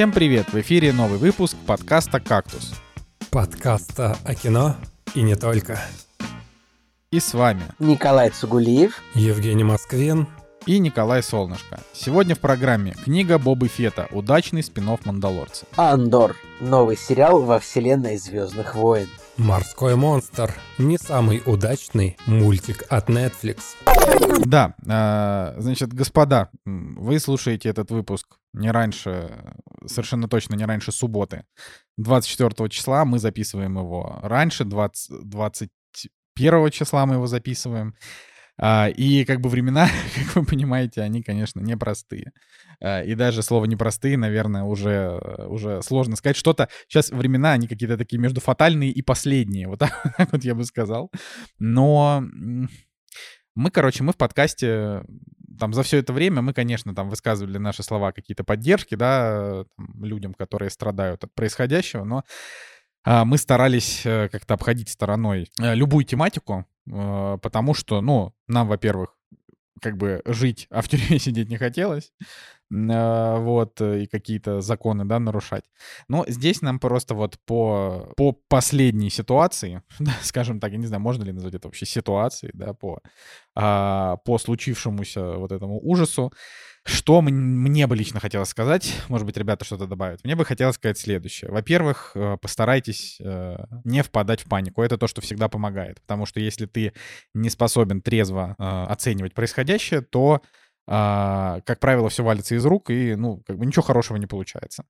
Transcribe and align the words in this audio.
Всем 0.00 0.12
привет! 0.12 0.50
В 0.50 0.58
эфире 0.58 0.94
новый 0.94 1.18
выпуск 1.18 1.54
подкаста 1.66 2.20
«Кактус». 2.20 2.72
Подкаста 3.30 4.16
о 4.24 4.34
кино 4.34 4.76
и 5.14 5.20
не 5.20 5.34
только. 5.34 5.78
И 7.10 7.20
с 7.20 7.34
вами 7.34 7.60
Николай 7.78 8.30
Цугулиев, 8.30 9.02
Евгений 9.14 9.62
Москвин 9.62 10.26
и 10.64 10.78
Николай 10.78 11.22
Солнышко. 11.22 11.80
Сегодня 11.92 12.34
в 12.34 12.38
программе 12.38 12.92
книга 12.92 13.36
Бобы 13.36 13.68
Фета 13.68 14.08
«Удачный 14.10 14.62
спин 14.62 14.88
Мандалорца». 15.04 15.66
Андор. 15.76 16.34
Новый 16.60 16.96
сериал 16.96 17.42
во 17.42 17.58
вселенной 17.58 18.16
Звездных 18.16 18.76
войн. 18.76 19.06
Морской 19.36 19.96
монстр. 19.96 20.54
Не 20.78 20.96
самый 20.96 21.42
удачный 21.44 22.16
мультик 22.24 22.86
от 22.88 23.10
Netflix. 23.10 23.58
Да, 24.46 24.74
э, 24.86 25.60
значит, 25.60 25.92
господа, 25.92 26.48
вы 26.64 27.20
слушаете 27.20 27.68
этот 27.68 27.90
выпуск 27.90 28.39
не 28.52 28.70
раньше, 28.70 29.54
совершенно 29.86 30.28
точно 30.28 30.54
не 30.54 30.64
раньше 30.64 30.92
субботы, 30.92 31.44
24 31.96 32.68
числа. 32.68 33.04
Мы 33.04 33.18
записываем 33.18 33.78
его 33.78 34.18
раньше, 34.22 34.64
20, 34.64 35.28
21 35.28 36.70
числа 36.70 37.06
мы 37.06 37.14
его 37.14 37.26
записываем. 37.26 37.94
А, 38.62 38.88
и 38.88 39.24
как 39.24 39.40
бы 39.40 39.48
времена, 39.48 39.88
как 40.14 40.36
вы 40.36 40.44
понимаете, 40.44 41.00
они, 41.00 41.22
конечно, 41.22 41.60
непростые. 41.60 42.32
А, 42.80 43.02
и 43.02 43.14
даже 43.14 43.42
слово 43.42 43.64
непростые, 43.64 44.18
наверное, 44.18 44.64
уже, 44.64 45.18
уже 45.46 45.80
сложно 45.82 46.16
сказать. 46.16 46.36
Что-то 46.36 46.68
сейчас 46.86 47.10
времена, 47.10 47.52
они 47.52 47.66
какие-то 47.68 47.96
такие 47.96 48.18
между 48.18 48.40
фатальные 48.40 48.90
и 48.90 49.00
последние. 49.00 49.66
Вот 49.66 49.78
так, 49.78 49.92
вот 50.32 50.44
я 50.44 50.54
бы 50.54 50.64
сказал. 50.64 51.10
Но 51.58 52.22
мы, 53.54 53.70
короче, 53.70 54.02
мы 54.02 54.12
в 54.12 54.16
подкасте 54.16 55.02
там 55.58 55.74
за 55.74 55.82
все 55.82 55.98
это 55.98 56.12
время 56.12 56.42
мы, 56.42 56.52
конечно, 56.52 56.94
там 56.94 57.08
высказывали 57.08 57.58
наши 57.58 57.82
слова 57.82 58.12
какие-то 58.12 58.44
поддержки, 58.44 58.94
да, 58.94 59.64
людям, 60.00 60.34
которые 60.34 60.70
страдают 60.70 61.24
от 61.24 61.34
происходящего, 61.34 62.04
но 62.04 62.24
а, 63.02 63.24
мы 63.24 63.38
старались 63.38 64.04
э, 64.04 64.28
как-то 64.28 64.54
обходить 64.54 64.90
стороной 64.90 65.50
э, 65.58 65.74
любую 65.74 66.04
тематику, 66.04 66.66
э, 66.86 67.38
потому 67.40 67.72
что, 67.72 68.00
ну, 68.02 68.34
нам, 68.46 68.68
во-первых, 68.68 69.16
как 69.80 69.96
бы 69.96 70.20
жить, 70.26 70.66
а 70.70 70.82
в 70.82 70.88
тюрьме 70.88 71.18
сидеть 71.18 71.48
не 71.48 71.56
хотелось, 71.56 72.12
вот, 72.70 73.80
и 73.80 74.06
какие-то 74.06 74.60
законы, 74.60 75.04
да, 75.04 75.18
нарушать. 75.18 75.64
Но 76.08 76.24
здесь 76.28 76.62
нам 76.62 76.78
просто 76.78 77.14
вот 77.14 77.38
по, 77.44 78.12
по 78.16 78.32
последней 78.48 79.10
ситуации, 79.10 79.82
да, 79.98 80.12
скажем 80.22 80.60
так, 80.60 80.72
я 80.72 80.78
не 80.78 80.86
знаю, 80.86 81.02
можно 81.02 81.24
ли 81.24 81.32
назвать 81.32 81.54
это 81.54 81.68
вообще 81.68 81.86
ситуацией, 81.86 82.52
да, 82.54 82.72
по, 82.74 83.00
а, 83.56 84.16
по 84.24 84.38
случившемуся 84.38 85.32
вот 85.32 85.52
этому 85.52 85.80
ужасу, 85.80 86.32
что 86.84 87.20
мне 87.20 87.86
бы 87.86 87.94
лично 87.94 88.20
хотелось 88.20 88.48
сказать, 88.48 88.94
может 89.08 89.26
быть, 89.26 89.36
ребята 89.36 89.64
что-то 89.64 89.86
добавят. 89.86 90.24
Мне 90.24 90.34
бы 90.34 90.44
хотелось 90.44 90.76
сказать 90.76 90.98
следующее. 90.98 91.50
Во-первых, 91.50 92.12
э, 92.14 92.38
постарайтесь 92.40 93.18
э, 93.20 93.56
не 93.84 94.02
впадать 94.02 94.40
в 94.40 94.48
панику. 94.48 94.82
Это 94.82 94.96
то, 94.96 95.06
что 95.06 95.20
всегда 95.20 95.48
помогает. 95.48 96.00
Потому 96.00 96.24
что 96.24 96.40
если 96.40 96.64
ты 96.64 96.94
не 97.34 97.50
способен 97.50 98.00
трезво 98.00 98.56
э, 98.58 98.62
оценивать 98.62 99.34
происходящее, 99.34 100.00
то 100.00 100.40
а, 100.92 101.60
как 101.66 101.78
правило, 101.78 102.08
все 102.08 102.24
валится 102.24 102.56
из 102.56 102.66
рук, 102.66 102.90
и, 102.90 103.14
ну, 103.14 103.44
как 103.46 103.56
бы 103.56 103.64
ничего 103.64 103.82
хорошего 103.82 104.16
не 104.16 104.26
получается. 104.26 104.84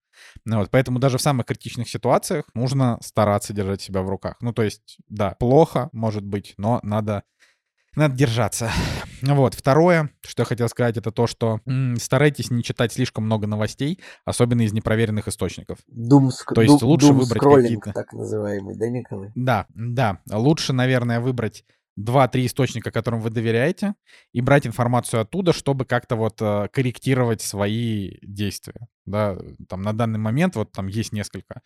Ну, 0.47 0.59
вот, 0.61 0.71
поэтому 0.71 0.99
даже 0.99 1.19
в 1.19 1.21
самых 1.21 1.45
критичных 1.45 1.91
ситуациях 1.91 2.47
нужно 2.55 2.99
стараться 3.03 3.53
держать 3.53 3.83
себя 3.83 4.01
в 4.01 4.09
руках. 4.09 4.37
Ну, 4.41 4.55
то 4.55 4.63
есть, 4.63 4.97
да, 5.09 5.37
плохо, 5.39 5.91
может 5.93 6.25
быть, 6.25 6.55
но 6.57 6.81
надо 6.83 7.25
надо 7.97 8.17
держаться. 8.17 8.71
Вот. 9.23 9.53
Второе, 9.53 10.09
что 10.27 10.43
я 10.43 10.47
хотел 10.47 10.67
сказать, 10.71 10.97
это 10.97 11.11
то, 11.11 11.27
что 11.27 11.61
м, 11.67 11.97
старайтесь 11.97 12.51
не 12.51 12.63
читать 12.63 12.91
слишком 12.91 13.25
много 13.25 13.47
новостей, 13.47 14.01
особенно 14.25 14.63
из 14.63 14.73
непроверенных 14.73 15.29
источников. 15.29 15.77
Думск, 15.89 16.55
то 16.55 16.63
есть 16.63 16.81
лучше 16.81 17.13
выбрать 17.13 17.43
какие-то... 17.43 17.93
так 17.93 18.15
называемый, 18.15 18.79
да, 18.79 18.89
Николай? 18.89 19.31
Да, 19.35 19.67
да. 19.75 20.21
Лучше, 20.31 20.73
наверное, 20.73 21.21
выбрать 21.21 21.67
два-три 21.97 22.47
источника, 22.47 22.91
которым 22.91 23.21
вы 23.21 23.31
доверяете, 23.31 23.95
и 24.33 24.41
брать 24.41 24.67
информацию 24.67 25.21
оттуда, 25.21 25.53
чтобы 25.53 25.85
как-то 25.85 26.17
вот 26.17 26.41
э, 26.41 26.69
корректировать 26.73 27.43
свои 27.43 28.17
действия. 28.23 28.89
Да, 29.07 29.37
там 29.69 29.83
на 29.83 29.93
данный 29.93 30.19
момент 30.19 30.57
вот 30.57 30.73
там 30.73 30.87
есть 30.87 31.13
несколько 31.13 31.63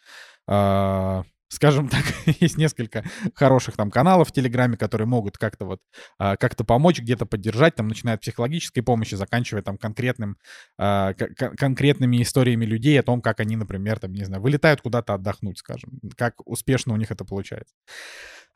э, 0.48 1.22
скажем 1.54 1.88
так, 1.88 2.04
есть 2.40 2.58
несколько 2.58 3.04
хороших 3.34 3.76
там 3.76 3.90
каналов 3.90 4.28
в 4.28 4.32
Телеграме, 4.32 4.76
которые 4.76 5.06
могут 5.06 5.38
как-то 5.38 5.64
вот 5.64 5.80
а, 6.18 6.36
как-то 6.36 6.64
помочь, 6.64 7.00
где-то 7.00 7.26
поддержать, 7.26 7.76
там, 7.76 7.88
начиная 7.88 8.16
от 8.16 8.20
психологической 8.20 8.82
помощи, 8.82 9.14
заканчивая 9.14 9.62
там 9.62 9.78
конкретным, 9.78 10.36
а, 10.78 11.14
конкретными 11.14 12.22
историями 12.22 12.64
людей 12.64 12.98
о 12.98 13.02
том, 13.02 13.22
как 13.22 13.40
они, 13.40 13.56
например, 13.56 13.98
там, 13.98 14.12
не 14.12 14.24
знаю, 14.24 14.42
вылетают 14.42 14.80
куда-то 14.80 15.14
отдохнуть, 15.14 15.58
скажем, 15.58 16.00
как 16.16 16.34
успешно 16.46 16.92
у 16.92 16.96
них 16.96 17.10
это 17.10 17.24
получается. 17.24 17.74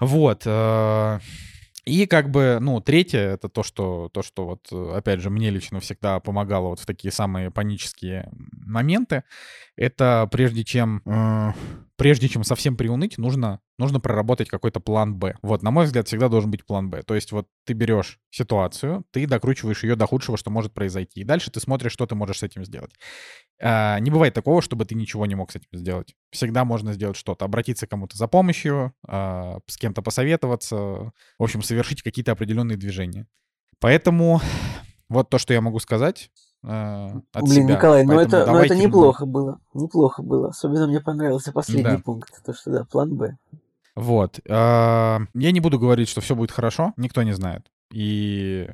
Вот. 0.01 0.43
А, 0.47 1.21
и 1.85 2.07
как 2.07 2.31
бы, 2.31 2.59
ну, 2.61 2.81
третье, 2.81 3.21
это 3.21 3.49
то, 3.49 3.63
что, 3.63 4.11
то, 4.13 4.23
что 4.23 4.47
вот, 4.47 4.73
опять 4.73 5.21
же, 5.21 5.31
мне 5.31 5.51
лично 5.51 5.81
всегда 5.81 6.21
помогало 6.21 6.69
вот 6.69 6.81
в 6.81 6.87
такие 6.87 7.13
самые 7.13 7.51
панические 7.51 8.31
моменты, 8.33 9.25
это 9.77 10.29
прежде 10.31 10.65
чем, 10.65 11.03
э, 11.07 11.53
прежде 11.97 12.29
чем 12.29 12.45
совсем 12.45 12.77
приуныть, 12.77 13.17
нужно, 13.19 13.61
нужно 13.79 14.01
проработать 14.01 14.49
какой-то 14.49 14.81
план 14.81 15.15
Б. 15.15 15.37
Вот, 15.43 15.63
на 15.63 15.71
мой 15.71 15.87
взгляд, 15.87 16.09
всегда 16.09 16.29
должен 16.29 16.51
быть 16.51 16.67
план 16.67 16.91
Б. 16.91 17.03
То 17.03 17.15
есть 17.15 17.33
вот 17.33 17.49
ты 17.65 17.73
берешь 17.75 18.19
ситуацию, 18.31 19.05
ты 19.11 19.27
докручиваешь 19.27 19.85
ее 19.85 19.97
до 19.97 20.07
худшего, 20.07 20.37
что 20.37 20.51
может 20.51 20.75
произойти. 20.75 21.21
И 21.21 21.25
дальше 21.25 21.51
ты 21.51 21.61
смотришь, 21.61 21.93
что 21.93 22.07
ты 22.07 22.15
можешь 22.15 22.39
с 22.39 22.43
этим 22.43 22.65
сделать. 22.65 22.93
Э, 23.61 23.99
не 24.01 24.11
бывает 24.11 24.35
такого, 24.35 24.63
чтобы 24.63 24.85
ты 24.85 24.95
ничего 24.95 25.27
не 25.27 25.35
мог 25.35 25.51
с 25.51 25.57
этим 25.57 25.69
сделать. 25.73 26.15
Всегда 26.31 26.65
можно 26.65 26.93
сделать 26.93 27.17
что-то. 27.17 27.45
Обратиться 27.45 27.87
к 27.87 27.91
кому-то 27.91 28.17
за 28.17 28.29
помощью, 28.29 28.93
э, 29.07 29.59
с 29.67 29.77
кем-то 29.77 30.03
посоветоваться, 30.03 30.77
в 30.77 31.13
общем, 31.39 31.63
совершить 31.63 32.03
какие-то 32.03 32.33
определенные 32.33 32.77
движения. 32.77 33.27
Поэтому 33.81 34.41
вот 35.09 35.31
то, 35.31 35.39
что 35.39 35.55
я 35.55 35.61
могу 35.61 35.79
сказать. 35.81 36.31
Э, 36.65 37.11
от 37.33 37.45
Блин, 37.45 37.65
себя. 37.65 37.77
Николай, 37.77 38.05
ну 38.05 38.19
это, 38.19 38.47
ну 38.47 38.59
это 38.59 38.77
неплохо 38.77 39.27
мы... 39.27 39.33
было. 39.33 39.61
Неплохо 39.75 40.23
было. 40.23 40.49
Особенно 40.49 40.87
мне 40.87 41.01
понравился 41.01 41.53
последний 41.53 41.97
да. 41.97 42.03
пункт. 42.05 42.33
То, 42.45 42.53
что 42.53 42.71
да, 42.71 42.85
план 42.85 43.17
Б. 43.17 43.37
Вот. 43.95 44.39
Э, 44.45 45.19
я 45.35 45.53
не 45.53 45.61
буду 45.61 45.79
говорить, 45.79 46.09
что 46.09 46.21
все 46.21 46.35
будет 46.35 46.53
хорошо. 46.53 46.93
Никто 46.97 47.23
не 47.23 47.33
знает. 47.33 47.71
И, 47.93 48.69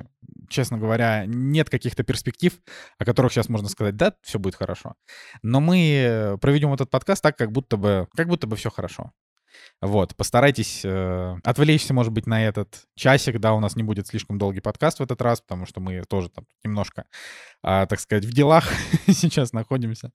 честно 0.49 0.77
говоря, 0.77 1.25
нет 1.25 1.69
каких-то 1.69 2.03
перспектив, 2.03 2.53
о 2.97 3.05
которых 3.05 3.31
сейчас 3.31 3.49
можно 3.49 3.69
сказать, 3.69 3.95
да, 3.95 4.13
все 4.21 4.39
будет 4.39 4.55
хорошо. 4.55 4.95
Но 5.41 5.61
мы 5.61 6.37
проведем 6.41 6.73
этот 6.73 6.89
подкаст 6.89 7.23
так, 7.23 7.37
как 7.37 7.51
будто 7.51 7.77
бы, 7.77 8.07
как 8.15 8.27
будто 8.27 8.47
бы 8.47 8.55
все 8.55 8.69
хорошо. 8.69 9.11
Вот, 9.81 10.15
постарайтесь 10.15 10.81
э, 10.83 11.35
отвлечься, 11.43 11.93
может 11.93 12.11
быть, 12.11 12.27
на 12.27 12.45
этот 12.45 12.83
часик, 12.95 13.39
да, 13.39 13.53
у 13.53 13.59
нас 13.59 13.75
не 13.75 13.83
будет 13.83 14.07
слишком 14.07 14.37
долгий 14.37 14.61
подкаст 14.61 14.99
в 14.99 15.03
этот 15.03 15.21
раз, 15.21 15.41
потому 15.41 15.65
что 15.65 15.81
мы 15.81 16.01
тоже 16.03 16.29
там 16.29 16.45
немножко, 16.63 17.05
э, 17.63 17.85
так 17.87 17.99
сказать, 17.99 18.25
в 18.25 18.33
делах 18.33 18.65
сейчас 19.07 19.53
находимся, 19.53 20.11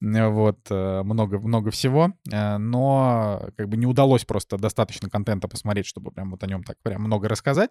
вот, 0.00 0.58
э, 0.70 1.02
много, 1.02 1.38
много 1.38 1.70
всего, 1.70 2.12
э, 2.30 2.56
но 2.58 3.50
как 3.56 3.68
бы 3.68 3.76
не 3.76 3.86
удалось 3.86 4.24
просто 4.24 4.56
достаточно 4.58 5.10
контента 5.10 5.48
посмотреть, 5.48 5.86
чтобы 5.86 6.12
прям 6.12 6.30
вот 6.30 6.42
о 6.42 6.46
нем 6.46 6.62
так 6.62 6.76
прям 6.82 7.02
много 7.02 7.28
рассказать, 7.28 7.70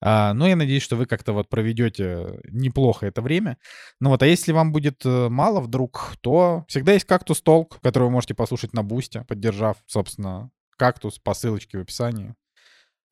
а, 0.00 0.32
но 0.32 0.46
я 0.46 0.56
надеюсь, 0.56 0.82
что 0.82 0.96
вы 0.96 1.06
как-то 1.06 1.32
вот 1.32 1.48
проведете 1.48 2.40
неплохо 2.50 3.06
это 3.06 3.20
время. 3.20 3.58
Ну 4.00 4.10
вот, 4.10 4.22
а 4.22 4.26
если 4.26 4.52
вам 4.52 4.72
будет 4.72 5.04
э, 5.04 5.28
мало 5.28 5.60
вдруг, 5.60 6.14
то 6.20 6.64
всегда 6.68 6.92
есть 6.92 7.04
кактус 7.04 7.40
толк, 7.42 7.80
который 7.80 8.04
вы 8.04 8.10
можете 8.10 8.34
послушать 8.34 8.74
на 8.74 8.84
бусте, 8.84 9.24
поддержав, 9.26 9.76
собственно, 9.86 10.50
кактус 10.76 11.18
по 11.18 11.34
ссылочке 11.34 11.78
в 11.78 11.82
описании. 11.82 12.34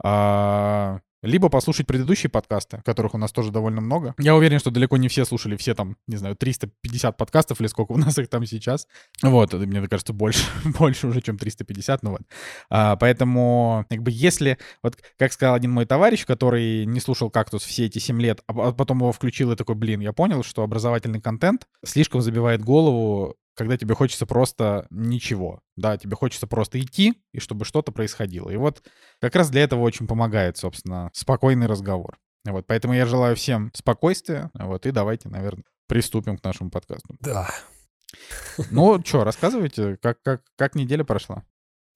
А, 0.03 1.01
либо 1.27 1.49
послушать 1.49 1.87
предыдущие 1.87 2.31
подкасты, 2.31 2.83
которых 2.84 3.15
у 3.15 3.19
нас 3.19 3.33
тоже 3.33 3.51
довольно 3.51 3.81
много. 3.81 4.15
Я 4.19 4.34
уверен, 4.34 4.59
что 4.59 4.71
далеко 4.71 4.97
не 4.97 5.09
все 5.09 5.25
слушали 5.25 5.57
все 5.57 5.75
там, 5.75 5.97
не 6.07 6.17
знаю, 6.17 6.37
350 6.37 7.17
подкастов 7.17 7.61
или 7.61 7.67
сколько 7.69 7.93
у 7.93 7.99
нас 7.99 8.19
их 8.19 8.28
там 8.28 8.47
сейчас. 8.47 8.87
Вот, 9.23 9.53
мне 9.53 9.87
кажется, 9.89 10.13
больше, 10.13 10.45
больше 10.78 11.07
уже, 11.09 11.21
чем 11.21 11.39
350, 11.39 12.03
ну 12.03 12.11
вот. 12.13 12.23
А, 12.71 12.97
поэтому, 12.97 13.84
как 13.89 14.03
бы, 14.03 14.11
если, 14.11 14.59
вот, 14.83 14.97
как 15.19 15.33
сказал 15.33 15.55
один 15.55 15.73
мой 15.73 15.87
товарищ, 15.87 16.25
который 16.25 16.87
не 16.87 17.01
слушал 17.01 17.31
«Кактус» 17.31 17.63
все 17.65 17.87
эти 17.87 17.99
7 17.99 18.21
лет, 18.21 18.43
а 18.47 18.72
потом 18.72 18.99
его 18.99 19.13
включил 19.13 19.53
и 19.53 19.57
такой, 19.57 19.75
блин, 19.75 20.01
я 20.01 20.13
понял, 20.13 20.43
что 20.43 20.63
образовательный 20.63 21.21
контент 21.21 21.67
слишком 21.84 22.21
забивает 22.21 22.63
голову 22.63 23.37
когда 23.57 23.77
тебе 23.77 23.95
хочется 23.95 24.27
просто 24.27 24.87
ничего, 24.91 25.61
да, 25.77 25.97
тебе 25.97 26.15
хочется 26.15 26.47
просто 26.47 26.81
идти, 26.81 27.23
и 27.33 27.41
чтобы 27.41 27.65
что-то 27.65 27.91
происходило. 27.91 28.51
И 28.51 28.57
вот 28.57 28.83
как 29.21 29.35
раз 29.35 29.51
для 29.51 29.63
этого 29.63 29.81
очень 29.81 30.07
помогает, 30.07 30.57
собственно, 30.59 31.11
спокойный 31.15 31.67
разговор. 31.67 32.19
Вот, 32.45 32.67
поэтому 32.67 32.95
я 32.95 33.07
желаю 33.07 33.35
всем 33.35 33.73
спокойствия, 33.75 34.51
вот, 34.55 34.87
и 34.87 34.93
давайте, 34.93 35.29
наверное, 35.29 35.65
приступим 35.89 36.39
к 36.39 36.45
нашему 36.45 36.71
подкасту. 36.71 37.17
Да. 37.21 37.49
Ну, 38.71 39.03
что, 39.05 39.25
рассказывайте, 39.25 39.97
как, 40.01 40.23
как, 40.23 40.43
как 40.57 40.75
неделя 40.75 41.05
прошла? 41.05 41.45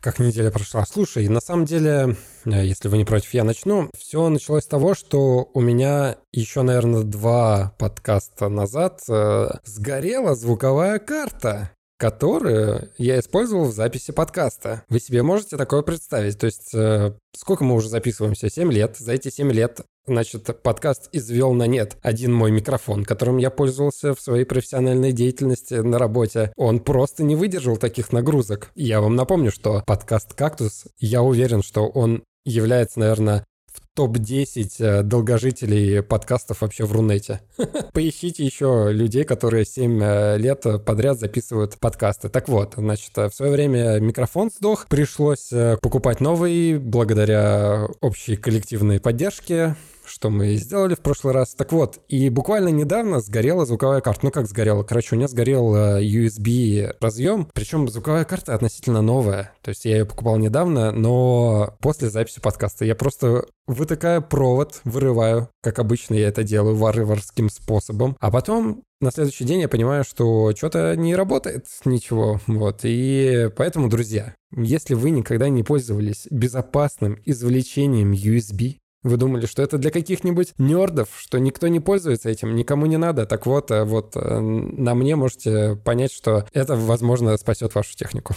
Как 0.01 0.19
неделя 0.19 0.51
прошла? 0.51 0.87
Слушай, 0.87 1.29
на 1.29 1.43
самом 1.43 1.67
деле, 1.67 2.17
э, 2.47 2.65
если 2.65 2.89
вы 2.89 2.97
не 2.97 3.05
против, 3.05 3.35
я 3.35 3.45
начну. 3.45 3.91
Все 3.95 4.31
началось 4.31 4.65
с 4.65 4.67
того, 4.67 4.95
что 4.95 5.51
у 5.53 5.61
меня 5.61 6.17
еще, 6.33 6.63
наверное, 6.63 7.03
два 7.03 7.75
подкаста 7.79 8.49
назад 8.49 9.03
э, 9.11 9.49
сгорела 9.65 10.35
звуковая 10.35 10.99
карта. 10.99 11.73
которые 11.99 12.89
я 12.97 13.21
использовал 13.21 13.67
в 13.67 13.75
записи 13.75 14.11
подкаста. 14.11 14.85
Вы 14.89 15.01
себе 15.01 15.23
можете 15.23 15.59
такое 15.59 15.83
представить? 15.83 16.39
То 16.39 16.47
есть, 16.47 16.75
э, 16.75 17.13
сколько 17.37 17.63
мы 17.63 17.75
уже 17.75 17.91
записываемся? 17.91 18.49
7 18.49 18.73
лет. 18.73 18.97
За 18.97 19.13
эти 19.13 19.29
7 19.29 19.53
лет 19.53 19.83
Значит, 20.11 20.61
подкаст 20.65 21.09
извел 21.13 21.53
на 21.53 21.69
нет 21.69 21.97
один 22.03 22.35
мой 22.35 22.51
микрофон, 22.51 23.05
которым 23.05 23.37
я 23.37 23.49
пользовался 23.49 24.13
в 24.13 24.21
своей 24.21 24.45
профессиональной 24.45 25.13
деятельности 25.13 25.75
на 25.75 26.01
работе. 26.01 26.53
Он 26.57 26.81
просто 26.81 27.23
не 27.23 27.37
выдержал 27.37 27.77
таких 27.77 28.13
нагрузок. 28.13 28.73
Я 28.75 29.01
вам 29.01 29.15
напомню, 29.15 29.53
что 29.53 29.85
подкаст 29.87 30.35
«Кактус», 30.35 30.87
я 30.99 31.23
уверен, 31.23 31.63
что 31.63 31.87
он 31.87 32.25
является, 32.45 32.99
наверное, 32.99 33.45
в 33.73 33.81
топ-10 33.95 34.71
э, 34.81 35.03
долгожителей 35.05 36.03
подкастов 36.03 36.63
вообще 36.63 36.87
в 36.87 36.93
Рунете. 36.93 37.43
Поищите 37.93 38.45
еще 38.45 38.89
людей, 38.91 39.23
которые 39.23 39.65
7 39.65 40.03
э, 40.03 40.39
лет 40.39 40.67
подряд 40.85 41.21
записывают 41.21 41.79
подкасты. 41.79 42.29
Так 42.29 42.49
вот, 42.49 42.75
значит, 42.77 43.17
в 43.17 43.31
свое 43.31 43.53
время 43.53 44.01
микрофон 44.01 44.51
сдох, 44.51 44.89
пришлось 44.89 45.53
э, 45.53 45.77
покупать 45.81 46.19
новый 46.19 46.79
благодаря 46.79 47.87
общей 48.01 48.35
коллективной 48.35 48.99
поддержке 48.99 49.77
что 50.11 50.31
мы 50.31 50.55
сделали 50.57 50.95
в 50.95 51.01
прошлый 51.01 51.33
раз. 51.33 51.55
Так 51.55 51.73
вот, 51.73 52.01
и 52.09 52.29
буквально 52.29 52.69
недавно 52.69 53.21
сгорела 53.21 53.65
звуковая 53.65 54.01
карта. 54.01 54.21
Ну 54.25 54.31
как 54.31 54.47
сгорела? 54.47 54.83
Короче, 54.83 55.15
у 55.15 55.19
меня 55.19 55.29
сгорел 55.29 55.75
USB 55.75 56.95
разъем, 57.01 57.49
причем 57.55 57.89
звуковая 57.89 58.25
карта 58.25 58.55
относительно 58.55 59.03
новая. 59.03 59.53
То 59.63 59.71
есть 59.71 59.85
я 59.85 59.99
ее 59.99 60.05
покупал 60.05 60.37
недавно, 60.37 60.93
но 60.93 61.77
после 61.81 62.11
записи 62.11 62.41
подкаста 62.41 62.85
я 62.85 62.95
просто 62.95 63.47
вытыкаю 63.67 64.23
провод, 64.23 64.81
вырываю, 64.85 65.49
как 65.63 65.79
обычно 65.79 66.15
я 66.15 66.29
это 66.29 66.43
делаю, 66.43 66.77
варварским 66.77 67.49
способом. 67.49 68.17
А 68.21 68.31
потом 68.31 68.83
на 69.01 69.11
следующий 69.11 69.45
день 69.45 69.61
я 69.61 69.69
понимаю, 69.69 70.05
что 70.05 70.55
что-то 70.55 70.95
не 70.97 71.15
работает 71.15 71.67
ничего. 71.85 72.41
Вот. 72.47 72.81
И 72.83 73.49
поэтому, 73.57 73.89
друзья, 73.89 74.35
если 74.55 74.95
вы 74.95 75.11
никогда 75.11 75.49
не 75.49 75.63
пользовались 75.63 76.27
безопасным 76.31 77.19
извлечением 77.25 78.13
USB, 78.13 78.77
вы 79.03 79.17
думали, 79.17 79.47
что 79.47 79.63
это 79.63 79.79
для 79.79 79.91
каких-нибудь 79.91 80.55
нердов, 80.59 81.09
что 81.17 81.39
никто 81.39 81.69
не 81.69 81.81
пользуется 81.81 82.29
этим, 82.29 82.55
никому 82.55 82.87
не 82.87 82.97
надо. 82.97 83.27
Так 83.27 83.47
вот, 83.47 83.71
э, 83.71 83.85
вот 83.85 84.17
э, 84.17 84.39
на 84.41 84.95
мне 84.95 85.17
можете 85.17 85.77
понять, 85.77 86.13
что 86.13 86.47
это, 86.53 86.77
возможно, 86.77 87.37
спасет 87.37 87.75
вашу 87.75 87.97
технику. 87.97 88.35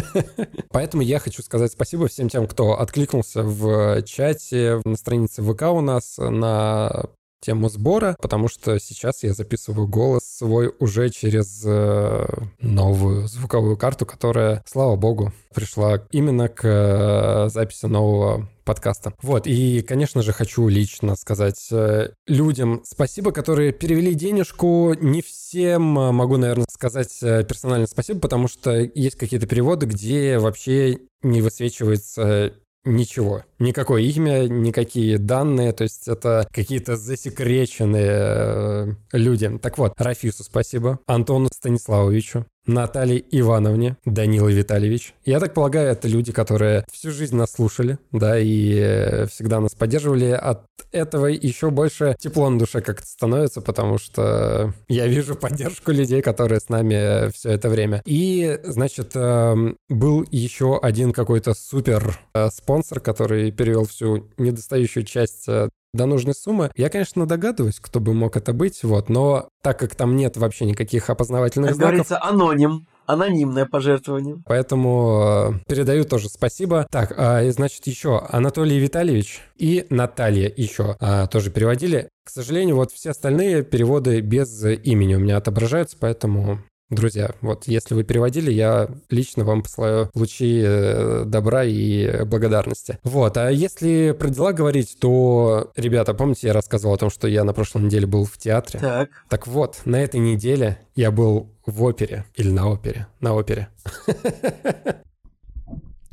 Поэтому 0.70 1.02
я 1.02 1.18
хочу 1.18 1.42
сказать 1.42 1.72
спасибо 1.72 2.08
всем 2.08 2.28
тем, 2.28 2.46
кто 2.46 2.80
откликнулся 2.80 3.42
в 3.42 4.02
чате, 4.02 4.80
на 4.84 4.96
странице 4.96 5.42
ВК 5.42 5.62
у 5.64 5.80
нас, 5.80 6.16
на 6.18 7.10
тему 7.40 7.68
сбора, 7.68 8.16
потому 8.20 8.48
что 8.48 8.78
сейчас 8.78 9.22
я 9.22 9.32
записываю 9.32 9.88
голос 9.88 10.22
свой 10.24 10.72
уже 10.78 11.10
через 11.10 11.62
э, 11.64 12.26
новую 12.60 13.26
звуковую 13.28 13.76
карту, 13.76 14.06
которая, 14.06 14.62
слава 14.66 14.96
богу, 14.96 15.32
пришла 15.54 16.02
именно 16.10 16.48
к 16.48 16.64
э, 16.64 17.48
записи 17.48 17.86
нового 17.86 18.48
подкаста. 18.64 19.12
Вот, 19.22 19.46
и, 19.46 19.82
конечно 19.82 20.22
же, 20.22 20.32
хочу 20.32 20.68
лично 20.68 21.16
сказать 21.16 21.68
э, 21.72 22.10
людям 22.26 22.82
спасибо, 22.84 23.32
которые 23.32 23.72
перевели 23.72 24.14
денежку. 24.14 24.94
Не 25.00 25.22
всем 25.22 25.82
могу, 25.82 26.36
наверное, 26.36 26.66
сказать 26.70 27.18
э, 27.22 27.42
персонально 27.44 27.86
спасибо, 27.86 28.20
потому 28.20 28.46
что 28.46 28.78
есть 28.78 29.16
какие-то 29.16 29.46
переводы, 29.46 29.86
где 29.86 30.38
вообще 30.38 30.98
не 31.22 31.42
высвечивается 31.42 32.54
Ничего. 32.84 33.42
Никакое 33.58 34.02
имя, 34.02 34.48
никакие 34.48 35.18
данные, 35.18 35.72
то 35.72 35.84
есть 35.84 36.08
это 36.08 36.48
какие-то 36.50 36.96
засекреченные 36.96 38.10
э, 38.10 38.86
люди. 39.12 39.58
Так 39.58 39.76
вот, 39.76 40.00
Рафису 40.00 40.44
спасибо, 40.44 40.98
Антону 41.06 41.48
Станиславовичу, 41.52 42.46
Наталье 42.66 43.22
Ивановне, 43.30 43.96
Данила 44.04 44.48
Витальевич. 44.48 45.14
Я 45.24 45.40
так 45.40 45.54
полагаю, 45.54 45.90
это 45.90 46.08
люди, 46.08 46.32
которые 46.32 46.84
всю 46.92 47.10
жизнь 47.10 47.36
нас 47.36 47.52
слушали, 47.52 47.98
да, 48.12 48.38
и 48.38 48.74
э, 48.78 49.26
всегда 49.26 49.60
нас 49.60 49.74
поддерживали. 49.74 50.30
От 50.30 50.64
этого 50.92 51.26
еще 51.26 51.70
больше 51.70 52.16
тепло 52.18 52.48
на 52.50 52.58
душе 52.58 52.80
как-то 52.80 53.06
становится, 53.06 53.60
потому 53.60 53.98
что 53.98 54.74
я 54.88 55.06
вижу 55.06 55.36
поддержку 55.36 55.92
людей, 55.92 56.22
которые 56.22 56.60
с 56.60 56.68
нами 56.68 57.30
все 57.32 57.50
это 57.50 57.68
время. 57.68 58.02
И, 58.04 58.58
значит, 58.64 59.12
эм, 59.14 59.76
был 59.88 60.26
еще 60.30 60.78
один 60.80 61.12
какой-то 61.12 61.54
супер 61.54 62.18
э, 62.34 62.48
спонсор, 62.50 63.00
который 63.00 63.50
перевел 63.50 63.86
всю 63.86 64.28
недостающую 64.36 65.04
часть 65.04 65.48
э, 65.48 65.68
до 65.92 66.06
нужной 66.06 66.34
суммы. 66.34 66.70
Я, 66.76 66.88
конечно, 66.88 67.26
догадываюсь, 67.26 67.80
кто 67.80 68.00
бы 68.00 68.14
мог 68.14 68.36
это 68.36 68.52
быть, 68.52 68.82
вот, 68.82 69.08
но 69.08 69.48
так 69.62 69.78
как 69.78 69.94
там 69.94 70.16
нет 70.16 70.36
вообще 70.36 70.64
никаких 70.64 71.10
опознавательных 71.10 71.70
как 71.70 71.76
знаков... 71.76 71.90
говорится, 71.90 72.22
аноним. 72.22 72.86
Анонимное 73.06 73.66
пожертвование. 73.66 74.36
Поэтому 74.46 75.50
э, 75.52 75.64
передаю 75.68 76.04
тоже 76.04 76.28
спасибо. 76.28 76.86
Так, 76.92 77.12
э, 77.16 77.50
значит, 77.50 77.84
еще 77.88 78.24
Анатолий 78.28 78.78
Витальевич 78.78 79.40
и 79.56 79.84
Наталья 79.90 80.52
еще 80.56 80.96
э, 81.00 81.26
тоже 81.26 81.50
переводили. 81.50 82.08
К 82.24 82.30
сожалению, 82.30 82.76
вот 82.76 82.92
все 82.92 83.10
остальные 83.10 83.64
переводы 83.64 84.20
без 84.20 84.64
имени 84.64 85.16
у 85.16 85.18
меня 85.18 85.38
отображаются, 85.38 85.96
поэтому 85.98 86.60
Друзья, 86.90 87.30
вот 87.40 87.68
если 87.68 87.94
вы 87.94 88.02
переводили, 88.02 88.50
я 88.50 88.88
лично 89.10 89.44
вам 89.44 89.62
посылаю 89.62 90.10
лучи 90.12 90.60
э, 90.64 91.22
добра 91.24 91.62
и 91.62 92.24
благодарности. 92.24 92.98
Вот, 93.04 93.36
а 93.36 93.48
если 93.48 94.10
про 94.10 94.28
дела 94.28 94.52
говорить, 94.52 94.96
то, 94.98 95.70
ребята, 95.76 96.14
помните, 96.14 96.48
я 96.48 96.52
рассказывал 96.52 96.94
о 96.94 96.98
том, 96.98 97.08
что 97.08 97.28
я 97.28 97.44
на 97.44 97.52
прошлой 97.52 97.82
неделе 97.82 98.08
был 98.08 98.24
в 98.24 98.36
театре? 98.38 98.80
Так. 98.80 99.10
Так 99.28 99.46
вот, 99.46 99.82
на 99.84 100.02
этой 100.02 100.18
неделе 100.18 100.78
я 100.96 101.12
был 101.12 101.52
в 101.64 101.80
опере. 101.84 102.24
Или 102.34 102.50
на 102.50 102.68
опере. 102.68 103.06
На 103.20 103.34
опере. 103.34 103.68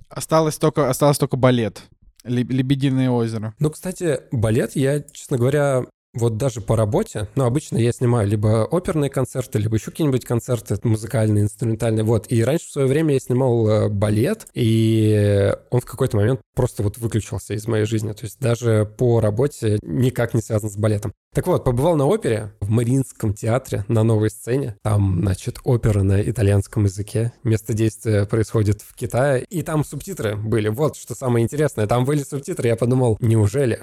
Осталось 0.09 0.57
только, 0.57 0.89
осталось 0.89 1.18
только 1.18 1.38
балет. 1.38 1.81
Лебединое 2.24 3.09
озеро. 3.09 3.56
Ну, 3.57 3.71
кстати, 3.71 4.19
балет 4.31 4.75
я, 4.75 5.01
честно 5.01 5.38
говоря, 5.38 5.85
вот 6.18 6.38
даже 6.38 6.62
по 6.62 6.75
работе, 6.75 7.28
ну, 7.36 7.46
обычно 7.46 7.78
я 7.78 7.92
снимаю 7.92 8.28
либо 8.28 8.66
оперные 8.66 9.10
концерты, 9.10 9.60
либо 9.60 9.75
еще 9.75 9.92
какие-нибудь 9.92 10.25
концерты 10.25 10.78
музыкальные, 10.84 11.44
инструментальные, 11.44 12.04
вот. 12.04 12.31
И 12.31 12.44
раньше 12.44 12.68
в 12.68 12.72
свое 12.72 12.88
время 12.88 13.14
я 13.14 13.19
снимал 13.19 13.68
э, 13.68 13.90
балет, 13.90 14.48
и 14.54 15.54
он 15.69 15.81
в 15.81 15.86
какой-то 15.86 16.18
момент 16.18 16.42
просто 16.56 16.84
вот 16.84 16.98
выключился 16.98 17.54
из 17.54 17.68
моей 17.68 17.86
жизни. 17.86 18.12
То 18.12 18.25
есть 18.25 18.40
даже 18.40 18.92
по 18.98 19.22
работе 19.22 19.80
никак 19.84 20.34
не 20.34 20.42
связан 20.42 20.69
с 20.69 20.75
балетом. 20.75 21.14
Так 21.38 21.46
вот, 21.46 21.63
побывал 21.63 21.96
на 21.96 22.08
опере 22.08 22.51
в 22.62 22.72
Мариинском 22.72 23.32
театре 23.32 23.86
на 23.88 24.01
новой 24.01 24.32
сцене. 24.32 24.75
Там, 24.82 25.20
значит, 25.22 25.60
опера 25.63 26.01
на 26.01 26.20
итальянском 26.20 26.86
языке. 26.86 27.32
Место 27.44 27.74
действия 27.74 28.25
происходит 28.25 28.82
в 28.82 28.96
Китае. 28.96 29.46
И 29.50 29.62
там 29.62 29.86
субтитры 29.86 30.36
были. 30.36 30.70
Вот 30.70 30.96
что 30.96 31.13
самое 31.13 31.44
интересное. 31.44 31.86
Там 31.86 32.06
были 32.06 32.24
субтитры. 32.24 32.70
Я 32.70 32.75
подумал, 32.75 33.18
неужели? 33.22 33.82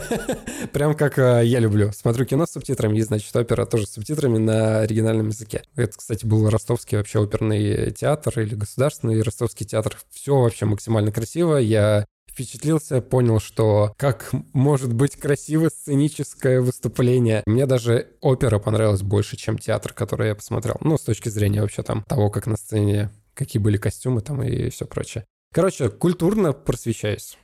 Прям 0.72 0.94
как 0.94 1.18
э, 1.18 1.42
я 1.50 1.58
люблю. 1.58 1.92
Смотрю 1.92 2.24
кино 2.24 2.46
с 2.46 2.52
субтитрами, 2.52 2.98
и, 2.98 3.02
значит, 3.02 3.34
опера 3.34 3.66
тоже 3.66 3.86
с 3.86 3.92
субтитрами 3.92 4.38
на 4.38 4.80
оригинальном 4.80 5.28
языке. 5.28 5.62
Это, 5.76 5.96
кстати, 5.96 6.24
был 6.24 6.48
ростовский 6.48 6.98
вообще 6.98 7.18
оперный 7.18 7.90
театр 7.90 8.40
или 8.40 8.54
государственный 8.54 9.20
ростовский 9.22 9.66
театр. 9.66 9.96
Все 10.10 10.36
вообще 10.36 10.66
максимально 10.66 11.12
красиво. 11.12 11.56
Я 11.56 12.06
впечатлился, 12.30 13.00
понял, 13.00 13.40
что 13.40 13.92
как 13.98 14.30
может 14.52 14.92
быть 14.92 15.16
красиво 15.16 15.68
сценическое 15.68 16.60
выступление. 16.60 17.42
Мне 17.46 17.66
даже 17.66 18.08
опера 18.20 18.58
понравилась 18.58 19.02
больше, 19.02 19.36
чем 19.36 19.58
театр, 19.58 19.92
который 19.92 20.28
я 20.28 20.34
посмотрел. 20.34 20.76
Ну, 20.80 20.96
с 20.96 21.02
точки 21.02 21.28
зрения 21.28 21.60
вообще 21.60 21.82
там 21.82 22.04
того, 22.04 22.30
как 22.30 22.46
на 22.46 22.56
сцене, 22.56 23.10
какие 23.34 23.60
были 23.60 23.76
костюмы 23.76 24.20
там 24.20 24.42
и 24.42 24.70
все 24.70 24.86
прочее. 24.86 25.24
Короче, 25.52 25.88
культурно 25.88 26.52
просвещаюсь. 26.52 27.36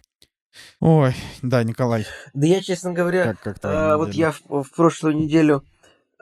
Ой, 0.81 1.15
да, 1.43 1.63
Николай. 1.65 2.07
Да 2.35 2.47
я, 2.47 2.61
честно 2.61 2.93
говоря, 2.93 3.35
как, 3.35 3.41
как 3.41 3.59
а, 3.63 3.97
вот 3.97 4.13
я 4.13 4.33
в, 4.33 4.63
в 4.63 4.71
прошлую 4.75 5.17
неделю 5.17 5.65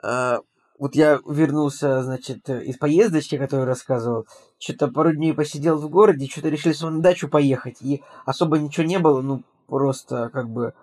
а, 0.03 0.39
вот 0.77 0.95
я 0.95 1.19
вернулся, 1.25 2.03
значит, 2.03 2.49
из 2.49 2.77
поездочки, 2.77 3.37
которую 3.37 3.65
рассказывал. 3.65 4.27
Что-то 4.59 4.89
пару 4.89 5.13
дней 5.13 5.33
посидел 5.33 5.77
в 5.77 5.89
городе, 5.89 6.27
что-то 6.27 6.49
решили 6.49 6.75
на 6.81 7.01
дачу 7.01 7.29
поехать. 7.29 7.81
И 7.81 8.03
особо 8.25 8.59
ничего 8.59 8.85
не 8.85 8.99
было, 8.99 9.21
ну, 9.21 9.43
просто 9.67 10.29
как 10.33 10.49
бы 10.49 10.73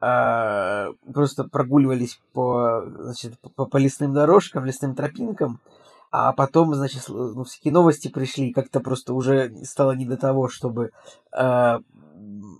а, 0.00 0.88
просто 1.12 1.44
прогуливались 1.44 2.20
по, 2.32 2.82
значит, 2.98 3.38
по, 3.54 3.66
по 3.66 3.76
лесным 3.76 4.14
дорожкам, 4.14 4.64
лесным 4.64 4.94
тропинкам. 4.94 5.60
А 6.10 6.32
потом, 6.32 6.74
значит, 6.74 7.04
ну, 7.08 7.44
всякие 7.44 7.72
новости 7.72 8.08
пришли, 8.08 8.48
и 8.48 8.52
как-то 8.52 8.80
просто 8.80 9.14
уже 9.14 9.54
стало 9.64 9.92
не 9.92 10.04
до 10.04 10.16
того, 10.16 10.48
чтобы 10.48 10.90
а, 11.30 11.80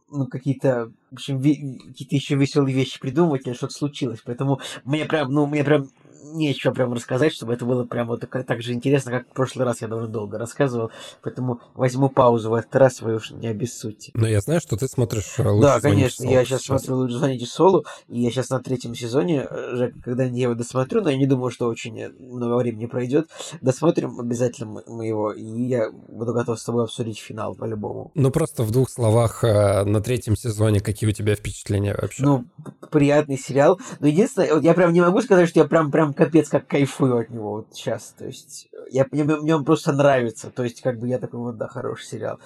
ну, 0.08 0.26
какие-то, 0.26 0.92
в 1.10 1.14
общем, 1.14 1.40
какие-то 1.40 2.14
еще 2.14 2.36
веселые 2.36 2.74
вещи 2.74 3.00
придумывать, 3.00 3.46
или 3.46 3.54
что-то 3.54 3.74
случилось. 3.74 4.20
Поэтому 4.24 4.60
мне 4.84 5.04
прям, 5.04 5.30
ну, 5.30 5.46
мне 5.46 5.64
прям 5.64 5.88
нечего 6.22 6.72
прям 6.72 6.92
рассказать, 6.92 7.32
чтобы 7.32 7.54
это 7.54 7.64
было 7.64 7.84
прям 7.84 8.08
вот 8.08 8.20
так, 8.20 8.46
так 8.46 8.62
же 8.62 8.72
интересно, 8.72 9.10
как 9.10 9.28
в 9.28 9.32
прошлый 9.32 9.64
раз 9.64 9.82
я 9.82 9.88
довольно 9.88 10.08
долго 10.08 10.38
рассказывал. 10.38 10.90
Поэтому 11.22 11.60
возьму 11.74 12.08
паузу 12.08 12.50
в 12.50 12.54
этот 12.54 12.74
раз, 12.76 13.00
вы 13.00 13.16
уж 13.16 13.30
не 13.32 13.48
обессудьте. 13.48 14.12
Но 14.14 14.26
я 14.26 14.40
знаю, 14.40 14.60
что 14.60 14.76
ты 14.76 14.86
смотришь 14.88 15.34
э, 15.38 15.48
лучше 15.48 15.66
Да, 15.66 15.80
конечно, 15.80 16.24
я 16.24 16.44
сейчас 16.44 16.62
смотрю 16.62 16.96
«Лучше 16.96 17.16
звоните 17.16 17.46
Солу», 17.46 17.84
и 18.08 18.20
я 18.20 18.30
сейчас 18.30 18.50
на 18.50 18.60
третьем 18.60 18.94
сезоне, 18.94 19.46
э, 19.48 19.76
Жек, 19.76 19.94
когда 20.04 20.24
я 20.24 20.42
его 20.42 20.54
досмотрю, 20.54 21.02
но 21.02 21.10
я 21.10 21.16
не 21.16 21.26
думаю, 21.26 21.50
что 21.50 21.66
очень 21.66 21.98
э, 22.00 22.10
много 22.10 22.56
времени 22.56 22.86
пройдет, 22.86 23.28
досмотрим 23.60 24.20
обязательно 24.20 24.82
мы 24.86 25.06
его, 25.06 25.32
и 25.32 25.44
я 25.44 25.90
буду 25.90 26.32
готов 26.32 26.58
с 26.58 26.64
тобой 26.64 26.84
обсудить 26.84 27.18
финал 27.18 27.54
по-любому. 27.54 28.12
Ну, 28.14 28.30
просто 28.30 28.62
в 28.62 28.70
двух 28.70 28.90
словах 28.90 29.42
на 29.42 30.00
третьем 30.00 30.36
сезоне 30.36 30.80
какие 30.80 31.08
у 31.10 31.12
тебя 31.12 31.34
впечатления 31.34 31.96
вообще? 32.00 32.22
Ну, 32.22 32.44
приятный 32.90 33.38
сериал. 33.38 33.80
Но 34.00 34.06
единственное, 34.06 34.54
вот 34.54 34.62
я 34.62 34.74
прям 34.74 34.92
не 34.92 35.00
могу 35.00 35.20
сказать, 35.22 35.48
что 35.48 35.60
я 35.60 35.66
прям, 35.66 35.90
прям 35.90 36.11
капец 36.12 36.48
как 36.48 36.66
кайфую 36.66 37.18
от 37.18 37.30
него 37.30 37.50
вот 37.50 37.68
сейчас. 37.72 38.14
То 38.16 38.26
есть, 38.26 38.68
я, 38.90 39.06
мне, 39.10 39.24
мне 39.24 39.56
он 39.56 39.64
просто 39.64 39.92
нравится. 39.92 40.50
То 40.50 40.64
есть, 40.64 40.80
как 40.80 40.98
бы 40.98 41.08
я 41.08 41.18
такой, 41.18 41.40
вот, 41.40 41.56
да, 41.56 41.68
хороший 41.68 42.04
сериал. 42.04 42.38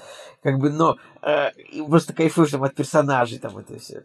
Как 0.42 0.58
бы, 0.58 0.70
но 0.70 0.96
э, 1.23 1.50
просто 1.88 2.12
кайфую 2.12 2.46
там 2.49 2.64
от 2.64 2.75
персонажей, 2.75 3.38
там, 3.38 3.56
это 3.58 3.78
все. 3.78 4.02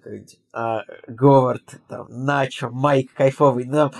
Э, 0.53 0.79
Говард, 1.07 1.63
там, 1.87 2.07
Начо, 2.09 2.69
Майк 2.69 3.13
кайфовый. 3.13 3.65
Но 3.65 3.91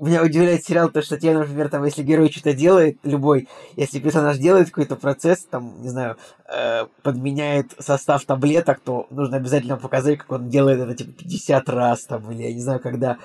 меня 0.00 0.22
удивляет 0.22 0.64
сериал 0.64 0.90
то, 0.90 1.02
что 1.02 1.18
тебе, 1.18 1.36
например, 1.36 1.68
там, 1.68 1.84
если 1.84 2.02
герой 2.02 2.30
что-то 2.30 2.54
делает, 2.54 2.96
любой, 3.02 3.48
если 3.76 3.98
персонаж 3.98 4.38
делает 4.38 4.68
какой-то 4.68 4.96
процесс, 4.96 5.44
там, 5.44 5.82
не 5.82 5.90
знаю, 5.90 6.16
э, 6.48 6.86
подменяет 7.02 7.72
состав 7.78 8.24
таблеток, 8.24 8.80
то 8.80 9.06
нужно 9.10 9.36
обязательно 9.36 9.76
показать, 9.76 10.18
как 10.18 10.32
он 10.32 10.48
делает 10.48 10.80
это, 10.80 10.94
типа, 10.94 11.12
50 11.12 11.68
раз, 11.68 12.04
там, 12.04 12.30
или, 12.32 12.44
я 12.44 12.54
не 12.54 12.60
знаю, 12.60 12.80
когда 12.80 13.18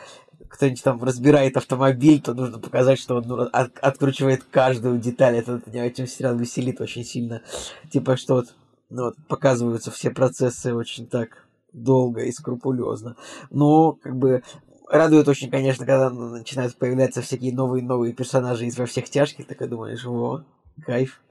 кто-нибудь 0.50 0.84
там 0.84 1.04
разбирает 1.04 1.56
автомобиль, 1.58 2.22
то 2.22 2.34
нужно 2.34 2.60
показать, 2.60 3.00
что 3.00 3.16
он 3.16 3.24
ну, 3.28 3.42
от, 3.42 3.78
откручивает 3.80 4.44
каждую 4.44 5.00
деталь. 5.00 5.38
Это, 5.38 5.62
меня 5.66 5.86
этим 5.86 6.08
сериал 6.08 6.36
веселит 6.36 6.82
очень 6.82 7.06
сильно. 7.06 7.42
Типа, 7.92 8.18
что 8.18 8.36
вот, 8.36 8.56
ну, 8.90 9.06
вот 9.06 9.16
показываются 9.28 9.92
все 9.92 10.10
процессы 10.10 10.74
очень 10.74 11.08
так 11.08 11.48
долго 11.72 12.24
и 12.24 12.32
скрупулезно. 12.32 13.16
Но, 13.52 13.94
как 13.94 14.18
бы, 14.18 14.44
радует 14.90 15.28
очень, 15.28 15.50
конечно, 15.52 15.86
когда 15.86 16.10
начинают 16.10 16.76
появляться 16.76 17.22
всякие 17.22 17.54
новые-новые 17.54 18.14
персонажи 18.14 18.66
из 18.66 18.78
«Во 18.78 18.86
всех 18.86 19.10
тяжких», 19.10 19.46
так 19.48 19.62
и 19.62 19.68
думаешь, 19.68 20.04
во, 20.04 20.44
кайф 20.86 21.22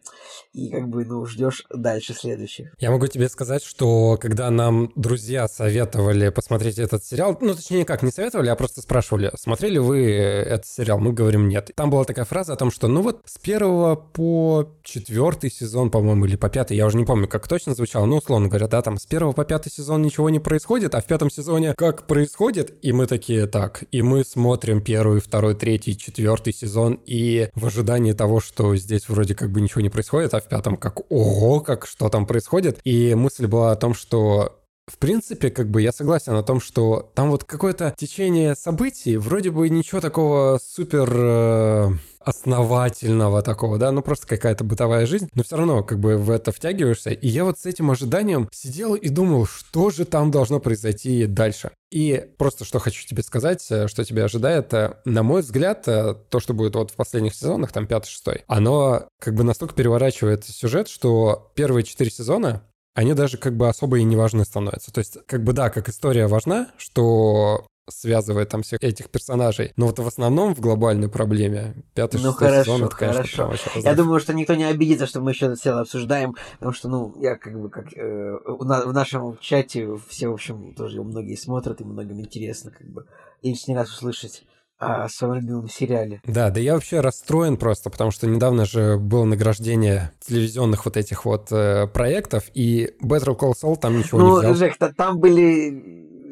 и 0.53 0.71
как 0.71 0.89
бы, 0.89 1.05
ну, 1.05 1.25
ждешь 1.27 1.65
дальше 1.71 2.15
следующих. 2.15 2.73
Я 2.79 2.91
могу 2.91 3.07
тебе 3.07 3.29
сказать, 3.29 3.63
что 3.63 4.17
когда 4.21 4.51
нам 4.51 4.91
друзья 4.97 5.47
советовали 5.49 6.31
посмотреть 6.31 6.79
этот 6.79 7.05
сериал, 7.05 7.37
ну, 7.41 7.55
точнее, 7.55 7.85
как, 7.85 8.03
не 8.03 8.11
советовали, 8.11 8.49
а 8.49 8.57
просто 8.57 8.81
спрашивали, 8.81 9.31
смотрели 9.37 9.79
вы 9.79 10.07
этот 10.11 10.67
сериал? 10.67 10.99
Мы 10.99 11.13
говорим 11.13 11.49
нет. 11.49 11.71
Там 11.75 11.91
была 11.91 12.05
такая 12.05 12.25
фраза 12.25 12.55
о 12.55 12.57
том, 12.57 12.71
что, 12.71 12.89
ну, 12.89 13.03
вот 13.03 13.21
с 13.25 13.39
первого 13.39 13.95
по 13.95 14.75
четвертый 14.83 15.51
сезон, 15.51 15.91
по-моему, 15.91 16.27
или 16.27 16.37
по 16.37 16.49
пятый, 16.49 16.77
я 16.77 16.87
уже 16.87 16.97
не 16.97 17.05
помню, 17.05 17.29
как 17.29 17.47
точно 17.47 17.75
звучало, 17.75 18.07
ну, 18.07 18.17
условно 18.17 18.49
говоря, 18.49 18.69
да, 18.69 18.83
там 18.83 18.99
с 18.99 19.07
первого 19.07 19.33
по 19.33 19.45
пятый 19.45 19.71
сезон 19.71 20.03
ничего 20.03 20.31
не 20.31 20.41
происходит, 20.41 20.95
а 20.95 21.01
в 21.01 21.07
пятом 21.07 21.31
сезоне 21.31 21.75
как 21.77 22.07
происходит, 22.07 22.77
и 22.83 22.93
мы 22.93 23.07
такие, 23.07 23.47
так, 23.47 23.85
и 23.93 24.03
мы 24.03 24.25
смотрим 24.25 24.83
первый, 24.83 25.21
второй, 25.21 25.55
третий, 25.55 25.97
четвертый 25.97 26.53
сезон, 26.53 27.01
и 27.07 27.51
в 27.55 27.67
ожидании 27.67 28.13
того, 28.13 28.41
что 28.41 28.75
здесь 28.77 29.09
вроде 29.09 29.35
как 29.39 29.51
бы 29.51 29.61
ничего 29.61 29.81
не 29.81 29.89
происходит, 29.89 30.35
а 30.35 30.41
в 30.41 30.49
пятом 30.49 30.77
как 30.77 31.11
ого, 31.11 31.61
как 31.61 31.87
что 31.87 32.09
там 32.09 32.27
происходит. 32.27 32.81
И 32.85 33.15
мысль 33.15 33.47
была 33.47 33.73
о 33.73 33.77
том, 33.77 33.95
что 33.95 34.59
в 34.87 34.97
принципе, 34.99 35.51
как 35.51 35.71
бы 35.71 35.83
я 35.83 35.93
согласен 35.93 36.35
о 36.35 36.43
том, 36.43 36.61
что 36.61 37.11
там 37.15 37.31
вот 37.31 37.45
какое-то 37.45 37.95
течение 37.97 38.55
событий, 38.55 39.19
вроде 39.19 39.51
бы 39.51 39.69
ничего 39.69 40.01
такого 40.01 40.59
супер 40.63 41.11
э, 41.15 41.91
основательного 42.29 43.43
такого, 43.43 43.79
да, 43.79 43.91
ну 43.93 44.03
просто 44.03 44.27
какая-то 44.27 44.65
бытовая 44.65 45.07
жизнь, 45.07 45.29
но 45.35 45.43
все 45.43 45.57
равно 45.57 45.83
как 45.83 45.99
бы 45.99 46.17
в 46.17 46.31
это 46.31 46.53
втягиваешься. 46.53 47.11
И 47.11 47.29
я 47.29 47.45
вот 47.45 47.59
с 47.59 47.67
этим 47.67 47.91
ожиданием 47.91 48.49
сидел 48.53 48.95
и 48.95 49.09
думал, 49.09 49.47
что 49.47 49.91
же 49.91 50.05
там 50.05 50.31
должно 50.31 50.61
произойти 50.61 51.27
дальше. 51.27 51.71
И 51.91 52.27
просто 52.37 52.65
что 52.65 52.79
хочу 52.79 53.07
тебе 53.07 53.23
сказать, 53.23 53.67
э, 53.71 53.89
что 53.89 54.05
тебя 54.05 54.25
ожидает, 54.25 54.75
э, 54.75 54.97
на 55.05 55.23
мой 55.23 55.41
взгляд, 55.41 55.89
э, 55.89 56.15
то, 56.29 56.39
что 56.39 56.53
будет 56.53 56.75
вот 56.75 56.91
в 56.91 56.95
последних 56.95 57.35
сезонах, 57.35 57.73
там 57.73 57.87
пятый, 57.87 58.09
шестой, 58.09 58.45
оно 58.47 59.09
как 59.21 59.35
бы 59.35 59.43
настолько 59.43 59.75
переворачивает 59.75 60.45
сюжет, 60.45 60.89
что 60.89 61.51
первые 61.55 61.85
четыре 61.85 62.11
сезона 62.11 62.63
они 62.95 63.15
даже 63.15 63.39
как 63.39 63.57
бы 63.57 63.69
особо 63.69 64.01
и 64.01 64.03
не 64.03 64.17
важны 64.17 64.45
становятся. 64.45 64.93
То 64.93 64.99
есть, 64.99 65.19
как 65.27 65.45
бы 65.45 65.53
да, 65.53 65.71
как 65.71 65.89
история 65.89 66.27
важна, 66.27 66.73
что 66.79 67.65
связывает 67.89 68.49
там 68.49 68.63
всех 68.63 68.83
этих 68.83 69.11
персонажей. 69.11 69.73
Но 69.77 69.87
вот 69.87 69.99
в 69.99 70.07
основном 70.07 70.55
в 70.55 70.61
глобальной 70.61 71.09
проблеме 71.09 71.75
пятый, 71.95 72.21
ну, 72.21 72.31
шестой 72.31 72.49
хорошо, 72.49 72.65
сезон, 72.65 72.85
это, 72.87 72.97
конечно, 72.97 73.23
хорошо. 73.47 73.71
Прям 73.73 73.85
Я 73.85 73.95
думаю, 73.95 74.21
что 74.21 74.35
никто 74.35 74.55
не 74.55 74.65
обидится, 74.65 75.07
что 75.07 75.21
мы 75.21 75.33
еще 75.33 75.47
это 75.47 75.57
целое 75.57 75.83
обсуждаем, 75.83 76.37
потому 76.55 76.73
что, 76.73 76.89
ну, 76.89 77.15
я 77.21 77.37
как 77.37 77.61
бы, 77.61 77.71
как 77.71 77.93
э, 77.97 78.39
в 78.47 78.93
нашем 78.93 79.39
чате 79.39 79.89
все, 80.09 80.29
в 80.29 80.35
общем, 80.35 80.75
тоже 80.75 81.03
многие 81.03 81.37
смотрят, 81.37 81.81
и 81.81 81.85
многим 81.85 82.21
интересно, 82.21 82.71
как 82.71 82.89
бы, 82.89 83.07
лишний 83.43 83.75
раз 83.75 83.91
услышать 83.91 84.45
о 84.79 85.09
своем 85.09 85.35
любимом 85.35 85.69
сериале. 85.69 86.21
Да, 86.25 86.51
да 86.51 86.61
я 86.61 86.75
вообще 86.75 87.01
расстроен 87.01 87.57
просто, 87.57 87.91
потому 87.91 88.13
что 88.13 88.29
недавно 88.29 88.65
же 88.65 88.97
было 88.97 89.25
награждение 89.25 90.13
телевизионных 90.21 90.85
вот 90.85 90.97
этих 90.97 91.25
вот 91.25 91.51
э, 91.51 91.89
проектов, 91.89 92.45
и 92.55 92.95
Better 93.03 93.37
Call 93.37 93.55
Saul 93.61 93.77
там 93.77 93.99
ничего 93.99 94.21
ну, 94.21 94.27
не 94.27 94.39
взял. 94.39 94.51
Ну, 94.53 94.57
Жек, 94.57 94.77
там 94.97 95.19
были 95.19 95.71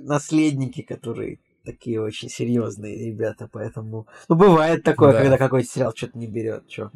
наследники, 0.07 0.83
которые 0.83 1.41
такие 1.67 2.01
очень 2.01 2.31
серьезные 2.31 3.07
ребята, 3.07 3.49
поэтому... 3.53 4.07
Ну, 4.29 4.37
бывает 4.37 4.83
такое, 4.85 5.13
да. 5.13 5.21
когда 5.21 5.37
какой-то 5.37 5.69
сериал 5.69 5.93
что-то 5.95 6.17
не 6.17 6.29
берет, 6.29 6.65
что. 6.71 6.91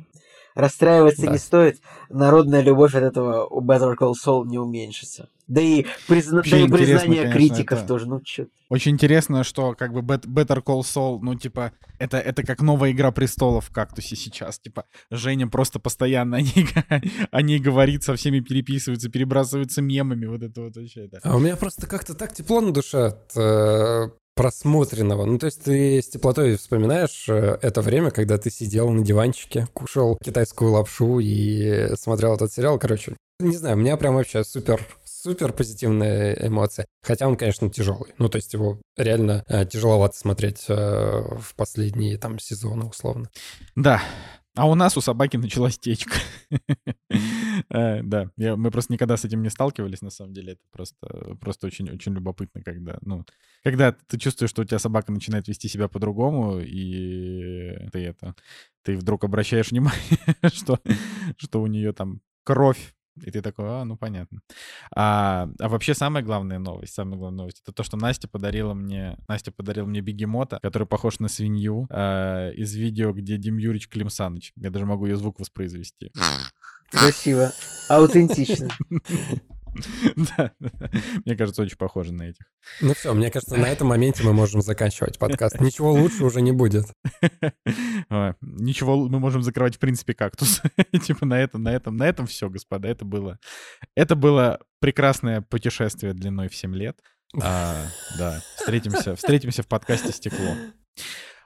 Расстраиваться 0.54 1.26
да. 1.26 1.32
не 1.32 1.38
стоит. 1.38 1.80
Народная 2.08 2.62
любовь 2.62 2.94
от 2.94 3.02
этого 3.02 3.46
у 3.46 3.60
Better 3.60 3.94
Call 3.96 4.14
Saul 4.14 4.46
не 4.46 4.58
уменьшится. 4.58 5.28
Да 5.46 5.60
и, 5.60 5.84
призна... 6.06 6.42
да 6.48 6.56
и 6.58 6.68
признание 6.68 7.22
конечно, 7.22 7.32
критиков 7.32 7.78
это... 7.80 7.88
тоже, 7.88 8.06
ну 8.08 8.20
чё. 8.20 8.46
Очень 8.68 8.92
интересно, 8.92 9.42
что 9.42 9.74
как 9.74 9.92
бы 9.92 10.00
Better 10.00 10.62
Call 10.62 10.82
Saul, 10.82 11.18
ну 11.22 11.34
типа, 11.34 11.72
это, 11.98 12.18
это 12.18 12.44
как 12.44 12.62
новая 12.62 12.92
Игра 12.92 13.10
Престолов 13.10 13.66
в 13.66 13.72
Кактусе 13.72 14.14
сейчас. 14.14 14.60
Типа, 14.60 14.84
Женя 15.10 15.48
просто 15.48 15.80
постоянно 15.80 16.36
о 16.36 16.40
ней, 16.40 16.68
о 17.32 17.42
ней 17.42 17.58
говорит, 17.58 18.04
со 18.04 18.14
всеми 18.14 18.38
переписывается, 18.38 19.08
перебрасывается 19.08 19.82
мемами, 19.82 20.26
вот 20.26 20.42
это 20.42 20.62
вот 20.62 20.76
вообще. 20.76 21.08
Да. 21.10 21.18
А 21.24 21.36
у 21.36 21.40
меня 21.40 21.56
просто 21.56 21.88
как-то 21.88 22.14
так 22.14 22.32
тепло 22.32 22.60
на 22.60 22.72
душе 22.72 23.06
от 23.06 23.36
э, 23.36 24.10
просмотренного. 24.40 25.26
Ну, 25.26 25.38
то 25.38 25.46
есть 25.46 25.62
ты 25.62 26.00
с 26.00 26.08
теплотой 26.08 26.56
вспоминаешь 26.56 27.28
э, 27.28 27.58
это 27.60 27.82
время, 27.82 28.10
когда 28.10 28.38
ты 28.38 28.50
сидел 28.50 28.88
на 28.88 29.04
диванчике, 29.04 29.66
кушал 29.74 30.16
китайскую 30.24 30.72
лапшу 30.72 31.18
и 31.18 31.94
смотрел 31.96 32.36
этот 32.36 32.50
сериал. 32.50 32.78
Короче, 32.78 33.16
не 33.38 33.56
знаю, 33.58 33.76
у 33.76 33.80
меня 33.80 33.98
прям 33.98 34.14
вообще 34.14 34.42
супер 34.42 34.80
супер 35.04 35.52
позитивная 35.52 36.34
эмоция. 36.40 36.86
Хотя 37.02 37.28
он, 37.28 37.36
конечно, 37.36 37.68
тяжелый. 37.68 38.14
Ну, 38.16 38.30
то 38.30 38.36
есть 38.36 38.54
его 38.54 38.80
реально 38.96 39.44
э, 39.46 39.66
тяжеловато 39.66 40.16
смотреть 40.16 40.64
э, 40.68 40.74
в 40.74 41.54
последние 41.56 42.16
там 42.16 42.38
сезоны, 42.38 42.86
условно. 42.86 43.28
Да, 43.76 44.00
а 44.60 44.66
у 44.66 44.74
нас 44.74 44.94
у 44.98 45.00
собаки 45.00 45.38
началась 45.38 45.78
течка. 45.78 46.16
Э, 47.68 48.02
да, 48.02 48.30
мы 48.36 48.70
просто 48.70 48.92
никогда 48.92 49.16
с 49.16 49.24
этим 49.24 49.42
не 49.42 49.50
сталкивались, 49.50 50.00
на 50.00 50.10
самом 50.10 50.32
деле. 50.32 50.52
Это 50.52 50.62
просто, 50.72 51.36
просто 51.40 51.66
очень, 51.66 51.90
очень 51.90 52.14
любопытно, 52.14 52.62
когда, 52.62 52.98
ну, 53.02 53.24
когда 53.62 53.92
ты 53.92 54.18
чувствуешь, 54.18 54.50
что 54.50 54.62
у 54.62 54.64
тебя 54.64 54.78
собака 54.78 55.12
начинает 55.12 55.46
вести 55.46 55.68
себя 55.68 55.86
по-другому, 55.86 56.58
и 56.58 57.88
ты 57.92 57.98
это, 58.00 58.34
ты 58.82 58.96
вдруг 58.96 59.24
обращаешь 59.24 59.70
внимание, 59.70 60.18
что, 60.52 60.80
что 61.36 61.60
у 61.60 61.66
нее 61.66 61.92
там 61.92 62.20
кровь 62.44 62.94
и 63.16 63.30
ты 63.30 63.42
такой, 63.42 63.66
а, 63.68 63.84
ну 63.84 63.96
понятно. 63.96 64.40
А, 64.94 65.48
а 65.58 65.68
вообще 65.68 65.94
самая 65.94 66.22
главная 66.22 66.58
новость, 66.58 66.94
самая 66.94 67.18
главная 67.18 67.38
новость, 67.38 67.62
это 67.62 67.72
то, 67.72 67.82
что 67.82 67.96
Настя 67.96 68.28
подарила 68.28 68.74
мне, 68.74 69.16
Настя 69.28 69.52
подарила 69.52 69.86
мне 69.86 70.00
бегемота, 70.00 70.58
который 70.62 70.86
похож 70.86 71.18
на 71.18 71.28
свинью, 71.28 71.86
э, 71.90 72.52
из 72.54 72.74
видео, 72.74 73.12
где 73.12 73.36
Дим 73.36 73.58
Юрич 73.58 73.88
Клим 73.88 74.10
Саныч. 74.10 74.52
Я 74.56 74.70
даже 74.70 74.86
могу 74.86 75.06
ее 75.06 75.16
звук 75.16 75.40
воспроизвести. 75.40 76.12
Красиво. 76.90 77.52
Аутентично. 77.88 78.68
Да, 80.36 80.52
мне 81.24 81.36
кажется, 81.36 81.62
очень 81.62 81.76
похоже 81.76 82.12
на 82.12 82.24
этих. 82.24 82.44
Ну 82.80 82.94
все, 82.94 83.12
мне 83.14 83.30
кажется, 83.30 83.56
на 83.56 83.66
этом 83.66 83.88
моменте 83.88 84.22
мы 84.22 84.32
можем 84.32 84.62
заканчивать 84.62 85.18
подкаст. 85.18 85.60
Ничего 85.60 85.92
лучше 85.92 86.24
уже 86.24 86.40
не 86.40 86.52
будет. 86.52 86.86
Ничего, 88.40 89.08
мы 89.08 89.18
можем 89.18 89.42
закрывать, 89.42 89.76
в 89.76 89.78
принципе, 89.78 90.14
кактус. 90.14 90.62
Типа 91.04 91.26
на 91.26 91.40
этом, 91.40 91.62
на 91.62 91.72
этом, 91.72 91.96
на 91.96 92.06
этом 92.06 92.26
все, 92.26 92.48
господа. 92.48 92.88
Это 92.88 93.04
было, 93.04 93.38
это 93.94 94.16
было 94.16 94.60
прекрасное 94.80 95.40
путешествие 95.40 96.12
длиной 96.12 96.48
в 96.48 96.56
7 96.56 96.74
лет. 96.74 96.98
А, 97.40 97.84
да, 98.18 98.40
встретимся, 98.56 99.14
встретимся 99.14 99.62
в 99.62 99.68
подкасте 99.68 100.12
«Стекло». 100.12 100.56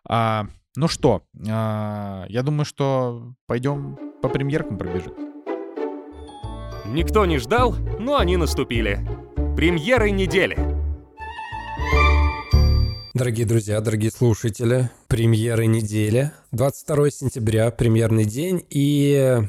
А, 0.08 0.46
ну 0.76 0.88
что, 0.88 1.26
а, 1.48 2.24
я 2.28 2.42
думаю, 2.42 2.64
что 2.64 3.34
пойдем 3.46 3.98
по 4.22 4.28
премьеркам 4.28 4.78
пробежим. 4.78 5.33
Никто 6.86 7.24
не 7.24 7.38
ждал, 7.38 7.74
но 7.98 8.18
они 8.18 8.36
наступили. 8.36 9.00
Премьеры 9.56 10.10
недели. 10.10 10.58
Дорогие 13.14 13.46
друзья, 13.46 13.80
дорогие 13.80 14.10
слушатели, 14.10 14.90
премьеры 15.08 15.66
недели. 15.66 16.32
22 16.52 17.10
сентября, 17.10 17.70
премьерный 17.70 18.26
день. 18.26 18.66
И 18.68 19.40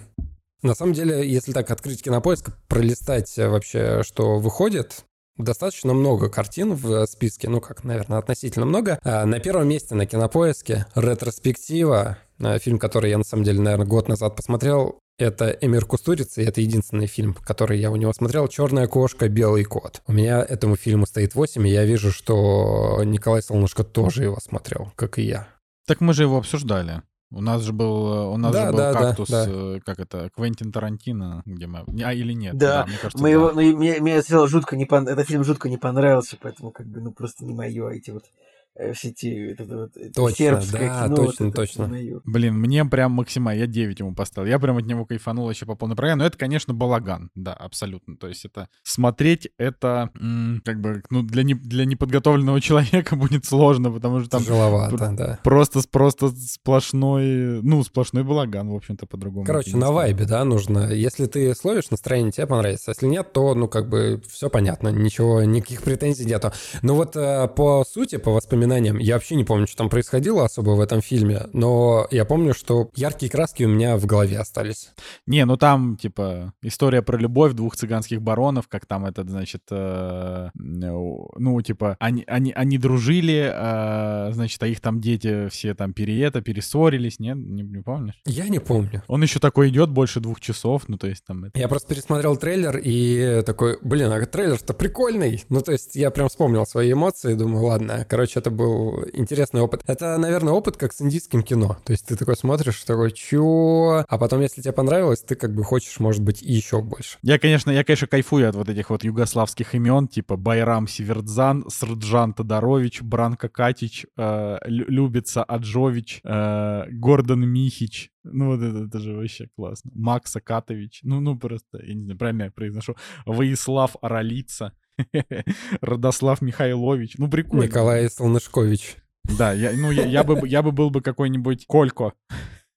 на 0.61 0.75
самом 0.75 0.93
деле, 0.93 1.29
если 1.29 1.51
так 1.51 1.71
открыть 1.71 2.03
кинопоиск, 2.03 2.51
пролистать 2.67 3.35
вообще, 3.37 4.03
что 4.03 4.39
выходит, 4.39 5.03
достаточно 5.37 5.93
много 5.93 6.29
картин 6.29 6.73
в 6.73 7.05
списке, 7.07 7.49
ну 7.49 7.61
как, 7.61 7.83
наверное, 7.83 8.19
относительно 8.19 8.65
много. 8.65 8.99
А 9.03 9.25
на 9.25 9.39
первом 9.39 9.67
месте 9.67 9.95
на 9.95 10.05
кинопоиске 10.05 10.85
ретроспектива, 10.95 12.17
а, 12.39 12.59
фильм, 12.59 12.79
который 12.79 13.09
я 13.09 13.17
на 13.17 13.23
самом 13.23 13.43
деле, 13.43 13.61
наверное, 13.61 13.87
год 13.87 14.07
назад 14.07 14.35
посмотрел, 14.35 14.99
это 15.17 15.49
Эмир 15.61 15.85
Кустурица, 15.85 16.41
и 16.41 16.45
это 16.45 16.59
единственный 16.59 17.07
фильм, 17.07 17.33
который 17.33 17.79
я 17.79 17.89
у 17.89 17.95
него 17.95 18.11
смотрел. 18.11 18.49
«Черная 18.49 18.87
кошка, 18.87 19.29
белый 19.29 19.63
кот». 19.63 20.01
У 20.07 20.11
меня 20.11 20.41
этому 20.43 20.75
фильму 20.75 21.05
стоит 21.05 21.35
8, 21.35 21.65
и 21.65 21.71
я 21.71 21.85
вижу, 21.85 22.11
что 22.11 23.01
Николай 23.05 23.41
Солнышко 23.41 23.85
тоже 23.85 24.23
его 24.23 24.37
смотрел, 24.41 24.91
как 24.97 25.17
и 25.17 25.23
я. 25.23 25.47
Так 25.87 26.01
мы 26.01 26.13
же 26.13 26.23
его 26.23 26.37
обсуждали. 26.37 27.01
У 27.35 27.41
нас 27.41 27.63
же 27.63 27.73
был, 27.73 28.31
у 28.31 28.37
нас 28.37 28.53
да, 28.53 28.65
же 28.65 28.71
был 28.71 28.77
да, 28.77 28.93
кактус, 28.93 29.29
да, 29.29 29.45
да. 29.45 29.51
Э, 29.51 29.79
как 29.85 29.99
это, 29.99 30.29
Квентин 30.33 30.71
Тарантино, 30.71 31.43
где 31.45 31.67
мы, 31.67 31.83
а 32.01 32.13
или 32.13 32.31
нет? 32.31 32.57
Да, 32.57 32.83
да 32.83 32.85
мне 32.87 32.97
кажется, 32.97 33.21
мы 33.21 33.29
да. 33.29 33.33
его, 33.33 33.51
ну, 33.51 33.77
мне, 33.77 33.99
мне 33.99 34.21
жутко 34.21 34.77
не 34.77 34.85
пон... 34.85 35.05
этот 35.07 35.27
фильм 35.27 35.43
жутко 35.43 35.67
не 35.67 35.77
понравился, 35.77 36.37
поэтому 36.41 36.71
как 36.71 36.87
бы, 36.87 37.01
ну, 37.01 37.11
просто 37.11 37.43
не 37.43 37.53
мое 37.53 37.89
эти 37.89 38.11
вот 38.11 38.23
Э, 38.23 38.44
в 38.75 38.93
сети. 38.95 39.51
Это, 39.51 39.63
вот, 39.65 39.93
точно, 40.13 40.35
сербское 40.35 40.89
да, 40.89 41.05
кино, 41.05 41.15
точно, 41.15 41.45
вот 41.45 41.55
точно. 41.55 41.83
Узнаю. 41.85 42.21
Блин, 42.25 42.55
мне 42.55 42.83
прям 42.85 43.13
максимально, 43.13 43.61
я 43.61 43.67
9 43.67 43.99
ему 43.99 44.13
поставил. 44.13 44.49
Я 44.49 44.59
прям 44.59 44.77
от 44.77 44.85
него 44.85 45.05
кайфанул 45.05 45.49
еще 45.49 45.65
по 45.65 45.75
полной 45.75 45.95
программе. 45.95 46.19
Но 46.19 46.25
это, 46.27 46.37
конечно, 46.37 46.73
балаган, 46.73 47.31
да, 47.35 47.53
абсолютно. 47.53 48.17
То 48.17 48.27
есть 48.27 48.43
это 48.45 48.67
смотреть, 48.83 49.49
это 49.57 50.09
м- 50.19 50.61
как 50.65 50.81
бы, 50.81 51.03
ну, 51.09 51.23
для, 51.23 51.43
не, 51.43 51.53
для 51.53 51.85
неподготовленного 51.85 52.59
человека 52.61 53.15
будет 53.15 53.45
сложно, 53.45 53.91
потому 53.91 54.19
что 54.19 54.29
там... 54.29 54.41
Тяжеловато, 54.41 54.97
пр- 54.97 55.15
да. 55.15 55.39
Просто, 55.43 55.81
просто 55.89 56.29
сплошной, 56.29 57.61
ну, 57.61 57.83
сплошной 57.83 58.23
балаган, 58.23 58.69
в 58.69 58.75
общем-то, 58.75 59.05
по-другому. 59.05 59.45
Короче, 59.45 59.77
на 59.77 59.91
вайбе, 59.91 60.25
да, 60.25 60.43
нужно. 60.43 60.91
Если 60.91 61.27
ты 61.27 61.55
словишь 61.55 61.89
настроение, 61.91 62.31
тебе 62.31 62.47
понравится. 62.47 62.91
Если 62.91 63.07
нет, 63.07 63.31
то, 63.31 63.55
ну, 63.55 63.67
как 63.67 63.87
бы, 63.89 64.21
все 64.29 64.49
понятно, 64.49 64.89
ничего, 64.89 65.43
никаких 65.43 65.81
претензий 65.81 66.25
нету. 66.25 66.51
Но 66.81 66.95
вот 66.95 67.15
э, 67.15 67.47
по 67.47 67.85
сути, 67.85 68.17
по 68.17 68.31
воспоминаниям 68.31 68.64
воспоминаниям. 68.65 68.97
Я 68.97 69.15
вообще 69.15 69.35
не 69.35 69.43
помню, 69.43 69.67
что 69.67 69.77
там 69.77 69.89
происходило 69.89 70.45
особо 70.45 70.71
в 70.71 70.79
этом 70.79 71.01
фильме, 71.01 71.43
но 71.53 72.07
я 72.11 72.25
помню, 72.25 72.53
что 72.53 72.89
яркие 72.95 73.31
краски 73.31 73.63
у 73.63 73.69
меня 73.69 73.97
в 73.97 74.05
голове 74.05 74.39
остались. 74.39 74.91
Не, 75.27 75.45
ну 75.45 75.57
там, 75.57 75.97
типа, 75.97 76.53
история 76.61 77.01
про 77.01 77.17
любовь 77.17 77.53
двух 77.53 77.75
цыганских 77.75 78.21
баронов, 78.21 78.67
как 78.67 78.85
там 78.85 79.05
этот, 79.05 79.29
значит, 79.29 79.63
э, 79.71 80.49
ну, 80.53 81.61
типа, 81.61 81.95
они, 81.99 82.23
они, 82.27 82.51
они 82.51 82.77
дружили, 82.77 83.51
э, 83.53 84.31
значит, 84.33 84.61
а 84.63 84.67
их 84.67 84.81
там 84.81 84.99
дети 84.99 85.47
все 85.49 85.73
там 85.73 85.93
переета, 85.93 86.41
перессорились, 86.41 87.19
нет? 87.19 87.37
Не, 87.37 87.63
не 87.63 87.81
помнишь? 87.81 88.15
Я 88.25 88.49
не 88.49 88.59
помню. 88.59 89.03
Он 89.07 89.21
еще 89.21 89.39
такой 89.39 89.69
идет 89.69 89.89
больше 89.89 90.19
двух 90.19 90.39
часов, 90.39 90.83
ну, 90.87 90.97
то 90.97 91.07
есть 91.07 91.23
там... 91.25 91.45
Это... 91.45 91.59
Я 91.59 91.67
просто 91.67 91.93
пересмотрел 91.93 92.37
трейлер 92.37 92.79
и 92.83 93.43
такой, 93.45 93.77
блин, 93.81 94.11
а 94.11 94.25
трейлер-то 94.25 94.73
прикольный. 94.73 95.43
Ну, 95.49 95.61
то 95.61 95.71
есть 95.71 95.95
я 95.95 96.11
прям 96.11 96.29
вспомнил 96.29 96.65
свои 96.65 96.91
эмоции, 96.91 97.35
думаю, 97.35 97.65
ладно, 97.65 98.05
короче, 98.07 98.39
это 98.39 98.49
был 98.55 99.05
интересный 99.13 99.61
опыт. 99.61 99.83
Это, 99.87 100.17
наверное, 100.17 100.53
опыт 100.53 100.77
как 100.77 100.93
с 100.93 101.01
индийским 101.01 101.43
кино. 101.43 101.77
То 101.83 101.91
есть 101.91 102.05
ты 102.07 102.15
такой 102.15 102.35
смотришь, 102.35 102.83
такой, 102.83 103.11
чё? 103.11 104.03
А 104.07 104.17
потом, 104.17 104.41
если 104.41 104.61
тебе 104.61 104.73
понравилось, 104.73 105.21
ты 105.21 105.35
как 105.35 105.53
бы 105.53 105.63
хочешь, 105.63 105.99
может 105.99 106.23
быть, 106.23 106.41
еще 106.41 106.81
больше. 106.81 107.17
Я, 107.21 107.39
конечно, 107.39 107.71
я, 107.71 107.83
конечно, 107.83 108.07
кайфую 108.07 108.49
от 108.49 108.55
вот 108.55 108.69
этих 108.69 108.89
вот 108.89 109.03
югославских 109.03 109.75
имен, 109.75 110.07
типа 110.07 110.37
Байрам 110.37 110.87
Севердзан, 110.87 111.65
Срджан 111.69 112.33
Тодорович, 112.33 113.01
Бранко 113.01 113.49
Катич, 113.49 114.05
э, 114.17 114.57
Любица 114.65 115.43
Аджович, 115.43 116.21
э, 116.23 116.83
Гордон 116.89 117.47
Михич, 117.47 118.11
ну 118.25 118.47
вот 118.47 118.61
это, 118.61 118.85
это 118.85 118.99
же 118.99 119.15
вообще 119.15 119.47
классно. 119.55 119.91
Макс 119.93 120.35
Акатович. 120.35 121.01
Ну, 121.03 121.19
ну 121.19 121.37
просто, 121.37 121.83
я 121.83 121.93
не 121.93 122.03
знаю, 122.03 122.17
правильно 122.17 122.43
я 122.43 122.51
произношу. 122.51 122.95
Воислав 123.25 123.95
Аралица. 124.01 124.73
Родослав 125.81 126.41
Михайлович. 126.41 127.15
Ну, 127.17 127.29
прикольно. 127.29 127.63
Николай 127.63 128.09
Солнышкович. 128.09 128.97
Да, 129.37 129.53
я, 129.53 129.71
ну, 129.73 129.91
я, 129.91 130.05
я, 130.05 130.23
бы, 130.23 130.47
я 130.47 130.61
бы 130.61 130.71
был 130.71 130.89
бы 130.89 131.01
какой-нибудь 131.01 131.65
Колько. 131.67 132.13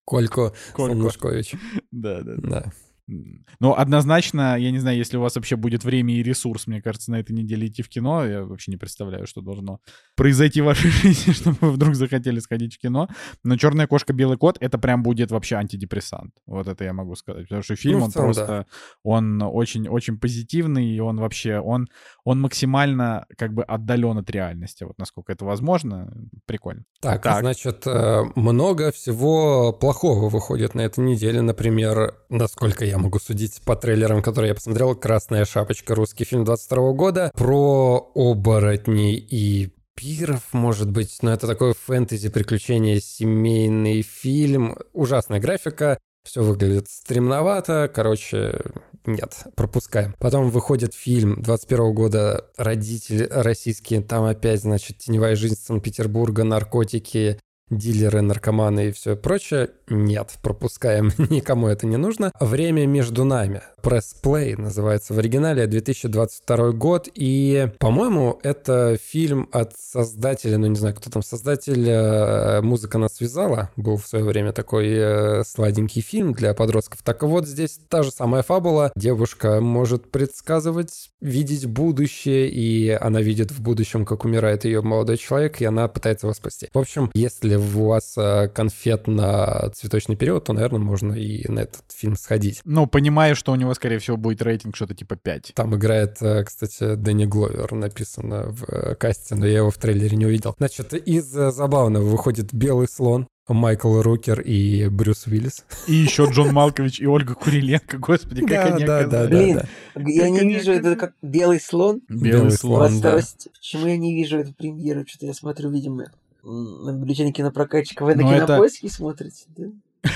Колько, 0.05 0.55
Колько. 0.73 0.95
Солнышкович. 0.95 1.55
Да, 1.91 2.23
да, 2.23 2.35
да. 2.37 2.49
да. 2.49 2.73
Ну, 3.09 3.75
однозначно, 3.75 4.59
я 4.59 4.71
не 4.71 4.79
знаю, 4.79 4.99
если 4.99 5.17
у 5.17 5.23
вас 5.23 5.35
вообще 5.37 5.57
будет 5.57 5.83
время 5.83 6.15
и 6.15 6.23
ресурс, 6.23 6.67
мне 6.67 6.83
кажется, 6.83 7.11
на 7.11 7.17
этой 7.17 7.33
неделе 7.33 7.67
идти 7.67 7.83
в 7.83 7.89
кино, 7.89 8.25
я 8.27 8.45
вообще 8.45 8.71
не 8.71 8.77
представляю, 8.77 9.27
что 9.27 9.41
должно 9.41 9.81
произойти 10.15 10.61
в 10.61 10.67
вашей 10.67 10.91
жизни, 11.03 11.33
чтобы 11.33 11.57
вы 11.61 11.71
вдруг 11.73 11.95
захотели 11.95 12.39
сходить 12.39 12.77
в 12.77 12.79
кино. 12.79 13.09
Но 13.45 13.57
«Черная 13.57 13.87
кошка, 13.87 14.13
белый 14.13 14.37
кот»— 14.37 14.59
это 14.61 14.77
прям 14.79 15.03
будет 15.03 15.31
вообще 15.31 15.57
антидепрессант. 15.57 16.35
Вот 16.47 16.69
это 16.69 16.85
я 16.85 16.93
могу 16.93 17.15
сказать. 17.15 17.45
Потому 17.45 17.63
что 17.63 17.77
фильм, 17.77 18.01
ну, 18.01 18.05
он 18.05 18.11
целом, 18.11 18.27
просто, 18.27 18.47
да. 18.47 18.67
он 19.03 19.41
очень-очень 19.43 20.19
позитивный, 20.19 20.95
и 20.95 21.01
он 21.01 21.19
вообще, 21.19 21.61
он, 21.61 21.89
он 22.25 22.41
максимально 22.43 23.25
как 23.39 23.55
бы 23.55 23.63
отдален 23.63 24.19
от 24.19 24.31
реальности. 24.31 24.85
Вот 24.85 24.99
насколько 24.99 25.33
это 25.33 25.47
возможно, 25.47 26.13
прикольно. 26.45 26.85
Так, 27.01 27.23
так. 27.23 27.41
значит, 27.41 27.87
э, 27.87 28.23
много 28.35 28.93
всего 28.93 29.73
плохого 29.73 30.29
выходит 30.29 30.75
на 30.75 30.83
этой 30.83 31.01
неделе. 31.01 31.41
Например, 31.41 32.15
насколько 32.29 32.85
я 32.85 32.98
могу 32.99 33.19
судить 33.19 33.61
по 33.65 33.77
трейлерам, 33.77 34.23
которые 34.23 34.51
я 34.51 34.55
посмотрел. 34.55 34.95
«Красная 34.95 35.45
шапочка», 35.45 35.95
русский 35.95 36.25
фильм 36.25 36.45
22 36.45 36.93
года, 36.93 37.31
про 37.35 38.11
оборотней 38.15 39.15
и 39.15 39.73
пиров, 39.95 40.43
может 40.53 40.91
быть, 40.91 41.19
но 41.23 41.33
это 41.33 41.47
такой 41.47 41.75
фэнтези, 41.75 42.29
приключения, 42.29 43.01
семейный 43.01 44.03
фильм. 44.03 44.77
Ужасная 44.93 45.41
графика, 45.41 45.99
все 46.25 46.43
выглядит 46.43 46.89
стремновато, 46.89 47.91
короче, 47.93 48.61
нет, 49.07 49.45
пропускаем. 49.57 50.15
Потом 50.19 50.51
выходит 50.51 50.95
фильм 50.95 51.41
21 51.43 51.95
года 51.95 52.51
«Родители 52.57 53.27
российские», 53.31 54.03
там 54.03 54.25
опять, 54.25 54.61
значит, 54.61 54.99
теневая 54.99 55.35
жизнь 55.35 55.57
Санкт-Петербурга, 55.57 56.45
наркотики, 56.45 57.41
дилеры, 57.71 58.21
наркоманы 58.21 58.89
и 58.89 58.93
все 58.93 59.17
прочее. 59.17 59.71
Нет, 59.89 60.39
пропускаем, 60.43 61.11
никому 61.31 61.69
это 61.69 61.87
не 61.87 61.97
нужно. 61.97 62.33
«Время 62.41 62.87
между 62.87 63.25
нами». 63.25 63.63
Press 63.83 64.15
Play 64.23 64.61
называется 64.61 65.15
в 65.15 65.19
оригинале, 65.19 65.67
2022 65.67 66.73
год. 66.73 67.09
И, 67.15 67.71
по-моему, 67.79 68.39
это 68.43 68.99
фильм 69.03 69.49
от 69.53 69.73
создателя, 69.79 70.59
ну 70.59 70.67
не 70.67 70.77
знаю, 70.77 70.95
кто 70.95 71.11
там 71.11 71.23
создатель, 71.23 71.89
э, 71.89 72.61
«Музыка 72.63 72.99
нас 72.99 73.17
связала». 73.17 73.71
Был 73.77 73.97
в 73.97 74.07
свое 74.07 74.25
время 74.25 74.53
такой 74.53 74.89
э, 74.89 75.45
сладенький 75.45 76.03
фильм 76.03 76.33
для 76.33 76.55
подростков. 76.55 77.03
Так 77.03 77.23
вот, 77.23 77.47
здесь 77.47 77.81
та 77.89 78.03
же 78.03 78.11
самая 78.11 78.43
фабула. 78.43 78.93
Девушка 78.97 79.61
может 79.61 80.11
предсказывать, 80.11 81.11
видеть 81.21 81.67
будущее, 81.67 82.49
и 82.49 82.91
она 82.91 83.21
видит 83.21 83.51
в 83.51 83.61
будущем, 83.61 84.05
как 84.05 84.25
умирает 84.25 84.65
ее 84.65 84.83
молодой 84.83 85.17
человек, 85.17 85.61
и 85.61 85.65
она 85.65 85.89
пытается 85.89 86.27
его 86.27 86.35
спасти. 86.35 86.69
В 86.73 86.79
общем, 86.79 87.11
если 87.15 87.57
у 87.57 87.87
вас 87.87 88.15
э, 88.17 88.49
конфет 88.49 89.07
на 89.07 89.71
цветочный 89.71 90.17
период, 90.17 90.45
то, 90.45 90.53
наверное, 90.53 90.81
можно 90.81 91.13
и 91.15 91.49
на 91.51 91.61
этот 91.61 91.83
фильм 91.95 92.17
сходить. 92.17 92.61
Ну, 92.65 92.87
понимая, 92.87 93.35
что 93.35 93.53
у 93.53 93.57
него, 93.57 93.68
скорее 93.75 93.99
всего, 93.99 94.17
будет 94.17 94.43
рейтинг 94.43 94.77
что-то 94.77 94.95
типа 94.95 95.17
5. 95.17 95.53
Там 95.55 95.75
играет, 95.75 96.21
э, 96.21 96.45
кстати, 96.45 96.95
Дэнни 96.95 97.25
Гловер, 97.25 97.73
написано 97.73 98.51
в 98.51 98.65
э, 98.65 98.95
касте, 98.95 99.35
но 99.35 99.47
я 99.47 99.59
его 99.59 99.71
в 99.71 99.79
трейлере 99.79 100.17
не 100.17 100.27
увидел. 100.27 100.55
Значит, 100.59 100.95
из 100.95 101.25
забавного 101.27 102.05
выходит 102.05 102.53
«Белый 102.53 102.89
слон», 102.89 103.29
Майкл 103.49 104.01
Рукер 104.03 104.41
и 104.41 104.89
Брюс 104.89 105.27
Уиллис. 105.27 105.65
И 105.87 105.95
еще 105.95 106.29
Джон 106.31 106.53
Малкович 106.53 107.01
и 107.01 107.07
Ольга 107.07 107.35
Куриленко. 107.35 107.99
Господи, 107.99 108.43
как 108.43 108.51
да, 108.51 108.75
они 108.75 108.85
да, 108.85 109.07
да, 109.07 109.27
Блин, 109.27 109.61
да, 109.95 110.03
я 110.07 110.29
не 110.29 110.41
вижу 110.41 110.73
это 110.73 110.97
как 110.97 111.15
белый 111.23 111.61
слон. 111.61 112.03
Белый 112.09 112.51
слон, 112.51 113.01
да. 113.01 113.19
Почему 113.59 113.87
я 113.87 113.97
не 113.97 114.15
вижу 114.15 114.39
эту 114.39 114.53
премьеру? 114.53 115.05
Что-то 115.07 115.27
я 115.27 115.35
смотрю, 115.35 115.71
видимо, 115.71 116.11
на 116.43 116.93
бюллетене 116.93 117.33
кинопрокатчика. 117.33 118.05
Вы 118.05 118.15
на 118.15 118.23
Но 118.23 118.35
кинопоиске 118.35 118.89
смотрите, 118.89 119.45
да? 119.57 120.11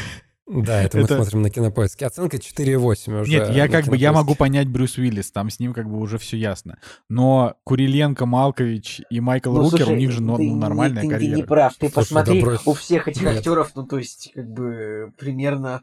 Да, 0.46 0.82
это 0.82 0.98
мы 0.98 1.04
это... 1.04 1.16
смотрим 1.16 1.42
на 1.42 1.50
кинопоиске. 1.50 2.06
Оценка 2.06 2.36
4,8 2.36 3.20
уже. 3.20 3.30
Нет, 3.30 3.50
я 3.50 3.68
как 3.68 3.86
бы, 3.86 3.96
я 3.96 4.12
могу 4.12 4.34
понять 4.34 4.68
Брюс 4.68 4.98
Уиллис, 4.98 5.30
там 5.30 5.50
с 5.50 5.60
ним 5.60 5.72
как 5.72 5.88
бы 5.88 5.98
уже 5.98 6.18
все 6.18 6.36
ясно. 6.36 6.78
Но 7.08 7.54
Куриленко, 7.64 8.26
Малкович 8.26 9.02
и 9.08 9.20
Майкл 9.20 9.52
ну, 9.52 9.62
Рукер, 9.62 9.78
слушай, 9.78 9.92
у 9.92 9.96
них 9.96 10.10
же 10.10 10.20
ну, 10.20 10.36
ты, 10.36 10.50
нормальная 10.50 11.02
ты, 11.02 11.08
карьера. 11.08 11.34
Ты 11.34 11.36
не 11.36 11.42
прав, 11.44 11.74
ты 11.74 11.88
слушай, 11.88 11.94
посмотри, 11.94 12.42
да 12.42 12.58
у 12.64 12.74
всех 12.74 13.08
этих 13.08 13.22
Нет. 13.22 13.38
актеров, 13.38 13.72
ну 13.76 13.86
то 13.86 13.98
есть 13.98 14.32
как 14.34 14.50
бы 14.52 15.12
примерно... 15.16 15.82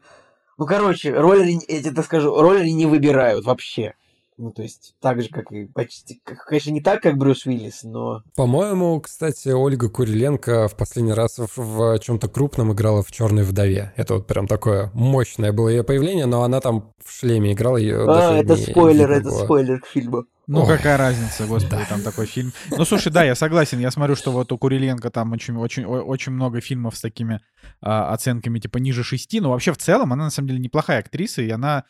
Ну 0.58 0.66
короче, 0.66 1.14
роли, 1.14 1.58
я 1.66 1.80
тебе 1.80 1.92
так 1.92 2.04
скажу, 2.04 2.38
роли 2.38 2.68
не 2.68 2.84
выбирают 2.84 3.46
вообще. 3.46 3.94
Ну, 4.40 4.52
то 4.52 4.62
есть, 4.62 4.94
так 5.02 5.20
же, 5.20 5.28
как 5.28 5.52
и 5.52 5.66
почти... 5.66 6.22
Конечно, 6.24 6.70
не 6.70 6.80
так, 6.80 7.02
как 7.02 7.18
Брюс 7.18 7.44
Уиллис, 7.44 7.82
но... 7.82 8.22
По-моему, 8.34 8.98
кстати, 8.98 9.50
Ольга 9.50 9.90
Куриленко 9.90 10.66
в 10.66 10.76
последний 10.78 11.12
раз 11.12 11.38
в, 11.38 11.50
в 11.56 11.98
чем-то 11.98 12.26
крупном 12.28 12.72
играла 12.72 13.02
в 13.02 13.12
«Черной 13.12 13.42
вдове». 13.42 13.92
Это 13.96 14.14
вот 14.14 14.26
прям 14.26 14.46
такое 14.46 14.90
мощное 14.94 15.52
было 15.52 15.68
ее 15.68 15.84
появление, 15.84 16.24
но 16.24 16.42
она 16.42 16.62
там 16.62 16.94
в 17.04 17.12
шлеме 17.12 17.52
играла. 17.52 17.76
Ее 17.76 18.06
а, 18.08 18.38
это 18.38 18.56
спойлер, 18.56 19.10
это 19.10 19.28
было. 19.28 19.44
спойлер 19.44 19.78
к 19.78 19.86
фильму. 19.86 20.24
Ну, 20.46 20.62
Ой. 20.62 20.68
какая 20.68 20.96
разница, 20.96 21.44
господи, 21.44 21.84
там 21.86 22.00
такой 22.00 22.24
фильм. 22.24 22.52
Ну, 22.70 22.86
слушай, 22.86 23.12
да, 23.12 23.24
я 23.24 23.34
согласен. 23.34 23.78
Я 23.78 23.90
смотрю, 23.90 24.16
что 24.16 24.32
вот 24.32 24.52
у 24.52 24.58
Куриленко 24.58 25.10
там 25.10 25.32
очень, 25.32 25.54
очень, 25.54 25.84
очень 25.84 26.32
много 26.32 26.62
фильмов 26.62 26.96
с 26.96 27.02
такими 27.02 27.40
а, 27.82 28.10
оценками 28.14 28.58
типа 28.58 28.78
ниже 28.78 29.04
шести. 29.04 29.38
Но 29.38 29.50
вообще 29.50 29.72
в 29.72 29.76
целом 29.76 30.14
она 30.14 30.24
на 30.24 30.30
самом 30.30 30.48
деле 30.48 30.60
неплохая 30.60 31.00
актриса, 31.00 31.42
и 31.42 31.50
она 31.50 31.84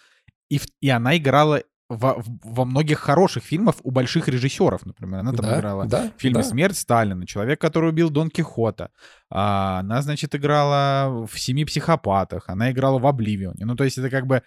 и, 0.51 0.61
и 0.81 0.89
она 0.91 1.17
играла 1.17 1.63
во, 1.91 2.23
во 2.45 2.65
многих 2.65 3.01
хороших 3.01 3.43
фильмах 3.43 3.75
у 3.83 3.91
больших 3.91 4.29
режиссеров, 4.29 4.87
например. 4.87 5.21
Она 5.21 5.33
там 5.33 5.45
да, 5.45 5.59
играла 5.59 5.87
да, 5.87 6.11
в 6.17 6.21
фильме 6.21 6.43
да. 6.43 6.49
«Смерть 6.49 6.79
Сталина», 6.79 7.27
«Человек, 7.27 7.61
который 7.61 7.91
убил 7.91 8.11
Дон 8.11 8.31
Кихота». 8.31 8.91
А, 9.29 9.81
она, 9.81 10.01
значит, 10.01 10.35
играла 10.35 11.27
в 11.27 11.39
«Семи 11.39 11.65
психопатах», 11.65 12.49
она 12.49 12.71
играла 12.71 12.99
в 13.01 13.07
«Обливионе». 13.07 13.65
Ну, 13.65 13.75
то 13.75 13.85
есть 13.85 13.99
это 13.99 14.09
как 14.09 14.27
бы 14.27 14.43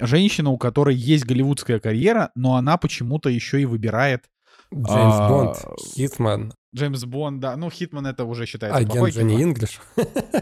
женщина, 0.00 0.50
у 0.50 0.56
которой 0.56 0.96
есть 0.96 1.26
голливудская 1.26 1.80
карьера, 1.80 2.30
но 2.34 2.56
она 2.56 2.78
почему-то 2.78 3.28
еще 3.28 3.60
и 3.60 3.66
выбирает 3.66 4.24
Джеймс 4.74 5.14
а, 5.16 5.28
Бонд, 5.28 5.56
Хитман. 5.94 6.52
Джеймс 6.74 7.04
Бонд, 7.04 7.40
да. 7.40 7.56
Ну, 7.56 7.70
Хитман 7.70 8.06
это 8.06 8.24
уже 8.24 8.46
считается 8.46 8.78
Агент 8.78 8.92
плохой 8.92 9.10
Джонни 9.10 9.42
Инглиш. 9.42 9.80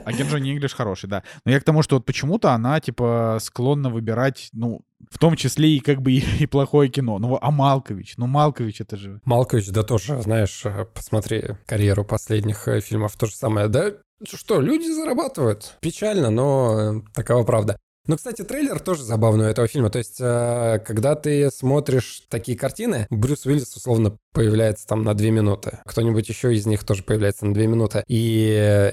Агент 0.05 0.31
Джонни 0.31 0.53
Инглиш 0.53 0.75
хороший, 0.75 1.09
да. 1.09 1.23
Но 1.45 1.53
я 1.53 1.61
к 1.61 1.64
тому, 1.64 1.83
что 1.83 1.97
вот 1.97 2.07
почему-то 2.07 2.53
она, 2.53 2.81
типа, 2.81 3.38
склонна 3.40 3.90
выбирать, 3.90 4.49
ну, 4.53 4.81
в 5.11 5.19
том 5.19 5.37
числе 5.37 5.77
и 5.77 5.81
как 5.81 6.03
бы 6.03 6.12
и, 6.12 6.25
и 6.40 6.47
плохое 6.47 6.88
кино. 6.90 7.19
Ну, 7.19 7.38
а 7.40 7.51
Малкович? 7.51 8.14
Ну, 8.17 8.27
Малкович 8.27 8.81
это 8.81 8.97
же... 8.97 9.21
Малкович, 9.25 9.69
да 9.69 9.83
тоже, 9.83 10.21
знаешь, 10.23 10.62
э, 10.64 10.87
посмотри 10.93 11.57
карьеру 11.67 12.05
последних 12.05 12.69
э, 12.69 12.81
фильмов, 12.81 13.17
то 13.17 13.27
же 13.27 13.35
самое. 13.35 13.69
Да 13.69 13.93
что, 14.33 14.61
люди 14.61 14.88
зарабатывают. 14.88 15.77
Печально, 15.81 16.31
но 16.31 16.99
э, 16.99 17.03
такова 17.12 17.45
правда. 17.45 17.77
Ну, 18.07 18.17
кстати, 18.17 18.43
трейлер 18.43 18.81
тоже 18.81 19.03
забавный 19.03 19.47
у 19.47 19.49
этого 19.49 19.67
фильма. 19.67 19.88
То 19.88 19.99
есть, 19.99 20.19
э, 20.21 20.79
когда 20.85 21.14
ты 21.14 21.51
смотришь 21.51 22.23
такие 22.29 22.57
картины, 22.57 23.07
Брюс 23.09 23.47
Уиллис 23.47 23.75
условно 23.77 24.19
появляется 24.35 24.87
там 24.87 25.05
на 25.05 25.14
две 25.14 25.31
минуты. 25.31 25.79
Кто-нибудь 25.87 26.29
еще 26.29 26.55
из 26.55 26.67
них 26.67 26.85
тоже 26.85 27.03
появляется 27.03 27.47
на 27.47 27.55
две 27.55 27.67
минуты. 27.67 28.05
И 28.09 28.43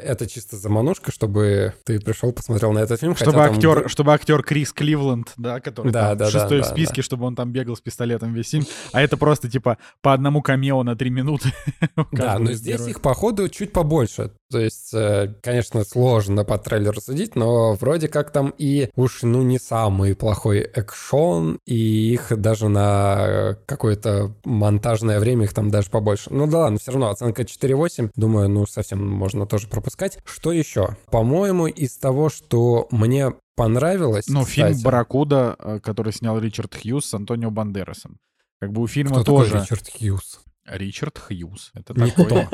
это 0.01 0.27
чисто 0.27 0.55
заманушка, 0.55 1.11
чтобы 1.11 1.73
ты 1.83 1.99
пришел, 1.99 2.31
посмотрел 2.31 2.71
на 2.71 2.79
этот 2.79 2.99
фильм. 2.99 3.15
Чтобы 3.15 3.43
актер, 3.43 3.81
там... 3.81 3.89
чтобы 3.89 4.13
актер 4.13 4.43
Крис 4.43 4.71
Кливленд, 4.71 5.33
да, 5.37 5.59
который 5.59 5.91
да, 5.91 6.09
там 6.09 6.17
да, 6.19 6.29
шестой 6.29 6.59
да, 6.59 6.63
в 6.63 6.67
списке, 6.67 6.97
да. 6.97 7.01
чтобы 7.01 7.25
он 7.25 7.35
там 7.35 7.51
бегал 7.51 7.75
с 7.75 7.81
пистолетом 7.81 8.33
весь 8.33 8.51
фильм. 8.51 8.65
А 8.93 9.01
это 9.01 9.17
просто 9.17 9.49
типа 9.49 9.79
по 10.01 10.13
одному 10.13 10.41
камео 10.41 10.83
на 10.83 10.95
три 10.95 11.09
минуты. 11.09 11.51
Да, 12.11 12.37
но 12.39 12.51
здесь 12.53 12.87
их, 12.87 13.01
походу, 13.01 13.47
чуть 13.49 13.73
побольше. 13.73 14.31
То 14.51 14.59
есть, 14.59 14.93
э, 14.93 15.33
конечно, 15.41 15.83
сложно 15.83 16.43
по 16.43 16.57
трейлеру 16.57 16.99
судить, 17.01 17.35
но 17.35 17.73
вроде 17.73 18.07
как 18.07 18.31
там 18.31 18.53
и 18.57 18.89
уж, 19.01 19.23
ну, 19.23 19.41
не 19.41 19.59
самый 19.59 20.15
плохой 20.15 20.59
экшон, 20.59 21.59
и 21.65 22.13
их 22.13 22.31
даже 22.37 22.69
на 22.69 23.57
какое-то 23.65 24.33
монтажное 24.45 25.19
время 25.19 25.45
их 25.45 25.53
там 25.53 25.69
даже 25.69 25.89
побольше. 25.89 26.29
Ну 26.31 26.47
да 26.47 26.59
ладно, 26.59 26.79
все 26.79 26.91
равно 26.91 27.09
оценка 27.09 27.43
4.8, 27.43 28.11
думаю, 28.15 28.49
ну, 28.49 28.65
совсем 28.65 29.05
можно 29.07 29.45
тоже 29.45 29.67
пропускать. 29.67 30.19
Что 30.25 30.51
еще? 30.51 30.95
По-моему, 31.11 31.67
из 31.67 31.97
того, 31.97 32.29
что 32.29 32.87
мне 32.91 33.33
понравилось... 33.55 34.27
Ну, 34.27 34.45
фильм 34.45 34.75
«Барракуда», 34.83 35.55
э, 35.59 35.79
который 35.79 36.13
снял 36.13 36.39
Ричард 36.39 36.75
Хьюз 36.75 37.05
с 37.05 37.13
Антонио 37.13 37.51
Бандерасом. 37.51 38.19
Как 38.59 38.71
бы 38.71 38.81
у 38.81 38.87
фильма 38.87 39.21
Кто 39.21 39.37
тоже... 39.37 39.51
Такой 39.51 39.63
Ричард 39.63 39.89
Хьюз? 39.89 40.41
Ричард 40.65 41.17
Хьюз. 41.17 41.71
Это 41.73 41.93
такой... 41.93 42.47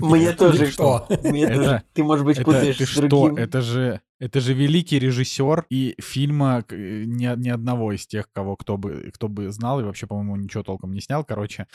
Мне 0.00 0.32
тоже 0.32 0.70
что? 0.70 1.06
Ты, 1.08 2.02
может 2.02 2.24
быть, 2.24 2.42
путаешь 2.42 2.78
с 2.78 2.96
другим. 2.96 3.36
Это 3.36 3.60
же 3.60 4.00
это 4.18 4.40
же 4.40 4.54
великий 4.54 4.98
режиссер 4.98 5.66
и 5.70 5.94
фильма 6.00 6.64
ни, 6.70 7.40
ни 7.40 7.48
одного 7.48 7.92
из 7.92 8.06
тех, 8.06 8.30
кого 8.32 8.56
кто 8.56 8.76
бы, 8.76 9.10
кто 9.14 9.28
бы 9.28 9.50
знал 9.50 9.80
и 9.80 9.84
вообще, 9.84 10.06
по-моему, 10.06 10.36
ничего 10.36 10.62
толком 10.62 10.92
не 10.92 11.00
снял. 11.00 11.24
Короче, 11.24 11.66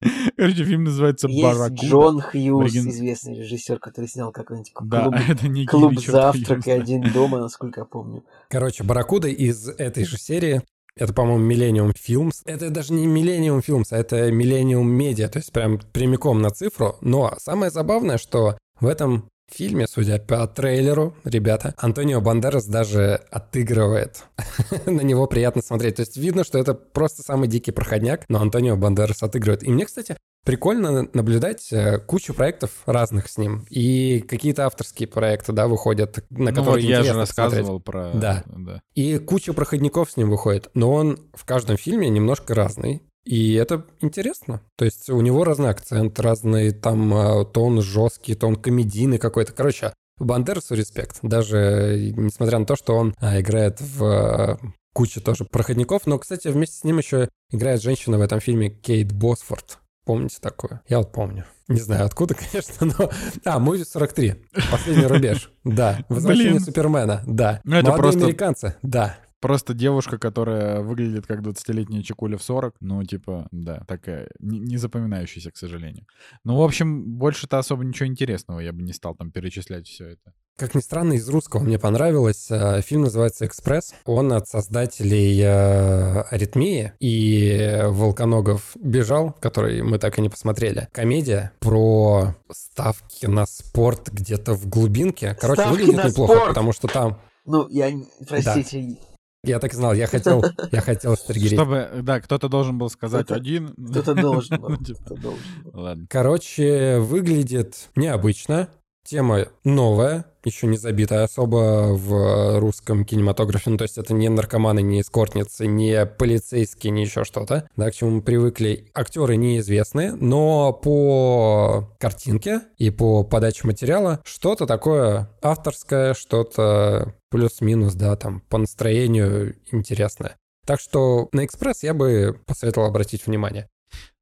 Короче, 0.36 0.64
фильм 0.64 0.84
называется 0.84 1.26
Есть 1.28 1.42
«Барракуда». 1.42 1.86
Джон 1.86 2.20
Хьюз, 2.20 2.64
Оригин... 2.64 2.88
известный 2.90 3.38
режиссер, 3.38 3.80
который 3.80 4.06
снял 4.06 4.30
какой-нибудь 4.30 4.72
клуб, 4.72 4.90
да, 4.90 5.10
это 5.28 5.48
не 5.48 5.66
клуб 5.66 5.98
«Завтрак» 5.98 6.66
и 6.66 6.70
«Один 6.70 7.12
дома», 7.12 7.40
насколько 7.40 7.80
я 7.80 7.84
помню. 7.84 8.24
Короче, 8.48 8.84
«Барракуда» 8.84 9.28
из 9.28 9.68
этой 9.68 10.04
же 10.04 10.16
серии 10.16 10.62
это, 10.94 11.12
по-моему, 11.12 11.48
Millennium 11.48 11.94
Films. 11.94 12.42
Это 12.44 12.70
даже 12.70 12.92
не 12.92 13.06
Millennium 13.06 13.64
Films, 13.64 13.88
а 13.90 13.98
это 13.98 14.30
Millennium 14.30 14.84
Media, 14.84 15.28
то 15.28 15.38
есть 15.38 15.52
прям 15.52 15.78
прямиком 15.92 16.42
на 16.42 16.50
цифру. 16.50 16.96
Но 17.00 17.34
самое 17.38 17.70
забавное, 17.70 18.18
что 18.18 18.58
в 18.80 18.86
этом 18.86 19.28
фильме, 19.54 19.86
судя 19.86 20.18
по 20.18 20.46
трейлеру, 20.46 21.14
ребята, 21.24 21.74
Антонио 21.76 22.20
Бандерас 22.20 22.66
даже 22.66 23.20
отыгрывает. 23.30 24.24
На 24.86 25.00
него 25.00 25.26
приятно 25.26 25.62
смотреть. 25.62 25.96
То 25.96 26.02
есть 26.02 26.16
видно, 26.16 26.44
что 26.44 26.58
это 26.58 26.74
просто 26.74 27.22
самый 27.22 27.48
дикий 27.48 27.72
проходняк, 27.72 28.24
но 28.28 28.40
Антонио 28.40 28.76
Бандерас 28.76 29.22
отыгрывает. 29.22 29.62
И 29.62 29.70
мне, 29.70 29.86
кстати, 29.86 30.16
прикольно 30.44 31.08
наблюдать 31.12 31.70
э, 31.72 31.98
кучу 31.98 32.32
проектов 32.32 32.70
разных 32.86 33.28
с 33.28 33.36
ним. 33.36 33.66
И 33.68 34.20
какие-то 34.20 34.66
авторские 34.66 35.06
проекты, 35.06 35.52
да, 35.52 35.68
выходят, 35.68 36.24
на 36.30 36.38
ну, 36.38 36.46
которые 36.46 36.84
вот 36.84 36.90
я 36.90 37.02
же 37.02 37.12
рассказывал 37.12 37.80
про... 37.80 38.12
Да. 38.14 38.44
да. 38.46 38.80
И 38.94 39.18
куча 39.18 39.52
проходников 39.52 40.10
с 40.10 40.16
ним 40.16 40.30
выходит. 40.30 40.70
Но 40.74 40.92
он 40.92 41.18
в 41.34 41.44
каждом 41.44 41.76
фильме 41.76 42.08
немножко 42.08 42.54
разный. 42.54 43.02
И 43.24 43.54
это 43.54 43.86
интересно. 44.00 44.62
То 44.76 44.84
есть 44.84 45.10
у 45.10 45.20
него 45.20 45.44
разный 45.44 45.70
акцент, 45.70 46.18
разный 46.18 46.72
там 46.72 47.12
а, 47.14 47.44
тон 47.44 47.82
жесткий, 47.82 48.34
тон 48.34 48.56
комедийный 48.56 49.18
какой-то. 49.18 49.52
Короче, 49.52 49.92
Бандерасу 50.18 50.74
респект. 50.74 51.18
Даже 51.22 52.12
несмотря 52.16 52.58
на 52.58 52.66
то, 52.66 52.76
что 52.76 52.96
он 52.96 53.14
а, 53.20 53.40
играет 53.40 53.80
в 53.80 54.04
а, 54.04 54.58
куче 54.94 55.20
тоже 55.20 55.44
проходников. 55.44 56.06
Но, 56.06 56.18
кстати, 56.18 56.48
вместе 56.48 56.76
с 56.78 56.84
ним 56.84 56.98
еще 56.98 57.28
играет 57.50 57.82
женщина 57.82 58.18
в 58.18 58.22
этом 58.22 58.40
фильме 58.40 58.70
Кейт 58.70 59.12
Босфорд. 59.12 59.78
Помните 60.04 60.38
такое? 60.40 60.80
Я 60.88 60.98
вот 60.98 61.12
помню. 61.12 61.44
Не 61.68 61.80
знаю 61.80 62.06
откуда, 62.06 62.34
конечно, 62.50 62.86
но... 62.98 63.10
А, 63.44 63.58
Муви 63.58 63.84
43. 63.84 64.34
Последний 64.70 65.06
рубеж. 65.06 65.52
Да. 65.64 65.98
Возвращение 66.08 66.60
Супермена. 66.60 67.22
Да. 67.26 67.60
Ну, 67.64 67.76
это 67.76 67.92
просто... 67.92 68.24
американцы. 68.24 68.74
Да. 68.82 69.18
Просто 69.40 69.74
девушка, 69.74 70.18
которая 70.18 70.80
выглядит 70.80 71.26
как 71.26 71.40
20-летняя 71.40 72.02
чекуля 72.02 72.36
в 72.36 72.42
40, 72.42 72.74
ну, 72.80 73.02
типа, 73.04 73.48
да, 73.52 73.84
такая, 73.86 74.28
не, 74.40 74.58
не 74.58 74.76
запоминающаяся, 74.76 75.52
к 75.52 75.56
сожалению. 75.56 76.06
Ну, 76.44 76.56
в 76.56 76.62
общем, 76.62 77.04
больше-то 77.18 77.58
особо 77.58 77.84
ничего 77.84 78.08
интересного, 78.08 78.60
я 78.60 78.72
бы 78.72 78.82
не 78.82 78.92
стал 78.92 79.14
там 79.14 79.30
перечислять 79.30 79.86
все 79.86 80.06
это. 80.06 80.32
Как 80.58 80.74
ни 80.74 80.80
странно, 80.80 81.12
из 81.12 81.28
русского 81.28 81.60
мне 81.60 81.78
понравилось. 81.78 82.50
Э, 82.50 82.82
фильм 82.82 83.02
называется 83.02 83.46
«Экспресс». 83.46 83.94
Он 84.04 84.32
от 84.32 84.48
создателей 84.48 85.40
э, 85.40 86.22
«Аритмии» 86.22 86.94
и 86.98 87.78
«Волконогов 87.84 88.72
бежал», 88.74 89.36
который 89.38 89.82
мы 89.82 90.00
так 90.00 90.18
и 90.18 90.20
не 90.20 90.28
посмотрели. 90.28 90.88
Комедия 90.90 91.52
про 91.60 92.34
ставки 92.50 93.26
на 93.26 93.46
спорт 93.46 94.08
где-то 94.08 94.54
в 94.54 94.68
глубинке. 94.68 95.36
Короче, 95.40 95.62
ставки 95.62 95.78
выглядит 95.78 96.04
неплохо, 96.06 96.32
спорт. 96.32 96.48
потому 96.48 96.72
что 96.72 96.88
там... 96.88 97.20
Ну, 97.44 97.68
я, 97.68 97.92
простите, 98.26 98.82
да. 98.82 99.08
Я 99.44 99.60
так 99.60 99.72
знал, 99.72 99.94
я 99.94 100.08
хотел, 100.08 100.44
я 100.72 100.80
хотел 100.80 101.16
стригерить. 101.16 101.52
Чтобы, 101.52 101.88
да, 102.02 102.20
кто-то 102.20 102.48
должен 102.48 102.76
был 102.76 102.90
сказать 102.90 103.26
кто 103.26 103.34
один. 103.36 103.72
Кто-то 103.90 104.14
должен 104.14 104.60
был. 104.60 104.76
Кто 105.04 105.14
должен 105.14 105.62
был. 105.62 105.80
Ладно. 105.80 106.06
Короче, 106.10 106.98
выглядит 106.98 107.88
необычно. 107.94 108.68
Тема 109.08 109.46
новая, 109.64 110.26
еще 110.44 110.66
не 110.66 110.76
забитая 110.76 111.24
особо 111.24 111.94
в 111.94 112.58
русском 112.58 113.06
кинематографе. 113.06 113.70
Ну, 113.70 113.78
то 113.78 113.84
есть 113.84 113.96
это 113.96 114.12
не 114.12 114.28
наркоманы, 114.28 114.82
не 114.82 115.00
эскортницы, 115.00 115.66
не 115.66 116.04
полицейские, 116.04 116.90
не 116.90 117.04
еще 117.04 117.24
что-то, 117.24 117.70
да, 117.74 117.90
к 117.90 117.94
чему 117.94 118.10
мы 118.10 118.20
привыкли. 118.20 118.90
Актеры 118.92 119.36
неизвестны, 119.36 120.12
но 120.12 120.74
по 120.74 121.88
картинке 121.98 122.60
и 122.76 122.90
по 122.90 123.24
подаче 123.24 123.66
материала 123.66 124.20
что-то 124.26 124.66
такое 124.66 125.30
авторское, 125.40 126.12
что-то 126.12 127.14
плюс-минус, 127.30 127.94
да, 127.94 128.14
там 128.16 128.42
по 128.50 128.58
настроению 128.58 129.56
интересное. 129.72 130.36
Так 130.66 130.80
что 130.80 131.30
на 131.32 131.46
экспресс 131.46 131.82
я 131.82 131.94
бы 131.94 132.38
посоветовал 132.44 132.88
обратить 132.88 133.26
внимание. 133.26 133.70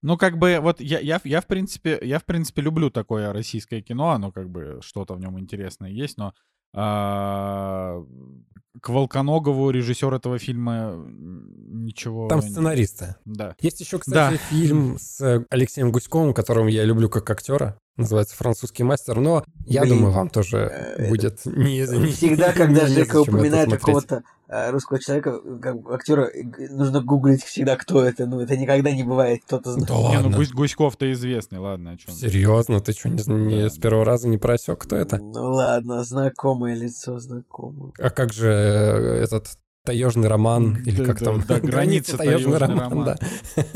Ну, 0.06 0.16
как 0.16 0.38
бы, 0.38 0.60
вот 0.62 0.80
я, 0.80 1.00
я, 1.00 1.20
я, 1.24 1.40
в 1.40 1.48
принципе, 1.48 1.98
я, 2.00 2.20
в 2.20 2.24
принципе, 2.24 2.62
люблю 2.62 2.90
такое 2.90 3.32
российское 3.32 3.82
кино, 3.82 4.10
оно 4.10 4.30
как 4.30 4.48
бы 4.48 4.78
что-то 4.80 5.14
в 5.14 5.20
нем 5.20 5.36
интересное 5.40 5.90
есть, 5.90 6.16
но 6.16 6.32
а, 6.72 8.04
к 8.80 8.88
Волконогову, 8.88 9.68
режиссер 9.70 10.14
этого 10.14 10.38
фильма, 10.38 10.94
ничего... 10.96 12.28
Там 12.28 12.40
сценаристы. 12.40 13.16
Да. 13.24 13.56
Есть 13.60 13.80
еще, 13.80 13.98
кстати, 13.98 14.34
да. 14.34 14.38
фильм 14.48 14.96
с 15.00 15.44
Алексеем 15.50 15.90
Гуськовым, 15.90 16.34
которого 16.34 16.68
я 16.68 16.84
люблю 16.84 17.08
как 17.08 17.28
актера. 17.28 17.76
Называется 17.96 18.36
«Французский 18.36 18.84
мастер», 18.84 19.18
но 19.18 19.44
я 19.64 19.80
Блин. 19.80 19.96
думаю, 19.96 20.12
вам 20.12 20.30
тоже 20.30 20.58
э, 20.98 21.08
будет 21.08 21.44
не, 21.46 21.80
не 21.80 22.12
Всегда, 22.12 22.52
когда 22.56 22.86
Жека 22.86 23.22
упоминает 23.22 23.72
какого-то 23.72 24.16
э, 24.16 24.22
русского 24.48 25.00
человека, 25.00 25.40
как 25.60 25.76
актера, 25.90 26.30
нужно 26.70 27.02
гуглить 27.02 27.42
всегда, 27.42 27.76
кто 27.76 28.04
это. 28.04 28.26
Ну, 28.26 28.40
это 28.40 28.56
никогда 28.56 28.90
не 28.92 29.02
бывает, 29.02 29.42
кто-то 29.46 29.72
знает. 29.72 29.88
Да 29.88 29.94
ладно. 29.94 30.16
Не, 30.18 30.28
ну 30.28 30.36
Гусь, 30.36 30.52
Гуськов-то 30.52 31.12
известный, 31.12 31.58
ладно, 31.58 31.92
о 31.92 31.96
чем. 31.96 32.14
Серьезно, 32.14 32.80
ты 32.80 32.92
что, 32.92 33.08
не, 33.08 33.22
не 33.24 33.70
с 33.70 33.78
первого 33.78 34.04
раза 34.04 34.28
не 34.28 34.38
просек, 34.38 34.78
кто 34.78 34.96
это? 34.96 35.18
Ну 35.18 35.52
ладно, 35.52 36.04
знакомое 36.04 36.74
лицо, 36.74 37.18
знакомое. 37.18 37.92
А 37.98 38.10
как 38.10 38.32
же 38.32 38.48
э, 38.48 39.22
этот 39.24 39.58
таежный 39.84 40.28
роман, 40.28 40.76
или 40.84 41.04
как 41.04 41.20
там? 41.20 41.42
Да, 41.48 41.60
граница 41.60 42.16
таежный 42.16 42.58
роман, 42.58 43.04
да. 43.04 43.16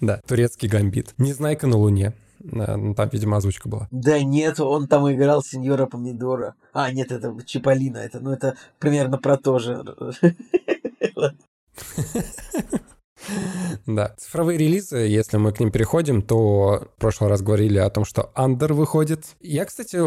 Да, 0.00 0.20
турецкий 0.26 0.68
гамбит. 0.68 1.14
Незнайка 1.18 1.66
на 1.66 1.76
Луне. 1.76 2.12
Ну, 2.40 2.94
там, 2.94 3.08
видимо, 3.12 3.36
озвучка 3.36 3.68
была. 3.68 3.88
Да 3.90 4.22
нет, 4.22 4.60
он 4.60 4.86
там 4.86 5.10
играл 5.12 5.42
сеньора 5.42 5.86
Помидора. 5.86 6.54
А, 6.72 6.92
нет, 6.92 7.12
это 7.12 7.34
Чиполлино. 7.44 7.98
Это, 7.98 8.20
ну, 8.20 8.32
это 8.32 8.56
примерно 8.78 9.18
про 9.18 9.36
то 9.36 9.58
же. 9.58 9.84
Да. 13.86 14.14
Цифровые 14.18 14.58
релизы, 14.58 14.98
если 14.98 15.38
мы 15.38 15.52
к 15.52 15.60
ним 15.60 15.70
переходим, 15.70 16.20
то 16.20 16.88
в 16.96 17.00
прошлый 17.00 17.30
раз 17.30 17.40
говорили 17.40 17.78
о 17.78 17.88
том, 17.88 18.04
что 18.04 18.30
Андер 18.34 18.74
выходит. 18.74 19.24
Я, 19.40 19.64
кстати, 19.64 19.98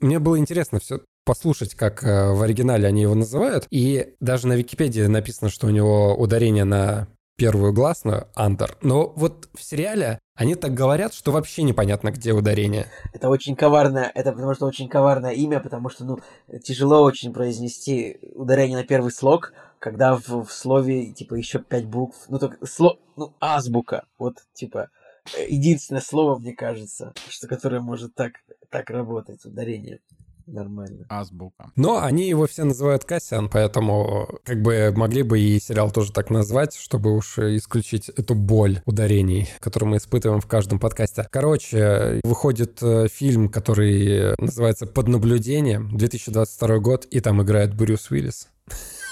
мне 0.00 0.18
было 0.18 0.38
интересно 0.38 0.78
все 0.78 1.00
послушать, 1.24 1.74
как 1.74 2.02
э, 2.02 2.32
в 2.32 2.42
оригинале 2.42 2.88
они 2.88 3.02
его 3.02 3.14
называют. 3.14 3.66
И 3.70 4.14
даже 4.20 4.46
на 4.46 4.54
Википедии 4.54 5.02
написано, 5.02 5.50
что 5.50 5.66
у 5.66 5.70
него 5.70 6.14
ударение 6.16 6.64
на 6.64 7.08
первую 7.40 7.72
гласную 7.72 8.28
Андер. 8.34 8.76
Но 8.82 9.14
вот 9.16 9.48
в 9.54 9.64
сериале 9.64 10.18
они 10.34 10.56
так 10.56 10.74
говорят, 10.74 11.14
что 11.14 11.32
вообще 11.32 11.62
непонятно, 11.62 12.10
где 12.10 12.32
ударение. 12.32 12.88
Это 13.14 13.30
очень 13.30 13.56
коварное, 13.56 14.12
это 14.14 14.32
потому 14.32 14.52
что 14.52 14.66
очень 14.66 14.90
коварное 14.90 15.32
имя, 15.32 15.58
потому 15.58 15.88
что, 15.88 16.04
ну, 16.04 16.18
тяжело 16.62 17.02
очень 17.02 17.32
произнести 17.32 18.18
ударение 18.34 18.76
на 18.76 18.84
первый 18.84 19.10
слог, 19.10 19.54
когда 19.78 20.16
в, 20.16 20.44
в 20.44 20.52
слове, 20.52 21.12
типа, 21.12 21.34
еще 21.34 21.60
пять 21.60 21.86
букв. 21.86 22.26
Ну, 22.28 22.38
только 22.38 22.66
слово, 22.66 22.98
ну, 23.16 23.32
азбука. 23.40 24.04
Вот, 24.18 24.34
типа, 24.52 24.90
единственное 25.48 26.02
слово, 26.02 26.38
мне 26.38 26.52
кажется, 26.52 27.14
что, 27.30 27.48
которое 27.48 27.80
может 27.80 28.14
так, 28.14 28.32
так 28.68 28.90
работать, 28.90 29.46
ударение. 29.46 30.00
Нормально. 30.52 31.06
Азбука. 31.08 31.70
Но 31.76 32.02
они 32.02 32.28
его 32.28 32.46
все 32.46 32.64
называют 32.64 33.04
Кассиан, 33.04 33.48
поэтому 33.48 34.28
как 34.44 34.62
бы 34.62 34.92
могли 34.96 35.22
бы 35.22 35.40
и 35.40 35.60
сериал 35.60 35.90
тоже 35.90 36.12
так 36.12 36.30
назвать, 36.30 36.74
чтобы 36.74 37.14
уж 37.14 37.38
исключить 37.38 38.08
эту 38.08 38.34
боль 38.34 38.82
ударений, 38.84 39.48
которую 39.60 39.90
мы 39.90 39.96
испытываем 39.98 40.40
в 40.40 40.46
каждом 40.46 40.78
подкасте. 40.78 41.26
Короче, 41.30 42.20
выходит 42.24 42.82
э, 42.82 43.08
фильм, 43.08 43.48
который 43.48 44.34
называется 44.38 44.86
«Под 44.86 45.08
наблюдением», 45.08 45.96
2022 45.96 46.78
год, 46.78 47.04
и 47.06 47.20
там 47.20 47.42
играет 47.42 47.74
Брюс 47.74 48.10
Уиллис. 48.10 48.48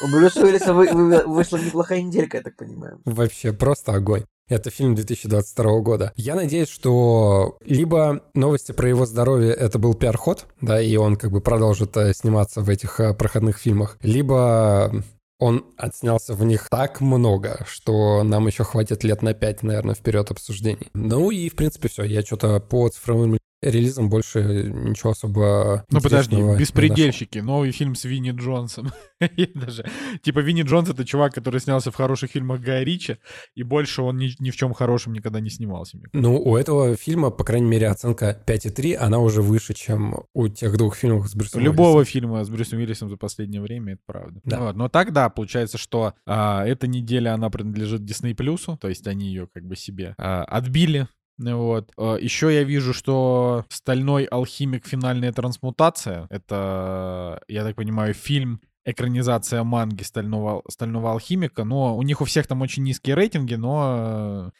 У 0.02 0.08
Брюса 0.08 0.44
Уиллиса 0.44 0.74
вы, 0.74 0.88
вы, 0.92 1.24
вышла 1.26 1.56
неплохая 1.56 2.02
неделька, 2.02 2.36
я 2.38 2.42
так 2.42 2.56
понимаю. 2.56 3.00
Вообще, 3.04 3.52
просто 3.52 3.94
огонь. 3.94 4.24
Это 4.48 4.70
фильм 4.70 4.94
2022 4.94 5.80
года. 5.80 6.12
Я 6.16 6.34
надеюсь, 6.34 6.70
что 6.70 7.58
либо 7.64 8.22
новости 8.34 8.72
про 8.72 8.88
его 8.88 9.04
здоровье 9.04 9.52
это 9.52 9.78
был 9.78 9.94
пиар-ход, 9.94 10.46
да, 10.60 10.80
и 10.80 10.96
он 10.96 11.16
как 11.16 11.30
бы 11.30 11.40
продолжит 11.40 11.96
э, 11.96 12.14
сниматься 12.14 12.62
в 12.62 12.68
этих 12.68 12.98
э, 13.00 13.12
проходных 13.12 13.58
фильмах, 13.58 13.98
либо 14.02 15.04
он 15.38 15.66
отснялся 15.76 16.34
в 16.34 16.42
них 16.44 16.68
так 16.68 17.00
много, 17.00 17.64
что 17.68 18.22
нам 18.24 18.46
еще 18.46 18.64
хватит 18.64 19.04
лет 19.04 19.22
на 19.22 19.34
пять, 19.34 19.62
наверное, 19.62 19.94
вперед 19.94 20.30
обсуждений. 20.30 20.88
Ну 20.94 21.30
и, 21.30 21.48
в 21.48 21.54
принципе, 21.54 21.88
все. 21.88 22.02
Я 22.02 22.22
что-то 22.22 22.58
по 22.58 22.88
цифровым 22.88 23.38
релизом 23.62 24.08
больше 24.08 24.42
ничего 24.72 25.10
особо 25.10 25.84
Ну 25.90 26.00
подожди, 26.00 26.36
«Беспредельщики», 26.58 27.38
новый 27.38 27.72
фильм 27.72 27.94
с 27.94 28.04
Винни 28.04 28.30
Джонсом. 28.30 28.92
даже, 29.54 29.84
типа 30.22 30.40
Винни 30.40 30.62
Джонс— 30.62 30.88
это 30.90 31.04
чувак, 31.04 31.34
который 31.34 31.60
снялся 31.60 31.90
в 31.90 31.94
хороших 31.94 32.30
фильмах 32.30 32.60
Гая 32.60 32.84
Ричи, 32.84 33.18
и 33.54 33.62
больше 33.62 34.02
он 34.02 34.16
ни, 34.16 34.30
ни 34.38 34.50
в 34.50 34.56
чем 34.56 34.72
хорошем 34.74 35.12
никогда 35.12 35.40
не 35.40 35.50
снимался. 35.50 35.98
Ну, 36.12 36.40
у 36.40 36.56
этого 36.56 36.96
фильма, 36.96 37.30
по 37.30 37.44
крайней 37.44 37.68
мере, 37.68 37.88
оценка 37.88 38.40
5,3, 38.46 38.94
она 38.94 39.18
уже 39.18 39.42
выше, 39.42 39.74
чем 39.74 40.24
у 40.34 40.48
тех 40.48 40.76
двух 40.76 40.96
фильмов 40.96 41.28
с 41.28 41.34
Брюсом 41.34 41.60
Любого 41.60 41.98
Уиллисом. 41.98 42.12
фильма 42.12 42.44
с 42.44 42.50
Брюсом 42.50 42.78
Уиллисом 42.78 43.08
за 43.08 43.16
последнее 43.16 43.60
время, 43.60 43.94
это 43.94 44.02
правда. 44.06 44.40
Да. 44.44 44.60
Вот, 44.60 44.76
но 44.76 44.88
так, 44.88 45.12
да, 45.12 45.28
получается, 45.28 45.78
что 45.78 46.14
а, 46.26 46.64
эта 46.64 46.86
неделя, 46.86 47.34
она 47.34 47.50
принадлежит 47.50 48.02
Disney+, 48.02 48.34
то 48.76 48.88
есть 48.88 49.06
они 49.06 49.26
ее 49.26 49.48
как 49.52 49.64
бы 49.64 49.76
себе 49.76 50.14
а, 50.18 50.44
отбили 50.44 51.08
вот. 51.38 51.92
А, 51.96 52.16
Еще 52.16 52.52
я 52.52 52.64
вижу, 52.64 52.92
что 52.92 53.64
«Стальной 53.68 54.24
алхимик. 54.24 54.86
Финальная 54.86 55.32
трансмутация»— 55.32 56.26
это, 56.30 57.40
я 57.48 57.64
так 57.64 57.76
понимаю, 57.76 58.14
фильм 58.14 58.60
экранизация 58.84 59.62
манги 59.64 60.02
стального, 60.02 60.62
стального 60.68 61.12
алхимика, 61.12 61.64
но 61.64 61.96
у 61.96 62.02
них 62.02 62.20
у 62.20 62.24
всех 62.24 62.46
там 62.46 62.62
очень 62.62 62.82
низкие 62.84 63.14
рейтинги, 63.16 63.54
но 63.54 64.50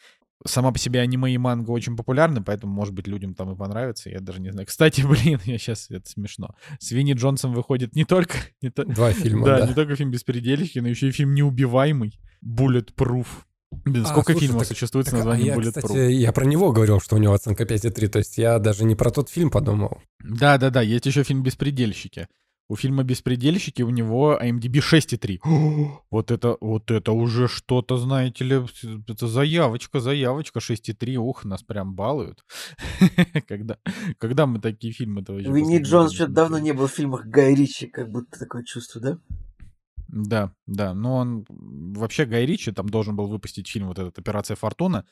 сама 0.46 0.70
по 0.70 0.78
себе 0.78 1.00
аниме 1.00 1.32
и 1.32 1.38
манга 1.38 1.70
очень 1.70 1.96
популярны, 1.96 2.42
поэтому, 2.42 2.72
может 2.72 2.94
быть, 2.94 3.06
людям 3.06 3.34
там 3.34 3.52
и 3.52 3.56
понравится, 3.56 4.10
я 4.10 4.20
даже 4.20 4.40
не 4.40 4.50
знаю. 4.50 4.66
Кстати, 4.66 5.00
блин, 5.06 5.40
я 5.44 5.58
сейчас, 5.58 5.90
это 5.90 6.08
смешно. 6.08 6.54
С 6.78 6.90
Винни 6.92 7.14
Джонсом 7.14 7.52
выходит 7.54 7.94
не 7.94 8.04
только... 8.04 8.36
Не 8.62 8.70
то, 8.70 8.84
Два 8.84 9.12
фильма, 9.14 9.46
да, 9.46 9.60
да. 9.60 9.66
не 9.66 9.74
только 9.74 9.96
фильм 9.96 10.10
«Беспредельщики», 10.10 10.78
но 10.78 10.88
еще 10.88 11.08
и 11.08 11.12
фильм 11.12 11.34
«Неубиваемый», 11.34 12.18
«Bulletproof». 12.44 13.26
Блин, 13.70 14.04
а, 14.04 14.08
сколько 14.08 14.32
слушай, 14.32 14.46
фильмов 14.46 14.62
так, 14.66 14.68
существует 14.68 15.06
так, 15.06 15.14
с 15.14 15.16
названием 15.16 15.52
а 15.52 15.56
я, 15.56 15.56
Bulletproof? 15.56 15.82
Кстати, 15.82 16.12
я 16.12 16.32
про 16.32 16.44
него 16.44 16.72
говорил, 16.72 17.00
что 17.00 17.16
у 17.16 17.18
него 17.18 17.34
оценка 17.34 17.64
5,3, 17.64 18.08
то 18.08 18.18
есть 18.18 18.38
я 18.38 18.58
даже 18.58 18.84
не 18.84 18.94
про 18.94 19.10
тот 19.10 19.28
фильм 19.28 19.50
подумал. 19.50 20.00
Да-да-да, 20.20 20.82
есть 20.82 21.06
еще 21.06 21.22
фильм 21.22 21.42
«Беспредельщики». 21.42 22.28
У 22.70 22.76
фильма 22.76 23.02
«Беспредельщики» 23.02 23.80
у 23.80 23.88
него 23.88 24.38
IMDb 24.38 24.80
6,3. 24.80 25.38
вот 26.10 26.30
это, 26.30 26.58
вот 26.60 26.90
это 26.90 27.12
уже 27.12 27.48
что-то, 27.48 27.96
знаете 27.96 28.44
ли, 28.44 28.62
это 29.08 29.26
заявочка, 29.26 30.00
заявочка 30.00 30.58
6,3. 30.58 31.16
Ух, 31.16 31.46
нас 31.46 31.62
прям 31.62 31.94
балуют. 31.94 32.44
когда, 33.48 33.78
когда 34.18 34.46
мы 34.46 34.60
такие 34.60 34.92
фильмы-то 34.92 35.32
Винни 35.34 35.78
Джонс 35.78 36.12
что-то 36.12 36.32
давно 36.32 36.58
не 36.58 36.72
был 36.72 36.88
в 36.88 36.92
фильмах 36.92 37.24
Гай 37.24 37.54
Ричи, 37.54 37.86
как 37.86 38.10
будто 38.10 38.38
такое 38.38 38.64
чувство, 38.64 39.00
да? 39.00 39.18
Да, 40.08 40.52
да. 40.66 40.94
Но 40.94 41.16
он 41.16 41.46
вообще 41.48 42.24
Гай 42.24 42.46
Ричи 42.46 42.72
там 42.72 42.88
должен 42.88 43.14
был 43.14 43.28
выпустить 43.28 43.68
фильм 43.68 43.88
вот 43.88 43.98
этот 43.98 44.18
«Операция 44.18 44.56
Фортуна», 44.56 45.04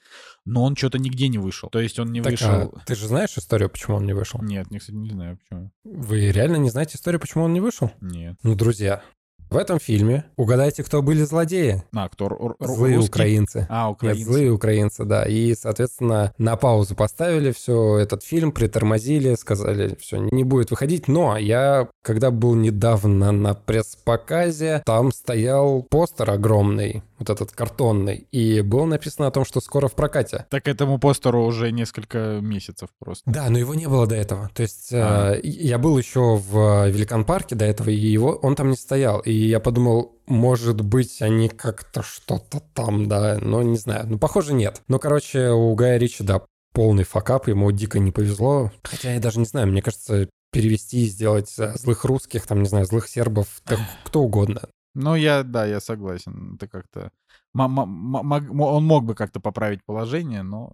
но 0.45 0.65
он 0.65 0.75
что-то 0.75 0.99
нигде 0.99 1.29
не 1.29 1.39
вышел. 1.39 1.69
То 1.69 1.81
есть 1.81 1.99
он 1.99 2.13
не 2.13 2.23
так, 2.23 2.33
вышел... 2.33 2.49
А, 2.49 2.85
ты 2.87 2.95
же 2.95 3.07
знаешь 3.07 3.37
историю, 3.37 3.69
почему 3.69 3.97
он 3.97 4.07
не 4.07 4.15
вышел? 4.15 4.41
Нет, 4.43 4.67
я, 4.71 4.79
кстати, 4.79 4.97
не 4.97 5.11
знаю, 5.11 5.39
почему. 5.39 5.71
Вы 5.85 6.33
реально 6.33 6.57
не 6.57 6.71
знаете 6.71 6.97
историю, 6.97 7.21
почему 7.21 7.45
он 7.45 7.53
не 7.53 7.61
вышел? 7.61 7.93
Нет. 8.01 8.37
Ну, 8.43 8.55
друзья, 8.55 9.03
в 9.51 9.57
этом 9.57 9.79
фильме 9.79 10.25
угадайте, 10.37 10.83
кто 10.83 11.03
были 11.03 11.23
злодеи. 11.23 11.83
А, 11.95 12.09
кто? 12.09 12.57
Злые 12.61 12.97
русский? 12.97 13.11
украинцы. 13.11 13.67
А, 13.71 13.91
украинцы. 13.91 14.19
Нет, 14.19 14.29
злые 14.29 14.51
украинцы, 14.51 15.05
да. 15.05 15.25
И, 15.25 15.55
соответственно, 15.55 16.33
на 16.39 16.57
паузу 16.57 16.95
поставили 16.95 17.53
все 17.53 17.99
этот 17.99 18.25
фильм, 18.25 18.53
притормозили, 18.53 19.35
сказали, 19.35 19.97
все, 20.01 20.17
не 20.17 20.45
будет 20.45 20.71
выходить. 20.71 21.09
Но 21.09 21.37
я, 21.37 21.89
когда 22.03 22.31
был 22.31 22.55
недавно 22.55 23.33
на 23.33 23.55
пресс-показе, 23.55 24.83
там 24.85 25.13
стоял 25.13 25.83
постер 25.83 26.31
огромный 26.31 27.03
вот 27.19 27.31
этот 27.31 27.53
картонный, 27.53 28.27
и 28.31 28.61
было 28.61 28.85
написано 28.85 29.27
о 29.27 29.31
том, 29.31 29.45
что 29.45 29.61
скоро 29.61 29.89
в 29.89 29.95
прокате. 29.95 30.47
Так 30.51 30.69
этому 30.69 30.99
постеру 30.99 31.45
уже 31.45 31.73
несколько 31.73 32.41
месяцев 32.41 32.91
просто. 32.99 33.31
Да, 33.31 33.49
но 33.49 33.59
его 33.59 33.75
не 33.75 33.89
было 33.89 34.07
до 34.07 34.17
этого. 34.17 34.51
То 34.55 34.63
есть 34.63 34.91
а. 34.93 35.35
э, 35.35 35.41
я 35.43 35.79
был 35.79 35.97
еще 35.99 36.37
в 36.37 36.89
Великан 36.89 37.25
парке 37.25 37.55
до 37.55 37.65
этого, 37.65 37.91
и 37.91 37.97
его 37.97 38.33
он 38.43 38.55
там 38.55 38.71
не 38.71 38.77
стоял. 38.77 39.21
И 39.21 39.33
я 39.33 39.61
подумал, 39.61 40.17
может 40.27 40.81
быть, 40.81 41.23
они 41.23 41.49
как-то 41.49 42.03
что-то 42.03 42.61
там, 42.75 43.09
да, 43.09 43.39
но 43.41 43.63
не 43.63 43.77
знаю. 43.77 44.07
Ну, 44.09 44.19
похоже, 44.19 44.55
нет. 44.55 44.83
Ну, 44.89 44.99
короче, 44.99 45.51
у 45.51 45.75
Гая 45.75 45.99
Ричи, 45.99 46.23
да, 46.23 46.43
полный 46.73 47.05
факап, 47.05 47.49
ему 47.49 47.71
дико 47.73 47.99
не 47.99 48.13
повезло. 48.13 48.71
Хотя 48.83 49.15
я 49.15 49.21
даже 49.21 49.39
не 49.39 49.47
знаю, 49.47 49.69
мне 49.69 49.83
кажется, 49.83 50.29
перевести 50.53 51.05
и 51.05 51.09
сделать 51.09 51.51
злых 51.51 52.05
русских, 52.05 52.47
там, 52.47 52.63
не 52.63 52.69
знаю, 52.69 52.87
злых 52.87 53.09
сербов, 53.09 53.47
так, 53.65 53.79
кто 54.05 54.23
угодно. 54.23 54.63
Ну, 54.99 55.15
я, 55.15 55.43
да, 55.43 55.67
я 55.67 55.81
согласен. 55.81 56.55
Это 56.55 56.69
как-то... 56.69 57.11
Он 57.55 58.85
мог 58.85 59.05
бы 59.05 59.15
как-то 59.15 59.41
поправить 59.41 59.85
положение, 59.85 60.43
но... 60.43 60.73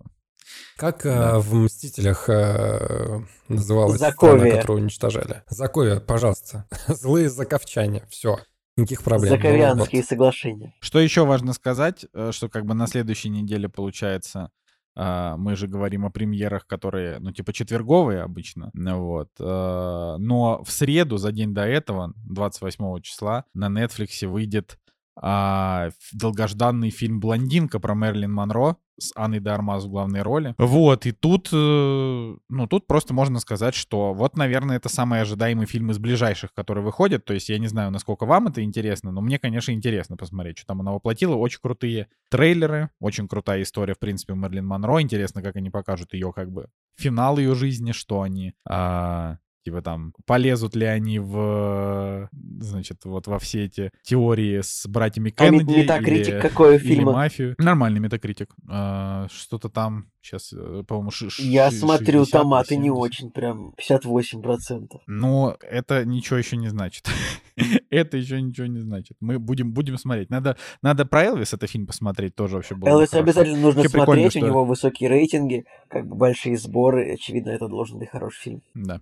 Как 0.76 1.02
да. 1.02 1.32
э, 1.32 1.38
в 1.38 1.54
«Мстителях» 1.54 2.28
э, 2.28 3.20
называлась 3.48 3.98
Заковия. 3.98 4.38
страна, 4.38 4.56
которую 4.56 4.82
уничтожали? 4.82 5.42
Заковия, 5.48 5.98
пожалуйста. 5.98 6.66
Злые 6.87 7.30
заковчане. 7.30 8.04
Все. 8.11 8.38
Никаких 8.76 9.02
проблем. 9.02 9.35
Заковианские 9.35 10.02
вот. 10.02 10.08
соглашения. 10.08 10.74
Что 10.80 11.00
еще 11.00 11.24
важно 11.24 11.52
сказать, 11.52 12.06
э, 12.14 12.30
что 12.32 12.48
как 12.48 12.64
бы 12.64 12.74
на 12.74 12.87
следующей 12.87 13.28
неделе 13.28 13.68
получается 13.68 14.50
мы 14.94 15.57
же 15.57 15.68
говорим 15.68 16.05
о 16.05 16.11
премьерах, 16.11 16.66
которые, 16.66 17.18
ну, 17.18 17.33
типа, 17.33 17.52
четверговые 17.52 18.20
обычно. 18.20 18.70
Вот. 18.74 19.31
Uh, 19.38 20.16
но 20.18 20.62
в 20.64 20.70
среду, 20.70 21.16
за 21.16 21.33
день 21.33 21.55
до 21.55 21.62
этого, 21.62 22.12
28 22.28 23.00
числа, 23.00 23.44
на 23.55 23.68
Netflix 23.68 24.26
выйдет 24.26 24.78
а, 25.16 25.90
долгожданный 26.12 26.90
фильм 26.90 27.20
«Блондинка» 27.20 27.79
про 27.81 27.94
Мерлин 27.94 28.33
Монро 28.33 28.77
с 28.98 29.12
Анной 29.16 29.40
Дармаз 29.40 29.85
в 29.85 29.90
главной 29.90 30.22
роли. 30.22 30.55
Вот, 30.59 31.07
и 31.07 31.12
тут, 31.12 31.48
э, 31.53 32.37
ну, 32.48 32.66
тут 32.66 32.87
просто 32.87 33.14
можно 33.14 33.40
сказать, 33.40 33.75
что 33.75 34.14
вот, 34.14 34.37
наверное, 34.37 34.77
это 34.77 34.88
самый 34.88 35.20
ожидаемый 35.20 35.66
фильм 35.66 35.90
из 35.90 35.98
ближайших, 35.98 36.53
который 36.55 36.83
выходит. 36.83 37.25
То 37.25 37.35
есть 37.35 37.48
я 37.48 37.59
не 37.59 37.66
знаю, 37.66 37.90
насколько 37.90 38.27
вам 38.27 38.48
это 38.48 38.62
интересно, 38.62 39.11
но 39.11 39.20
мне, 39.20 39.38
конечно, 39.38 39.72
интересно 39.72 40.16
посмотреть, 40.16 40.59
что 40.59 40.68
там 40.68 40.81
она 40.81 40.92
воплотила. 40.92 41.35
Очень 41.35 41.61
крутые 41.62 42.09
трейлеры, 42.31 42.90
очень 43.01 43.29
крутая 43.29 43.62
история, 43.62 43.94
в 43.94 43.98
принципе, 43.98 44.35
Мерлин 44.35 44.66
Монро. 44.66 45.01
Интересно, 45.01 45.42
как 45.42 45.57
они 45.57 45.70
покажут 45.70 46.14
ее, 46.14 46.33
как 46.33 46.51
бы, 46.51 46.68
финал 46.96 47.38
ее 47.38 47.55
жизни, 47.55 47.92
что 47.92 48.22
они 48.22 48.55
а, 48.68 49.38
Типа 49.64 49.81
там, 49.81 50.12
полезут 50.27 50.75
ли 50.75 50.87
они 50.87 51.20
в, 51.20 52.29
значит, 52.59 53.05
вот 53.05 53.29
во 53.29 53.38
все 53.38 53.64
эти 53.66 53.90
теории 54.03 54.61
с 54.61 54.87
братьями 54.88 55.31
Кеннеди. 55.31 55.72
А 55.72 55.79
метакритик 55.83 56.35
или, 56.35 56.40
какой 56.40 56.79
фильм? 56.79 56.92
Или 56.92 57.05
мафию. 57.05 57.55
Нормальный 57.59 58.01
метакритик. 58.01 58.55
А, 58.68 59.29
что-то 59.31 59.68
там, 59.68 60.07
сейчас, 60.20 60.53
э, 60.53 60.83
по-моему, 60.87 61.12
ш- 61.12 61.29
Я 61.42 61.70
смотрю, 61.70 62.27
томаты 62.27 62.77
не 62.77 62.90
очень, 62.90 63.31
прям 63.31 63.72
58%. 63.79 65.01
Ну, 65.07 65.57
это 65.61 66.05
ничего 66.05 66.38
еще 66.38 66.57
не 66.57 66.68
значит. 66.68 67.09
это 67.90 68.16
еще 68.16 68.40
ничего 68.42 68.66
не 68.66 68.81
значит. 68.81 69.16
Мы 69.20 69.38
будем, 69.38 69.72
будем 69.72 69.96
смотреть. 69.96 70.31
Надо, 70.31 70.57
надо 70.83 71.07
про 71.07 71.22
Элвис 71.25 71.55
это 71.55 71.68
фильм 71.68 71.87
посмотреть 71.87 72.35
тоже 72.35 72.57
вообще 72.57 72.75
было 72.75 72.88
Элвис 72.90 73.14
обязательно 73.14 73.59
нужно 73.59 73.85
смотреть, 73.85 74.35
у 74.37 74.40
него 74.40 74.64
высокие 74.64 75.09
рейтинги, 75.09 75.64
как 75.88 76.07
бы 76.09 76.16
большие 76.16 76.57
сборы. 76.57 77.12
Очевидно, 77.12 77.51
это 77.51 77.68
должен 77.68 77.98
быть 77.98 78.09
хороший 78.11 78.40
фильм. 78.40 78.62
Да. 78.75 79.01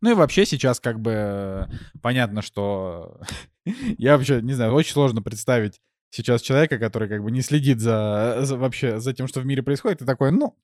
Ну 0.00 0.10
и 0.10 0.14
вообще 0.14 0.46
сейчас 0.46 0.80
как 0.80 1.00
бы 1.00 1.68
понятно, 2.02 2.42
что 2.42 3.20
я 3.98 4.16
вообще, 4.16 4.40
не 4.42 4.54
знаю, 4.54 4.72
очень 4.72 4.92
сложно 4.92 5.22
представить 5.22 5.80
сейчас 6.10 6.40
человека, 6.40 6.78
который 6.78 7.08
как 7.08 7.22
бы 7.22 7.30
не 7.30 7.42
следит 7.42 7.80
за, 7.80 8.38
за 8.40 8.56
вообще 8.56 8.98
за 8.98 9.12
тем, 9.12 9.28
что 9.28 9.40
в 9.40 9.46
мире 9.46 9.62
происходит, 9.62 10.02
и 10.02 10.06
такой, 10.06 10.32
ну, 10.32 10.56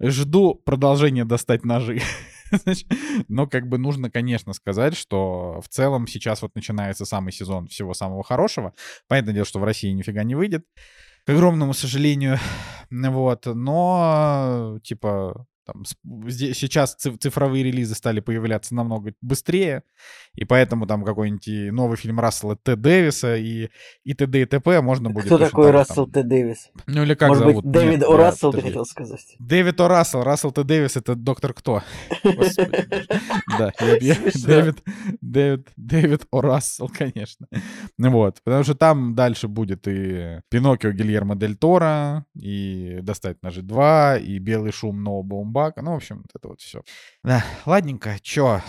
жду 0.00 0.54
продолжения 0.54 1.24
достать 1.24 1.64
ножи. 1.64 2.00
Но 3.28 3.46
как 3.46 3.68
бы 3.68 3.78
нужно, 3.78 4.10
конечно, 4.10 4.52
сказать, 4.52 4.96
что 4.96 5.60
в 5.62 5.68
целом 5.68 6.06
сейчас 6.06 6.42
вот 6.42 6.54
начинается 6.54 7.04
самый 7.04 7.32
сезон 7.32 7.68
всего 7.68 7.94
самого 7.94 8.22
хорошего. 8.22 8.74
Понятное 9.08 9.34
дело, 9.34 9.46
что 9.46 9.60
в 9.60 9.64
России 9.64 9.90
нифига 9.90 10.24
не 10.24 10.34
выйдет, 10.34 10.64
к 11.24 11.30
огромному 11.30 11.74
сожалению. 11.74 12.38
Вот, 12.90 13.46
но 13.46 14.80
типа 14.82 15.46
там, 15.64 15.84
сейчас 15.84 16.94
цифровые 16.94 17.64
релизы 17.64 17.94
стали 17.94 18.20
появляться 18.20 18.74
намного 18.74 19.12
быстрее, 19.20 19.82
и 20.34 20.44
поэтому 20.44 20.86
там 20.86 21.04
какой-нибудь 21.04 21.72
новый 21.72 21.96
фильм 21.96 22.20
Рассела 22.20 22.56
Т. 22.56 22.76
Дэвиса 22.76 23.36
и, 23.36 23.68
и 24.04 24.14
т.д. 24.14 24.42
и 24.42 24.44
т.п. 24.44 24.80
можно 24.80 25.10
будет... 25.10 25.26
Кто 25.26 25.38
такой 25.38 25.66
так, 25.66 25.74
Рассел 25.74 26.06
там... 26.06 26.12
Т. 26.12 26.22
Дэвис? 26.22 26.70
Ну 26.86 27.02
или 27.02 27.14
как 27.14 27.28
Может 27.28 27.44
зовут? 27.44 27.64
быть, 27.64 27.72
Дэвид 27.72 28.02
О. 28.04 28.16
Рассел, 28.16 28.52
ты 28.52 28.62
хотел 28.62 28.84
сказать? 28.84 29.36
Дэвид 29.38 29.80
О. 29.80 29.88
Рассел. 29.88 30.22
Рассел 30.22 30.52
Т. 30.52 30.64
Дэвис— 30.64 30.96
это 30.98 31.14
доктор 31.14 31.52
кто? 31.54 31.82
Да, 33.58 33.72
Дэвид, 33.78 34.82
Дэвид, 35.20 35.68
Дэвид 35.76 36.26
О. 36.30 36.40
Рассел, 36.40 36.88
конечно. 36.88 37.46
Вот, 37.98 38.38
потому 38.44 38.64
что 38.64 38.74
там 38.74 39.14
дальше 39.14 39.48
будет 39.48 39.86
и 39.88 40.40
Пиноккио 40.48 40.92
Гильермо 40.92 41.36
Дель 41.36 41.56
Торо, 41.56 42.24
и 42.34 42.98
Достать 43.02 43.42
ножи 43.42 43.62
2, 43.62 44.18
и 44.18 44.38
Белый 44.38 44.72
шум 44.72 45.02
Ноу 45.02 45.22
Баумбака. 45.50 45.82
Ну, 45.82 45.92
в 45.92 45.96
общем, 45.96 46.18
вот 46.18 46.30
это 46.34 46.48
вот 46.48 46.60
все. 46.60 46.82
Да, 47.22 47.44
ладненько, 47.66 48.16
чё? 48.22 48.62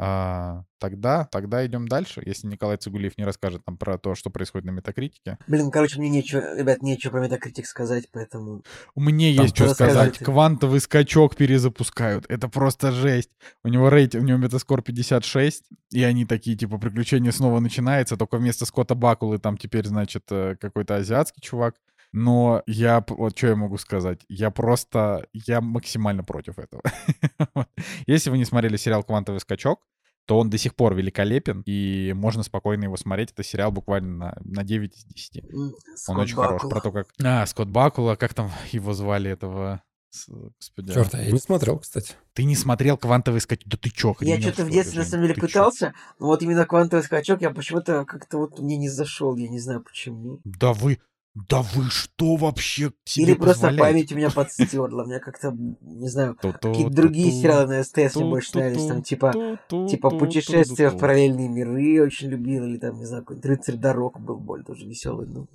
А, 0.00 0.62
тогда, 0.78 1.24
тогда 1.24 1.66
идем 1.66 1.88
дальше, 1.88 2.22
если 2.24 2.46
Николай 2.46 2.76
Цигулиев 2.76 3.18
не 3.18 3.24
расскажет 3.24 3.62
нам 3.66 3.76
про 3.76 3.98
то, 3.98 4.14
что 4.14 4.30
происходит 4.30 4.64
на 4.64 4.70
Метакритике. 4.70 5.38
Блин, 5.48 5.72
короче, 5.72 5.98
мне 5.98 6.08
нечего, 6.08 6.56
ребят, 6.56 6.82
нечего 6.82 7.10
про 7.10 7.22
Метакритик 7.22 7.66
сказать, 7.66 8.04
поэтому... 8.12 8.62
Мне 8.94 9.32
есть 9.32 9.56
что 9.56 9.74
сказать. 9.74 10.18
Квантовый 10.18 10.78
скачок 10.78 11.34
перезапускают. 11.34 12.26
Это 12.28 12.46
просто 12.46 12.92
жесть. 12.92 13.30
У 13.64 13.68
него 13.68 13.88
рейтинг, 13.88 14.22
у 14.22 14.26
него 14.26 14.38
метаскор 14.38 14.82
56, 14.82 15.64
и 15.90 16.04
они 16.04 16.24
такие, 16.26 16.56
типа, 16.56 16.78
приключения 16.78 17.32
снова 17.32 17.58
начинается, 17.58 18.16
только 18.16 18.36
вместо 18.36 18.66
Скотта 18.66 18.94
Бакулы 18.94 19.38
там 19.38 19.58
теперь, 19.58 19.86
значит, 19.86 20.22
э, 20.30 20.54
какой-то 20.60 20.94
азиатский 20.94 21.42
чувак. 21.42 21.74
Но 22.12 22.62
я, 22.66 23.04
вот 23.08 23.36
что 23.36 23.48
я 23.48 23.56
могу 23.56 23.76
сказать, 23.78 24.20
я 24.28 24.50
просто, 24.50 25.26
я 25.32 25.60
максимально 25.60 26.24
против 26.24 26.58
этого. 26.58 26.82
Если 28.06 28.30
вы 28.30 28.38
не 28.38 28.44
смотрели 28.44 28.76
сериал 28.76 29.04
«Квантовый 29.04 29.40
скачок», 29.40 29.80
то 30.28 30.38
он 30.38 30.50
до 30.50 30.58
сих 30.58 30.74
пор 30.74 30.94
великолепен, 30.94 31.62
и 31.64 32.12
можно 32.14 32.42
спокойно 32.42 32.84
его 32.84 32.98
смотреть. 32.98 33.32
Это 33.32 33.42
сериал 33.42 33.72
буквально 33.72 34.16
на, 34.16 34.38
на 34.44 34.62
9 34.62 34.94
из 34.94 35.04
10. 35.04 35.44
Скотт 35.96 36.16
он 36.16 36.22
очень 36.22 36.36
Бакула. 36.36 36.58
хорош. 36.58 36.70
Про 36.70 36.80
то, 36.82 36.92
как... 36.92 37.08
А, 37.22 37.46
Скотт 37.46 37.70
Бакула, 37.70 38.14
как 38.14 38.34
там 38.34 38.50
его 38.70 38.92
звали, 38.92 39.30
этого... 39.30 39.82
Господи. 40.26 40.92
Черт, 40.94 41.14
а 41.14 41.22
я 41.22 41.30
не 41.30 41.38
смотрел, 41.38 41.78
кстати. 41.78 42.14
Ты 42.32 42.44
не 42.44 42.56
смотрел 42.56 42.96
«Квантовый 42.96 43.40
скачок»? 43.42 43.68
Да 43.68 43.76
ты 43.76 43.90
чё, 43.90 44.16
Я 44.20 44.40
что-то 44.40 44.64
в 44.64 44.70
детстве, 44.70 45.00
на 45.00 45.04
самом 45.04 45.26
деле, 45.26 45.34
пытался, 45.40 45.88
чё? 45.88 46.14
но 46.18 46.26
вот 46.26 46.42
именно 46.42 46.64
«Квантовый 46.66 47.04
скачок» 47.04 47.42
я 47.42 47.50
почему-то 47.50 48.04
как-то 48.06 48.38
вот 48.38 48.58
мне 48.58 48.76
не 48.78 48.88
зашел, 48.88 49.36
я 49.36 49.48
не 49.48 49.60
знаю 49.60 49.82
почему. 49.82 50.40
Да 50.44 50.72
вы... 50.72 50.98
Да 51.34 51.62
вы 51.62 51.84
что 51.90 52.36
вообще 52.36 52.90
себе 53.04 53.26
Или 53.26 53.34
просто 53.34 53.72
память 53.76 54.12
у 54.12 54.16
меня 54.16 54.30
подстерла. 54.30 55.04
Мне 55.04 55.20
как-то, 55.20 55.52
не 55.52 56.08
знаю, 56.08 56.36
какие-то 56.36 56.90
другие 56.90 57.30
сериалы 57.30 57.66
на 57.66 57.84
СТС 57.84 58.16
мне 58.16 58.24
больше 58.24 58.56
нравились. 58.56 58.86
Там 58.86 59.02
типа, 59.02 59.58
типа 59.68 60.10
путешествия 60.10 60.90
в 60.90 60.98
параллельные 60.98 61.48
миры 61.48 62.02
очень 62.02 62.28
любил. 62.28 62.64
Или 62.64 62.78
там, 62.78 62.98
не 62.98 63.04
знаю, 63.04 63.22
какой-нибудь 63.22 63.46
рыцарь 63.50 63.76
дорог 63.76 64.18
был 64.20 64.38
более 64.38 64.64
тоже 64.64 64.86
веселый. 64.86 65.26
Ну. 65.28 65.48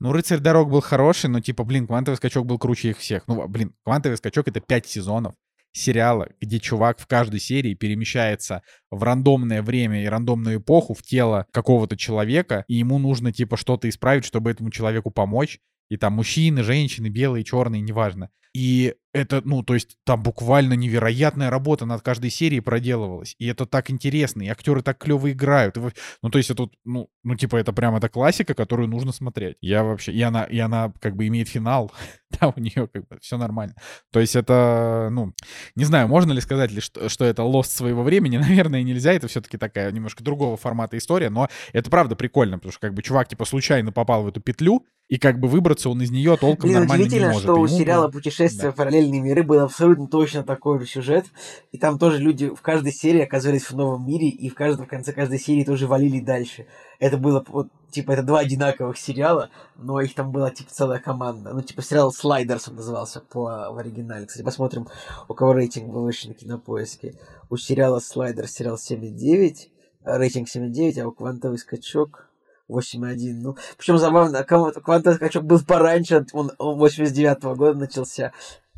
ну, 0.00 0.12
рыцарь 0.12 0.38
дорог 0.38 0.70
был 0.70 0.80
хороший, 0.80 1.28
но 1.28 1.40
типа, 1.40 1.64
блин, 1.64 1.86
квантовый 1.86 2.16
скачок 2.16 2.46
был 2.46 2.58
круче 2.58 2.90
их 2.90 2.98
всех. 2.98 3.26
Ну, 3.26 3.46
блин, 3.48 3.74
квантовый 3.84 4.16
скачок 4.16 4.48
это 4.48 4.60
пять 4.60 4.86
сезонов 4.86 5.34
сериала, 5.76 6.28
где 6.40 6.58
чувак 6.58 6.98
в 6.98 7.06
каждой 7.06 7.40
серии 7.40 7.74
перемещается 7.74 8.62
в 8.90 9.02
рандомное 9.02 9.62
время 9.62 10.02
и 10.02 10.06
рандомную 10.06 10.58
эпоху 10.58 10.94
в 10.94 11.02
тело 11.02 11.46
какого-то 11.52 11.96
человека, 11.96 12.64
и 12.68 12.74
ему 12.74 12.98
нужно 12.98 13.32
типа 13.32 13.56
что-то 13.56 13.88
исправить, 13.88 14.24
чтобы 14.24 14.50
этому 14.50 14.70
человеку 14.70 15.10
помочь. 15.10 15.60
И 15.88 15.96
там 15.96 16.14
мужчины, 16.14 16.62
женщины, 16.62 17.08
белые, 17.08 17.44
черные, 17.44 17.80
неважно. 17.80 18.30
И 18.56 18.94
это, 19.12 19.42
ну, 19.44 19.62
то 19.62 19.74
есть 19.74 19.98
там 20.04 20.22
буквально 20.22 20.72
невероятная 20.72 21.50
работа 21.50 21.84
над 21.84 22.00
каждой 22.00 22.30
серией 22.30 22.62
проделывалась. 22.62 23.34
И 23.38 23.46
это 23.46 23.66
так 23.66 23.90
интересно, 23.90 24.44
и 24.44 24.48
актеры 24.48 24.80
так 24.80 24.96
клево 24.96 25.30
играют. 25.30 25.76
И, 25.76 25.80
ну, 26.22 26.30
то 26.30 26.38
есть 26.38 26.50
это, 26.50 26.70
ну, 26.86 27.10
ну, 27.22 27.36
типа, 27.36 27.56
это 27.56 27.74
прям 27.74 27.96
это 27.96 28.08
классика, 28.08 28.54
которую 28.54 28.88
нужно 28.88 29.12
смотреть. 29.12 29.58
Я 29.60 29.84
вообще... 29.84 30.12
И 30.12 30.22
она, 30.22 30.44
и 30.44 30.58
она 30.58 30.90
как 31.00 31.16
бы 31.16 31.26
имеет 31.26 31.50
финал. 31.50 31.92
да, 32.40 32.48
у 32.48 32.58
нее 32.58 32.88
как 32.90 33.06
бы 33.08 33.18
все 33.20 33.36
нормально. 33.36 33.74
То 34.10 34.20
есть 34.20 34.34
это, 34.34 35.10
ну, 35.12 35.34
не 35.74 35.84
знаю, 35.84 36.08
можно 36.08 36.32
ли 36.32 36.40
сказать, 36.40 36.72
ли, 36.72 36.80
что, 36.80 37.10
что 37.10 37.26
это 37.26 37.42
лост 37.42 37.72
своего 37.72 38.02
времени. 38.04 38.38
Наверное, 38.38 38.82
нельзя. 38.82 39.12
Это 39.12 39.28
все-таки 39.28 39.58
такая 39.58 39.92
немножко 39.92 40.24
другого 40.24 40.56
формата 40.56 40.96
история. 40.96 41.28
Но 41.28 41.50
это 41.74 41.90
правда 41.90 42.16
прикольно, 42.16 42.56
потому 42.56 42.72
что 42.72 42.80
как 42.80 42.94
бы 42.94 43.02
чувак, 43.02 43.28
типа, 43.28 43.44
случайно 43.44 43.92
попал 43.92 44.22
в 44.22 44.28
эту 44.28 44.40
петлю, 44.40 44.86
и 45.08 45.18
как 45.18 45.38
бы 45.38 45.46
выбраться 45.46 45.88
он 45.88 46.02
из 46.02 46.10
нее 46.10 46.36
толком 46.36 46.68
Блин, 46.68 46.80
нормально 46.80 47.06
не 47.06 47.20
может. 47.20 47.42
что 47.42 47.54
у 47.54 47.68
сериала 47.68 48.08
«Путешествие 48.08 48.45
да. 48.54 48.72
в 48.72 48.74
параллельные 48.74 49.20
миры» 49.20 49.42
был 49.42 49.60
абсолютно 49.60 50.06
точно 50.06 50.42
такой 50.42 50.78
же 50.80 50.86
сюжет, 50.86 51.26
и 51.72 51.78
там 51.78 51.98
тоже 51.98 52.18
люди 52.18 52.48
в 52.48 52.60
каждой 52.62 52.92
серии 52.92 53.22
оказались 53.22 53.70
в 53.70 53.76
новом 53.76 54.06
мире, 54.06 54.28
и 54.28 54.48
в 54.48 54.54
каждом 54.54 54.86
в 54.86 54.88
конце 54.88 55.12
каждой 55.12 55.38
серии 55.38 55.64
тоже 55.64 55.86
валили 55.86 56.20
дальше. 56.20 56.66
Это 56.98 57.18
было 57.18 57.44
вот, 57.48 57.68
типа, 57.90 58.12
это 58.12 58.22
два 58.22 58.40
одинаковых 58.40 58.96
сериала, 58.98 59.50
но 59.76 60.00
их 60.00 60.14
там 60.14 60.32
была, 60.32 60.50
типа, 60.50 60.70
целая 60.70 60.98
команда. 60.98 61.52
Ну, 61.52 61.62
типа, 61.62 61.82
сериал 61.82 62.12
«Слайдерс» 62.12 62.68
он 62.68 62.76
назывался 62.76 63.20
по, 63.20 63.70
в 63.70 63.78
оригинале. 63.78 64.26
Кстати, 64.26 64.44
посмотрим, 64.44 64.88
у 65.28 65.34
кого 65.34 65.52
рейтинг 65.52 65.92
был 65.92 66.02
выше 66.02 66.28
на 66.28 66.34
кинопоиске. 66.34 67.14
У 67.50 67.56
сериала 67.56 68.00
«Слайдерс» 68.00 68.52
сериал 68.52 68.76
7,9, 68.76 69.68
рейтинг 70.04 70.48
7,9, 70.48 71.00
а 71.00 71.08
у 71.08 71.12
«Квантовый 71.12 71.58
скачок» 71.58 72.25
8.1. 72.70 73.32
Ну, 73.42 73.56
причем 73.76 73.98
забавно, 73.98 74.44
квантовый 74.44 75.16
скачок 75.16 75.44
был 75.44 75.60
пораньше, 75.60 76.26
он, 76.32 76.52
он 76.58 76.78
89 76.78 77.38
-го 77.38 77.54
года 77.54 77.78
начался, 77.78 78.32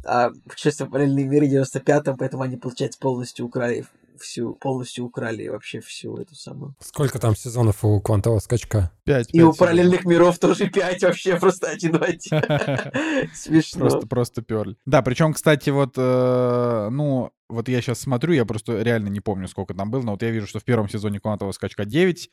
а 0.04 0.30
путешествие 0.48 0.88
в 0.88 0.90
параллельный 0.90 1.24
мир 1.24 1.44
95-м, 1.44 2.16
поэтому 2.16 2.42
они, 2.42 2.56
получается, 2.56 2.98
полностью 3.00 3.46
украли 3.46 3.84
всю, 4.18 4.54
полностью 4.54 5.04
украли 5.04 5.48
вообще 5.48 5.80
всю 5.80 6.16
эту 6.16 6.34
самую. 6.34 6.74
Сколько 6.80 7.18
там 7.18 7.36
сезонов 7.36 7.84
у 7.84 8.00
квантового 8.00 8.40
скачка? 8.40 8.90
Пять. 9.04 9.28
И 9.32 9.42
у 9.42 9.52
параллельных 9.52 10.04
миров 10.04 10.38
тоже 10.38 10.68
пять 10.68 11.02
вообще, 11.02 11.38
просто 11.38 11.68
один 11.68 11.98
в 11.98 12.02
один. 12.02 13.30
Смешно. 13.34 13.80
Просто, 13.80 14.06
просто 14.06 14.42
перли. 14.42 14.76
Да, 14.86 15.02
причем, 15.02 15.32
кстати, 15.32 15.70
вот, 15.70 15.94
э, 15.96 16.88
ну, 16.90 17.30
вот 17.48 17.68
я 17.68 17.80
сейчас 17.80 18.00
смотрю, 18.00 18.34
я 18.34 18.44
просто 18.44 18.82
реально 18.82 19.08
не 19.08 19.20
помню, 19.20 19.48
сколько 19.48 19.74
там 19.74 19.90
было, 19.90 20.02
но 20.02 20.12
вот 20.12 20.22
я 20.22 20.30
вижу, 20.30 20.46
что 20.46 20.60
в 20.60 20.64
первом 20.64 20.88
сезоне 20.88 21.20
квантового 21.20 21.52
скачка 21.52 21.84
9 21.84 22.30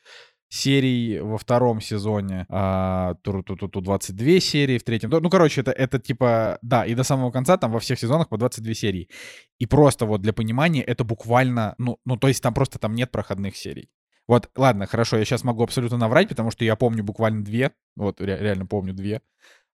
серий, 0.49 1.19
во 1.19 1.37
втором 1.37 1.81
сезоне 1.81 2.45
а, 2.49 3.15
ту 3.21 3.39
-ту 3.39 3.55
-ту 3.55 3.81
22 3.81 4.39
серии, 4.39 4.77
в 4.77 4.83
третьем... 4.83 5.09
Ну, 5.09 5.29
короче, 5.29 5.61
это, 5.61 5.71
это 5.71 5.99
типа... 5.99 6.57
Да, 6.61 6.85
и 6.85 6.95
до 6.95 7.03
самого 7.03 7.31
конца 7.31 7.57
там 7.57 7.71
во 7.71 7.79
всех 7.79 7.99
сезонах 7.99 8.29
по 8.29 8.37
22 8.37 8.73
серии. 8.73 9.09
И 9.59 9.65
просто 9.65 10.05
вот 10.05 10.21
для 10.21 10.33
понимания 10.33 10.83
это 10.83 11.03
буквально... 11.03 11.75
Ну, 11.77 11.97
ну 12.05 12.17
то 12.17 12.27
есть 12.27 12.43
там 12.43 12.53
просто 12.53 12.79
там 12.79 12.95
нет 12.95 13.11
проходных 13.11 13.55
серий. 13.55 13.89
Вот, 14.27 14.49
ладно, 14.55 14.87
хорошо, 14.87 15.17
я 15.17 15.25
сейчас 15.25 15.43
могу 15.43 15.63
абсолютно 15.63 15.97
наврать, 15.97 16.29
потому 16.29 16.51
что 16.51 16.65
я 16.65 16.75
помню 16.75 17.03
буквально 17.03 17.43
две, 17.43 17.71
вот 17.95 18.21
ре- 18.21 18.39
реально 18.39 18.65
помню 18.65 18.93
две 18.93 19.21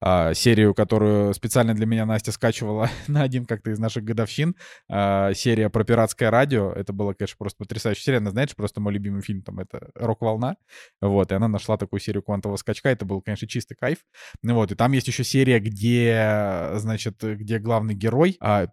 а, 0.01 0.35
серию, 0.35 0.75
которую 0.75 1.35
специально 1.35 1.75
для 1.75 1.87
меня 1.87 2.07
Настя 2.07 2.33
скачивала 2.33 2.89
на 3.09 3.23
один 3.23 3.45
как-то 3.45 3.71
из 3.71 3.79
наших 3.79 4.05
годовщин. 4.05 4.57
А, 4.89 5.33
серия 5.35 5.69
про 5.69 5.85
пиратское 5.85 6.31
радио. 6.31 6.73
Это 6.73 6.93
было, 6.93 7.13
конечно, 7.13 7.37
просто 7.39 7.59
потрясающая 7.59 8.03
серия. 8.03 8.19
Она, 8.19 8.31
знаешь, 8.31 8.55
просто 8.57 8.81
мой 8.81 8.93
любимый 8.93 9.23
фильм 9.23 9.43
там 9.43 9.61
это 9.61 9.91
«Рок-волна». 9.95 10.57
Вот, 11.01 11.33
и 11.33 11.35
она 11.35 11.49
нашла 11.49 11.77
такую 11.77 12.01
серию 12.01 12.23
квантового 12.23 12.57
скачка. 12.57 12.89
Это 12.89 13.05
был, 13.05 13.21
конечно, 13.21 13.47
чистый 13.47 13.75
кайф. 13.75 13.99
Ну 14.43 14.55
вот, 14.55 14.73
и 14.73 14.75
там 14.75 14.93
есть 14.93 15.09
еще 15.09 15.25
серия, 15.25 15.61
где, 15.61 16.71
значит, 16.75 17.23
где 17.23 17.59
главный 17.59 17.95
герой, 17.95 18.37
а, 18.41 18.69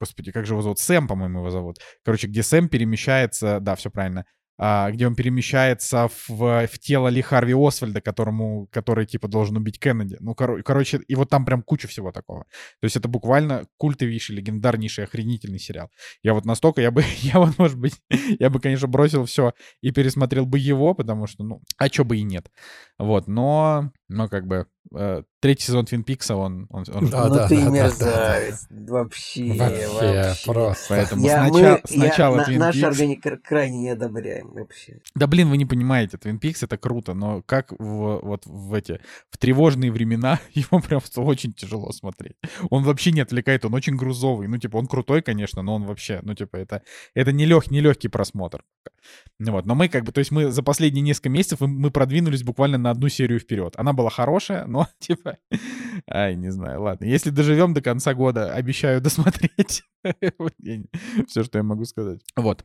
господи, 0.00 0.32
как 0.32 0.46
же 0.46 0.54
его 0.54 0.62
зовут? 0.62 0.78
Сэм, 0.78 1.08
по-моему, 1.08 1.40
его 1.40 1.50
зовут. 1.50 1.78
Короче, 2.04 2.28
где 2.28 2.42
Сэм 2.42 2.68
перемещается, 2.68 3.60
да, 3.60 3.74
все 3.74 3.90
правильно, 3.90 4.24
где 4.92 5.06
он 5.06 5.14
перемещается 5.14 6.08
в, 6.28 6.66
в 6.66 6.78
тело 6.78 7.08
Ли 7.08 7.22
Харви 7.22 7.54
Освальда, 7.56 8.00
которому, 8.02 8.68
который, 8.70 9.06
типа, 9.06 9.26
должен 9.28 9.56
убить 9.56 9.78
Кеннеди. 9.80 10.16
Ну, 10.20 10.34
кор- 10.34 10.62
короче, 10.62 11.00
и 11.08 11.14
вот 11.14 11.30
там 11.30 11.44
прям 11.46 11.62
куча 11.62 11.88
всего 11.88 12.12
такого. 12.12 12.44
То 12.80 12.84
есть 12.84 12.96
это 12.96 13.08
буквально 13.08 13.66
культовейший, 13.78 14.36
легендарнейший, 14.36 15.04
охренительный 15.04 15.58
сериал. 15.58 15.90
Я 16.22 16.34
вот 16.34 16.44
настолько, 16.44 16.82
я 16.82 16.90
бы, 16.90 17.02
я 17.22 17.38
вот, 17.38 17.58
может 17.58 17.78
быть, 17.78 17.94
я 18.38 18.50
бы, 18.50 18.60
конечно, 18.60 18.86
бросил 18.88 19.24
все 19.24 19.54
и 19.80 19.92
пересмотрел 19.92 20.46
бы 20.46 20.58
его, 20.58 20.94
потому 20.94 21.26
что, 21.26 21.42
ну, 21.44 21.62
а 21.78 21.88
чё 21.88 22.04
бы 22.04 22.18
и 22.18 22.22
нет. 22.22 22.50
Вот, 22.98 23.28
но, 23.28 23.92
но 24.08 24.28
как 24.28 24.46
бы 24.46 24.66
э, 24.94 25.22
третий 25.40 25.64
сезон 25.64 25.86
Твин 25.86 26.04
Пикса, 26.04 26.36
он... 26.36 26.66
он, 26.70 26.84
он 26.92 27.08
да, 27.08 27.28
ну 27.28 27.34
да, 27.34 27.48
ты 27.48 27.56
да, 27.56 27.70
мерзавец. 27.70 28.66
Да, 28.68 28.76
да. 28.76 28.92
Вообще, 28.92 29.52
вообще, 29.52 29.88
вообще. 29.88 30.44
просто. 30.46 30.84
Поэтому 30.88 31.26
я, 31.26 31.48
сначала, 31.48 31.80
мы, 31.82 31.82
сначала 31.84 32.36
я, 32.38 32.44
Твин 32.44 32.58
Наш 32.58 32.74
Пикс... 32.74 32.84
органик 32.84 33.42
крайне 33.42 33.78
не 33.78 33.88
одобряем 33.90 34.50
вообще. 34.52 35.00
Да 35.14 35.26
блин, 35.26 35.48
вы 35.48 35.56
не 35.56 35.66
понимаете, 35.66 36.18
Твин 36.18 36.38
Пикс 36.38 36.62
это 36.62 36.76
круто, 36.76 37.14
но 37.14 37.42
как 37.42 37.72
в, 37.72 38.20
вот 38.22 38.46
в 38.46 38.74
эти, 38.74 39.00
в 39.30 39.38
тревожные 39.38 39.90
времена 39.90 40.40
его 40.52 40.80
прям 40.80 41.00
очень 41.16 41.52
тяжело 41.52 41.92
смотреть. 41.92 42.36
Он 42.70 42.82
вообще 42.84 43.12
не 43.12 43.20
отвлекает, 43.20 43.64
он 43.64 43.74
очень 43.74 43.96
грузовый. 43.96 44.48
Ну, 44.48 44.58
типа, 44.58 44.76
он 44.76 44.86
крутой, 44.86 45.22
конечно, 45.22 45.62
но 45.62 45.74
он 45.74 45.84
вообще, 45.84 46.20
ну, 46.22 46.34
типа, 46.34 46.56
это, 46.56 46.82
это 47.14 47.32
не, 47.32 47.46
лег, 47.46 47.70
не 47.70 47.80
легкий 47.80 48.08
просмотр. 48.08 48.62
Вот, 49.38 49.64
но 49.64 49.74
мы 49.74 49.88
как 49.88 50.04
бы, 50.04 50.12
то 50.12 50.18
есть 50.18 50.30
мы 50.30 50.50
за 50.50 50.62
последние 50.62 51.02
несколько 51.02 51.30
месяцев 51.30 51.60
мы 51.60 51.90
продвинулись 51.90 52.42
буквально 52.42 52.76
на 52.76 52.90
одну 52.90 53.08
серию 53.08 53.40
вперед. 53.40 53.74
Она 53.76 53.92
была 53.92 54.10
хорошая, 54.10 54.66
но 54.70 54.86
типа, 54.98 55.36
ай, 56.08 56.36
не 56.36 56.50
знаю, 56.50 56.82
ладно. 56.82 57.04
Если 57.04 57.30
доживем 57.30 57.74
до 57.74 57.82
конца 57.82 58.14
года, 58.14 58.52
обещаю 58.52 59.00
досмотреть. 59.00 59.82
Все, 61.28 61.44
что 61.44 61.58
я 61.58 61.62
могу 61.62 61.84
сказать. 61.84 62.20
Вот. 62.36 62.64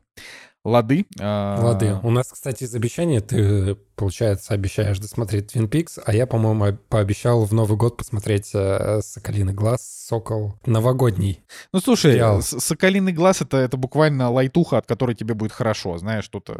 Лады. 0.64 1.06
А, 1.20 1.60
Лады. 1.60 1.98
У 2.02 2.10
нас, 2.10 2.32
кстати, 2.32 2.64
из 2.64 2.74
обещания 2.74 3.20
ты, 3.20 3.74
получается, 3.94 4.54
обещаешь 4.54 4.98
досмотреть 4.98 5.54
Twin 5.54 5.68
Peaks, 5.68 6.00
а 6.04 6.14
я, 6.14 6.26
по-моему, 6.26 6.78
пообещал 6.88 7.44
в 7.44 7.52
Новый 7.52 7.76
год 7.76 7.96
посмотреть 7.96 8.50
э, 8.54 9.00
«Соколиный 9.02 9.52
глаз», 9.52 9.82
«Сокол» 10.08 10.58
новогодний. 10.64 11.44
Ну, 11.72 11.80
слушай. 11.80 12.20
«Соколиный 12.42 13.12
глаз» 13.12 13.42
это,— 13.42 13.68
буквально 13.76 14.30
лайтуха, 14.30 14.78
от 14.78 14.86
которой 14.86 15.14
тебе 15.14 15.34
будет 15.34 15.52
хорошо, 15.52 15.98
знаешь, 15.98 16.28
тут... 16.28 16.50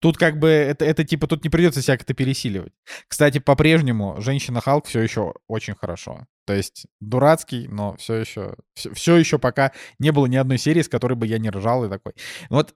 Тут 0.00 0.18
как 0.18 0.38
бы 0.38 0.48
это, 0.48 0.84
это 0.84 1.04
типа 1.04 1.26
тут 1.26 1.44
не 1.44 1.50
придется 1.50 1.82
себя 1.82 1.96
как-то 1.96 2.14
пересиливать. 2.14 2.72
Кстати, 3.08 3.38
по-прежнему 3.38 4.20
женщина 4.20 4.60
Халк 4.60 4.86
все 4.86 5.00
еще 5.00 5.34
очень 5.48 5.74
хорошо. 5.74 6.26
То 6.46 6.52
есть 6.52 6.86
дурацкий, 7.00 7.68
но 7.68 7.96
все 7.96 8.16
еще, 8.16 8.54
все, 8.74 8.92
все 8.92 9.16
еще 9.16 9.38
пока 9.38 9.72
не 9.98 10.12
было 10.12 10.26
ни 10.26 10.36
одной 10.36 10.58
серии, 10.58 10.82
с 10.82 10.88
которой 10.88 11.14
бы 11.14 11.26
я 11.26 11.38
не 11.38 11.50
ржал 11.50 11.84
и 11.84 11.88
такой. 11.88 12.12
Вот, 12.50 12.74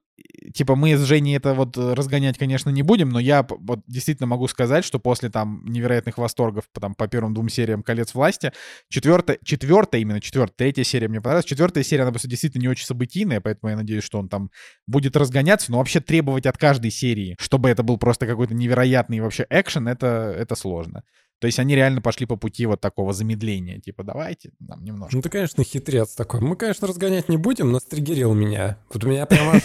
типа, 0.55 0.77
мы 0.77 0.97
с 0.97 1.01
Женей 1.01 1.37
это 1.37 1.55
вот 1.55 1.77
разгонять, 1.77 2.39
конечно, 2.39 2.71
не 2.71 2.83
будем, 2.83 3.11
но 3.11 3.19
я 3.19 3.47
вот 3.49 3.81
действительно 3.87 4.27
могу 4.27 4.49
сказать, 4.49 4.85
что 4.85 4.99
после 4.99 5.31
там 5.31 5.63
невероятных 5.65 6.19
восторгов 6.19 6.65
там, 6.73 6.95
по 6.95 7.09
первым 7.09 7.35
двум 7.35 7.49
сериям 7.49 7.83
«Колец 7.83 8.15
власти», 8.15 8.53
четвертая, 8.89 9.39
четвертая, 9.45 10.01
именно 10.01 10.21
четвертая, 10.21 10.55
третья 10.57 10.85
серия 10.85 11.09
мне 11.09 11.21
понравилась. 11.21 11.45
Четвертая 11.47 11.85
серия, 11.85 12.03
она 12.03 12.13
просто 12.13 12.29
действительно 12.29 12.63
не 12.63 12.69
очень 12.69 12.87
событийная, 12.87 13.41
поэтому 13.41 13.71
я 13.71 13.77
надеюсь, 13.77 14.05
что 14.05 14.19
он 14.19 14.29
там 14.29 14.51
будет 14.87 15.17
разгоняться, 15.17 15.71
но 15.71 15.79
вообще 15.79 16.01
требовать 16.01 16.47
от 16.47 16.59
каждой 16.59 16.91
серии, 16.91 17.37
чтобы 17.39 17.69
это 17.69 17.83
был 17.83 17.99
просто 17.99 18.27
какой-то 18.27 18.55
невероятный 18.55 19.21
вообще 19.21 19.47
экшен, 19.51 19.89
это, 19.89 20.35
это 20.37 20.55
сложно. 20.55 21.03
То 21.41 21.47
есть 21.47 21.59
они 21.59 21.75
реально 21.77 22.01
пошли 22.01 22.27
по 22.27 22.37
пути 22.37 22.67
вот 22.67 22.81
такого 22.81 23.13
замедления. 23.13 23.79
Типа, 23.81 24.03
давайте 24.03 24.51
нам 24.59 24.83
немножко. 24.83 25.15
Ну, 25.15 25.23
ты, 25.23 25.29
конечно, 25.29 25.63
хитрец 25.63 26.15
такой. 26.15 26.41
Мы, 26.41 26.57
конечно, 26.57 26.89
разгонять 26.89 27.29
не 27.29 27.37
будем, 27.37 27.71
но 27.71 27.79
стригерил 27.79 28.35
меня. 28.35 28.79
Вот 28.93 29.05
у 29.05 29.09
меня 29.09 29.25
прямо 29.27 29.53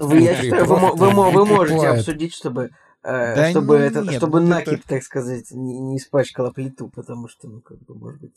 Вы 0.00 1.46
можете 1.46 1.88
обсудить, 1.88 2.34
чтобы 2.34 2.70
э, 3.02 3.34
да 3.34 3.50
чтобы 3.50 3.78
нет, 3.78 3.96
это, 3.96 4.12
чтобы 4.12 4.40
накип, 4.40 4.84
так 4.84 5.02
сказать, 5.02 5.50
не, 5.50 5.80
не 5.80 5.96
испачкала 5.96 6.52
плиту, 6.52 6.88
потому 6.88 7.28
что, 7.28 7.48
ну, 7.48 7.60
как 7.60 7.78
бы, 7.84 7.94
может 7.94 8.20
быть. 8.20 8.36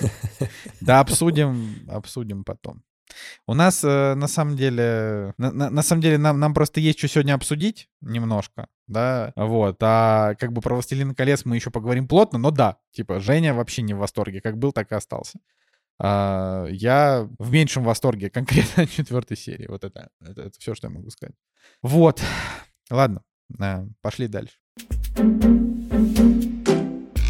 Да, 0.80 1.00
обсудим, 1.00 1.86
обсудим 1.88 2.44
потом. 2.44 2.82
У 3.46 3.54
нас 3.54 3.84
э, 3.84 4.14
на 4.14 4.28
самом 4.28 4.56
деле, 4.56 5.34
на, 5.36 5.52
на, 5.52 5.70
на 5.70 5.82
самом 5.82 6.02
деле 6.02 6.18
нам, 6.18 6.40
нам 6.40 6.54
просто 6.54 6.80
есть 6.80 6.98
что 6.98 7.08
сегодня 7.08 7.34
обсудить 7.34 7.88
немножко, 8.00 8.68
да, 8.86 9.32
вот, 9.36 9.76
а 9.80 10.34
как 10.34 10.52
бы 10.52 10.60
про 10.60 10.74
«Властелин 10.74 11.14
колец» 11.14 11.44
мы 11.44 11.56
еще 11.56 11.70
поговорим 11.70 12.06
плотно, 12.06 12.38
но 12.38 12.50
да, 12.50 12.76
типа 12.92 13.20
Женя 13.20 13.54
вообще 13.54 13.82
не 13.82 13.94
в 13.94 13.98
восторге, 13.98 14.40
как 14.40 14.58
был, 14.58 14.72
так 14.72 14.92
и 14.92 14.94
остался. 14.94 15.38
А, 15.98 16.66
я 16.70 17.28
в 17.38 17.50
меньшем 17.50 17.84
восторге 17.84 18.30
конкретно 18.30 18.82
от 18.82 18.90
четвертой 18.90 19.36
серии, 19.36 19.66
вот 19.68 19.84
это, 19.84 20.10
это, 20.20 20.42
это 20.42 20.58
все, 20.58 20.74
что 20.74 20.88
я 20.88 20.92
могу 20.92 21.10
сказать. 21.10 21.36
Вот, 21.82 22.20
ладно, 22.90 23.22
а, 23.58 23.86
пошли 24.02 24.28
дальше. 24.28 24.56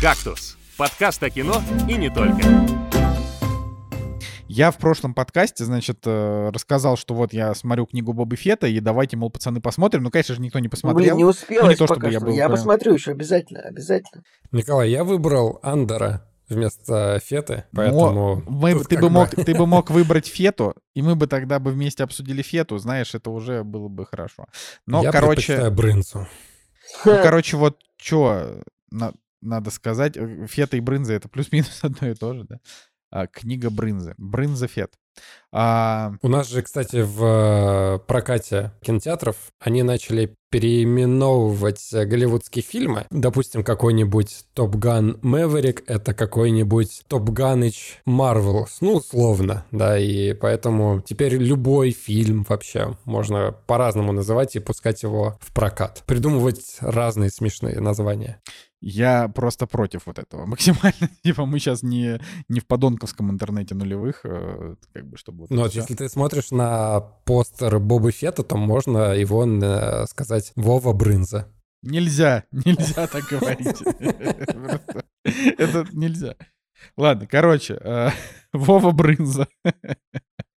«Кактус»— 0.00 0.59
подкаст 0.76 1.22
о 1.22 1.30
кино 1.30 1.62
и 1.88 1.94
не 1.94 2.11
только. 2.11 2.84
Я 4.55 4.70
в 4.70 4.78
прошлом 4.78 5.14
подкасте, 5.14 5.64
значит, 5.64 5.98
э, 6.07 6.50
рассказал, 6.55 6.96
что 6.96 7.12
вот 7.12 7.32
я 7.32 7.52
смотрю 7.55 7.86
книгу 7.86 8.12
Боба 8.12 8.36
Фета, 8.36 8.68
и 8.68 8.78
давайте, 8.78 9.16
мол, 9.16 9.28
пацаны, 9.28 9.61
посмотрим. 9.61 10.05
Ну, 10.05 10.12
конечно 10.12 10.32
же, 10.36 10.40
никто 10.40 10.61
не 10.61 10.68
посмотрел. 10.68 11.02
Блин, 11.02 11.16
не 11.16 11.24
успел. 11.24 11.64
Ну, 11.64 11.70
не 11.70 11.74
то, 11.74 11.88
чтобы 11.88 12.09
я 12.09 12.20
был... 12.20 12.28
Я 12.28 12.46
прям... 12.46 12.52
посмотрю 12.52 12.94
еще 12.94 13.11
обязательно, 13.11 13.62
обязательно. 13.62 14.22
Николай, 14.52 14.90
я 14.90 15.02
выбрал 15.02 15.59
Андора 15.64 16.24
вместо 16.48 17.18
Феты, 17.24 17.64
поэтому... 17.72 18.44
Мы, 18.46 18.78
ты, 18.84 18.96
бы 18.96 19.11
мог, 19.11 19.30
ты 19.30 19.57
бы 19.57 19.66
мог 19.66 19.90
выбрать 19.90 20.28
Фету, 20.28 20.76
и 20.94 21.02
мы 21.02 21.16
бы 21.16 21.26
тогда 21.26 21.59
бы 21.59 21.72
вместе 21.72 22.05
обсудили 22.05 22.42
Фету, 22.42 22.78
знаешь, 22.78 23.12
это 23.12 23.30
уже 23.30 23.64
было 23.64 23.88
бы 23.88 24.07
хорошо. 24.07 24.46
Но, 24.86 25.02
я 25.02 25.11
короче... 25.11 25.68
Брынзу. 25.70 26.28
Ну, 27.05 27.18
короче, 27.20 27.57
вот 27.57 27.78
что 27.96 28.62
на, 28.92 29.14
надо 29.44 29.70
сказать. 29.70 30.16
Фета 30.46 30.76
и 30.76 30.80
Брынза— 30.80 31.12
это 31.14 31.28
плюс-минус 31.28 31.78
одно 31.82 32.09
и 32.09 32.14
то 32.14 32.34
же, 32.34 32.44
да? 32.44 32.61
А, 33.14 33.28
книга 33.28 33.70
Брынзы. 33.70 34.14
Брынза 34.18 34.66
Фет. 34.66 34.94
А... 35.52 36.14
У 36.20 36.26
нас 36.26 36.48
же, 36.48 36.62
кстати, 36.62 36.96
в 37.00 38.02
прокате 38.08 38.72
кинотеатров 38.82 39.36
они 39.60 39.84
начали 39.84 40.34
переименовывать 40.51 41.88
голливудские 41.92 42.62
фильмы. 42.62 43.07
Допустим, 43.11 43.64
какой-нибудь 43.64 44.45
Top 44.55 44.76
Gun 44.76 45.18
Maverick— 45.22 45.82
это 45.86 46.14
какой-нибудь 46.14 47.05
Топ 47.09 47.30
Ганыч 47.30 48.01
Марвелс, 48.05 48.78
ну, 48.80 48.95
условно, 48.95 49.64
да, 49.72 49.99
и 49.99 50.32
поэтому 50.34 51.03
теперь 51.05 51.36
любой 51.36 51.90
фильм 51.90 52.47
вообще 52.49 52.97
можно 53.05 53.55
по-разному 53.66 54.12
называть 54.12 54.57
и 54.57 54.61
пускать 54.61 55.03
его 55.03 55.38
в 55.40 55.53
прокат. 55.53 56.03
Придумывать 56.07 56.76
разные 56.80 57.30
смешные 57.30 57.80
названия. 57.80 58.40
Я 58.86 59.28
просто 59.28 59.66
против 59.66 60.03
вот 60.05 60.18
этого 60.18 60.45
максимально. 60.47 61.09
типа 61.22 61.47
мы 61.47 61.59
сейчас 61.59 61.82
не, 61.82 62.20
не 62.49 62.61
в 62.61 62.66
подонковском 62.66 63.30
интернете 63.30 63.74
нулевых, 63.74 64.20
э, 64.24 64.76
как 64.92 65.07
бы 65.07 65.16
чтобы... 65.16 65.40
Вот 65.40 65.51
ну 65.51 65.62
вот 65.62 65.74
если 65.74 65.95
ты 65.95 66.07
смотришь 66.11 66.51
на 66.51 67.01
постер 67.24 67.78
Боба 67.78 68.12
Фета, 68.12 68.42
то 68.42 68.57
можно 68.57 69.14
его 69.14 69.47
э, 69.47 70.05
сказать 70.45 70.64
Вова 70.64 70.92
Брынза. 70.92 71.49
Нельзя, 71.82 72.45
нельзя 72.51 73.07
так 73.07 73.24
говорить. 73.24 73.82
Это 75.59 75.86
нельзя. 75.92 76.36
Ладно, 76.97 77.26
короче, 77.26 77.78
э, 77.80 78.11
Вова 78.53 78.90
Брынза. 78.90 79.49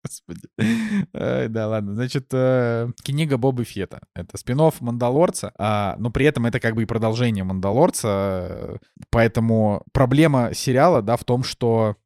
Господи. 0.03 0.47
да, 1.13 1.67
ладно. 1.67 1.93
Значит, 1.95 2.27
э, 2.31 2.89
книга 3.03 3.37
Боба 3.37 3.63
Фета. 3.65 4.01
Это 4.15 4.37
спин 4.37 4.59
Мандалорца, 4.79 5.53
а, 5.57 5.95
но 5.99 6.11
при 6.11 6.25
этом 6.25 6.45
это 6.45 6.59
как 6.59 6.75
бы 6.75 6.83
и 6.83 6.85
продолжение 6.85 7.43
Мандалорца. 7.43 8.79
Поэтому 9.09 9.83
проблема 9.91 10.53
сериала, 10.53 11.01
да, 11.01 11.17
в 11.17 11.25
том, 11.25 11.43
что 11.43 11.97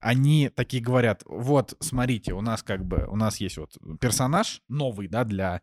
они 0.00 0.48
такие 0.48 0.82
говорят, 0.82 1.22
вот, 1.26 1.74
смотрите, 1.80 2.32
у 2.32 2.40
нас 2.40 2.62
как 2.62 2.84
бы, 2.84 3.06
у 3.08 3.16
нас 3.16 3.38
есть 3.38 3.58
вот 3.58 3.76
персонаж 4.00 4.62
новый, 4.68 5.08
да, 5.08 5.24
для, 5.24 5.60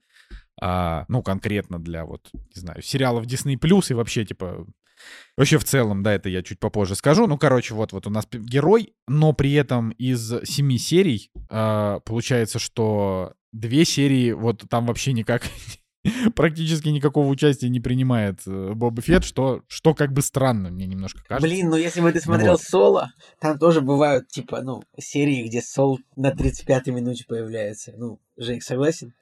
а, 0.61 1.05
ну, 1.07 1.21
конкретно 1.21 1.79
для 1.79 2.05
вот, 2.05 2.29
не 2.33 2.61
знаю, 2.61 2.81
сериалов 2.81 3.25
Disney+, 3.25 3.57
Plus 3.57 3.91
и 3.91 3.93
вообще, 3.93 4.25
типа, 4.25 4.65
Вообще 5.37 5.57
в 5.57 5.65
целом, 5.65 6.03
да, 6.03 6.13
это 6.13 6.29
я 6.29 6.41
чуть 6.41 6.59
попозже 6.59 6.95
скажу. 6.95 7.27
Ну, 7.27 7.37
короче, 7.37 7.73
вот, 7.73 7.91
вот 7.91 8.07
у 8.07 8.09
нас 8.09 8.25
герой, 8.31 8.93
но 9.07 9.33
при 9.33 9.53
этом 9.53 9.89
из 9.91 10.33
семи 10.45 10.77
серий 10.77 11.31
э, 11.49 11.99
получается, 12.05 12.59
что 12.59 13.33
две 13.51 13.85
серии 13.85 14.31
вот 14.31 14.63
там 14.69 14.85
вообще 14.85 15.13
никак 15.13 15.43
практически 16.35 16.89
никакого 16.89 17.27
участия 17.27 17.69
не 17.69 17.79
принимает 17.79 18.41
э, 18.47 18.73
Боба 18.73 19.01
Фетт, 19.01 19.25
что, 19.25 19.63
что 19.67 19.93
как 19.93 20.13
бы 20.13 20.21
странно 20.21 20.69
мне 20.69 20.85
немножко 20.85 21.21
кажется. 21.27 21.47
Блин, 21.47 21.69
ну 21.69 21.75
если 21.75 22.01
бы 22.01 22.11
ты 22.11 22.21
смотрел 22.21 22.53
вот. 22.53 22.61
Соло, 22.61 23.11
там 23.39 23.59
тоже 23.59 23.81
бывают, 23.81 24.29
типа, 24.29 24.61
ну, 24.61 24.83
серии, 24.97 25.47
где 25.47 25.61
Сол 25.61 25.99
на 26.15 26.31
35-й 26.31 26.91
минуте 26.91 27.25
появляется. 27.27 27.93
Ну, 27.97 28.19
Жень, 28.37 28.61
согласен? 28.61 29.13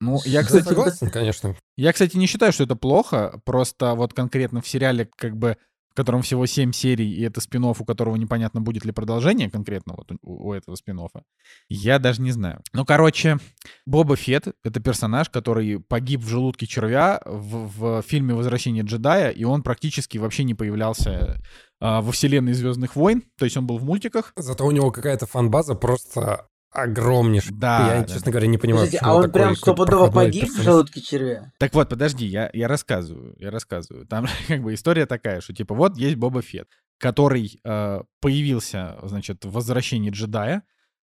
Ну, 0.00 0.20
я, 0.24 0.42
кстати, 0.42 0.64
согласен, 0.64 1.10
конечно. 1.10 1.56
Я, 1.76 1.92
кстати, 1.92 2.16
не 2.16 2.26
считаю, 2.26 2.52
что 2.52 2.64
это 2.64 2.76
плохо, 2.76 3.40
просто 3.44 3.94
вот 3.94 4.14
конкретно 4.14 4.60
в 4.60 4.68
сериале 4.68 5.08
как 5.16 5.36
бы 5.36 5.56
котором 5.98 6.22
всего 6.22 6.46
7 6.46 6.70
серий, 6.70 7.12
и 7.12 7.22
это 7.22 7.40
спин 7.40 7.64
у 7.64 7.74
которого 7.74 8.14
непонятно, 8.14 8.60
будет 8.60 8.84
ли 8.84 8.92
продолжение 8.92 9.50
конкретно 9.50 9.94
вот 9.96 10.12
у, 10.22 10.48
у 10.50 10.52
этого 10.52 10.76
спин 10.76 11.00
-оффа. 11.00 11.22
Я 11.68 11.98
даже 11.98 12.22
не 12.22 12.30
знаю. 12.30 12.62
Ну, 12.72 12.84
короче, 12.84 13.38
Боба 13.84 14.14
Фетт— 14.14 14.54
это 14.64 14.78
персонаж, 14.78 15.28
который 15.28 15.80
погиб 15.80 16.20
в 16.20 16.28
желудке 16.28 16.68
червя 16.68 17.20
в, 17.26 17.98
в 17.98 18.02
фильме 18.02 18.34
«Возвращение 18.34 18.84
джедая», 18.84 19.30
и 19.30 19.42
он 19.42 19.64
практически 19.64 20.18
вообще 20.18 20.44
не 20.44 20.54
появлялся 20.54 21.42
а, 21.80 22.00
во 22.00 22.12
вселенной 22.12 22.52
Звездных 22.52 22.94
войн, 22.94 23.24
то 23.36 23.44
есть 23.44 23.56
он 23.56 23.66
был 23.66 23.78
в 23.78 23.84
мультиках. 23.84 24.32
Зато 24.36 24.64
у 24.64 24.70
него 24.70 24.92
какая-то 24.92 25.26
фанбаза 25.26 25.74
просто 25.74 26.46
огромнейший. 26.70 27.54
Да. 27.54 27.94
Я, 27.94 28.00
да, 28.02 28.08
честно 28.08 28.26
да. 28.26 28.30
говоря, 28.32 28.46
не 28.46 28.58
понимаю, 28.58 28.86
Подожди, 28.86 28.98
а 29.02 29.14
он 29.14 29.30
прям 29.30 29.56
стопудово 29.56 30.10
погиб 30.10 30.42
персонаж. 30.42 30.60
в 30.60 30.64
желудке 30.64 31.00
червя? 31.00 31.52
Так 31.58 31.74
вот, 31.74 31.88
подожди, 31.88 32.26
я, 32.26 32.50
я 32.52 32.68
рассказываю, 32.68 33.34
я 33.38 33.50
рассказываю. 33.50 34.06
Там 34.06 34.26
как 34.48 34.62
бы 34.62 34.74
история 34.74 35.06
такая, 35.06 35.40
что 35.40 35.54
типа 35.54 35.74
вот 35.74 35.96
есть 35.96 36.16
Боба 36.16 36.42
Фетт, 36.42 36.68
который 36.98 37.60
э, 37.64 38.00
появился, 38.20 38.98
значит, 39.02 39.44
в 39.44 39.52
«Возвращении 39.52 40.10
джедая», 40.10 40.62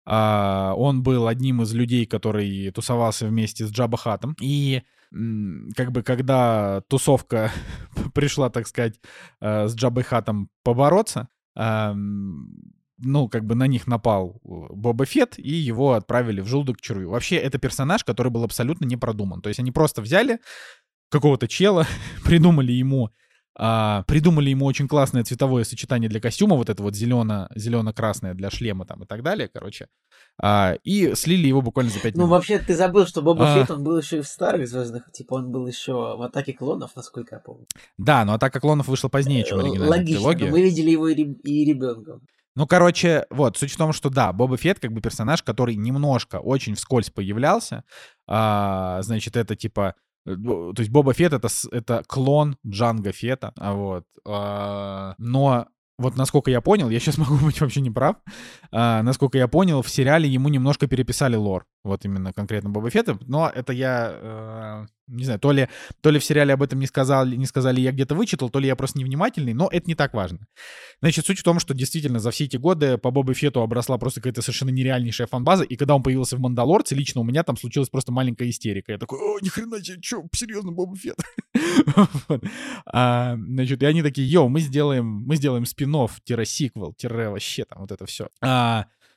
Uh, 0.09 0.73
он 0.75 1.03
был 1.03 1.29
одним 1.29 1.63
из 1.63 1.73
людей, 1.75 2.07
который 2.07 2.71
тусовался 2.73 3.27
вместе 3.27 3.67
с 3.67 3.71
Джаба 3.71 3.99
Хатом. 3.99 4.35
И 4.41 4.83
как 5.77 5.93
бы 5.93 6.03
когда 6.03 6.83
тусовка 6.89 7.53
пришла, 8.15 8.49
так 8.49 8.67
сказать, 8.67 8.99
uh, 9.43 9.69
с 9.69 9.75
Джабой 9.75 10.05
Хатом 10.05 10.49
побороться, 10.65 11.29
uh, 11.57 11.95
ну, 13.03 13.29
как 13.29 13.45
бы 13.45 13.55
на 13.55 13.67
них 13.67 13.87
напал 13.87 14.41
э, 14.45 14.49
Боба 14.71 15.05
Фетт, 15.05 15.39
и 15.39 15.53
его 15.53 15.93
отправили 15.93 16.41
в 16.41 16.47
желудок 16.47 16.79
к 16.79 16.81
червю. 16.81 17.11
Вообще, 17.11 17.37
это 17.37 17.59
персонаж, 17.59 18.05
который 18.05 18.31
был 18.31 18.45
абсолютно 18.45 18.85
не 18.85 18.97
продуман. 18.97 19.43
То 19.43 19.49
есть 19.49 19.61
они 19.61 19.73
просто 19.73 20.03
взяли 20.03 20.41
какого-то 21.11 21.49
чела, 21.49 21.87
придумали 22.25 22.73
ему 22.73 23.11
а, 23.63 24.05
придумали 24.05 24.49
ему 24.49 24.65
очень 24.65 24.89
классное 24.89 25.25
цветовое 25.25 25.65
сочетание 25.65 26.09
для 26.09 26.19
костюма, 26.21 26.57
вот 26.57 26.71
это 26.71 26.83
вот 26.83 26.95
зелено, 26.95 27.51
зелено-красное 27.55 28.33
для 28.33 28.49
шлема 28.49 28.87
там 28.87 29.03
и 29.03 29.07
так 29.07 29.23
далее, 29.23 29.51
короче, 29.53 29.89
а, 30.41 30.77
и 30.83 31.15
слили 31.15 31.49
его 31.49 31.61
буквально 31.61 31.91
за 31.91 32.01
5 32.01 32.15
ну, 32.15 32.21
минут. 32.21 32.31
Ну, 32.31 32.37
вообще, 32.37 32.59
ты 32.59 32.75
забыл, 32.75 33.07
что 33.07 33.23
Боба 33.23 33.53
а... 33.53 33.55
Фетт, 33.55 33.71
он 33.71 33.85
был 33.85 33.99
еще 33.99 34.19
и 34.19 34.23
в 34.23 34.29
старых 34.29 34.67
звездных, 34.67 35.13
типа 35.13 35.35
он 35.35 35.51
был 35.51 35.67
еще 35.67 35.93
в 35.93 36.23
Атаке 36.23 36.55
клонов, 36.55 36.93
насколько 36.97 37.35
я 37.35 37.41
помню. 37.41 37.67
Да, 37.99 38.25
но 38.25 38.35
Атака 38.35 38.61
клонов 38.61 38.89
вышла 38.89 39.09
позднее, 39.09 39.45
чем 39.45 39.59
оригинальная 39.59 39.89
Логично, 39.89 40.21
трилогия. 40.21 40.51
мы 40.51 40.63
видели 40.63 40.91
его 40.91 41.09
и 41.09 41.65
ребенком. 41.65 42.23
Ну, 42.61 42.67
короче, 42.67 43.25
вот, 43.31 43.57
суть 43.57 43.73
в 43.73 43.77
том, 43.79 43.95
что 43.95 44.11
да, 44.11 44.35
Боба 44.35 44.59
Фетт 44.59 44.81
как 44.81 44.93
бы 44.93 45.01
персонаж, 45.01 45.43
который 45.43 45.77
немножко, 45.77 46.41
очень 46.41 46.75
вскользь 46.75 47.09
появлялся. 47.09 47.85
А, 48.29 49.01
значит, 49.01 49.35
это 49.39 49.57
типа... 49.57 49.95
Э, 50.27 50.35
то 50.37 50.75
есть 50.77 50.91
Боба 50.91 51.15
Фетт 51.15 51.33
это, 51.33 51.49
это 51.73 52.03
клон 52.07 52.59
Джанга 52.67 53.13
Фета, 53.13 53.55
вот. 53.57 54.05
А, 54.29 55.15
но 55.17 55.69
вот 55.97 56.19
насколько 56.19 56.51
я 56.51 56.61
понял, 56.61 56.91
я 56.91 57.01
сейчас 57.01 57.17
могу 57.31 57.37
быть 57.37 57.59
вообще 57.63 57.81
не 57.81 57.91
прав, 57.91 58.17
а, 58.71 59.03
насколько 59.03 59.39
я 59.39 59.49
понял, 59.49 59.81
в 59.81 59.89
сериале 59.89 60.29
ему 60.29 60.51
немножко 60.51 60.87
переписали 60.87 61.37
лор, 61.37 61.65
вот 61.83 62.05
именно 62.05 62.35
конкретно 62.35 62.69
Боба 62.69 62.91
Фетта, 62.91 63.19
но 63.23 63.49
это 63.49 63.73
я, 63.73 64.11
э, 64.13 64.87
не 65.11 65.25
знаю, 65.25 65.41
то 65.41 65.53
ли, 65.53 65.69
то 66.01 66.11
ли 66.11 66.19
в 66.19 66.25
сериале 66.25 66.55
об 66.55 66.63
этом 66.63 66.79
не 66.79 66.87
сказали, 66.87 67.37
не 67.37 67.47
сказали, 67.47 67.81
я 67.81 67.93
где-то 67.93 68.15
вычитал, 68.15 68.51
то 68.51 68.59
ли 68.59 68.67
я 68.67 68.77
просто 68.77 68.99
невнимательный, 68.99 69.53
но 69.53 69.69
это 69.71 69.87
не 69.87 69.95
так 69.95 70.15
важно. 70.15 70.39
Значит, 71.01 71.27
суть 71.27 71.39
в 71.39 71.43
том, 71.43 71.59
что 71.61 71.75
действительно 71.75 72.19
за 72.19 72.31
все 72.31 72.45
эти 72.45 72.57
годы 72.57 72.99
по 72.99 73.11
Боба 73.11 73.35
Фетту 73.35 73.63
обросла 73.63 73.99
просто 73.99 74.21
какая-то 74.21 74.43
совершенно 74.43 74.71
нереальнейшая 74.71 75.27
фанбаза, 75.27 75.65
и 75.65 75.77
когда 75.77 75.95
он 75.95 76.03
появился 76.03 76.37
в 76.37 76.41
«Мандалорце», 76.41 76.95
лично 76.95 77.21
у 77.21 77.25
меня 77.25 77.43
там 77.43 77.57
случилась 77.57 77.89
просто 77.89 78.13
маленькая 78.13 78.49
истерика. 78.49 78.93
Я 78.93 78.99
такой, 78.99 79.19
о, 79.19 79.39
ни 79.41 79.49
хрена 79.49 79.83
себе, 79.83 79.99
что, 80.03 80.23
серьезно, 80.35 80.73
Боба 80.73 80.97
Фетт? 80.97 81.19
а, 82.87 83.37
значит, 83.37 83.83
и 83.83 83.87
они 83.87 84.03
такие, 84.03 84.31
йоу, 84.31 84.49
мы 84.49 84.61
сделаем, 84.61 85.07
мы 85.07 85.37
сделаем 85.37 85.65
спин-офф-сиквел, 85.65 86.95
вообще 87.31 87.65
там 87.65 87.81
вот 87.81 87.93
это 87.93 88.07
все. 88.07 88.29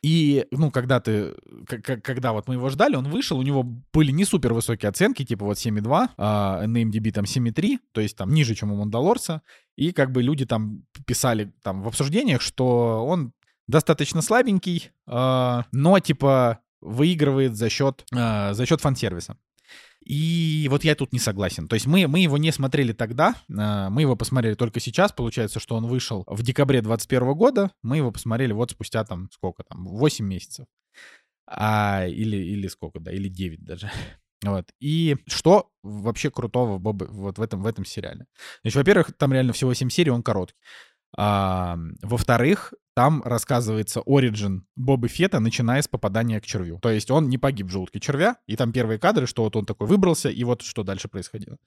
И, 0.03 0.45
ну, 0.51 0.69
когда 0.69 0.99
ты, 0.99 1.33
когда 1.65 2.33
вот 2.33 2.49
мы 2.49 2.55
его 2.55 2.69
ждали, 2.69 2.97
он 2.97 3.09
вышел, 3.09 3.39
у 3.39 3.41
него 3.41 3.63
были 3.63 4.11
не 4.11 4.25
супер 4.25 4.53
высокие 4.53 4.89
оценки, 4.89 5.23
типа 5.23 5.45
вот 5.45 5.57
7,2, 5.57 6.09
а 6.17 6.67
на 6.67 6.83
IMDb 6.83 7.11
там 7.11 7.23
7,3, 7.23 7.79
то 7.93 8.01
есть 8.01 8.17
там 8.17 8.33
ниже, 8.33 8.53
чем 8.53 8.73
у 8.73 8.75
Мандалорца. 8.75 9.41
И 9.77 9.93
как 9.93 10.11
бы 10.11 10.21
люди 10.21 10.45
там 10.45 10.83
писали 11.07 11.53
там 11.63 11.81
в 11.81 11.87
обсуждениях, 11.87 12.41
что 12.41 13.05
он 13.07 13.31
достаточно 13.67 14.21
слабенький, 14.21 14.91
а, 15.07 15.65
но 15.71 15.97
типа 15.99 16.59
выигрывает 16.81 17.55
за 17.55 17.69
счет, 17.69 18.05
а, 18.13 18.53
за 18.53 18.65
счет 18.65 18.81
фан-сервиса. 18.81 19.37
И 20.05 20.67
вот 20.69 20.83
я 20.83 20.95
тут 20.95 21.13
не 21.13 21.19
согласен. 21.19 21.67
То 21.67 21.75
есть 21.75 21.87
мы, 21.87 22.07
мы 22.07 22.19
его 22.19 22.37
не 22.37 22.51
смотрели 22.51 22.91
тогда, 22.93 23.35
а, 23.57 23.89
мы 23.89 24.01
его 24.01 24.15
посмотрели 24.15 24.55
только 24.55 24.79
сейчас. 24.79 25.11
Получается, 25.11 25.59
что 25.59 25.75
он 25.75 25.87
вышел 25.87 26.23
в 26.27 26.43
декабре 26.43 26.81
2021 26.81 27.33
года. 27.33 27.71
Мы 27.81 27.97
его 27.97 28.11
посмотрели 28.11 28.51
вот 28.53 28.71
спустя 28.71 29.03
там 29.05 29.29
сколько 29.31 29.63
там, 29.63 29.85
8 29.85 30.25
месяцев. 30.25 30.65
А, 31.47 32.05
или, 32.07 32.37
или 32.37 32.67
сколько, 32.67 32.99
да, 32.99 33.11
или 33.11 33.27
9 33.27 33.63
даже. 33.63 33.91
Вот. 34.45 34.65
И 34.81 35.15
что 35.25 35.69
вообще 35.83 36.29
крутого 36.29 36.77
Боба 36.77 37.05
вот 37.09 37.37
в 37.37 37.41
этом, 37.41 37.63
в 37.63 37.65
этом 37.65 37.85
сериале? 37.85 38.25
Значит, 38.61 38.75
во-первых, 38.75 39.13
там 39.17 39.31
реально 39.31 39.53
всего 39.53 39.73
7 39.73 39.89
серий, 39.89 40.11
он 40.11 40.21
короткий. 40.21 40.57
А, 41.15 41.77
во-вторых, 42.01 42.73
там 42.93 43.23
рассказывается 43.23 44.01
оригин 44.05 44.65
Боба 44.75 45.07
Фета, 45.07 45.39
начиная 45.39 45.81
с 45.81 45.87
попадания 45.87 46.39
к 46.39 46.45
червю. 46.45 46.79
То 46.79 46.89
есть 46.89 47.09
он 47.11 47.29
не 47.29 47.37
погиб 47.37 47.67
в 47.67 47.71
желудке 47.71 47.99
червя, 47.99 48.37
и 48.47 48.55
там 48.55 48.71
первые 48.71 48.99
кадры, 48.99 49.27
что 49.27 49.43
вот 49.43 49.55
он 49.55 49.65
такой 49.65 49.87
выбрался, 49.87 50.29
и 50.29 50.43
вот 50.43 50.61
что 50.61 50.83
дальше 50.83 51.07
происходило. 51.07 51.57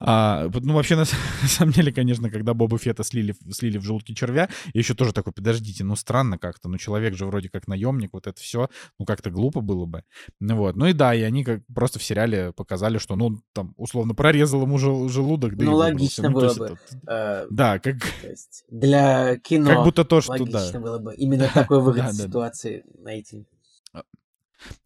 А, 0.00 0.48
ну, 0.52 0.74
вообще, 0.74 0.96
на, 0.96 1.02
на 1.42 1.48
самом 1.48 1.72
деле, 1.72 1.92
конечно, 1.92 2.30
когда 2.30 2.54
Боба 2.54 2.78
Фета 2.78 3.04
слили, 3.04 3.34
слили 3.50 3.78
в 3.78 3.82
желудке 3.82 4.14
червя, 4.14 4.48
я 4.72 4.78
еще 4.78 4.94
тоже 4.94 5.12
такой, 5.12 5.32
подождите, 5.32 5.84
ну, 5.84 5.94
странно 5.94 6.38
как-то, 6.38 6.68
ну, 6.68 6.78
человек 6.78 7.14
же 7.14 7.26
вроде 7.26 7.48
как 7.48 7.68
наемник, 7.68 8.10
вот 8.12 8.26
это 8.26 8.40
все, 8.40 8.68
ну, 8.98 9.04
как-то 9.04 9.30
глупо 9.30 9.60
было 9.60 9.86
бы. 9.86 10.02
Ну, 10.40 10.56
вот. 10.56 10.76
Ну, 10.76 10.86
и 10.86 10.92
да, 10.92 11.14
и 11.14 11.22
они 11.22 11.44
как 11.44 11.60
просто 11.72 11.98
в 11.98 12.02
сериале 12.02 12.52
показали, 12.52 12.98
что, 12.98 13.14
ну, 13.16 13.38
там, 13.52 13.74
условно, 13.76 14.14
прорезал 14.14 14.62
ему 14.62 14.78
жел- 14.78 15.08
желудок, 15.08 15.56
да 15.56 15.64
Ну, 15.64 15.76
логично 15.76 16.30
ну, 16.30 16.34
было 16.34 16.54
бы. 16.54 16.64
Это, 16.64 16.78
э, 17.06 17.46
да, 17.50 17.78
как... 17.78 17.96
для 18.68 19.36
кино 19.36 19.70
Как 19.70 19.84
будто 19.84 20.04
то, 20.04 20.20
что, 20.20 20.44
да, 20.44 20.61
логично 20.62 20.80
было 20.80 20.98
бы 20.98 21.14
именно 21.14 21.48
такой 21.54 21.80
выход 21.80 22.10
из 22.10 22.18
ситуации 22.18 22.84
найти. 22.98 23.46
А, 23.92 24.02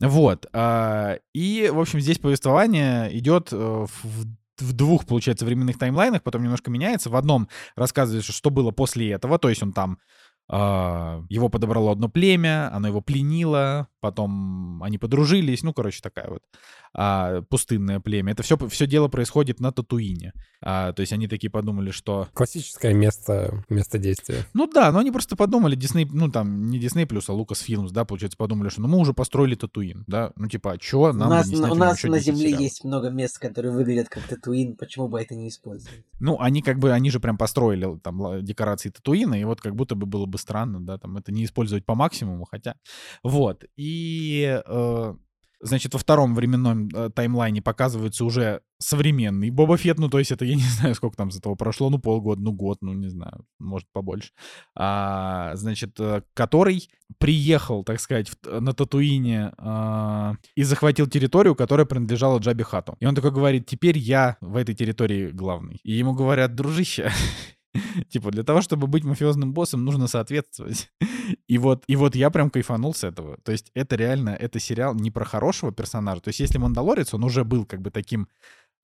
вот. 0.00 0.46
А, 0.52 1.18
и, 1.32 1.70
в 1.72 1.78
общем, 1.80 2.00
здесь 2.00 2.18
повествование 2.18 3.16
идет 3.16 3.52
э, 3.52 3.56
в 3.56 4.26
в 4.58 4.72
двух, 4.72 5.04
получается, 5.04 5.44
временных 5.44 5.78
таймлайнах, 5.78 6.22
потом 6.22 6.42
немножко 6.42 6.70
меняется. 6.70 7.10
В 7.10 7.16
одном 7.16 7.46
рассказывается, 7.74 8.32
что 8.32 8.48
было 8.48 8.70
после 8.70 9.10
этого, 9.10 9.38
то 9.38 9.50
есть 9.50 9.62
он 9.62 9.74
там 9.74 9.98
а, 10.48 11.24
его 11.28 11.48
подобрало 11.48 11.92
одно 11.92 12.08
племя, 12.08 12.72
оно 12.72 12.88
его 12.88 13.00
пленило, 13.00 13.88
потом 14.00 14.82
они 14.82 14.96
подружились, 14.96 15.62
ну, 15.62 15.72
короче, 15.72 16.00
такая 16.00 16.28
вот 16.28 16.42
а, 16.98 17.42
пустынное 17.42 18.00
племя. 18.00 18.32
Это 18.32 18.42
все, 18.42 18.56
все 18.68 18.86
дело 18.86 19.08
происходит 19.08 19.60
на 19.60 19.70
Татуине. 19.70 20.32
А, 20.62 20.92
то 20.94 21.00
есть 21.00 21.12
они 21.12 21.28
такие 21.28 21.50
подумали, 21.50 21.90
что... 21.90 22.28
Классическое 22.32 22.94
место, 22.94 23.62
место 23.68 23.98
действия. 23.98 24.46
Ну 24.54 24.66
да, 24.66 24.90
но 24.90 25.00
они 25.00 25.10
просто 25.10 25.36
подумали, 25.36 25.76
Дисней, 25.76 26.08
ну 26.10 26.30
там 26.30 26.70
не 26.70 26.78
Дисней 26.78 27.06
плюс, 27.06 27.28
а 27.28 27.34
Лукас 27.34 27.60
Фильмс, 27.60 27.92
да, 27.92 28.06
получается, 28.06 28.38
подумали, 28.38 28.70
что 28.70 28.80
ну 28.80 28.88
мы 28.88 28.96
уже 28.96 29.12
построили 29.12 29.54
Татуин, 29.56 30.04
да, 30.06 30.32
ну 30.36 30.48
типа, 30.48 30.72
а 30.72 30.78
чё 30.78 31.12
нам 31.12 31.28
У 31.28 31.30
нас, 31.30 31.52
у 31.52 31.74
нас 31.74 32.02
на 32.02 32.18
Земле 32.18 32.48
сериал? 32.48 32.60
есть 32.62 32.84
много 32.84 33.10
мест, 33.10 33.38
которые 33.38 33.72
выглядят 33.72 34.08
как 34.08 34.22
Татуин, 34.22 34.76
почему 34.76 35.08
бы 35.08 35.20
это 35.20 35.34
не 35.34 35.48
использовать? 35.48 36.02
Ну, 36.18 36.40
они 36.40 36.62
как 36.62 36.78
бы, 36.78 36.92
они 36.92 37.10
же 37.10 37.20
прям 37.20 37.36
построили 37.36 37.98
там 37.98 38.42
декорации 38.42 38.88
Татуина, 38.88 39.38
и 39.38 39.44
вот 39.44 39.60
как 39.60 39.76
будто 39.76 39.94
бы 39.94 40.06
было 40.06 40.24
бы 40.24 40.38
странно, 40.38 40.80
да, 40.80 40.96
там 40.96 41.18
это 41.18 41.30
не 41.30 41.44
использовать 41.44 41.84
по 41.84 41.94
максимуму, 41.94 42.46
хотя... 42.50 42.76
Вот, 43.22 43.64
и... 43.76 44.62
Э, 44.66 45.14
Значит, 45.60 45.94
во 45.94 45.98
втором 45.98 46.34
временном 46.34 46.88
э, 46.88 47.10
таймлайне 47.10 47.62
показывается 47.62 48.24
уже 48.24 48.60
современный 48.78 49.50
Боба 49.50 49.78
Фетт, 49.78 49.98
ну, 49.98 50.08
то 50.08 50.18
есть 50.18 50.30
это, 50.30 50.44
я 50.44 50.54
не 50.56 50.62
знаю, 50.62 50.94
сколько 50.94 51.16
там 51.16 51.30
с 51.30 51.38
этого 51.38 51.54
прошло, 51.54 51.88
ну, 51.90 51.98
полгода, 51.98 52.42
ну, 52.42 52.52
год, 52.52 52.78
ну, 52.82 52.92
не 52.92 53.08
знаю, 53.08 53.44
может, 53.58 53.88
побольше. 53.92 54.32
А, 54.74 55.52
значит, 55.54 55.98
э, 55.98 56.22
который 56.34 56.88
приехал, 57.18 57.84
так 57.84 58.00
сказать, 58.00 58.28
в, 58.28 58.60
на 58.60 58.72
Татуине 58.72 59.52
а, 59.58 60.34
и 60.54 60.62
захватил 60.62 61.06
территорию, 61.06 61.54
которая 61.54 61.86
принадлежала 61.86 62.38
Джаби 62.38 62.62
Хату. 62.62 62.96
И 63.00 63.06
он 63.06 63.14
такой 63.14 63.30
говорит, 63.30 63.66
теперь 63.66 63.96
я 63.98 64.36
в 64.40 64.56
этой 64.56 64.74
территории 64.74 65.30
главный. 65.30 65.80
И 65.82 65.92
ему 65.92 66.12
говорят, 66.12 66.54
дружище, 66.54 67.10
Типа, 68.08 68.30
для 68.30 68.42
того, 68.42 68.60
чтобы 68.62 68.86
быть 68.86 69.04
мафиозным 69.04 69.52
боссом, 69.52 69.84
нужно 69.84 70.06
соответствовать. 70.06 70.90
И 71.48 71.58
вот, 71.58 71.84
и 71.86 71.96
вот 71.96 72.16
я 72.16 72.30
прям 72.30 72.50
кайфанул 72.50 72.92
с 72.92 73.04
этого. 73.04 73.38
То 73.44 73.52
есть 73.52 73.70
это 73.74 73.96
реально, 73.96 74.30
это 74.30 74.58
сериал 74.58 74.94
не 74.94 75.10
про 75.10 75.24
хорошего 75.24 75.72
персонажа. 75.72 76.20
То 76.20 76.28
есть 76.28 76.40
если 76.40 76.58
Мандалорец, 76.58 77.14
он 77.14 77.24
уже 77.24 77.44
был 77.44 77.64
как 77.64 77.82
бы 77.82 77.90
таким 77.90 78.28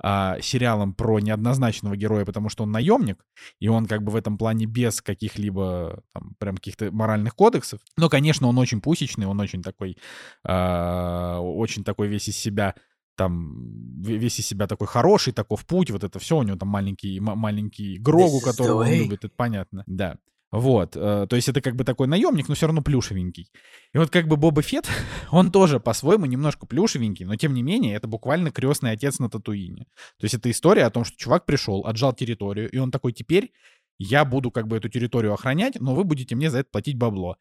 а, 0.05 0.39
сериалом 0.41 0.95
про 0.95 1.21
неоднозначного 1.21 1.97
героя, 1.97 2.25
потому 2.25 2.49
что 2.49 2.65
он 2.65 2.73
наемник, 2.73 3.25
и 3.61 3.69
он 3.69 3.87
как 3.87 4.03
бы 4.03 4.11
в 4.13 4.17
этом 4.17 4.37
плане 4.37 4.67
без 4.67 5.01
каких-либо 5.01 6.03
там 6.13 6.35
прям 6.39 6.57
каких-то 6.57 6.91
моральных 6.91 7.35
кодексов. 7.37 7.81
Но, 7.97 8.09
конечно, 8.09 8.49
он 8.49 8.59
очень 8.59 8.81
пусечный, 8.81 9.27
он 9.27 9.39
очень 9.41 9.63
такой, 9.63 9.97
а, 10.45 11.39
очень 11.41 11.85
такой 11.85 12.09
весь 12.09 12.29
из 12.29 12.37
себя 12.37 12.75
там 13.15 14.01
весь 14.01 14.41
из 14.41 14.47
себя 14.47 14.67
такой 14.67 14.87
хороший, 14.87 15.33
такой 15.33 15.59
в 15.59 15.67
путь, 15.67 15.91
вот 15.91 16.03
это 16.03 16.19
все, 16.19 16.37
у 16.37 16.43
него 16.43 16.57
там 16.57 16.69
маленький, 16.69 17.21
маленький 17.21 17.99
Грогу, 17.99 18.41
которого 18.41 18.83
он 18.83 18.89
любит, 18.89 19.25
это 19.25 19.35
понятно, 19.37 19.85
да. 19.87 20.17
Вот, 20.53 20.97
э, 20.97 21.27
то 21.29 21.35
есть 21.35 21.49
это 21.49 21.63
как 21.63 21.77
бы 21.77 21.85
такой 21.85 22.07
наемник, 22.07 22.47
но 22.47 22.55
все 22.55 22.67
равно 22.67 22.83
плюшевенький. 22.83 23.51
И 23.95 23.99
вот 23.99 24.11
как 24.11 24.29
бы 24.29 24.37
Боба 24.37 24.61
Фетт, 24.61 24.87
он 25.31 25.51
тоже 25.51 25.81
по-своему 25.81 26.27
немножко 26.27 26.67
плюшевенький, 26.67 27.25
но 27.25 27.37
тем 27.37 27.55
не 27.55 27.63
менее 27.63 27.97
это 27.97 28.07
буквально 28.07 28.51
крестный 28.51 28.93
отец 28.93 29.19
на 29.19 29.31
Татуине. 29.31 29.87
То 30.19 30.25
есть 30.25 30.35
это 30.35 30.51
история 30.51 30.85
о 30.85 30.91
том, 30.91 31.05
что 31.05 31.17
чувак 31.17 31.47
пришел, 31.47 31.87
отжал 31.87 32.13
территорию, 32.13 32.71
и 32.71 32.77
он 32.77 32.91
такой, 32.91 33.15
теперь 33.15 33.53
я 33.99 34.27
буду 34.27 34.51
как 34.51 34.69
бы 34.69 34.77
эту 34.77 34.91
территорию 34.91 35.33
охранять, 35.33 35.81
но 35.81 35.95
вы 35.95 36.05
будете 36.05 36.35
мне 36.35 36.51
за 36.51 36.59
это 36.59 36.69
платить 36.71 36.99
бабло. 36.99 37.39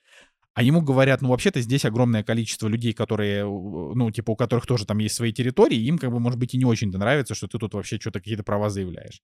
А 0.54 0.64
ему 0.64 0.82
говорят, 0.82 1.22
ну, 1.22 1.30
вообще-то 1.30 1.62
здесь 1.62 1.86
огромное 1.86 2.24
количество 2.24 2.68
людей, 2.68 2.92
которые, 2.92 3.46
ну, 3.46 4.12
типа, 4.12 4.32
у 4.32 4.36
которых 4.36 4.66
тоже 4.66 4.86
там 4.86 4.98
есть 4.98 5.16
свои 5.16 5.32
территории, 5.32 5.78
им, 5.78 5.98
как 5.98 6.12
бы, 6.12 6.20
может 6.20 6.38
быть, 6.38 6.54
и 6.54 6.58
не 6.58 6.66
очень-то 6.66 6.98
нравится, 6.98 7.36
что 7.36 7.48
ты 7.48 7.58
тут 7.58 7.74
вообще 7.74 7.98
что-то 7.98 8.20
какие-то 8.20 8.44
права 8.44 8.70
заявляешь. 8.70 9.22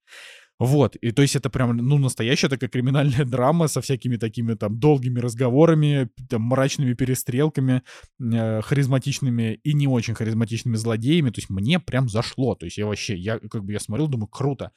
Вот, 0.59 0.95
и 0.95 1.11
то 1.11 1.21
есть 1.21 1.35
это 1.35 1.49
прям, 1.49 1.77
ну, 1.77 1.97
настоящая 1.99 2.49
такая 2.49 2.69
криминальная 2.69 3.25
драма 3.25 3.67
со 3.67 3.81
всякими 3.81 4.15
такими 4.15 4.55
там 4.55 4.79
долгими 4.79 5.19
разговорами, 5.19 6.09
там, 6.29 6.43
мрачными 6.43 6.93
перестрелками, 6.93 7.83
э, 8.19 8.61
харизматичными 8.61 9.59
и 9.63 9.73
не 9.73 9.87
очень 9.87 10.15
харизматичными 10.15 10.75
злодеями, 10.75 11.29
то 11.29 11.39
есть 11.39 11.49
мне 11.49 11.79
прям 11.79 12.09
зашло, 12.09 12.55
то 12.55 12.65
есть 12.65 12.77
я 12.77 12.87
вообще, 12.87 13.15
я 13.15 13.37
как 13.37 13.65
бы 13.65 13.73
я 13.73 13.79
смотрел, 13.79 14.07
думаю, 14.07 14.27
круто. 14.27 14.71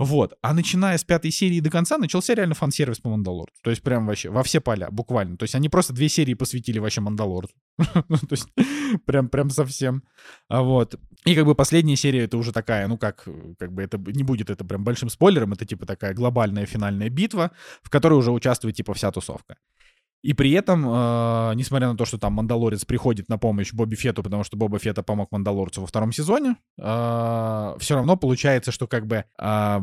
Вот. 0.00 0.32
А 0.40 0.54
начиная 0.54 0.96
с 0.96 1.04
пятой 1.04 1.30
серии 1.30 1.60
до 1.60 1.68
конца 1.68 1.98
начался 1.98 2.34
реально 2.34 2.54
фан-сервис 2.54 3.00
по 3.00 3.10
Мандалорцу. 3.10 3.54
То 3.62 3.68
есть 3.68 3.82
прям 3.82 4.06
вообще 4.06 4.30
во 4.30 4.42
все 4.42 4.58
поля, 4.62 4.88
буквально. 4.90 5.36
То 5.36 5.42
есть 5.42 5.54
они 5.54 5.68
просто 5.68 5.92
две 5.92 6.08
серии 6.08 6.32
посвятили 6.32 6.78
вообще 6.78 7.02
Мандалорцу. 7.02 7.54
Ну, 8.08 8.16
то 8.16 8.32
есть 8.32 8.48
прям, 9.04 9.28
прям 9.28 9.50
совсем. 9.50 10.02
А 10.48 10.62
вот. 10.62 10.94
И 11.26 11.34
как 11.34 11.44
бы 11.44 11.54
последняя 11.54 11.96
серия 11.96 12.24
это 12.24 12.38
уже 12.38 12.50
такая, 12.50 12.88
ну 12.88 12.96
как, 12.96 13.28
как 13.58 13.72
бы 13.72 13.82
это 13.82 13.98
не 13.98 14.22
будет 14.22 14.48
это 14.48 14.64
прям 14.64 14.84
большим 14.84 15.10
спойлером, 15.10 15.52
это 15.52 15.66
типа 15.66 15.84
такая 15.84 16.14
глобальная 16.14 16.64
финальная 16.64 17.10
битва, 17.10 17.50
в 17.82 17.90
которой 17.90 18.14
уже 18.14 18.32
участвует 18.32 18.76
типа 18.76 18.94
вся 18.94 19.12
тусовка. 19.12 19.56
И 20.22 20.34
при 20.34 20.50
этом, 20.52 20.84
э, 20.86 21.52
несмотря 21.54 21.88
на 21.88 21.96
то, 21.96 22.04
что 22.04 22.18
там 22.18 22.34
Мандалорец 22.34 22.84
приходит 22.84 23.28
на 23.28 23.38
помощь 23.38 23.72
Бобби 23.72 23.94
Фету, 23.94 24.22
потому 24.22 24.44
что 24.44 24.56
Боба 24.56 24.78
Фета 24.78 25.02
помог 25.02 25.32
Мандалорцу 25.32 25.80
во 25.80 25.86
втором 25.86 26.12
сезоне, 26.12 26.56
э, 26.78 27.74
все 27.78 27.94
равно 27.94 28.16
получается, 28.16 28.72
что 28.72 28.86
как 28.86 29.06
бы... 29.06 29.24
Э, 29.38 29.80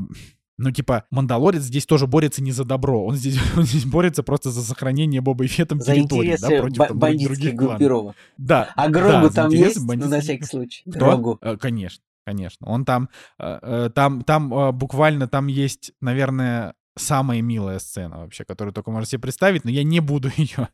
ну, 0.59 0.71
типа, 0.71 1.05
Мандалорец 1.11 1.61
здесь 1.61 1.85
тоже 1.85 2.07
борется 2.07 2.41
не 2.41 2.51
за 2.51 2.65
добро, 2.65 3.05
он 3.05 3.15
здесь, 3.15 3.39
он 3.57 3.63
здесь 3.63 3.85
борется 3.85 4.23
просто 4.23 4.51
за 4.51 4.61
сохранение 4.61 5.21
Боба 5.21 5.45
и 5.45 5.47
Фетом 5.47 5.81
за 5.81 5.93
территории, 5.93 6.38
да, 6.39 6.47
против 6.47 6.77
там, 6.77 6.99
других 6.99 7.55
группировок. 7.55 8.15
Да. 8.38 8.69
А 8.75 8.89
Грогу 8.89 9.27
да, 9.27 9.29
там 9.29 9.51
есть, 9.51 9.79
ну, 9.79 10.07
на 10.07 10.19
всякий 10.19 10.45
случай? 10.45 10.83
Кто? 10.89 10.99
Грогу. 10.99 11.39
Э, 11.41 11.57
конечно, 11.57 12.03
конечно. 12.25 12.67
Он 12.67 12.85
там, 12.85 13.09
э, 13.39 13.59
э, 13.61 13.89
там, 13.93 14.23
там 14.23 14.77
буквально, 14.77 15.27
там 15.27 15.47
есть, 15.47 15.93
наверное, 16.01 16.73
самая 16.97 17.41
милая 17.41 17.79
сцена 17.79 18.19
вообще, 18.19 18.43
которую 18.43 18.73
только 18.73 18.91
можете 18.91 19.11
себе 19.11 19.21
представить, 19.21 19.63
но 19.63 19.71
я 19.71 19.83
не 19.83 19.99
буду 19.99 20.29
ее, 20.37 20.69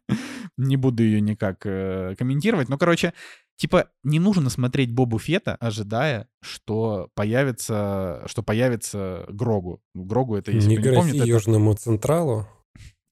не 0.57 0.77
буду 0.77 1.03
ее 1.03 1.21
никак 1.21 1.65
э, 1.65 2.15
комментировать. 2.17 2.69
Ну, 2.69 2.77
короче, 2.77 3.13
типа, 3.57 3.89
не 4.03 4.19
нужно 4.19 4.49
смотреть 4.49 4.91
Бобу 4.91 5.19
Фета, 5.19 5.55
ожидая, 5.59 6.27
что 6.41 7.09
появится, 7.15 8.23
что 8.25 8.43
появится 8.43 9.25
Грогу. 9.29 9.81
Грогу 9.93 10.35
это, 10.35 10.51
если 10.51 10.69
не 10.69 10.77
кто 10.77 10.89
не 10.89 10.95
помнит... 10.95 11.15
Это... 11.15 11.25
Южному 11.25 11.73
Централу. 11.73 12.47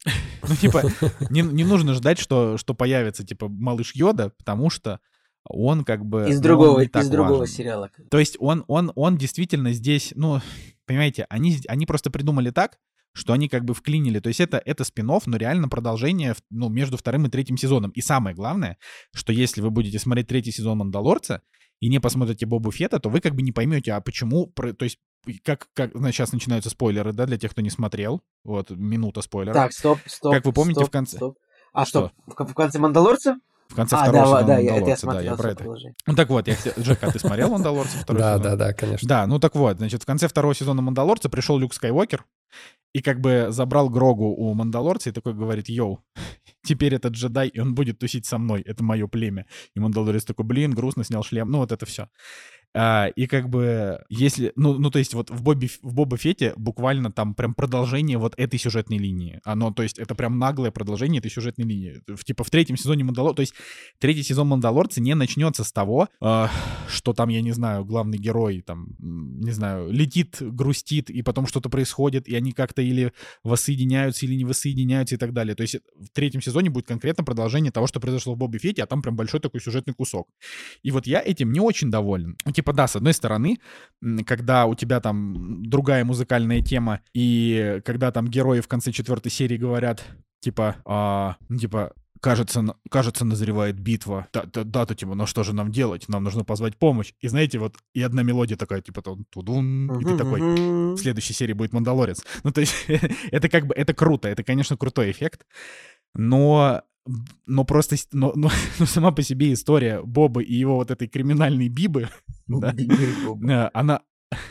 Ну, 0.50 0.56
типа, 0.56 0.82
не, 1.30 1.42
не 1.42 1.64
нужно 1.64 1.94
ждать, 1.94 2.18
что, 2.18 2.58
что 2.58 2.74
появится, 2.74 3.24
типа, 3.24 3.48
малыш 3.48 3.94
Йода, 3.94 4.32
потому 4.40 4.72
что 4.72 5.00
он 5.44 5.84
как 5.84 6.06
бы... 6.06 6.28
Из 6.30 6.38
ну, 6.38 6.44
другого, 6.44 6.82
из 6.82 7.10
другого 7.10 7.48
сериала. 7.48 7.90
То 8.10 8.20
есть 8.20 8.38
он, 8.40 8.64
он, 8.68 8.92
он 8.96 9.18
действительно 9.18 9.72
здесь, 9.74 10.14
ну, 10.16 10.42
понимаете, 10.86 11.26
они, 11.30 11.58
они 11.68 11.86
просто 11.86 12.12
придумали 12.12 12.52
так, 12.52 12.80
что 13.14 13.34
они 13.34 13.50
как 13.50 13.66
бы 13.66 13.74
вклинили. 13.74 14.20
То 14.20 14.30
есть 14.30 14.40
это, 14.40 14.62
это 14.64 14.84
спин 14.84 15.08
но 15.08 15.38
реально 15.38 15.68
продолжение 15.68 16.36
ну, 16.50 16.70
между 16.70 16.98
вторым 16.98 17.26
и 17.26 17.30
третьим 17.30 17.58
сезоном. 17.58 17.92
И 17.92 18.02
самое 18.02 18.36
главное, 18.36 18.78
что 19.14 19.34
если 19.34 19.62
вы 19.62 19.70
будете 19.70 20.00
смотреть 20.00 20.28
третий 20.28 20.52
сезон 20.52 20.78
«Мандалорца», 20.80 21.42
и 21.82 21.90
не 21.90 22.00
посмотрите 22.00 22.46
Бобу 22.46 22.72
Фета, 22.72 23.00
то 23.00 23.10
вы 23.10 23.22
как 23.22 23.34
бы 23.34 23.42
не 23.42 23.52
поймете, 23.52 23.94
а 23.94 24.02
почему, 24.02 24.46
то 24.46 24.86
есть 24.86 25.00
как, 25.44 25.68
как 25.74 25.92
сейчас 26.12 26.32
начинаются 26.32 26.70
спойлеры, 26.70 27.12
да, 27.12 27.26
для 27.26 27.38
тех, 27.38 27.52
кто 27.52 27.62
не 27.62 27.72
смотрел. 27.72 28.22
Вот, 28.44 28.70
минута 28.70 29.22
спойлеров. 29.22 29.56
Так, 29.56 29.74
стоп, 29.74 30.00
стоп. 30.06 30.34
Как 30.34 30.46
вы 30.46 30.54
помните, 30.54 30.80
стоп, 30.80 30.90
в 30.90 30.92
конце... 30.92 31.18
Стоп. 31.18 31.38
А 31.74 31.86
что, 31.86 32.12
в, 32.28 32.46
в 32.46 32.54
конце 32.54 32.80
«Мандалорца»? 32.80 33.38
В 33.68 33.76
конце 33.76 33.96
а, 33.96 34.04
второго 34.04 34.24
да, 34.24 34.28
сезона 34.28 34.46
да, 34.46 34.54
Мандалорца, 34.54 34.82
это 34.82 34.90
я 34.90 34.98
смотрел, 34.98 35.24
да, 35.24 35.30
я 35.32 35.38
про 35.38 35.50
это. 35.52 35.96
Ну 36.06 36.16
так 36.16 36.30
вот, 36.30 36.48
я 36.48 36.56
хотел... 36.56 36.74
Джек, 36.78 37.04
а 37.04 37.12
ты 37.12 37.20
смотрел 37.20 37.50
Мандалорца 37.50 37.98
второй 37.98 38.22
да, 38.22 38.38
сезон? 38.38 38.44
Да, 38.44 38.56
да, 38.56 38.74
конечно. 38.74 39.08
Да, 39.08 39.28
ну 39.28 39.40
так 39.40 39.56
вот, 39.56 39.78
значит, 39.78 40.04
в 40.04 40.06
конце 40.06 40.28
второго 40.28 40.54
сезона 40.54 40.82
Мандалорца 40.82 41.30
пришел 41.30 41.58
Люк 41.58 41.74
Скайуокер 41.74 42.26
и 42.94 43.02
как 43.02 43.22
бы 43.22 43.48
забрал 43.50 43.90
Грогу 43.90 44.26
у 44.26 44.54
Мандалорца 44.54 45.10
и 45.10 45.14
такой 45.14 45.34
говорит, 45.34 45.70
йоу, 45.70 46.04
теперь 46.64 46.96
этот 46.96 47.14
джедай, 47.14 47.48
и 47.48 47.60
он 47.60 47.74
будет 47.76 48.00
тусить 48.00 48.26
со 48.26 48.38
мной, 48.38 48.62
это 48.62 48.84
мое 48.84 49.08
племя. 49.08 49.46
И 49.76 49.80
Мандалорец 49.80 50.26
такой, 50.26 50.46
блин, 50.46 50.72
грустно, 50.72 51.04
снял 51.04 51.24
шлем, 51.24 51.50
ну 51.50 51.60
вот 51.60 51.72
это 51.72 51.86
все. 51.86 52.10
А, 52.74 53.08
и 53.08 53.28
как 53.28 53.50
бы, 53.50 54.02
если, 54.10 54.54
ну, 54.56 54.78
ну, 54.78 54.90
то 54.90 55.00
есть 55.00 55.14
вот 55.14 55.30
в, 55.30 55.44
Бобби, 55.44 55.70
в 55.82 55.94
Боба 55.94 56.18
Фете 56.18 56.54
буквально 56.56 57.12
там 57.12 57.36
прям 57.36 57.54
продолжение 57.54 58.18
вот 58.18 58.34
этой 58.38 58.58
сюжетной 58.58 58.98
линии. 58.98 59.42
Оно, 59.44 59.72
то 59.72 59.84
есть 59.84 60.00
это 60.00 60.16
прям 60.16 60.40
наглое 60.40 60.72
продолжение 60.72 61.20
этой 61.20 61.30
сюжетной 61.30 61.66
линии. 61.66 62.02
В, 62.08 62.24
типа 62.24 62.44
в 62.46 62.50
третьем 62.50 62.78
сезоне 62.78 63.04
Мандалор, 63.04 63.36
то 63.36 63.42
есть 63.42 63.54
третий 64.00 64.24
сезон 64.24 64.48
Мандалорца 64.48 65.02
не 65.02 65.16
начнется 65.16 65.66
с 65.66 65.72
того, 65.74 66.08
э, 66.22 66.48
что 66.88 67.14
там, 67.14 67.30
я 67.30 67.42
не 67.42 67.52
знаю, 67.52 67.84
главный 67.84 68.18
герой 68.18 68.62
там, 68.62 68.96
не 69.00 69.52
знаю, 69.52 69.92
летит, 69.92 70.38
грустит, 70.40 71.10
и 71.10 71.22
потом 71.24 71.48
что-то 71.48 71.70
происходит, 71.70 72.28
и 72.30 72.36
они 72.36 72.54
как-то 72.54 72.82
или 72.82 73.12
воссоединяются, 73.44 74.26
или 74.26 74.36
не 74.36 74.46
воссоединяются 74.46 75.16
и 75.16 75.18
так 75.18 75.34
далее. 75.34 75.56
То 75.56 75.64
есть 75.64 75.76
в 75.76 76.10
третьем 76.14 76.42
сезоне 76.42 76.70
будет 76.70 76.88
конкретно 76.88 77.26
продолжение 77.26 77.72
того, 77.72 77.88
что 77.88 78.00
произошло 78.00 78.34
в 78.34 78.38
Бобби 78.38 78.60
Фете, 78.60 78.84
а 78.84 78.88
там 78.88 79.02
прям 79.02 79.18
большой 79.18 79.42
такой 79.42 79.60
сюжетный 79.60 79.94
кусок. 79.94 80.30
И 80.84 80.92
вот 80.92 81.06
я 81.06 81.22
этим 81.22 81.52
не 81.52 81.60
очень 81.60 81.92
доволен 81.92 82.38
типа, 82.62 82.74
да, 82.74 82.88
с 82.88 82.96
одной 82.96 83.14
стороны, 83.14 83.58
когда 84.26 84.66
у 84.66 84.76
тебя 84.76 85.00
там 85.00 85.64
другая 85.64 86.06
музыкальная 86.06 86.62
тема, 86.62 87.02
и 87.14 87.82
когда 87.84 88.12
там 88.12 88.28
герои 88.28 88.62
в 88.62 88.68
конце 88.68 88.92
четвертой 88.92 89.32
серии 89.32 89.58
говорят, 89.58 90.04
типа, 90.42 90.76
а, 90.86 91.38
ну, 91.50 91.58
типа, 91.58 91.94
кажется, 92.20 92.64
кажется, 92.92 93.26
назревает 93.26 93.80
битва. 93.80 94.28
Да-то, 94.32 94.64
да, 94.64 94.86
типа, 94.86 95.16
ну 95.16 95.26
что 95.26 95.44
же 95.44 95.54
нам 95.54 95.72
делать? 95.72 96.08
Нам 96.08 96.24
нужно 96.24 96.44
позвать 96.44 96.78
помощь. 96.78 97.14
И 97.20 97.28
знаете, 97.28 97.58
вот 97.58 97.76
и 97.96 98.02
одна 98.04 98.22
мелодия 98.22 98.58
такая, 98.58 98.82
типа, 98.82 99.02
тудун, 99.02 99.92
и 100.00 100.06
ты 100.06 100.18
такой, 100.18 100.40
в 100.40 100.98
следующей 100.98 101.34
серии 101.34 101.54
будет 101.54 101.74
Мандалорец. 101.74 102.24
Ну, 102.44 102.52
то 102.52 102.62
есть, 102.62 102.76
это 103.32 103.50
как 103.50 103.66
бы, 103.66 103.74
это 103.74 103.94
круто, 103.94 104.30
это, 104.30 104.44
конечно, 104.44 104.78
крутой 104.78 105.12
эффект, 105.12 105.46
но 106.14 106.84
но 107.46 107.64
просто, 107.64 107.96
но, 108.12 108.34
но, 108.36 108.50
но 108.80 108.86
сама 108.86 109.12
по 109.12 109.22
себе 109.22 109.54
история 109.54 110.02
Боба 110.02 110.42
и 110.42 110.54
его 110.54 110.76
вот 110.76 110.92
этой 110.92 111.08
криминальной 111.08 111.70
Бибы, 111.70 112.10
да, 112.48 112.74
э, 112.74 113.70
она, 113.74 114.02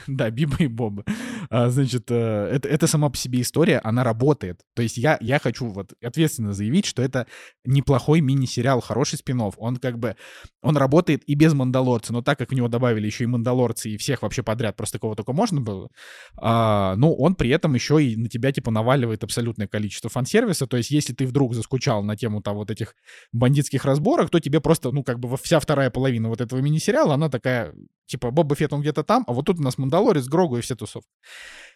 Да, 0.06 0.30
Биба 0.30 0.56
и 0.58 0.66
Боба. 0.66 1.04
А, 1.49 1.70
значит, 1.70 2.11
э, 2.11 2.49
это, 2.53 2.68
это 2.68 2.86
сама 2.86 3.09
по 3.09 3.16
себе 3.16 3.41
история, 3.41 3.80
она 3.82 4.05
работает. 4.05 4.61
То 4.74 4.82
есть 4.82 4.97
я, 4.97 5.16
я 5.20 5.38
хочу 5.38 5.66
вот 5.66 5.93
ответственно 6.03 6.53
заявить, 6.53 6.86
что 6.86 7.03
это 7.03 7.26
неплохой 7.64 8.20
мини-сериал, 8.20 8.80
хороший 8.80 9.18
спин 9.18 9.41
Он 9.41 9.76
как 9.76 9.99
бы, 9.99 10.16
он 10.62 10.76
работает 10.76 11.22
и 11.26 11.34
без 11.34 11.55
Мандалорца, 11.55 12.12
но 12.12 12.22
так 12.22 12.38
как 12.38 12.51
в 12.51 12.55
него 12.55 12.68
добавили 12.68 13.07
еще 13.07 13.24
и 13.24 13.26
Мандалорцы 13.26 13.91
и 13.91 13.97
всех 13.97 14.22
вообще 14.22 14.43
подряд, 14.43 14.76
просто 14.76 14.99
кого 14.99 15.14
только 15.14 15.32
можно 15.32 15.61
было, 15.61 15.88
а, 16.36 16.95
ну, 16.97 17.14
он 17.14 17.34
при 17.34 17.51
этом 17.51 17.74
еще 17.74 18.03
и 18.03 18.16
на 18.16 18.28
тебя, 18.28 18.53
типа, 18.53 18.70
наваливает 18.70 19.24
абсолютное 19.24 19.66
количество 19.68 20.11
фан-сервиса. 20.11 20.66
То 20.66 20.76
есть 20.76 20.91
если 20.91 21.14
ты 21.14 21.26
вдруг 21.26 21.55
заскучал 21.55 22.03
на 22.03 22.16
тему 22.16 22.43
там 22.43 22.57
вот 22.57 22.70
этих 22.70 22.95
бандитских 23.32 23.84
разборок, 23.84 24.30
то 24.30 24.41
тебе 24.41 24.61
просто, 24.61 24.93
ну, 24.93 25.03
как 25.03 25.18
бы 25.18 25.36
вся 25.36 25.61
вторая 25.61 25.91
половина 25.91 26.28
вот 26.28 26.41
этого 26.41 26.61
мини-сериала, 26.61 27.14
она 27.14 27.28
такая, 27.28 27.74
типа, 28.11 28.30
Боба 28.30 28.54
Фетт, 28.54 28.72
он 28.72 28.80
где-то 28.80 29.04
там, 29.04 29.24
а 29.26 29.32
вот 29.32 29.46
тут 29.46 29.61
у 29.61 29.62
нас 29.62 29.78
Мандалорец, 29.78 30.26
Грогу 30.26 30.58
и 30.58 30.61
все 30.61 30.74
тусовки. 30.74 31.08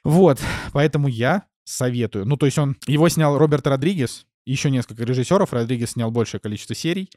Вот, 0.02 0.40
поэтому 0.72 1.08
я 1.08 1.44
советую. 1.64 2.26
Ну, 2.26 2.36
то 2.36 2.46
есть 2.46 2.58
он, 2.58 2.76
его 2.86 3.08
снял 3.08 3.38
Роберт 3.38 3.66
Родригес, 3.66 4.26
еще 4.44 4.70
несколько 4.70 5.04
режиссеров, 5.04 5.52
Родригес 5.52 5.92
снял 5.92 6.10
большее 6.10 6.40
количество 6.40 6.74
серий. 6.74 7.08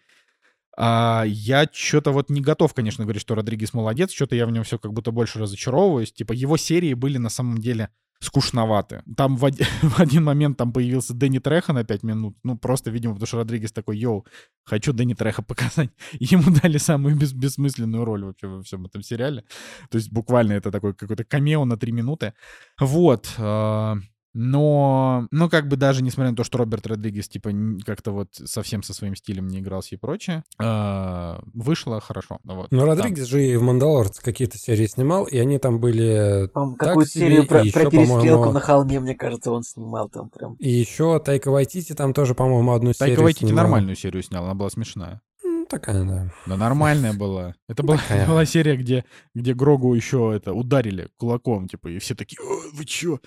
А, 0.77 1.23
я 1.25 1.67
что-то 1.71 2.11
вот 2.11 2.29
не 2.29 2.41
готов, 2.41 2.73
конечно, 2.73 3.03
говорить, 3.03 3.21
что 3.21 3.35
Родригес 3.35 3.73
молодец, 3.73 4.11
что-то 4.11 4.35
я 4.35 4.45
в 4.45 4.51
нем 4.51 4.63
все 4.63 4.77
как 4.77 4.93
будто 4.93 5.11
больше 5.11 5.39
разочаровываюсь. 5.39 6.13
Типа 6.13 6.33
его 6.33 6.55
серии 6.55 6.93
были 6.93 7.17
на 7.17 7.29
самом 7.29 7.57
деле 7.57 7.89
скучноваты. 8.19 9.03
Там 9.15 9.37
в, 9.37 9.45
один, 9.45 9.65
в 9.81 9.99
один 9.99 10.23
момент 10.23 10.57
там 10.57 10.73
появился 10.73 11.13
Дэнни 11.13 11.39
Треха 11.39 11.73
на 11.73 11.83
5 11.83 12.03
минут. 12.03 12.37
Ну, 12.43 12.57
просто, 12.57 12.91
видимо, 12.91 13.13
потому 13.13 13.27
что 13.27 13.37
Родригес 13.37 13.71
такой, 13.71 13.97
йоу, 13.97 14.25
хочу 14.63 14.93
Дэнни 14.93 15.13
Треха 15.13 15.41
показать. 15.41 15.89
Ему 16.19 16.51
дали 16.61 16.77
самую 16.77 17.15
бес, 17.15 17.33
бессмысленную 17.33 18.05
роль 18.05 18.23
вообще 18.23 18.47
во 18.47 18.61
всем 18.61 18.85
этом 18.85 19.01
сериале. 19.01 19.43
То 19.89 19.97
есть 19.97 20.11
буквально 20.11 20.53
это 20.53 20.71
такой 20.71 20.93
какой-то 20.93 21.23
камео 21.23 21.65
на 21.65 21.77
3 21.77 21.91
минуты. 21.91 22.33
Вот. 22.79 23.33
Э, 23.37 23.95
но, 24.39 25.27
ну, 25.31 25.49
как 25.49 25.67
бы 25.67 25.77
даже 25.77 26.03
несмотря 26.03 26.29
на 26.29 26.37
то, 26.37 26.43
что 26.43 26.59
Роберт 26.59 26.85
Родригес, 26.85 27.27
типа, 27.27 27.49
как-то 27.83 28.11
вот 28.11 28.27
совсем 28.35 28.83
со 28.83 28.93
своим 28.93 29.15
стилем 29.15 29.47
не 29.47 29.61
игрался 29.61 29.95
и 29.95 29.97
прочее, 29.97 30.43
э, 30.61 31.39
вышло 31.55 31.99
хорошо. 31.99 32.37
Вот, 32.43 32.71
Но 32.71 32.85
Родригес 32.85 33.21
да. 33.21 33.25
же 33.25 33.43
и 33.43 33.55
в 33.57 33.63
«Мандалорце» 33.63 34.21
какие-то 34.21 34.59
серии 34.59 34.85
снимал, 34.85 35.25
и 35.25 35.39
они 35.39 35.57
там 35.57 35.79
были 35.79 36.51
Какую 36.77 37.07
серию 37.07 37.47
про, 37.47 37.63
про 37.63 37.89
перестрелку 37.89 38.51
на 38.51 38.59
холме, 38.59 38.99
мне 38.99 39.15
кажется, 39.15 39.51
он 39.51 39.63
снимал 39.63 40.07
там 40.07 40.29
прям. 40.29 40.53
И 40.59 40.69
еще 40.69 41.19
Тайка 41.19 41.49
Вайтити 41.49 41.93
там 41.93 42.13
тоже, 42.13 42.35
по-моему, 42.35 42.73
одну 42.73 42.93
Тайка 42.93 42.97
серию 42.97 43.15
Тайка 43.15 43.23
Вайтити 43.23 43.45
снимал. 43.45 43.63
нормальную 43.63 43.95
серию 43.95 44.21
снял, 44.21 44.43
она 44.43 44.53
была 44.53 44.69
смешная 44.69 45.19
такая, 45.67 46.03
да. 46.03 46.31
Да 46.45 46.57
нормальная 46.57 47.13
была. 47.13 47.55
Это 47.67 47.83
была, 47.83 47.99
была 48.27 48.45
серия, 48.45 48.75
где, 48.75 49.05
где 49.35 49.53
Грогу 49.53 49.93
еще 49.93 50.33
это 50.35 50.53
ударили 50.53 51.09
кулаком, 51.17 51.67
типа, 51.67 51.89
и 51.89 51.99
все 51.99 52.15
такие, 52.15 52.39
вы 52.73 52.85
чё? 52.85 53.19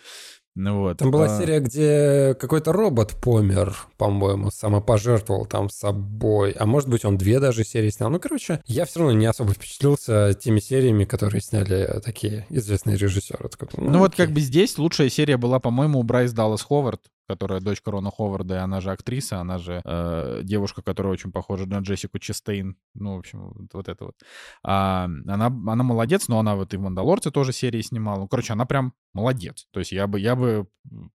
Ну 0.57 0.81
вот. 0.81 0.99
Там 0.99 1.11
была 1.11 1.27
а... 1.27 1.41
серия, 1.41 1.61
где 1.61 2.35
какой-то 2.35 2.73
робот 2.73 3.15
помер, 3.15 3.77
по-моему, 3.97 4.51
самопожертвовал 4.51 5.47
там 5.47 5.71
собой. 5.71 6.53
А 6.53 6.67
может 6.67 6.89
быть, 6.89 7.05
он 7.05 7.17
две 7.17 7.39
даже 7.41 7.65
серии 7.65 7.91
снял. 7.91 8.11
Ну, 8.11 8.19
короче, 8.19 8.61
я 8.67 8.85
все 8.85 9.01
равно 9.01 9.15
не 9.15 9.27
особо 9.27 9.53
впечатлился 9.53 10.35
теми 10.35 10.61
сериями, 10.61 11.05
которые 11.05 11.41
сняли 11.41 12.01
такие 12.05 12.47
известные 12.51 12.97
режиссеры. 12.97 13.49
Ну, 13.77 13.91
ну 13.91 13.99
вот 14.01 14.17
как 14.17 14.33
бы 14.33 14.41
здесь 14.41 14.77
лучшая 14.77 15.09
серия 15.09 15.37
была, 15.37 15.61
по-моему, 15.61 16.01
у 16.01 16.03
Брайс 16.03 16.33
Даллас 16.33 16.63
Ховард 16.63 17.01
которая 17.31 17.61
дочка 17.61 17.93
Рона 17.93 18.11
Ховарда, 18.11 18.55
и 18.55 18.59
она 18.59 18.81
же 18.81 18.91
актриса, 18.91 19.39
она 19.39 19.59
же 19.59 19.81
э, 19.85 20.41
девушка, 20.43 20.83
которая 20.83 21.13
очень 21.13 21.31
похожа 21.31 21.65
на 21.65 21.79
Джессику 21.79 22.19
Честейн. 22.19 22.77
Ну, 22.95 23.15
в 23.15 23.19
общем, 23.21 23.51
вот, 23.51 23.73
вот 23.73 23.89
это 23.89 24.05
вот. 24.07 24.17
А, 24.65 25.05
она, 25.05 25.47
она 25.47 25.85
молодец, 25.85 26.27
но 26.27 26.41
она 26.41 26.57
вот 26.57 26.75
и 26.75 26.77
в 26.77 26.81
«Мандалорце» 26.81 27.31
тоже 27.31 27.53
серии 27.53 27.83
снимала. 27.83 28.19
Ну, 28.19 28.29
короче, 28.29 28.53
она 28.53 28.65
прям 28.65 28.95
молодец. 29.15 29.69
То 29.71 29.79
есть 29.79 29.93
я 29.93 30.09
бы, 30.09 30.19
я 30.19 30.35
бы 30.35 30.67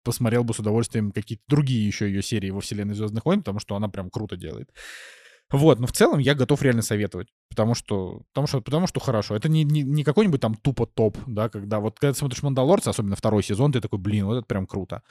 посмотрел 0.03 0.45
бы 0.45 0.53
с 0.53 0.59
удовольствием 0.59 1.11
какие-то 1.11 1.43
другие 1.49 1.85
еще 1.85 2.07
ее 2.07 2.21
серии 2.21 2.49
во 2.49 2.61
вселенной 2.61 2.95
«Звездных 2.95 3.25
войн», 3.25 3.39
потому 3.39 3.59
что 3.59 3.75
она 3.75 3.89
прям 3.89 4.09
круто 4.09 4.37
делает. 4.37 4.71
Вот, 5.51 5.79
но 5.79 5.85
в 5.85 5.91
целом 5.91 6.17
я 6.19 6.33
готов 6.33 6.61
реально 6.63 6.81
советовать, 6.81 7.27
потому 7.49 7.75
что, 7.75 8.23
потому 8.33 8.47
что, 8.47 8.61
потому 8.61 8.87
что 8.87 8.99
хорошо. 8.99 9.35
Это 9.35 9.47
не, 9.47 9.63
не, 9.63 9.83
не 9.83 10.03
какой-нибудь 10.03 10.41
там 10.41 10.55
тупо 10.55 10.87
топ, 10.87 11.17
да, 11.27 11.49
когда 11.49 11.79
вот 11.79 11.99
когда 11.99 12.13
ты 12.13 12.19
смотришь 12.19 12.41
«Мандалорца», 12.41 12.89
особенно 12.89 13.15
второй 13.15 13.43
сезон, 13.43 13.71
ты 13.71 13.79
такой, 13.79 13.99
блин, 13.99 14.25
вот 14.25 14.37
это 14.37 14.45
прям 14.47 14.65
круто. 14.65 15.03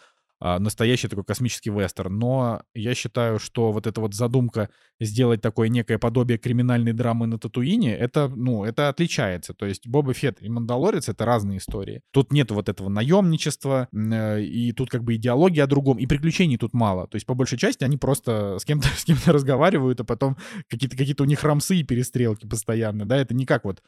А, 0.47 0.59
настоящий 0.59 1.09
такой 1.09 1.25
космический 1.25 1.71
вестерн. 1.71 2.19
Но 2.19 2.61
я 2.75 2.95
считаю, 2.95 3.39
что 3.39 3.73
вот 3.73 3.87
эта 3.87 4.03
вот 4.03 4.13
задумка 4.13 4.69
сделать 5.01 5.41
такое 5.41 5.71
некое 5.71 5.97
подобие 5.97 6.37
криминальной 6.37 6.93
драмы 6.93 7.27
на 7.27 7.39
Татуине, 7.39 7.97
это, 7.97 8.29
ну, 8.29 8.63
это 8.63 8.91
отличается. 8.91 9.55
То 9.55 9.65
есть 9.65 9.89
Боба 9.89 10.13
Фетт 10.13 10.43
и 10.43 10.51
Мандалорец— 10.51 11.09
это 11.09 11.25
разные 11.25 11.57
истории. 11.57 12.03
Тут 12.13 12.31
нет 12.31 12.51
вот 12.51 12.69
этого 12.69 12.91
наемничества, 12.91 13.89
и 13.91 14.73
тут 14.77 14.91
как 14.91 15.03
бы 15.03 15.15
идеология 15.15 15.65
о 15.65 15.67
другом, 15.67 15.97
и 15.97 16.05
приключений 16.05 16.59
тут 16.59 16.75
мало. 16.75 17.09
То 17.09 17.17
есть 17.17 17.25
по 17.25 17.33
большей 17.33 17.57
части 17.57 17.83
они 17.83 17.97
просто 17.97 18.59
с 18.59 18.67
кем-то 18.67 18.89
с 18.99 19.05
кем-то 19.05 19.33
разговаривают, 19.33 20.01
а 20.01 20.05
потом 20.05 20.37
какие-то 20.69 20.95
какие 20.95 21.17
у 21.21 21.25
них 21.25 21.43
рамсы 21.43 21.77
и 21.77 21.85
перестрелки 21.85 22.47
постоянно, 22.47 23.07
да, 23.07 23.17
это 23.17 23.33
не 23.33 23.47
как 23.47 23.65
вот 23.65 23.83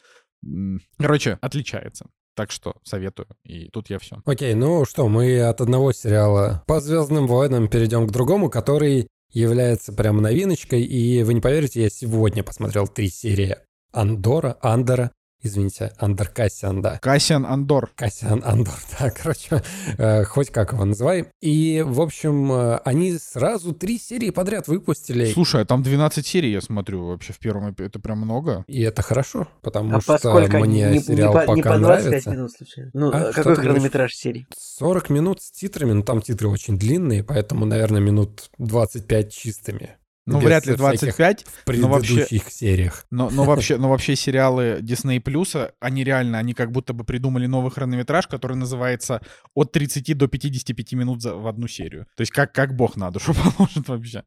Короче, 0.99 1.39
отличается. 1.41 2.07
Так 2.37 2.51
что 2.51 2.74
советую. 2.84 3.28
И 3.45 3.70
тут 3.70 3.89
я 3.89 3.99
все. 3.99 4.20
Окей, 4.26 4.53
ну 4.53 4.84
что, 4.84 5.09
мы 5.09 5.41
от 5.41 5.62
одного 5.62 5.93
сериала 5.93 6.62
по 6.66 6.80
Звездным 6.80 7.26
войнам 7.26 7.66
перейдем 7.66 8.07
к 8.07 8.12
другому, 8.12 8.51
который 8.51 9.09
является 9.32 9.95
прям 9.95 10.20
новиночкой. 10.20 10.82
И 10.82 11.22
вы 11.22 11.32
не 11.32 11.41
поверите, 11.41 11.82
я 11.82 11.89
сегодня 11.89 12.45
посмотрел 12.45 12.87
три 12.89 13.09
серии 13.09 13.57
Андора, 13.91 14.59
Андора 14.61 15.12
Извините, 15.43 15.93
Андер 15.99 16.28
Кассиан, 16.28 16.82
да. 16.82 16.99
Кассиан 17.01 17.47
Андор. 17.47 17.91
Кассиан 17.95 18.43
Андор, 18.45 18.74
да, 18.99 19.11
короче, 19.11 19.62
э, 19.99 20.24
хоть 20.24 20.51
как 20.51 20.72
его 20.72 20.84
называй. 20.84 21.26
И, 21.41 21.84
в 21.87 22.01
общем, 22.01 22.51
э, 22.53 22.80
они 22.84 23.16
сразу 23.18 23.72
три 23.72 23.99
серии 23.99 24.30
подряд 24.30 24.66
выпустили. 24.66 25.30
Слушай, 25.32 25.62
а 25.62 25.64
там 25.64 25.82
12 25.82 26.26
серий, 26.26 26.51
я 26.51 26.61
смотрю, 26.61 27.07
вообще 27.07 27.32
в 27.32 27.39
первом, 27.39 27.74
это 27.78 28.01
прям 28.01 28.18
много. 28.18 28.64
И 28.66 28.80
это 28.82 29.03
хорошо, 29.03 29.47
потому 29.62 29.97
а 29.97 30.01
что 30.01 30.18
мне 30.41 30.91
не, 30.91 31.01
сериал 31.01 31.32
не, 31.32 31.41
пока 31.41 31.55
не 31.55 31.62
по 31.62 31.78
25 31.78 31.80
нравится. 31.80 32.30
минут, 32.30 32.53
случайно? 32.53 32.91
Ну, 32.95 33.11
а, 33.12 33.32
какой 33.32 33.57
хронометраж 33.57 34.14
серии? 34.14 34.47
40 34.57 35.11
минут 35.11 35.43
с 35.43 35.51
титрами, 35.51 35.93
ну 35.93 36.03
там 36.03 36.22
титры 36.22 36.49
очень 36.49 36.78
длинные, 36.78 37.22
поэтому, 37.22 37.66
наверное, 37.66 38.01
минут 38.01 38.51
25 38.59 39.32
чистыми. 39.32 39.97
Ну, 40.27 40.41
вряд 40.41 40.66
ли 40.66 40.74
25. 40.74 41.45
В 41.45 41.64
предыдущих 41.64 42.16
но 42.16 42.22
вообще, 42.39 42.51
сериях. 42.51 43.07
Но, 43.11 43.31
но, 43.31 43.45
вообще, 43.45 43.77
но 43.77 43.89
вообще 43.89 44.16
сериалы 44.16 44.81
Disney 44.81 45.22
Plus, 45.22 45.70
они 45.79 46.03
реально, 46.03 46.39
они 46.39 46.53
как 46.53 46.72
будто 46.72 46.93
бы 46.93 47.05
придумали 47.05 47.47
новый 47.47 47.70
хронометраж, 47.70 48.27
который 48.27 48.57
называется 48.57 49.20
от 49.55 49.70
30 49.70 50.18
до 50.18 50.27
55 50.27 50.93
минут 50.95 51.22
за, 51.22 51.37
в 51.37 51.47
одну 51.47 51.68
серию. 51.68 52.07
То 52.16 52.22
есть 52.22 52.33
как, 52.33 52.53
как 52.53 52.74
бог 52.74 52.97
на 52.97 53.11
душу 53.12 53.35
положит 53.57 53.89
вообще. 53.89 54.24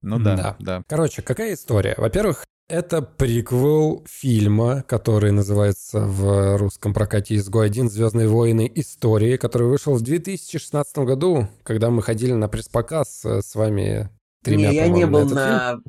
Ну 0.00 0.18
да, 0.18 0.36
да, 0.36 0.56
да. 0.58 0.82
Короче, 0.88 1.20
какая 1.20 1.54
история? 1.54 1.94
Во-первых, 1.98 2.46
это 2.68 3.02
приквел 3.02 4.06
фильма, 4.08 4.82
который 4.82 5.30
называется 5.30 6.00
в 6.00 6.56
русском 6.56 6.94
прокате 6.94 7.36
«Изгой 7.36 7.66
1. 7.66 7.90
Звездные 7.90 8.28
войны. 8.28 8.70
Истории», 8.74 9.36
который 9.36 9.68
вышел 9.68 9.94
в 9.94 10.00
2016 10.00 10.96
году, 10.98 11.48
когда 11.62 11.90
мы 11.90 12.02
ходили 12.02 12.32
на 12.32 12.48
пресс-показ 12.48 13.24
с 13.24 13.54
вами 13.54 14.08
тремя, 14.44 14.70
Не, 14.70 14.76
я 14.76 14.88
не 14.88 15.06
был 15.06 15.28
на, 15.28 15.80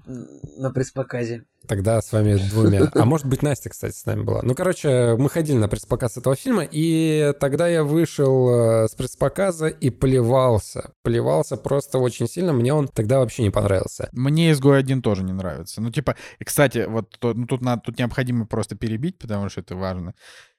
на 0.57 0.71
пресс-показе. 0.71 1.43
Тогда 1.67 2.01
с 2.01 2.11
вами 2.11 2.35
двумя. 2.49 2.91
А 2.93 3.05
может 3.05 3.27
быть, 3.27 3.41
Настя, 3.41 3.69
кстати, 3.69 3.95
с 3.95 4.05
нами 4.05 4.23
была. 4.23 4.41
Ну, 4.43 4.53
короче, 4.55 5.15
мы 5.17 5.29
ходили 5.29 5.57
на 5.57 5.67
пресс-показ 5.67 6.17
этого 6.17 6.35
фильма, 6.35 6.63
и 6.69 7.33
тогда 7.39 7.67
я 7.67 7.83
вышел 7.83 8.49
э, 8.49 8.87
с 8.87 8.95
пресс-показа 8.95 9.67
и 9.67 9.89
плевался. 9.89 10.91
Плевался 11.01 11.57
просто 11.57 11.97
очень 11.99 12.27
сильно. 12.27 12.53
Мне 12.53 12.73
он 12.73 12.87
тогда 12.87 13.19
вообще 13.19 13.43
не 13.43 13.49
понравился. 13.49 14.09
Мне 14.11 14.51
«Изгой 14.51 14.79
один 14.79 15.01
тоже 15.01 15.23
не 15.23 15.33
нравится. 15.33 15.81
Ну, 15.81 15.91
типа, 15.91 16.15
и, 16.39 16.43
кстати, 16.43 16.85
вот 16.87 17.17
ну, 17.21 17.45
тут, 17.47 17.61
надо, 17.61 17.81
тут 17.85 17.99
необходимо 17.99 18.45
просто 18.45 18.75
перебить, 18.75 19.17
потому 19.17 19.49
что 19.49 19.61
это 19.61 19.75
важно. 19.75 20.13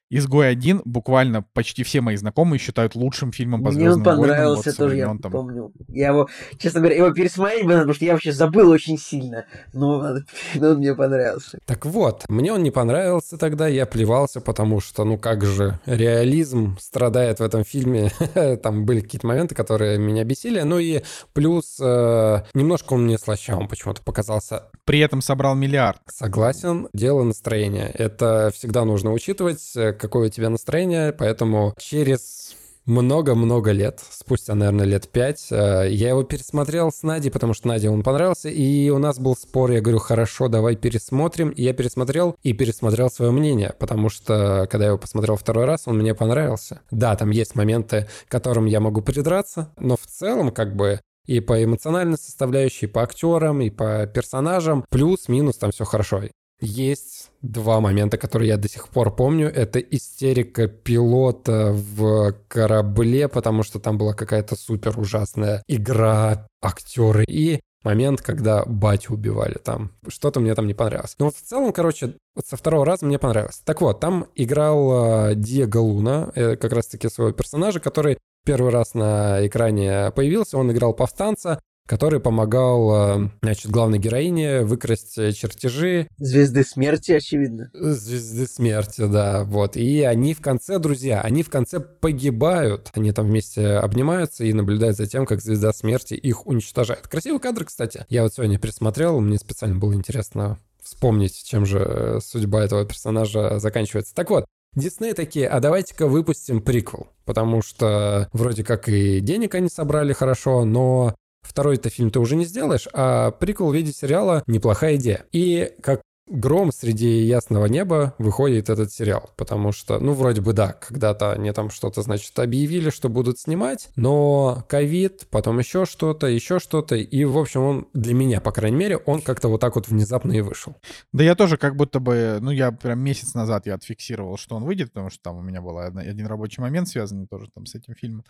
«Изгой 0.08 0.48
один 0.48 0.82
буквально 0.84 1.42
почти 1.42 1.82
все 1.82 2.00
мои 2.00 2.16
знакомые 2.16 2.58
считают 2.58 2.94
лучшим 2.94 3.32
фильмом 3.32 3.62
по 3.62 3.70
Мне 3.70 3.90
он 3.90 4.02
понравился 4.02 4.70
войнам, 4.70 4.76
тоже, 4.76 4.96
я 4.96 5.06
там... 5.06 5.32
помню. 5.32 5.72
Я 5.88 6.08
его, 6.08 6.28
честно 6.58 6.80
говоря, 6.80 6.96
его 6.96 7.10
пересмотреть 7.10 7.64
бы 7.64 7.70
надо, 7.70 7.80
потому 7.80 7.94
что 7.94 8.04
я 8.04 8.12
вообще 8.12 8.32
забыл 8.32 8.70
очень 8.70 8.98
сильно, 8.98 9.46
но, 9.72 10.18
но 10.54 10.68
он 10.70 10.78
мне 10.78 10.94
понравился. 10.94 11.58
Так 11.66 11.86
вот, 11.86 12.24
мне 12.28 12.52
он 12.52 12.62
не 12.62 12.70
понравился 12.70 13.36
тогда, 13.36 13.66
я 13.66 13.86
плевался, 13.86 14.40
потому 14.40 14.80
что, 14.80 15.04
ну 15.04 15.18
как 15.18 15.44
же, 15.44 15.78
реализм 15.86 16.76
страдает 16.78 17.40
в 17.40 17.42
этом 17.42 17.64
фильме. 17.64 18.10
там 18.62 18.84
были 18.84 19.00
какие-то 19.00 19.26
моменты, 19.26 19.54
которые 19.54 19.98
меня 19.98 20.24
бесили, 20.24 20.60
ну 20.60 20.78
и 20.78 21.02
плюс 21.32 21.78
э, 21.80 22.42
немножко 22.54 22.94
он 22.94 23.04
мне 23.04 23.18
слащавым 23.18 23.68
почему-то 23.68 24.02
показался. 24.02 24.64
При 24.84 25.00
этом 25.00 25.20
собрал 25.20 25.54
миллиард. 25.56 25.98
Согласен, 26.06 26.88
дело 26.92 27.24
настроения. 27.24 27.90
Это 27.92 28.52
всегда 28.54 28.84
нужно 28.84 29.12
учитывать 29.12 29.72
какое 29.98 30.28
у 30.28 30.30
тебя 30.30 30.50
настроение, 30.50 31.12
поэтому 31.12 31.74
через 31.78 32.56
много-много 32.86 33.72
лет, 33.72 34.00
спустя, 34.10 34.54
наверное, 34.54 34.86
лет 34.86 35.08
пять, 35.08 35.48
э, 35.50 35.88
я 35.90 36.10
его 36.10 36.22
пересмотрел 36.22 36.92
с 36.92 37.02
Надей, 37.02 37.30
потому 37.30 37.52
что 37.52 37.68
Наде 37.68 37.90
он 37.90 38.02
понравился, 38.02 38.48
и 38.48 38.88
у 38.90 38.98
нас 38.98 39.18
был 39.18 39.36
спор, 39.36 39.72
я 39.72 39.80
говорю, 39.80 39.98
хорошо, 39.98 40.48
давай 40.48 40.76
пересмотрим, 40.76 41.50
и 41.50 41.62
я 41.62 41.72
пересмотрел 41.72 42.36
и 42.42 42.52
пересмотрел 42.52 43.10
свое 43.10 43.32
мнение, 43.32 43.74
потому 43.78 44.08
что, 44.08 44.68
когда 44.70 44.84
я 44.84 44.88
его 44.90 44.98
посмотрел 44.98 45.36
второй 45.36 45.64
раз, 45.64 45.82
он 45.86 45.98
мне 45.98 46.14
понравился. 46.14 46.80
Да, 46.90 47.16
там 47.16 47.30
есть 47.30 47.56
моменты, 47.56 48.08
которым 48.28 48.66
я 48.66 48.80
могу 48.80 49.02
придраться, 49.02 49.72
но 49.78 49.96
в 49.96 50.06
целом, 50.06 50.52
как 50.52 50.76
бы, 50.76 51.00
и 51.26 51.40
по 51.40 51.62
эмоциональной 51.62 52.18
составляющей, 52.18 52.86
и 52.86 52.88
по 52.88 53.02
актерам, 53.02 53.60
и 53.60 53.70
по 53.70 54.06
персонажам, 54.06 54.84
плюс-минус 54.90 55.56
там 55.56 55.72
все 55.72 55.84
хорошо. 55.84 56.22
Есть 56.60 57.15
два 57.52 57.80
момента, 57.80 58.18
которые 58.18 58.48
я 58.48 58.56
до 58.56 58.68
сих 58.68 58.88
пор 58.88 59.14
помню. 59.14 59.48
Это 59.48 59.78
истерика 59.78 60.68
пилота 60.68 61.72
в 61.72 62.34
корабле, 62.48 63.28
потому 63.28 63.62
что 63.62 63.78
там 63.78 63.98
была 63.98 64.14
какая-то 64.14 64.56
супер 64.56 64.98
ужасная 64.98 65.62
игра, 65.68 66.46
актеры 66.62 67.24
и 67.24 67.60
момент, 67.84 68.20
когда 68.20 68.64
батю 68.64 69.14
убивали 69.14 69.58
там. 69.62 69.92
Что-то 70.08 70.40
мне 70.40 70.54
там 70.54 70.66
не 70.66 70.74
понравилось. 70.74 71.14
Но 71.18 71.26
вот 71.26 71.36
в 71.36 71.42
целом, 71.42 71.72
короче, 71.72 72.14
вот 72.34 72.46
со 72.46 72.56
второго 72.56 72.84
раза 72.84 73.06
мне 73.06 73.18
понравилось. 73.18 73.62
Так 73.64 73.80
вот, 73.80 74.00
там 74.00 74.26
играл 74.34 75.30
э, 75.30 75.34
Диего 75.36 75.78
Луна, 75.78 76.32
э, 76.34 76.56
как 76.56 76.72
раз-таки 76.72 77.08
своего 77.08 77.32
персонажа, 77.32 77.78
который 77.78 78.18
первый 78.44 78.72
раз 78.72 78.94
на 78.94 79.46
экране 79.46 80.10
появился. 80.10 80.58
Он 80.58 80.70
играл 80.72 80.94
повстанца, 80.94 81.60
который 81.86 82.20
помогал, 82.20 83.20
э, 83.24 83.28
значит, 83.42 83.70
главной 83.70 83.98
героине 83.98 84.62
выкрасть 84.62 85.16
э, 85.18 85.32
чертежи. 85.32 86.08
Звезды 86.18 86.64
смерти, 86.64 87.12
очевидно. 87.12 87.70
Звезды 87.72 88.46
смерти, 88.46 89.06
да, 89.06 89.44
вот. 89.44 89.76
И 89.76 90.02
они 90.02 90.34
в 90.34 90.40
конце, 90.40 90.78
друзья, 90.78 91.20
они 91.20 91.42
в 91.42 91.50
конце 91.50 91.80
погибают. 91.80 92.90
Они 92.94 93.12
там 93.12 93.26
вместе 93.26 93.76
обнимаются 93.76 94.44
и 94.44 94.52
наблюдают 94.52 94.96
за 94.96 95.06
тем, 95.06 95.26
как 95.26 95.40
звезда 95.40 95.72
смерти 95.72 96.14
их 96.14 96.46
уничтожает. 96.46 97.06
Красивый 97.08 97.40
кадр, 97.40 97.64
кстати. 97.64 98.04
Я 98.08 98.24
вот 98.24 98.34
сегодня 98.34 98.58
пересмотрел, 98.58 99.20
мне 99.20 99.38
специально 99.38 99.76
было 99.76 99.94
интересно 99.94 100.58
вспомнить, 100.82 101.44
чем 101.44 101.66
же 101.66 101.78
э, 101.78 102.20
судьба 102.20 102.64
этого 102.64 102.84
персонажа 102.84 103.58
заканчивается. 103.58 104.14
Так 104.14 104.30
вот, 104.30 104.46
Дисней 104.74 105.14
такие, 105.14 105.48
а 105.48 105.58
давайте-ка 105.60 106.06
выпустим 106.06 106.60
приквел, 106.60 107.08
потому 107.24 107.62
что 107.62 108.28
вроде 108.32 108.62
как 108.62 108.88
и 108.88 109.20
денег 109.20 109.54
они 109.54 109.68
собрали 109.68 110.12
хорошо, 110.12 110.64
но 110.64 111.14
второй-то 111.46 111.90
фильм 111.90 112.10
ты 112.10 112.18
уже 112.18 112.36
не 112.36 112.44
сделаешь, 112.44 112.88
а 112.92 113.30
приквел 113.30 113.70
в 113.70 113.74
виде 113.74 113.92
сериала 113.92 114.42
неплохая 114.46 114.96
идея. 114.96 115.24
И 115.32 115.72
как 115.82 116.02
гром 116.28 116.72
среди 116.72 117.22
ясного 117.22 117.66
неба 117.66 118.14
выходит 118.18 118.68
этот 118.68 118.92
сериал, 118.92 119.30
потому 119.36 119.72
что, 119.72 119.98
ну, 120.00 120.12
вроде 120.12 120.40
бы 120.40 120.52
да, 120.52 120.72
когда-то 120.72 121.32
они 121.32 121.52
там 121.52 121.70
что-то, 121.70 122.02
значит, 122.02 122.36
объявили, 122.38 122.90
что 122.90 123.08
будут 123.08 123.38
снимать, 123.38 123.90
но 123.96 124.64
ковид, 124.68 125.26
потом 125.30 125.58
еще 125.58 125.84
что-то, 125.86 126.26
еще 126.26 126.58
что-то, 126.58 126.96
и, 126.96 127.24
в 127.24 127.38
общем, 127.38 127.62
он 127.62 127.88
для 127.94 128.14
меня, 128.14 128.40
по 128.40 128.50
крайней 128.50 128.76
мере, 128.76 128.96
он 128.96 129.22
как-то 129.22 129.48
вот 129.48 129.60
так 129.60 129.76
вот 129.76 129.88
внезапно 129.88 130.32
и 130.32 130.40
вышел. 130.40 130.76
Да 131.12 131.22
я 131.22 131.36
тоже 131.36 131.56
как 131.56 131.76
будто 131.76 132.00
бы, 132.00 132.38
ну, 132.40 132.50
я 132.50 132.72
прям 132.72 132.98
месяц 133.00 133.34
назад 133.34 133.66
я 133.66 133.74
отфиксировал, 133.74 134.36
что 134.36 134.56
он 134.56 134.64
выйдет, 134.64 134.92
потому 134.92 135.10
что 135.10 135.22
там 135.22 135.36
у 135.36 135.42
меня 135.42 135.62
был 135.62 135.78
один 135.78 136.26
рабочий 136.26 136.60
момент, 136.60 136.88
связанный 136.88 137.26
тоже 137.28 137.48
там 137.54 137.66
с 137.66 137.74
этим 137.74 137.94
фильмом, 137.94 138.24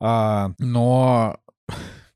а, 0.00 0.52
но 0.58 1.38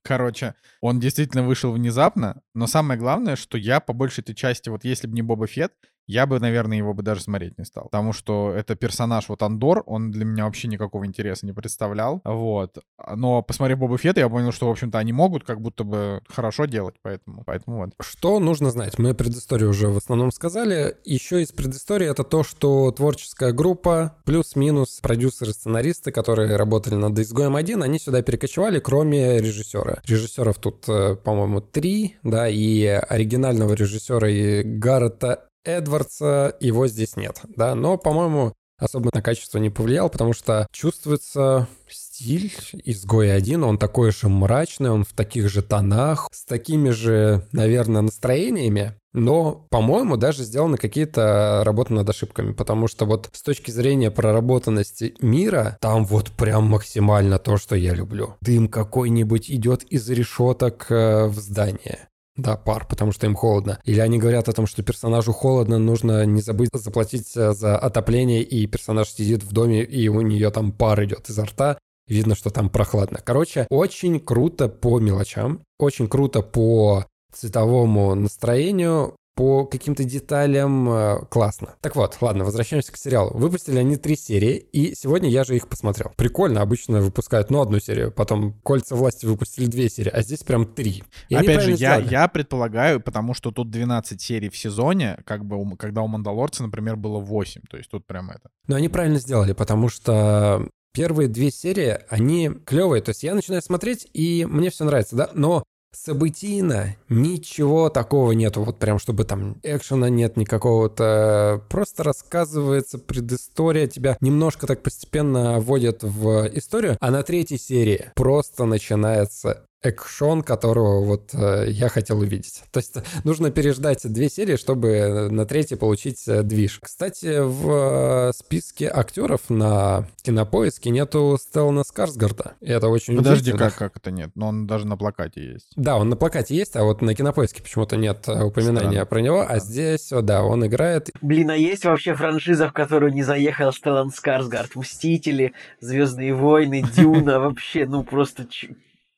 Короче, 0.02 0.54
он 0.80 0.98
действительно 0.98 1.44
вышел 1.44 1.72
внезапно, 1.72 2.42
но 2.54 2.66
самое 2.66 2.98
главное, 2.98 3.36
что 3.36 3.56
я 3.56 3.78
по 3.80 3.92
большей 3.92 4.22
этой 4.22 4.34
части, 4.34 4.68
вот 4.68 4.84
если 4.84 5.06
бы 5.06 5.14
не 5.14 5.22
Боба 5.22 5.46
Фетт, 5.46 5.72
я 6.12 6.26
бы, 6.26 6.38
наверное, 6.38 6.76
его 6.76 6.92
бы 6.94 7.02
даже 7.02 7.22
смотреть 7.22 7.58
не 7.58 7.64
стал. 7.64 7.84
Потому 7.84 8.12
что 8.12 8.52
это 8.54 8.76
персонаж, 8.76 9.28
вот 9.28 9.42
Андор, 9.42 9.82
он 9.86 10.10
для 10.10 10.24
меня 10.24 10.44
вообще 10.44 10.68
никакого 10.68 11.06
интереса 11.06 11.46
не 11.46 11.52
представлял. 11.52 12.20
Вот. 12.24 12.78
Но 13.14 13.42
посмотрев 13.42 13.78
Боба 13.78 13.96
Фетта, 13.96 14.20
я 14.20 14.28
понял, 14.28 14.52
что, 14.52 14.68
в 14.68 14.70
общем-то, 14.70 14.98
они 14.98 15.12
могут 15.12 15.44
как 15.44 15.60
будто 15.60 15.84
бы 15.84 16.20
хорошо 16.28 16.66
делать, 16.66 16.96
поэтому, 17.02 17.42
поэтому 17.44 17.78
вот. 17.78 17.90
Что 18.00 18.38
нужно 18.40 18.70
знать? 18.70 18.98
Мы 18.98 19.14
предысторию 19.14 19.70
уже 19.70 19.88
в 19.88 19.96
основном 19.96 20.30
сказали. 20.30 20.96
Еще 21.04 21.42
из 21.42 21.52
предыстории 21.52 22.08
это 22.08 22.24
то, 22.24 22.42
что 22.42 22.90
творческая 22.90 23.52
группа 23.52 24.16
плюс-минус 24.24 25.00
продюсеры-сценаристы, 25.02 26.12
которые 26.12 26.56
работали 26.56 26.94
над 26.94 27.18
«Изгоем 27.18 27.56
1», 27.56 27.82
они 27.82 27.98
сюда 27.98 28.22
перекочевали, 28.22 28.80
кроме 28.80 29.38
режиссера. 29.38 30.02
Режиссеров 30.06 30.58
тут, 30.58 30.88
э, 30.88 31.16
по-моему, 31.16 31.60
три, 31.60 32.16
да, 32.22 32.48
и 32.48 32.84
оригинального 32.84 33.72
режиссера 33.72 34.28
и 34.28 34.62
Гаррета 34.62 35.48
Эдвардса 35.64 36.56
его 36.60 36.86
здесь 36.86 37.16
нет, 37.16 37.40
да, 37.56 37.74
но, 37.74 37.96
по-моему, 37.96 38.52
особо 38.82 39.10
на 39.12 39.22
качество 39.22 39.58
не 39.58 39.70
повлиял, 39.70 40.10
потому 40.10 40.32
что 40.32 40.66
чувствуется 40.72 41.68
стиль 41.88 42.52
изгоя 42.84 43.34
один, 43.34 43.64
он 43.64 43.78
такой 43.78 44.12
же 44.12 44.28
мрачный, 44.28 44.90
он 44.90 45.04
в 45.04 45.12
таких 45.12 45.48
же 45.48 45.62
тонах, 45.62 46.28
с 46.32 46.44
такими 46.44 46.90
же, 46.90 47.46
наверное, 47.52 48.02
настроениями, 48.02 48.94
но, 49.12 49.66
по-моему, 49.70 50.16
даже 50.16 50.42
сделаны 50.42 50.78
какие-то 50.78 51.62
работы 51.64 51.92
над 51.92 52.08
ошибками, 52.08 52.52
потому 52.52 52.88
что 52.88 53.04
вот 53.04 53.28
с 53.32 53.42
точки 53.42 53.70
зрения 53.70 54.10
проработанности 54.10 55.14
мира, 55.20 55.76
там 55.80 56.04
вот 56.06 56.30
прям 56.32 56.64
максимально 56.64 57.38
то, 57.38 57.58
что 57.58 57.76
я 57.76 57.94
люблю. 57.94 58.36
Дым 58.40 58.68
какой-нибудь 58.68 59.50
идет 59.50 59.84
из 59.84 60.08
решеток 60.08 60.86
э, 60.90 61.26
в 61.26 61.34
здание. 61.38 62.08
Да, 62.36 62.56
пар, 62.56 62.86
потому 62.88 63.12
что 63.12 63.26
им 63.26 63.34
холодно. 63.34 63.78
Или 63.84 64.00
они 64.00 64.18
говорят 64.18 64.48
о 64.48 64.52
том, 64.52 64.66
что 64.66 64.82
персонажу 64.82 65.32
холодно, 65.32 65.78
нужно 65.78 66.24
не 66.24 66.40
забыть 66.40 66.70
заплатить 66.72 67.36
э, 67.36 67.52
за 67.52 67.76
отопление, 67.76 68.42
и 68.42 68.66
персонаж 68.66 69.10
сидит 69.10 69.42
в 69.42 69.52
доме, 69.52 69.84
и 69.84 70.08
у 70.08 70.22
нее 70.22 70.50
там 70.50 70.72
пар 70.72 71.04
идет 71.04 71.28
изо 71.28 71.44
рта. 71.44 71.78
Видно, 72.08 72.34
что 72.34 72.50
там 72.50 72.70
прохладно. 72.70 73.20
Короче, 73.22 73.66
очень 73.70 74.18
круто 74.18 74.68
по 74.68 74.98
мелочам, 74.98 75.62
очень 75.78 76.08
круто 76.08 76.42
по 76.42 77.06
цветовому 77.32 78.14
настроению, 78.14 79.16
по 79.34 79.64
каким-то 79.64 80.04
деталям 80.04 80.88
э, 80.90 81.26
классно. 81.30 81.76
Так 81.80 81.96
вот, 81.96 82.18
ладно, 82.20 82.44
возвращаемся 82.44 82.92
к 82.92 82.96
сериалу. 82.96 83.30
Выпустили 83.36 83.78
они 83.78 83.96
три 83.96 84.16
серии, 84.16 84.56
и 84.56 84.94
сегодня 84.94 85.30
я 85.30 85.44
же 85.44 85.56
их 85.56 85.68
посмотрел. 85.68 86.12
Прикольно, 86.16 86.60
обычно 86.60 87.00
выпускают, 87.00 87.50
ну, 87.50 87.60
одну 87.62 87.80
серию, 87.80 88.12
потом 88.12 88.52
«Кольца 88.62 88.94
власти» 88.94 89.24
выпустили 89.24 89.66
две 89.66 89.88
серии, 89.88 90.10
а 90.10 90.22
здесь 90.22 90.42
прям 90.42 90.66
три. 90.66 91.02
И 91.28 91.34
Опять 91.34 91.62
же, 91.62 91.72
я, 91.72 91.96
я 91.96 92.28
предполагаю, 92.28 93.00
потому 93.00 93.32
что 93.34 93.50
тут 93.50 93.70
12 93.70 94.20
серий 94.20 94.50
в 94.50 94.56
сезоне, 94.56 95.18
как 95.24 95.44
бы, 95.44 95.56
у, 95.56 95.76
когда 95.76 96.02
у 96.02 96.08
«Мандалорца», 96.08 96.62
например, 96.62 96.96
было 96.96 97.18
8, 97.18 97.62
то 97.70 97.76
есть 97.78 97.90
тут 97.90 98.06
прям 98.06 98.30
это. 98.30 98.50
Но 98.66 98.76
они 98.76 98.88
правильно 98.88 99.18
сделали, 99.18 99.54
потому 99.54 99.88
что 99.88 100.68
первые 100.92 101.28
две 101.28 101.50
серии, 101.50 101.98
они 102.08 102.50
клевые. 102.66 103.02
То 103.02 103.10
есть 103.10 103.22
я 103.22 103.34
начинаю 103.34 103.62
смотреть, 103.62 104.06
и 104.12 104.46
мне 104.48 104.70
все 104.70 104.84
нравится, 104.84 105.16
да, 105.16 105.30
но 105.34 105.64
Событийно 105.94 106.96
ничего 107.08 107.90
такого 107.90 108.32
нету, 108.32 108.62
вот 108.62 108.78
прям 108.78 108.98
чтобы 108.98 109.24
там 109.24 109.56
экшена 109.62 110.08
нет 110.08 110.36
никакого-то. 110.36 111.62
Просто 111.68 112.02
рассказывается 112.02 112.98
предыстория, 112.98 113.86
тебя 113.86 114.16
немножко 114.20 114.66
так 114.66 114.82
постепенно 114.82 115.60
вводят 115.60 116.02
в 116.02 116.48
историю, 116.54 116.96
а 117.00 117.10
на 117.10 117.22
третьей 117.22 117.58
серии 117.58 118.10
просто 118.14 118.64
начинается 118.64 119.66
экшон, 119.82 120.42
которого 120.42 121.04
вот 121.04 121.30
э, 121.34 121.66
я 121.68 121.88
хотел 121.88 122.20
увидеть. 122.20 122.62
То 122.70 122.78
есть 122.78 122.94
нужно 123.24 123.50
переждать 123.50 124.00
две 124.04 124.28
серии, 124.28 124.56
чтобы 124.56 125.28
на 125.30 125.44
третьей 125.44 125.76
получить 125.76 126.26
э, 126.28 126.42
движ. 126.42 126.78
Кстати, 126.80 127.40
в 127.40 128.28
э, 128.28 128.32
списке 128.32 128.90
актеров 128.92 129.50
на 129.50 130.06
кинопоиске 130.22 130.90
нету 130.90 131.36
Стеллана 131.40 131.82
Скарсгарда. 131.84 132.54
И 132.60 132.70
это 132.70 132.88
очень 132.88 133.16
Подожди, 133.16 133.52
как, 133.52 133.74
как 133.74 133.96
это 133.96 134.10
нет? 134.10 134.30
Но 134.34 134.48
он 134.48 134.66
даже 134.66 134.86
на 134.86 134.96
плакате 134.96 135.52
есть. 135.52 135.72
Да, 135.76 135.96
он 135.96 136.08
на 136.08 136.16
плакате 136.16 136.54
есть, 136.54 136.76
а 136.76 136.84
вот 136.84 137.02
на 137.02 137.14
кинопоиске 137.14 137.62
почему-то 137.62 137.96
нет 137.96 138.28
э, 138.28 138.44
упоминания 138.44 138.88
Странно. 138.88 139.06
про 139.06 139.20
него, 139.20 139.44
а 139.48 139.58
здесь, 139.58 140.10
да, 140.10 140.44
он 140.44 140.64
играет. 140.66 141.10
Блин, 141.20 141.50
а 141.50 141.56
есть 141.56 141.84
вообще 141.84 142.14
франшиза, 142.14 142.68
в 142.68 142.72
которую 142.72 143.12
не 143.12 143.22
заехал 143.22 143.72
Стеллан 143.72 144.10
Скарсгард? 144.10 144.76
Мстители, 144.76 145.52
Звездные 145.80 146.34
войны, 146.34 146.84
Дюна, 146.96 147.40
вообще, 147.40 147.86
ну 147.86 148.04
просто 148.04 148.46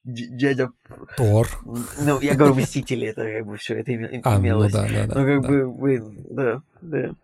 дядя... 0.04 0.70
Тор. 1.16 1.48
Ну, 1.64 2.20
я 2.20 2.34
говорю, 2.34 2.54
Мстители, 2.54 3.08
это 3.08 3.24
как 3.24 3.46
бы 3.46 3.56
все 3.56 3.78
это 3.78 3.94
имелось. 3.94 4.22
А, 4.24 4.38
ну 4.38 4.68
да, 4.68 4.88
да, 4.88 5.06
да. 5.06 5.20
Ну, 5.20 5.26
как 5.26 5.42
да. 5.42 5.48
бы, 5.48 5.72
блин, 5.72 6.26
да, 6.30 6.62
да. 6.80 7.14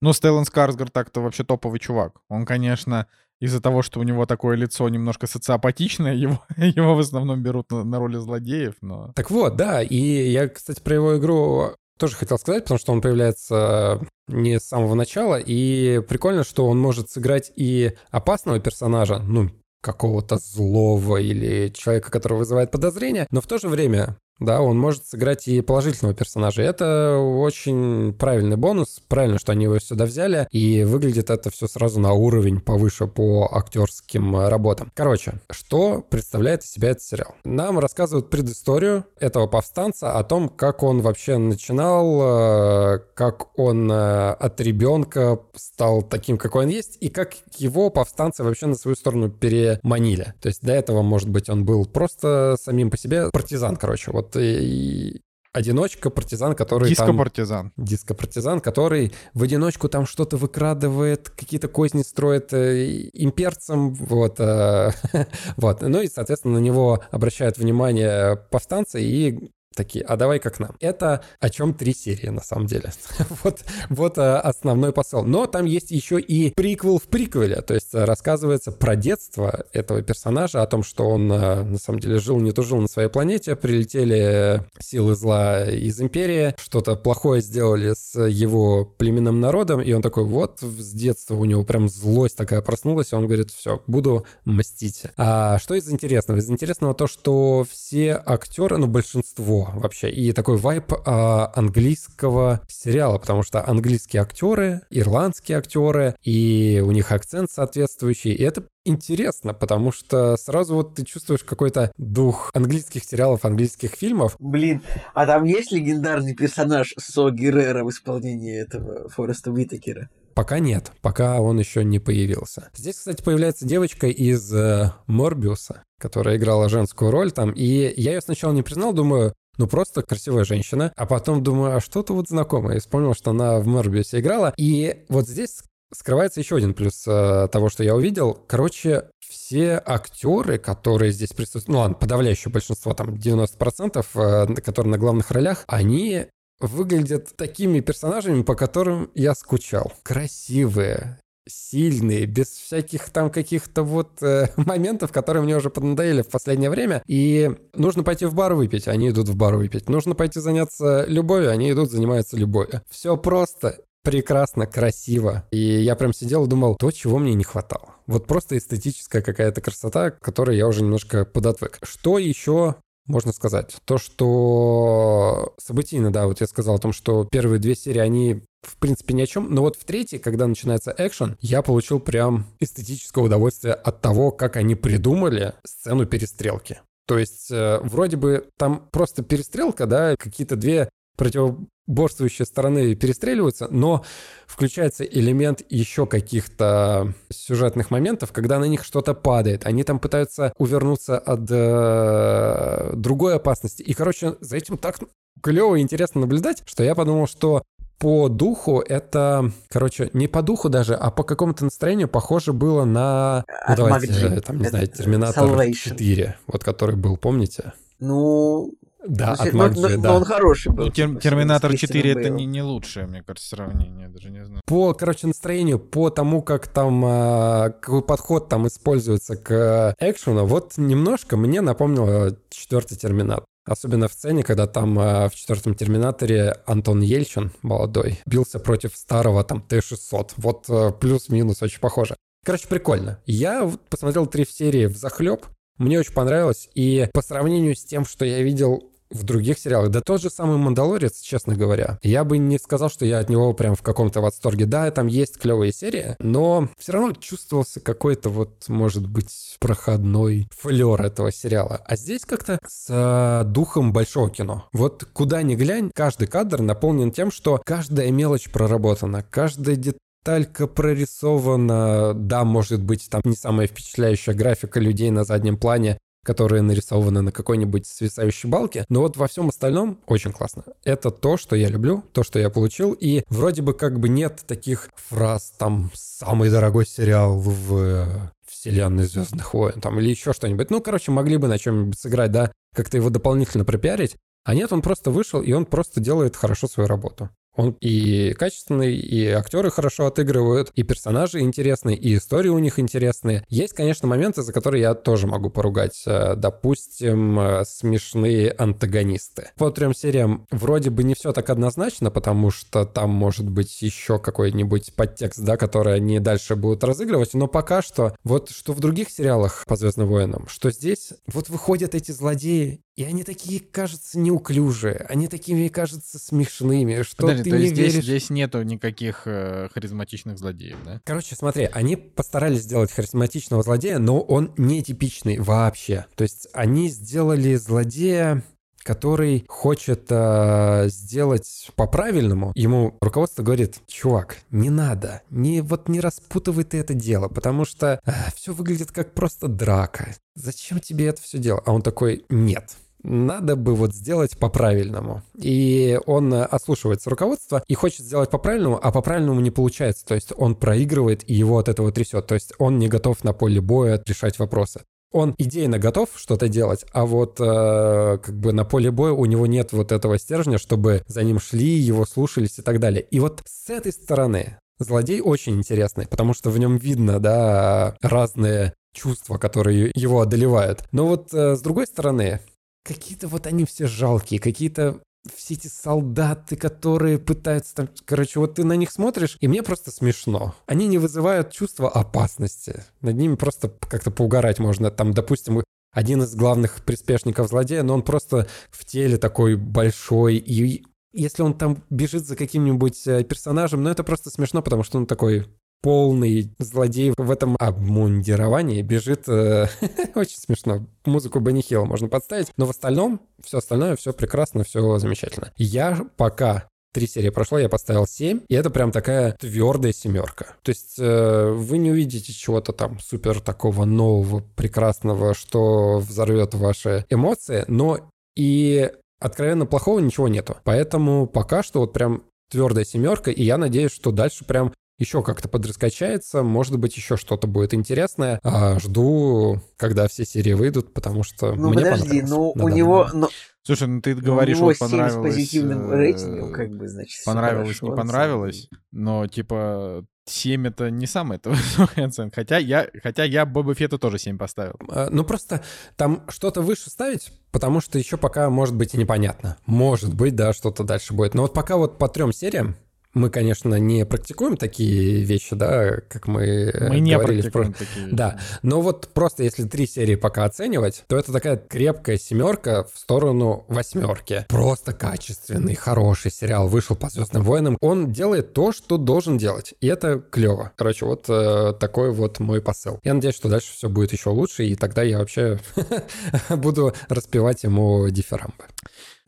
Ну, 0.00 0.12
Стеллан 0.12 0.44
Скарсгард 0.44 0.92
так-то 0.92 1.20
вообще 1.20 1.44
топовый 1.44 1.78
чувак. 1.78 2.20
Он, 2.28 2.44
конечно, 2.44 3.06
из-за 3.40 3.60
того, 3.60 3.82
что 3.82 4.00
у 4.00 4.02
него 4.02 4.26
такое 4.26 4.56
лицо 4.56 4.88
немножко 4.88 5.26
социопатичное, 5.26 6.14
его, 6.14 6.42
его 6.56 6.94
в 6.94 7.00
основном 7.00 7.42
берут 7.42 7.70
на, 7.70 7.84
на 7.84 7.98
роли 7.98 8.16
злодеев, 8.16 8.74
но... 8.80 9.12
Так 9.14 9.30
вот, 9.30 9.56
да, 9.56 9.82
и 9.82 10.30
я, 10.30 10.48
кстати, 10.48 10.80
про 10.80 10.94
его 10.94 11.18
игру 11.18 11.70
тоже 11.98 12.16
хотел 12.16 12.38
сказать, 12.38 12.64
потому 12.64 12.78
что 12.78 12.92
он 12.92 13.00
появляется 13.00 14.00
не 14.26 14.58
с 14.58 14.66
самого 14.66 14.94
начала, 14.94 15.38
и 15.38 16.00
прикольно, 16.08 16.44
что 16.44 16.66
он 16.66 16.78
может 16.78 17.10
сыграть 17.10 17.52
и 17.56 17.92
опасного 18.10 18.58
персонажа, 18.58 19.18
ну, 19.18 19.50
какого-то 19.80 20.38
злого 20.38 21.16
или 21.18 21.68
человека, 21.68 22.10
который 22.10 22.38
вызывает 22.38 22.70
подозрения, 22.70 23.26
но 23.30 23.40
в 23.40 23.46
то 23.46 23.58
же 23.58 23.68
время 23.68 24.16
да, 24.40 24.62
он 24.62 24.78
может 24.78 25.06
сыграть 25.06 25.46
и 25.48 25.60
положительного 25.60 26.14
персонажа. 26.14 26.62
Это 26.62 27.16
очень 27.18 28.14
правильный 28.14 28.56
бонус, 28.56 29.02
правильно, 29.06 29.38
что 29.38 29.52
они 29.52 29.64
его 29.64 29.78
сюда 29.78 30.06
взяли, 30.06 30.48
и 30.50 30.82
выглядит 30.84 31.30
это 31.30 31.50
все 31.50 31.68
сразу 31.68 32.00
на 32.00 32.12
уровень 32.12 32.60
повыше 32.60 33.06
по 33.06 33.48
актерским 33.52 34.48
работам. 34.48 34.90
Короче, 34.94 35.34
что 35.50 36.04
представляет 36.08 36.64
из 36.64 36.70
себя 36.70 36.90
этот 36.90 37.02
сериал? 37.02 37.34
Нам 37.44 37.78
рассказывают 37.78 38.30
предысторию 38.30 39.04
этого 39.18 39.46
повстанца 39.46 40.18
о 40.18 40.24
том, 40.24 40.48
как 40.48 40.82
он 40.82 41.02
вообще 41.02 41.36
начинал, 41.36 42.94
э, 42.94 42.98
как 43.14 43.58
он 43.58 43.90
э, 43.92 44.30
от 44.32 44.60
ребенка 44.60 45.40
стал 45.54 46.02
таким, 46.02 46.38
какой 46.38 46.64
он 46.64 46.70
есть, 46.70 46.96
и 47.00 47.10
как 47.10 47.34
его 47.56 47.90
повстанцы 47.90 48.42
вообще 48.42 48.66
на 48.66 48.74
свою 48.74 48.96
сторону 48.96 49.28
переманили. 49.30 50.34
То 50.40 50.48
есть 50.48 50.62
до 50.62 50.72
этого, 50.72 51.02
может 51.02 51.28
быть, 51.28 51.50
он 51.50 51.64
был 51.64 51.84
просто 51.84 52.56
самим 52.60 52.90
по 52.90 52.96
себе 52.96 53.30
партизан, 53.30 53.76
короче, 53.76 54.10
вот 54.10 54.29
и 54.36 55.20
одиночка, 55.52 56.10
партизан, 56.10 56.54
который 56.54 56.88
Диско-партизан. 56.88 57.70
Там, 57.70 57.84
диско-партизан, 57.84 58.60
который 58.60 59.12
в 59.34 59.42
одиночку 59.42 59.88
там 59.88 60.06
что-то 60.06 60.36
выкрадывает, 60.36 61.30
какие-то 61.30 61.68
козни 61.68 62.02
строит 62.02 62.52
э, 62.52 63.08
имперцам, 63.12 63.94
вот, 63.94 64.38
э, 64.38 64.90
вот. 65.56 65.82
Ну 65.82 66.02
и, 66.02 66.08
соответственно, 66.08 66.54
на 66.54 66.62
него 66.62 67.02
обращают 67.10 67.58
внимание 67.58 68.36
повстанцы 68.50 69.02
и 69.02 69.52
такие, 69.74 70.04
а 70.04 70.16
давай 70.16 70.38
как 70.38 70.58
нам. 70.58 70.76
Это 70.80 71.22
о 71.38 71.48
чем 71.48 71.74
три 71.74 71.94
серии, 71.94 72.28
на 72.28 72.42
самом 72.42 72.66
деле. 72.66 72.92
вот, 73.44 73.60
вот 73.88 74.18
э, 74.18 74.36
основной 74.36 74.92
посыл. 74.92 75.22
Но 75.22 75.46
там 75.46 75.64
есть 75.64 75.90
еще 75.90 76.20
и 76.20 76.50
приквел 76.50 76.98
в 76.98 77.04
приквеле, 77.04 77.60
то 77.62 77.74
есть 77.74 77.94
э, 77.94 78.04
рассказывается 78.04 78.72
про 78.72 78.96
детство 78.96 79.64
этого 79.72 80.02
персонажа, 80.02 80.62
о 80.62 80.66
том, 80.66 80.82
что 80.82 81.08
он 81.08 81.30
э, 81.32 81.62
на 81.62 81.78
самом 81.78 82.00
деле 82.00 82.18
жил, 82.18 82.40
не 82.40 82.52
то 82.52 82.62
жил 82.62 82.80
на 82.80 82.88
своей 82.88 83.08
планете, 83.08 83.54
прилетели 83.54 84.64
силы 84.80 85.14
зла 85.14 85.64
из 85.64 86.00
Империи, 86.00 86.54
что-то 86.58 86.96
плохое 86.96 87.40
сделали 87.40 87.94
с 87.96 88.20
его 88.20 88.84
племенным 88.84 89.40
народом, 89.40 89.80
и 89.80 89.92
он 89.92 90.02
такой, 90.02 90.24
вот 90.24 90.60
с 90.60 90.92
детства 90.92 91.36
у 91.36 91.44
него 91.44 91.62
прям 91.64 91.88
злость 91.88 92.36
такая 92.36 92.60
проснулась, 92.60 93.12
и 93.12 93.14
он 93.14 93.26
говорит, 93.26 93.50
все, 93.50 93.82
буду 93.86 94.26
мстить. 94.44 95.04
А 95.16 95.58
что 95.58 95.74
из 95.74 95.90
интересного? 95.90 96.38
Из 96.38 96.50
интересного 96.50 96.94
то, 96.94 97.06
что 97.06 97.64
все 97.70 98.20
актеры, 98.24 98.76
ну 98.78 98.86
большинство 98.86 99.59
вообще. 99.74 100.10
И 100.10 100.32
такой 100.32 100.56
вайп 100.56 100.92
а, 101.04 101.52
английского 101.54 102.60
сериала, 102.68 103.18
потому 103.18 103.42
что 103.42 103.66
английские 103.66 104.22
актеры, 104.22 104.82
ирландские 104.90 105.58
актеры, 105.58 106.14
и 106.22 106.82
у 106.84 106.90
них 106.92 107.12
акцент 107.12 107.50
соответствующий. 107.50 108.32
И 108.32 108.42
это 108.42 108.64
интересно, 108.84 109.54
потому 109.54 109.92
что 109.92 110.36
сразу 110.36 110.74
вот 110.74 110.94
ты 110.94 111.04
чувствуешь 111.04 111.44
какой-то 111.44 111.92
дух 111.96 112.50
английских 112.54 113.04
сериалов, 113.04 113.44
английских 113.44 113.90
фильмов. 113.90 114.36
Блин, 114.38 114.82
а 115.14 115.26
там 115.26 115.44
есть 115.44 115.72
легендарный 115.72 116.34
персонаж 116.34 116.94
Со 116.98 117.30
Геррера 117.30 117.84
в 117.84 117.90
исполнении 117.90 118.58
этого 118.58 119.08
Фореста 119.08 119.50
Уитакера? 119.50 120.08
Пока 120.34 120.58
нет, 120.58 120.92
пока 121.02 121.40
он 121.40 121.58
еще 121.58 121.84
не 121.84 121.98
появился. 121.98 122.70
Здесь, 122.74 122.96
кстати, 122.96 123.22
появляется 123.22 123.66
девочка 123.66 124.06
из 124.06 124.52
э, 124.54 124.92
Морбиуса, 125.06 125.82
которая 125.98 126.36
играла 126.36 126.68
женскую 126.68 127.10
роль 127.10 127.32
там, 127.32 127.50
и 127.50 127.92
я 127.96 128.14
ее 128.14 128.20
сначала 128.20 128.52
не 128.52 128.62
признал, 128.62 128.92
думаю, 128.92 129.34
ну 129.60 129.66
просто 129.66 130.00
красивая 130.02 130.44
женщина. 130.44 130.90
А 130.96 131.04
потом 131.04 131.42
думаю, 131.42 131.76
а 131.76 131.80
что-то 131.80 132.14
вот 132.14 132.28
знакомое. 132.28 132.76
И 132.76 132.80
вспомнил, 132.80 133.14
что 133.14 133.32
она 133.32 133.58
в 133.58 133.66
Морбиусе 133.66 134.20
играла. 134.20 134.54
И 134.56 135.04
вот 135.10 135.28
здесь 135.28 135.58
скрывается 135.92 136.40
еще 136.40 136.56
один 136.56 136.72
плюс 136.72 137.06
э, 137.06 137.46
того, 137.52 137.68
что 137.68 137.84
я 137.84 137.94
увидел. 137.94 138.32
Короче, 138.48 139.10
все 139.20 139.82
актеры, 139.84 140.56
которые 140.56 141.12
здесь 141.12 141.34
присутствуют, 141.34 141.68
ну 141.68 141.78
ладно, 141.80 141.94
подавляющее 141.94 142.50
большинство, 142.50 142.94
там 142.94 143.10
90%, 143.10 144.06
э, 144.14 144.54
которые 144.62 144.92
на 144.92 144.98
главных 144.98 145.30
ролях, 145.30 145.64
они 145.66 146.26
выглядят 146.58 147.36
такими 147.36 147.80
персонажами, 147.80 148.42
по 148.42 148.54
которым 148.54 149.10
я 149.14 149.34
скучал. 149.34 149.92
Красивые, 150.02 151.18
сильные, 151.50 152.26
без 152.26 152.48
всяких 152.48 153.10
там 153.10 153.30
каких-то 153.30 153.82
вот 153.82 154.22
э, 154.22 154.48
моментов, 154.56 155.12
которые 155.12 155.42
мне 155.42 155.56
уже 155.56 155.70
поднадоели 155.70 156.22
в 156.22 156.28
последнее 156.28 156.70
время. 156.70 157.02
И 157.06 157.50
нужно 157.74 158.02
пойти 158.02 158.26
в 158.26 158.34
бар 158.34 158.54
выпить, 158.54 158.88
они 158.88 159.10
идут 159.10 159.28
в 159.28 159.36
бар 159.36 159.56
выпить. 159.56 159.88
Нужно 159.88 160.14
пойти 160.14 160.40
заняться 160.40 161.04
любовью, 161.06 161.50
они 161.50 161.70
идут 161.70 161.90
занимаются 161.90 162.36
любовью. 162.36 162.82
Все 162.88 163.16
просто 163.16 163.78
прекрасно, 164.02 164.66
красиво. 164.66 165.46
И 165.50 165.58
я 165.58 165.96
прям 165.96 166.12
сидел 166.12 166.44
и 166.44 166.48
думал, 166.48 166.76
то, 166.76 166.90
чего 166.90 167.18
мне 167.18 167.34
не 167.34 167.44
хватало. 167.44 167.94
Вот 168.06 168.26
просто 168.26 168.56
эстетическая 168.56 169.22
какая-то 169.22 169.60
красота, 169.60 170.10
которой 170.10 170.56
я 170.56 170.66
уже 170.66 170.82
немножко 170.82 171.24
подотвык. 171.24 171.78
Что 171.82 172.18
еще 172.18 172.76
можно 173.06 173.32
сказать? 173.32 173.76
То, 173.84 173.98
что 173.98 175.54
событийно, 175.58 176.12
да, 176.12 176.26
вот 176.26 176.40
я 176.40 176.46
сказал 176.46 176.76
о 176.76 176.80
том, 176.80 176.92
что 176.92 177.24
первые 177.24 177.58
две 177.58 177.74
серии, 177.74 178.00
они 178.00 178.42
в 178.62 178.76
принципе 178.76 179.14
ни 179.14 179.22
о 179.22 179.26
чем. 179.26 179.52
Но 179.54 179.62
вот 179.62 179.76
в 179.76 179.84
третьей, 179.84 180.18
когда 180.18 180.46
начинается 180.46 180.94
экшен, 180.96 181.36
я 181.40 181.62
получил 181.62 182.00
прям 182.00 182.46
эстетическое 182.60 183.24
удовольствие 183.24 183.74
от 183.74 184.00
того, 184.00 184.30
как 184.30 184.56
они 184.56 184.74
придумали 184.74 185.54
сцену 185.64 186.06
перестрелки. 186.06 186.80
То 187.06 187.18
есть 187.18 187.50
э, 187.50 187.80
вроде 187.82 188.16
бы 188.16 188.46
там 188.56 188.88
просто 188.92 189.22
перестрелка, 189.22 189.86
да, 189.86 190.14
какие-то 190.16 190.56
две 190.56 190.88
противоборствующие 191.16 192.46
стороны 192.46 192.94
перестреливаются, 192.94 193.68
но 193.70 194.04
включается 194.46 195.04
элемент 195.04 195.62
еще 195.68 196.06
каких-то 196.06 197.12
сюжетных 197.30 197.90
моментов, 197.90 198.32
когда 198.32 198.58
на 198.58 198.64
них 198.64 198.84
что-то 198.84 199.12
падает. 199.12 199.66
Они 199.66 199.82
там 199.82 199.98
пытаются 199.98 200.54
увернуться 200.56 201.18
от 201.18 201.40
э, 201.50 202.92
другой 202.94 203.34
опасности. 203.34 203.82
И, 203.82 203.92
короче, 203.92 204.36
за 204.40 204.56
этим 204.56 204.78
так 204.78 204.98
клево 205.42 205.76
и 205.76 205.82
интересно 205.82 206.20
наблюдать, 206.22 206.62
что 206.64 206.84
я 206.84 206.94
подумал, 206.94 207.26
что 207.26 207.64
по 208.00 208.30
духу 208.30 208.80
это, 208.80 209.52
короче, 209.68 210.10
не 210.14 210.26
по 210.26 210.40
духу 210.40 210.70
даже, 210.70 210.94
а 210.94 211.10
по 211.10 211.22
какому-то 211.22 211.64
настроению 211.64 212.08
похоже 212.08 212.54
было 212.54 212.86
на, 212.86 213.44
ну, 213.68 213.76
давайте, 213.76 214.40
там, 214.40 214.56
не 214.56 214.68
знаю, 214.68 214.88
Терминатор 214.88 215.44
Salvation. 215.44 215.90
4, 215.90 216.36
вот 216.46 216.64
который 216.64 216.96
был, 216.96 217.18
помните? 217.18 217.74
Ну, 218.00 218.72
да, 219.06 219.36
ну, 219.38 219.44
от 219.44 219.52
Макджи, 219.52 219.96
но, 219.96 220.02
да. 220.02 220.08
Но 220.08 220.16
он 220.16 220.24
хороший 220.24 220.72
был. 220.72 220.86
Ну, 220.86 220.90
тер, 220.90 221.16
Терминатор 221.18 221.76
4 221.76 222.10
это 222.10 222.30
не, 222.30 222.46
не 222.46 222.62
лучшее, 222.62 223.06
мне 223.06 223.22
кажется, 223.22 223.48
сравнение, 223.50 224.08
даже 224.08 224.30
не 224.30 224.46
знаю. 224.46 224.62
По, 224.66 224.94
короче, 224.94 225.26
настроению, 225.26 225.78
по 225.78 226.08
тому, 226.08 226.40
как 226.40 226.68
там, 226.68 227.02
а, 227.04 227.68
какой 227.68 228.02
подход 228.02 228.48
там 228.48 228.66
используется 228.66 229.36
к 229.36 229.94
экшену, 230.00 230.46
вот 230.46 230.74
немножко 230.78 231.36
мне 231.36 231.60
напомнило 231.60 232.34
четвертый 232.48 232.96
Терминатор. 232.96 233.44
Особенно 233.66 234.08
в 234.08 234.12
сцене, 234.12 234.42
когда 234.42 234.66
там 234.66 234.98
э, 234.98 235.28
в 235.28 235.34
четвертом 235.34 235.74
Терминаторе 235.74 236.56
Антон 236.66 237.00
Ельчин, 237.00 237.52
молодой, 237.62 238.18
бился 238.26 238.58
против 238.58 238.96
старого 238.96 239.44
там 239.44 239.60
Т-600. 239.62 240.32
Вот 240.36 240.64
э, 240.68 240.92
плюс-минус 240.98 241.62
очень 241.62 241.80
похоже. 241.80 242.16
Короче, 242.44 242.68
прикольно. 242.68 243.20
Я 243.26 243.70
посмотрел 243.90 244.26
три 244.26 244.46
серии 244.46 244.86
в 244.86 244.96
захлеб, 244.96 245.46
мне 245.76 245.98
очень 245.98 246.12
понравилось, 246.12 246.68
и 246.74 247.08
по 247.12 247.22
сравнению 247.22 247.74
с 247.74 247.84
тем, 247.84 248.04
что 248.04 248.24
я 248.24 248.42
видел 248.42 248.89
в 249.10 249.24
других 249.24 249.58
сериалах. 249.58 249.90
Да 249.90 250.00
тот 250.00 250.22
же 250.22 250.30
самый 250.30 250.56
«Мандалорец», 250.56 251.20
честно 251.20 251.54
говоря. 251.54 251.98
Я 252.02 252.24
бы 252.24 252.38
не 252.38 252.58
сказал, 252.58 252.90
что 252.90 253.04
я 253.04 253.18
от 253.18 253.28
него 253.28 253.52
прям 253.52 253.74
в 253.74 253.82
каком-то 253.82 254.20
восторге. 254.20 254.66
Да, 254.66 254.90
там 254.90 255.06
есть 255.06 255.38
клевые 255.38 255.72
серии, 255.72 256.16
но 256.18 256.68
все 256.78 256.92
равно 256.92 257.12
чувствовался 257.12 257.80
какой-то 257.80 258.30
вот, 258.30 258.68
может 258.68 259.06
быть, 259.06 259.56
проходной 259.58 260.48
флер 260.56 261.02
этого 261.02 261.32
сериала. 261.32 261.80
А 261.86 261.96
здесь 261.96 262.24
как-то 262.24 262.58
с 262.66 262.86
э, 262.88 263.44
духом 263.46 263.92
большого 263.92 264.30
кино. 264.30 264.68
Вот 264.72 265.04
куда 265.12 265.42
ни 265.42 265.54
глянь, 265.54 265.90
каждый 265.94 266.28
кадр 266.28 266.62
наполнен 266.62 267.10
тем, 267.10 267.30
что 267.30 267.60
каждая 267.64 268.10
мелочь 268.10 268.50
проработана, 268.50 269.22
каждая 269.22 269.76
деталь 269.76 270.00
деталька 270.20 270.66
прорисована. 270.66 272.12
Да, 272.14 272.44
может 272.44 272.82
быть, 272.82 273.08
там 273.10 273.22
не 273.24 273.36
самая 273.36 273.66
впечатляющая 273.66 274.34
графика 274.34 274.80
людей 274.80 275.10
на 275.10 275.24
заднем 275.24 275.56
плане, 275.56 275.98
которые 276.24 276.62
нарисованы 276.62 277.22
на 277.22 277.32
какой-нибудь 277.32 277.86
свисающей 277.86 278.48
балке. 278.48 278.84
Но 278.88 279.00
вот 279.00 279.16
во 279.16 279.26
всем 279.28 279.48
остальном 279.48 279.98
очень 280.06 280.32
классно. 280.32 280.64
Это 280.84 281.10
то, 281.10 281.36
что 281.36 281.56
я 281.56 281.68
люблю, 281.68 282.04
то, 282.12 282.22
что 282.22 282.38
я 282.38 282.50
получил. 282.50 282.92
И 282.92 283.22
вроде 283.28 283.62
бы 283.62 283.74
как 283.74 283.98
бы 283.98 284.08
нет 284.08 284.42
таких 284.46 284.90
фраз, 284.94 285.52
там, 285.58 285.90
самый 285.94 286.50
дорогой 286.50 286.86
сериал 286.86 287.38
в 287.38 288.32
вселенной 288.46 289.04
Звездных 289.04 289.54
войн, 289.54 289.80
там, 289.80 289.98
или 289.98 290.10
еще 290.10 290.32
что-нибудь. 290.32 290.70
Ну, 290.70 290.80
короче, 290.80 291.10
могли 291.12 291.36
бы 291.38 291.48
на 291.48 291.58
чем-нибудь 291.58 291.98
сыграть, 291.98 292.30
да, 292.30 292.52
как-то 292.74 292.96
его 292.96 293.08
дополнительно 293.08 293.64
пропиарить. 293.64 294.16
А 294.44 294.54
нет, 294.54 294.72
он 294.72 294.82
просто 294.82 295.10
вышел, 295.10 295.40
и 295.40 295.52
он 295.52 295.66
просто 295.66 296.00
делает 296.00 296.36
хорошо 296.36 296.66
свою 296.66 296.88
работу. 296.88 297.30
Он 297.56 297.76
и 297.80 298.32
качественный, 298.34 298.94
и 298.94 299.26
актеры 299.28 299.70
хорошо 299.70 300.06
отыгрывают, 300.06 300.70
и 300.74 300.82
персонажи 300.82 301.40
интересные, 301.40 301.96
и 301.96 302.16
истории 302.16 302.48
у 302.48 302.58
них 302.58 302.78
интересные. 302.78 303.44
Есть, 303.48 303.74
конечно, 303.74 304.08
моменты, 304.08 304.42
за 304.42 304.52
которые 304.52 304.82
я 304.82 304.94
тоже 304.94 305.26
могу 305.26 305.50
поругать. 305.50 306.02
Э, 306.06 306.34
допустим, 306.36 307.38
э, 307.38 307.64
смешные 307.64 308.50
антагонисты. 308.52 309.50
По 309.56 309.70
трем 309.70 309.94
сериям 309.94 310.46
вроде 310.50 310.90
бы 310.90 311.02
не 311.02 311.14
все 311.14 311.32
так 311.32 311.50
однозначно, 311.50 312.10
потому 312.10 312.50
что 312.50 312.84
там 312.84 313.10
может 313.10 313.48
быть 313.48 313.82
еще 313.82 314.18
какой-нибудь 314.18 314.94
подтекст, 314.94 315.40
да, 315.40 315.56
который 315.56 315.94
они 315.94 316.20
дальше 316.20 316.56
будут 316.56 316.84
разыгрывать, 316.84 317.34
но 317.34 317.48
пока 317.48 317.82
что, 317.82 318.16
вот 318.24 318.50
что 318.50 318.72
в 318.72 318.80
других 318.80 319.10
сериалах 319.10 319.64
по 319.66 319.76
Звездным 319.76 320.08
войнам, 320.08 320.46
что 320.48 320.70
здесь 320.70 321.12
вот 321.26 321.48
выходят 321.48 321.94
эти 321.94 322.12
злодеи, 322.12 322.82
и 322.96 323.04
они 323.04 323.24
такие, 323.24 323.60
кажется, 323.60 324.18
неуклюжие, 324.18 325.06
они 325.08 325.28
такими, 325.28 325.68
кажется, 325.68 326.18
смешными, 326.18 327.02
что 327.02 327.22
Подожди, 327.22 327.44
ты 327.44 327.50
то 327.50 327.56
не 327.56 327.62
есть 327.64 327.76
веришь. 327.76 327.92
Здесь, 327.92 328.04
здесь 328.04 328.30
нету 328.30 328.62
никаких 328.62 329.22
э, 329.26 329.68
харизматичных 329.72 330.38
злодеев, 330.38 330.76
да? 330.84 331.00
Короче, 331.04 331.34
смотри, 331.34 331.68
они 331.72 331.96
постарались 331.96 332.62
сделать 332.62 332.92
харизматичного 332.92 333.62
злодея, 333.62 333.98
но 333.98 334.20
он 334.20 334.52
не 334.56 334.82
типичный 334.82 335.38
вообще. 335.38 336.06
То 336.16 336.22
есть 336.22 336.48
они 336.52 336.88
сделали 336.88 337.54
злодея 337.54 338.42
который 338.82 339.44
хочет 339.48 340.06
э, 340.10 340.88
сделать 340.88 341.70
по-правильному, 341.76 342.52
ему 342.54 342.96
руководство 343.00 343.42
говорит, 343.42 343.80
чувак, 343.86 344.38
не 344.50 344.70
надо, 344.70 345.22
не 345.30 345.60
вот 345.60 345.88
не 345.88 346.00
распутывай 346.00 346.64
ты 346.64 346.78
это 346.78 346.94
дело, 346.94 347.28
потому 347.28 347.64
что 347.64 348.00
э, 348.04 348.12
все 348.34 348.52
выглядит 348.52 348.92
как 348.92 349.12
просто 349.14 349.48
драка. 349.48 350.14
Зачем 350.34 350.80
тебе 350.80 351.06
это 351.06 351.20
все 351.22 351.38
дело? 351.38 351.62
А 351.66 351.72
он 351.72 351.82
такой, 351.82 352.24
нет, 352.28 352.76
надо 353.02 353.56
бы 353.56 353.74
вот 353.74 353.94
сделать 353.94 354.38
по-правильному. 354.38 355.22
И 355.34 355.98
он 356.06 356.32
ослушивается 356.32 357.10
руководства 357.10 357.62
и 357.66 357.74
хочет 357.74 358.00
сделать 358.00 358.30
по-правильному, 358.30 358.78
а 358.82 358.92
по-правильному 358.92 359.40
не 359.40 359.50
получается. 359.50 360.04
То 360.04 360.14
есть 360.14 360.32
он 360.36 360.54
проигрывает, 360.54 361.28
и 361.28 361.34
его 361.34 361.58
от 361.58 361.68
этого 361.68 361.92
трясет. 361.92 362.26
То 362.26 362.34
есть 362.34 362.52
он 362.58 362.78
не 362.78 362.88
готов 362.88 363.24
на 363.24 363.32
поле 363.32 363.60
боя 363.60 364.02
решать 364.06 364.38
вопросы. 364.38 364.82
Он 365.12 365.34
идейно 365.38 365.78
готов 365.78 366.10
что-то 366.14 366.48
делать, 366.48 366.84
а 366.92 367.04
вот 367.04 367.40
э, 367.40 368.18
как 368.22 368.38
бы 368.38 368.52
на 368.52 368.64
поле 368.64 368.90
боя 368.90 369.12
у 369.12 369.24
него 369.26 369.46
нет 369.46 369.72
вот 369.72 369.92
этого 369.92 370.18
стержня, 370.18 370.58
чтобы 370.58 371.02
за 371.06 371.22
ним 371.24 371.40
шли, 371.40 371.66
его 371.66 372.06
слушались 372.06 372.58
и 372.58 372.62
так 372.62 372.78
далее. 372.78 373.02
И 373.10 373.18
вот 373.20 373.42
с 373.44 373.70
этой 373.70 373.92
стороны 373.92 374.58
злодей 374.78 375.20
очень 375.20 375.56
интересный, 375.56 376.06
потому 376.06 376.34
что 376.34 376.50
в 376.50 376.58
нем 376.58 376.76
видно, 376.76 377.18
да, 377.18 377.96
разные 378.00 378.74
чувства, 378.94 379.38
которые 379.38 379.90
его 379.94 380.20
одолевают. 380.20 380.84
Но 380.92 381.06
вот 381.06 381.32
э, 381.34 381.56
с 381.56 381.60
другой 381.60 381.86
стороны, 381.86 382.40
какие-то 382.84 383.28
вот 383.28 383.46
они 383.46 383.64
все 383.64 383.86
жалкие, 383.86 384.40
какие-то 384.40 385.00
все 385.34 385.54
эти 385.54 385.66
солдаты, 385.66 386.56
которые 386.56 387.18
пытаются 387.18 387.74
там... 387.74 387.88
Короче, 388.04 388.40
вот 388.40 388.54
ты 388.54 388.64
на 388.64 388.74
них 388.74 388.90
смотришь, 388.90 389.36
и 389.40 389.48
мне 389.48 389.62
просто 389.62 389.90
смешно. 389.90 390.54
Они 390.66 390.86
не 390.88 390.98
вызывают 390.98 391.52
чувства 391.52 391.90
опасности. 391.90 392.84
Над 393.00 393.16
ними 393.16 393.34
просто 393.34 393.68
как-то 393.68 394.10
поугарать 394.10 394.58
можно. 394.58 394.90
Там, 394.90 395.12
допустим, 395.12 395.62
один 395.92 396.22
из 396.22 396.34
главных 396.34 396.84
приспешников 396.84 397.48
злодея, 397.48 397.82
но 397.82 397.94
он 397.94 398.02
просто 398.02 398.46
в 398.70 398.84
теле 398.84 399.18
такой 399.18 399.56
большой, 399.56 400.36
и 400.36 400.84
если 401.12 401.42
он 401.42 401.54
там 401.54 401.82
бежит 401.90 402.24
за 402.26 402.36
каким-нибудь 402.36 403.06
э, 403.08 403.24
персонажем, 403.24 403.82
ну 403.82 403.90
это 403.90 404.04
просто 404.04 404.30
смешно, 404.30 404.62
потому 404.62 404.84
что 404.84 404.98
он 404.98 405.06
такой 405.06 405.48
полный 405.82 406.50
злодей 406.58 407.12
в 407.16 407.30
этом 407.30 407.56
обмундировании 407.58 408.82
бежит. 408.82 409.28
Э, 409.28 409.68
очень 410.14 410.38
смешно. 410.38 410.86
Музыку 411.04 411.40
Бенни 411.40 411.62
можно 411.84 412.08
подставить. 412.08 412.48
Но 412.56 412.66
в 412.66 412.70
остальном, 412.70 413.20
все 413.42 413.58
остальное, 413.58 413.96
все 413.96 414.12
прекрасно, 414.12 414.64
все 414.64 414.98
замечательно. 414.98 415.52
Я 415.56 416.06
пока 416.16 416.66
Три 416.92 417.06
серии 417.06 417.28
прошло, 417.28 417.56
я 417.60 417.68
поставил 417.68 418.04
7, 418.04 418.40
и 418.48 418.54
это 418.54 418.68
прям 418.68 418.90
такая 418.90 419.36
твердая 419.38 419.92
семерка. 419.92 420.56
То 420.62 420.70
есть 420.70 420.96
э, 420.98 421.52
вы 421.52 421.78
не 421.78 421.92
увидите 421.92 422.32
чего-то 422.32 422.72
там 422.72 422.98
супер 422.98 423.40
такого 423.40 423.84
нового, 423.84 424.40
прекрасного, 424.56 425.32
что 425.34 425.98
взорвет 426.00 426.54
ваши 426.54 427.06
эмоции, 427.08 427.64
но 427.68 428.10
и 428.34 428.90
откровенно 429.20 429.66
плохого 429.66 430.00
ничего 430.00 430.26
нету. 430.26 430.56
Поэтому 430.64 431.28
пока 431.28 431.62
что 431.62 431.78
вот 431.78 431.92
прям 431.92 432.24
твердая 432.50 432.84
семерка, 432.84 433.30
и 433.30 433.44
я 433.44 433.56
надеюсь, 433.56 433.92
что 433.92 434.10
дальше 434.10 434.44
прям 434.44 434.74
еще 435.00 435.22
как-то 435.22 435.48
подраскачается, 435.48 436.42
может 436.42 436.78
быть, 436.78 436.96
еще 436.96 437.16
что-то 437.16 437.46
будет 437.46 437.74
интересное. 437.74 438.38
А, 438.44 438.78
жду, 438.78 439.60
когда 439.76 440.06
все 440.06 440.24
серии 440.24 440.52
выйдут, 440.52 440.92
потому 440.92 441.24
что 441.24 441.54
ну, 441.54 441.70
мне 441.70 441.84
подожди, 441.84 442.22
ну 442.22 442.52
у 442.52 442.68
него... 442.68 443.08
Но... 443.12 443.28
Слушай, 443.62 443.88
ну 443.88 444.00
ты 444.00 444.14
говоришь, 444.14 444.58
что 444.58 444.72
понравилось... 444.78 445.12
с 445.12 445.36
позитивным 445.36 445.92
рейтингом, 445.92 446.52
как 446.52 446.70
бы, 446.70 446.86
значит, 446.88 447.24
Понравилось, 447.24 447.78
хорошо, 447.78 447.86
не 447.86 447.96
понравилось, 447.96 448.68
но, 448.92 449.26
типа, 449.26 450.04
7 450.26 450.68
это 450.68 450.90
не 450.90 451.06
самая 451.06 451.38
это 451.38 451.50
высокая 451.50 452.06
оценка. 452.06 452.36
Хотя 452.36 452.58
я, 452.58 452.88
хотя 453.02 453.24
я 453.24 453.46
Боба 453.46 453.74
Фетта 453.74 453.98
тоже 453.98 454.18
7 454.18 454.38
поставил. 454.38 454.78
А, 454.88 455.08
ну 455.10 455.24
просто 455.24 455.62
там 455.96 456.24
что-то 456.28 456.60
выше 456.62 456.90
ставить, 456.90 457.32
потому 457.50 457.80
что 457.80 457.98
еще 457.98 458.16
пока 458.16 458.48
может 458.50 458.76
быть 458.76 458.94
и 458.94 458.98
непонятно. 458.98 459.56
Может 459.66 460.14
быть, 460.14 460.36
да, 460.36 460.52
что-то 460.52 460.84
дальше 460.84 461.14
будет. 461.14 461.34
Но 461.34 461.42
вот 461.42 461.54
пока 461.54 461.76
вот 461.76 461.98
по 461.98 462.08
трем 462.08 462.32
сериям 462.32 462.76
мы, 463.14 463.30
конечно, 463.30 463.74
не 463.76 464.06
практикуем 464.06 464.56
такие 464.56 465.22
вещи, 465.22 465.56
да, 465.56 465.96
как 466.08 466.28
мы, 466.28 466.44
э, 466.44 466.88
мы 466.88 467.00
не 467.00 467.18
практикуем 467.18 467.72
такие 467.72 468.04
вещи. 468.06 468.16
Да, 468.16 468.38
но 468.62 468.80
вот 468.80 469.08
просто 469.12 469.42
если 469.42 469.64
три 469.64 469.86
серии 469.86 470.14
пока 470.14 470.44
оценивать, 470.44 471.04
то 471.08 471.16
это 471.16 471.32
такая 471.32 471.56
крепкая 471.56 472.18
семерка 472.18 472.84
в 472.84 472.98
сторону 472.98 473.64
восьмерки. 473.68 474.46
Просто 474.48 474.92
качественный, 474.92 475.74
хороший 475.74 476.30
сериал 476.30 476.68
вышел 476.68 476.94
по 476.94 477.08
Звездным 477.10 477.42
войнам. 477.42 477.76
Он 477.80 478.12
делает 478.12 478.52
то, 478.52 478.72
что 478.72 478.96
должен 478.96 479.38
делать, 479.38 479.74
и 479.80 479.86
это 479.86 480.20
клево. 480.30 480.72
Короче, 480.76 481.04
вот 481.04 481.24
э, 481.28 481.74
такой 481.78 482.12
вот 482.12 482.38
мой 482.38 482.62
посыл. 482.62 483.00
Я 483.02 483.14
надеюсь, 483.14 483.34
что 483.34 483.48
дальше 483.48 483.72
все 483.72 483.88
будет 483.88 484.12
еще 484.12 484.30
лучше, 484.30 484.64
и 484.64 484.76
тогда 484.76 485.02
я 485.02 485.18
вообще 485.18 485.58
буду 486.50 486.94
распевать 487.08 487.64
ему 487.64 488.08
дифирамбы. 488.08 488.64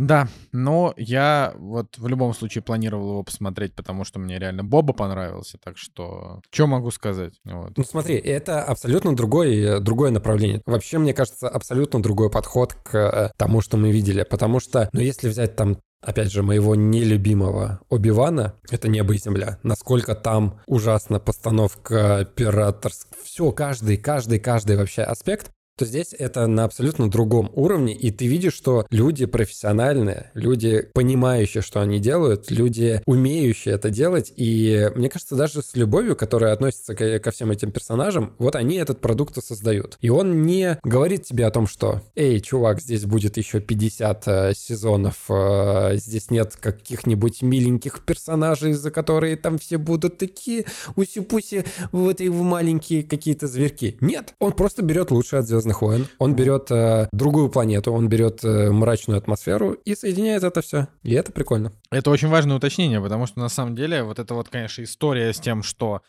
Да, 0.02 0.28
но 0.50 0.94
я 0.96 1.54
вот 1.56 1.96
в 1.96 2.08
любом 2.08 2.34
случае 2.34 2.62
планировал 2.62 3.10
его 3.10 3.22
посмотреть, 3.22 3.74
потому 3.74 4.04
что 4.04 4.18
мне 4.18 4.38
реально 4.38 4.64
Боба 4.64 4.92
понравился, 4.92 5.58
так 5.62 5.78
что 5.78 6.40
что 6.50 6.66
могу 6.66 6.90
сказать? 6.90 7.34
Вот. 7.44 7.76
Ну 7.76 7.84
смотри, 7.84 8.16
это 8.16 8.64
абсолютно 8.64 9.14
другой, 9.14 9.80
другое 9.80 10.10
направление. 10.10 10.60
Вообще, 10.66 10.98
мне 10.98 11.14
кажется, 11.14 11.48
абсолютно 11.48 12.02
другой 12.02 12.30
подход 12.30 12.74
к 12.74 13.32
тому, 13.36 13.60
что 13.60 13.76
мы 13.76 13.92
видели, 13.92 14.24
потому 14.24 14.58
что, 14.58 14.90
ну 14.92 15.00
если 15.00 15.28
взять 15.28 15.54
там 15.54 15.78
опять 16.00 16.32
же, 16.32 16.42
моего 16.42 16.74
нелюбимого 16.74 17.80
Оби-Вана, 17.88 18.56
это 18.70 18.88
«Небо 18.88 19.14
и 19.14 19.18
земля». 19.18 19.60
Насколько 19.62 20.16
там 20.16 20.60
ужасна 20.66 21.20
постановка 21.20 22.18
операторская. 22.18 23.16
Все, 23.22 23.52
каждый, 23.52 23.98
каждый, 23.98 24.40
каждый 24.40 24.76
вообще 24.76 25.02
аспект 25.02 25.52
то 25.76 25.84
здесь 25.84 26.14
это 26.18 26.46
на 26.46 26.64
абсолютно 26.64 27.10
другом 27.10 27.50
уровне, 27.54 27.94
и 27.94 28.10
ты 28.10 28.26
видишь, 28.26 28.54
что 28.54 28.86
люди 28.90 29.26
профессиональные, 29.26 30.30
люди, 30.34 30.88
понимающие, 30.92 31.62
что 31.62 31.80
они 31.80 31.98
делают, 31.98 32.50
люди, 32.50 33.02
умеющие 33.06 33.74
это 33.74 33.90
делать, 33.90 34.32
и 34.36 34.90
мне 34.94 35.08
кажется, 35.08 35.36
даже 35.36 35.62
с 35.62 35.74
любовью, 35.74 36.16
которая 36.16 36.52
относится 36.52 36.94
ко, 36.94 37.18
ко 37.18 37.30
всем 37.30 37.50
этим 37.50 37.72
персонажам, 37.72 38.34
вот 38.38 38.56
они 38.56 38.76
этот 38.76 39.00
продукт 39.00 39.38
и 39.38 39.42
создают. 39.42 39.96
И 40.00 40.10
он 40.10 40.42
не 40.42 40.78
говорит 40.82 41.24
тебе 41.24 41.46
о 41.46 41.50
том, 41.50 41.66
что 41.66 42.02
«Эй, 42.14 42.40
чувак, 42.40 42.80
здесь 42.80 43.04
будет 43.04 43.36
еще 43.36 43.60
50 43.60 44.28
э, 44.28 44.52
сезонов, 44.54 45.16
э, 45.28 45.96
здесь 45.96 46.30
нет 46.30 46.56
каких-нибудь 46.56 47.42
миленьких 47.42 48.04
персонажей, 48.04 48.72
за 48.72 48.90
которые 48.90 49.36
там 49.36 49.58
все 49.58 49.78
будут 49.78 50.18
такие 50.18 50.66
уси-пуси, 50.96 51.64
вот 51.92 52.20
и 52.20 52.28
маленькие 52.28 53.02
какие-то 53.02 53.46
зверьки». 53.46 53.96
Нет, 54.00 54.34
он 54.38 54.52
просто 54.52 54.82
берет 54.82 55.10
лучшее 55.10 55.40
от 55.40 55.48
Звездных 55.62 55.82
войн. 55.82 56.06
Он 56.18 56.34
берет 56.34 56.70
э, 56.72 57.08
другую 57.12 57.48
планету, 57.48 57.92
он 57.92 58.08
берет 58.08 58.42
э, 58.42 58.70
мрачную 58.70 59.18
атмосферу 59.18 59.72
и 59.72 59.94
соединяет 59.94 60.42
это 60.42 60.60
все. 60.60 60.88
И 61.04 61.14
это 61.14 61.30
прикольно. 61.30 61.72
Это 61.90 62.10
очень 62.10 62.28
важное 62.28 62.56
уточнение, 62.56 63.00
потому 63.00 63.26
что 63.26 63.38
на 63.38 63.48
самом 63.48 63.76
деле 63.76 64.02
вот 64.02 64.18
это 64.18 64.34
вот, 64.34 64.48
конечно, 64.48 64.82
история 64.82 65.32
с 65.32 65.38
тем, 65.38 65.62
что 65.62 66.02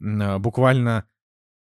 э, 0.00 0.38
буквально 0.38 1.04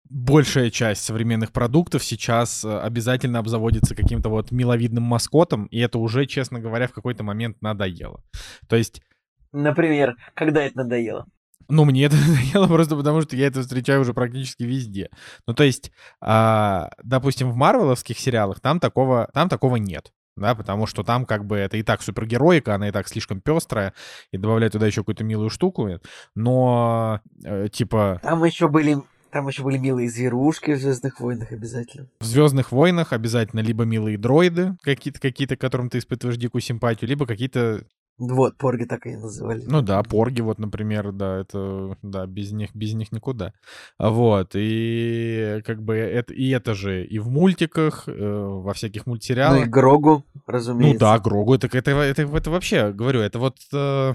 большая 0.08 0.70
часть 0.70 1.02
современных 1.02 1.50
продуктов 1.50 2.04
сейчас 2.04 2.64
э, 2.64 2.78
обязательно 2.78 3.40
обзаводится 3.40 3.96
каким-то 3.96 4.28
вот 4.28 4.52
миловидным 4.52 5.02
маскотом, 5.02 5.66
и 5.66 5.80
это 5.80 5.98
уже, 5.98 6.26
честно 6.26 6.60
говоря, 6.60 6.86
в 6.86 6.92
какой-то 6.92 7.24
момент 7.24 7.60
надоело. 7.62 8.22
То 8.68 8.76
есть... 8.76 9.02
Например, 9.50 10.14
когда 10.34 10.62
это 10.62 10.76
надоело? 10.76 11.26
Ну, 11.68 11.84
мне 11.84 12.04
это 12.04 12.16
надоело 12.28 12.66
просто 12.66 12.96
потому, 12.96 13.22
что 13.22 13.36
я 13.36 13.46
это 13.46 13.62
встречаю 13.62 14.00
уже 14.00 14.14
практически 14.14 14.62
везде. 14.64 15.10
Ну, 15.46 15.54
то 15.54 15.64
есть, 15.64 15.90
а, 16.20 16.90
допустим, 17.02 17.50
в 17.50 17.56
марвеловских 17.56 18.18
сериалах 18.18 18.60
там 18.60 18.80
такого, 18.80 19.28
там 19.32 19.48
такого 19.48 19.76
нет. 19.76 20.12
Да, 20.36 20.56
потому 20.56 20.86
что 20.86 21.04
там 21.04 21.26
как 21.26 21.44
бы 21.46 21.56
это 21.56 21.76
и 21.76 21.84
так 21.84 22.02
супергероика, 22.02 22.74
она 22.74 22.88
и 22.88 22.90
так 22.90 23.06
слишком 23.06 23.40
пестрая, 23.40 23.94
и 24.32 24.36
добавлять 24.36 24.72
туда 24.72 24.86
еще 24.86 25.02
какую-то 25.02 25.22
милую 25.22 25.48
штуку. 25.48 25.88
Но, 26.34 27.20
э, 27.44 27.68
типа... 27.70 28.18
Там 28.20 28.42
еще 28.42 28.66
были 28.68 28.98
там 29.34 29.48
еще 29.48 29.64
были 29.64 29.78
милые 29.78 30.08
зверушки 30.08 30.70
в 30.70 30.78
Звездных 30.78 31.18
войнах 31.18 31.50
обязательно. 31.50 32.06
В 32.20 32.24
Звездных 32.24 32.70
войнах 32.70 33.12
обязательно 33.12 33.60
либо 33.60 33.82
милые 33.82 34.16
дроиды, 34.16 34.76
какие-то, 34.82 35.20
какие-то, 35.20 35.56
которым 35.56 35.90
ты 35.90 35.98
испытываешь 35.98 36.38
дикую 36.38 36.62
симпатию, 36.62 37.08
либо 37.08 37.26
какие-то 37.26 37.84
вот, 38.18 38.56
порги 38.56 38.84
так 38.84 39.06
и 39.06 39.16
называли. 39.16 39.64
Ну 39.66 39.82
да, 39.82 40.02
порги 40.02 40.40
вот, 40.40 40.58
например, 40.58 41.10
да, 41.12 41.40
это, 41.40 41.96
да, 42.02 42.26
без 42.26 42.52
них, 42.52 42.70
без 42.74 42.94
них 42.94 43.10
никуда. 43.10 43.52
Вот, 43.98 44.52
и 44.54 45.60
как 45.64 45.82
бы 45.82 45.96
это, 45.96 46.32
и 46.32 46.50
это 46.50 46.74
же 46.74 47.04
и 47.04 47.18
в 47.18 47.28
мультиках, 47.28 48.04
э, 48.06 48.12
во 48.12 48.72
всяких 48.72 49.06
мультсериалах. 49.06 49.60
Ну 49.60 49.66
и 49.66 49.68
Грогу, 49.68 50.24
разумеется. 50.46 50.94
Ну 50.94 50.98
да, 51.00 51.18
Грогу, 51.18 51.54
это, 51.54 51.66
это, 51.66 51.90
это, 51.90 52.22
это, 52.22 52.36
это 52.36 52.50
вообще, 52.50 52.92
говорю, 52.92 53.20
это 53.20 53.40
вот, 53.40 53.56
э, 53.72 54.14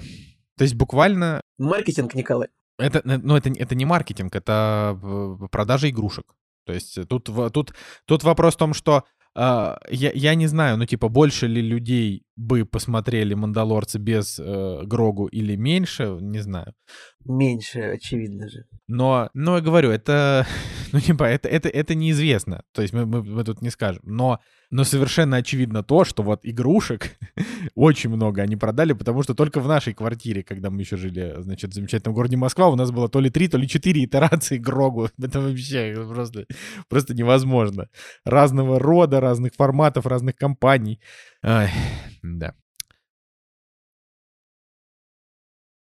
то 0.56 0.64
есть 0.64 0.74
буквально... 0.74 1.42
Маркетинг, 1.58 2.14
Николай. 2.14 2.48
Это, 2.78 3.00
э, 3.00 3.18
ну 3.18 3.36
это, 3.36 3.50
это 3.50 3.74
не 3.74 3.84
маркетинг, 3.84 4.34
это 4.34 4.98
э, 5.02 5.46
продажа 5.50 5.90
игрушек. 5.90 6.24
То 6.64 6.72
есть 6.72 7.06
тут, 7.08 7.28
тут, 7.52 7.74
тут 8.06 8.24
вопрос 8.24 8.54
в 8.54 8.58
том, 8.58 8.74
что 8.74 9.04
я, 9.34 9.78
я 10.14 10.34
не 10.34 10.48
знаю, 10.48 10.76
ну, 10.76 10.86
типа, 10.86 11.08
больше 11.08 11.46
ли 11.46 11.62
людей 11.62 12.24
бы 12.36 12.64
посмотрели 12.64 13.34
«Мандалорцы» 13.34 13.98
без 13.98 14.40
uh, 14.40 14.84
Грогу 14.86 15.26
или 15.26 15.56
меньше, 15.56 16.18
не 16.20 16.40
знаю. 16.40 16.74
Меньше, 17.24 17.80
очевидно 17.80 18.48
же. 18.48 18.64
Но, 18.88 19.30
но 19.34 19.56
я 19.56 19.62
говорю, 19.62 19.90
это, 19.90 20.46
ну, 20.92 21.00
типа, 21.00 21.24
это, 21.24 21.48
это, 21.48 21.68
это 21.68 21.94
неизвестно. 21.94 22.62
То 22.72 22.82
есть 22.82 22.94
мы, 22.94 23.06
мы, 23.06 23.22
мы 23.22 23.44
тут 23.44 23.62
не 23.62 23.70
скажем. 23.70 24.02
Но, 24.04 24.40
но 24.70 24.84
совершенно 24.84 25.36
очевидно 25.36 25.82
то, 25.82 26.04
что 26.04 26.22
вот 26.22 26.40
игрушек 26.42 27.18
очень 27.74 28.10
много 28.10 28.42
они 28.42 28.56
продали, 28.56 28.92
потому 28.92 29.22
что 29.22 29.34
только 29.34 29.60
в 29.60 29.68
нашей 29.68 29.94
квартире, 29.94 30.42
когда 30.42 30.70
мы 30.70 30.80
еще 30.80 30.96
жили, 30.96 31.36
значит, 31.38 31.70
в 31.70 31.74
замечательном 31.74 32.14
городе 32.14 32.36
Москва, 32.36 32.68
у 32.68 32.76
нас 32.76 32.90
было 32.90 33.08
то 33.08 33.20
ли 33.20 33.30
три, 33.30 33.48
то 33.48 33.58
ли 33.58 33.68
четыре 33.68 34.04
итерации 34.04 34.58
Грогу. 34.58 35.08
Это 35.18 35.40
вообще 35.40 36.06
просто, 36.08 36.46
просто 36.88 37.14
невозможно. 37.14 37.88
Разного 38.24 38.78
рода, 38.78 39.20
разных 39.20 39.52
форматов, 39.54 40.06
разных 40.06 40.36
компаний. 40.36 41.00
Ай, 41.42 41.70
да. 42.22 42.54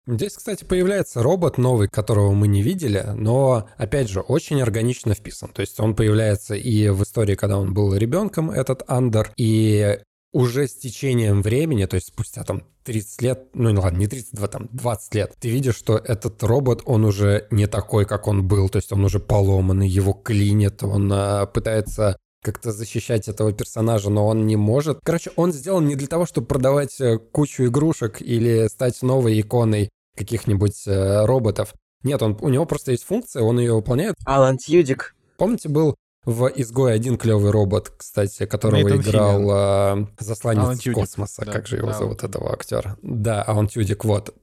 Здесь, 0.07 0.33
кстати, 0.33 0.63
появляется 0.63 1.21
робот 1.21 1.57
новый, 1.57 1.87
которого 1.87 2.31
мы 2.31 2.47
не 2.47 2.63
видели, 2.63 3.05
но, 3.15 3.69
опять 3.77 4.09
же, 4.09 4.21
очень 4.21 4.61
органично 4.61 5.13
вписан. 5.13 5.49
То 5.49 5.61
есть 5.61 5.79
он 5.79 5.95
появляется 5.95 6.55
и 6.55 6.89
в 6.89 7.03
истории, 7.03 7.35
когда 7.35 7.59
он 7.59 7.73
был 7.73 7.93
ребенком, 7.93 8.49
этот 8.49 8.83
Андер, 8.87 9.31
и 9.37 9.99
уже 10.33 10.67
с 10.67 10.75
течением 10.75 11.41
времени, 11.41 11.85
то 11.85 11.95
есть 11.95 12.07
спустя 12.07 12.43
там 12.43 12.63
30 12.83 13.21
лет, 13.21 13.47
ну 13.53 13.71
ладно, 13.79 13.97
не 13.97 14.07
32, 14.07 14.47
там 14.47 14.69
20 14.71 15.15
лет, 15.15 15.35
ты 15.39 15.49
видишь, 15.49 15.75
что 15.75 15.97
этот 15.97 16.41
робот, 16.43 16.81
он 16.85 17.05
уже 17.05 17.47
не 17.51 17.67
такой, 17.67 18.05
как 18.05 18.27
он 18.27 18.47
был, 18.47 18.69
то 18.69 18.77
есть 18.77 18.91
он 18.91 19.03
уже 19.03 19.19
поломанный, 19.19 19.87
его 19.87 20.13
клинит, 20.13 20.83
он 20.83 21.11
а, 21.13 21.45
пытается 21.45 22.17
как-то 22.41 22.71
защищать 22.71 23.27
этого 23.27 23.51
персонажа, 23.53 24.09
но 24.09 24.27
он 24.27 24.47
не 24.47 24.55
может. 24.55 24.99
Короче, 25.03 25.31
он 25.35 25.53
сделан 25.53 25.87
не 25.87 25.95
для 25.95 26.07
того, 26.07 26.25
чтобы 26.25 26.47
продавать 26.47 26.99
э, 26.99 27.17
кучу 27.17 27.65
игрушек 27.65 28.21
или 28.21 28.67
стать 28.67 29.01
новой 29.01 29.39
иконой 29.39 29.89
каких-нибудь 30.17 30.87
э, 30.87 31.25
роботов. 31.25 31.73
Нет, 32.03 32.21
он, 32.21 32.37
у 32.41 32.49
него 32.49 32.65
просто 32.65 32.91
есть 32.91 33.03
функция, 33.03 33.43
он 33.43 33.59
ее 33.59 33.73
выполняет. 33.73 34.15
Алан 34.25 34.57
Тьюдик. 34.57 35.15
Помните, 35.37 35.69
был 35.69 35.95
в 36.25 36.47
«Изгой» 36.55 36.93
один 36.93 37.17
клевый 37.17 37.51
робот, 37.51 37.91
кстати, 37.97 38.45
которого 38.45 38.79
Нейтан 38.79 39.01
играл 39.01 40.01
э, 40.01 40.07
засланец 40.19 40.83
космоса. 40.93 41.45
Да, 41.45 41.51
как 41.51 41.67
же 41.67 41.77
его 41.77 41.89
да, 41.89 41.97
зовут, 41.97 42.23
этого 42.23 42.53
актера? 42.53 42.97
Да, 43.01 43.41
Алан 43.43 43.67
Тюдик, 43.67 44.05
вот. 44.05 44.35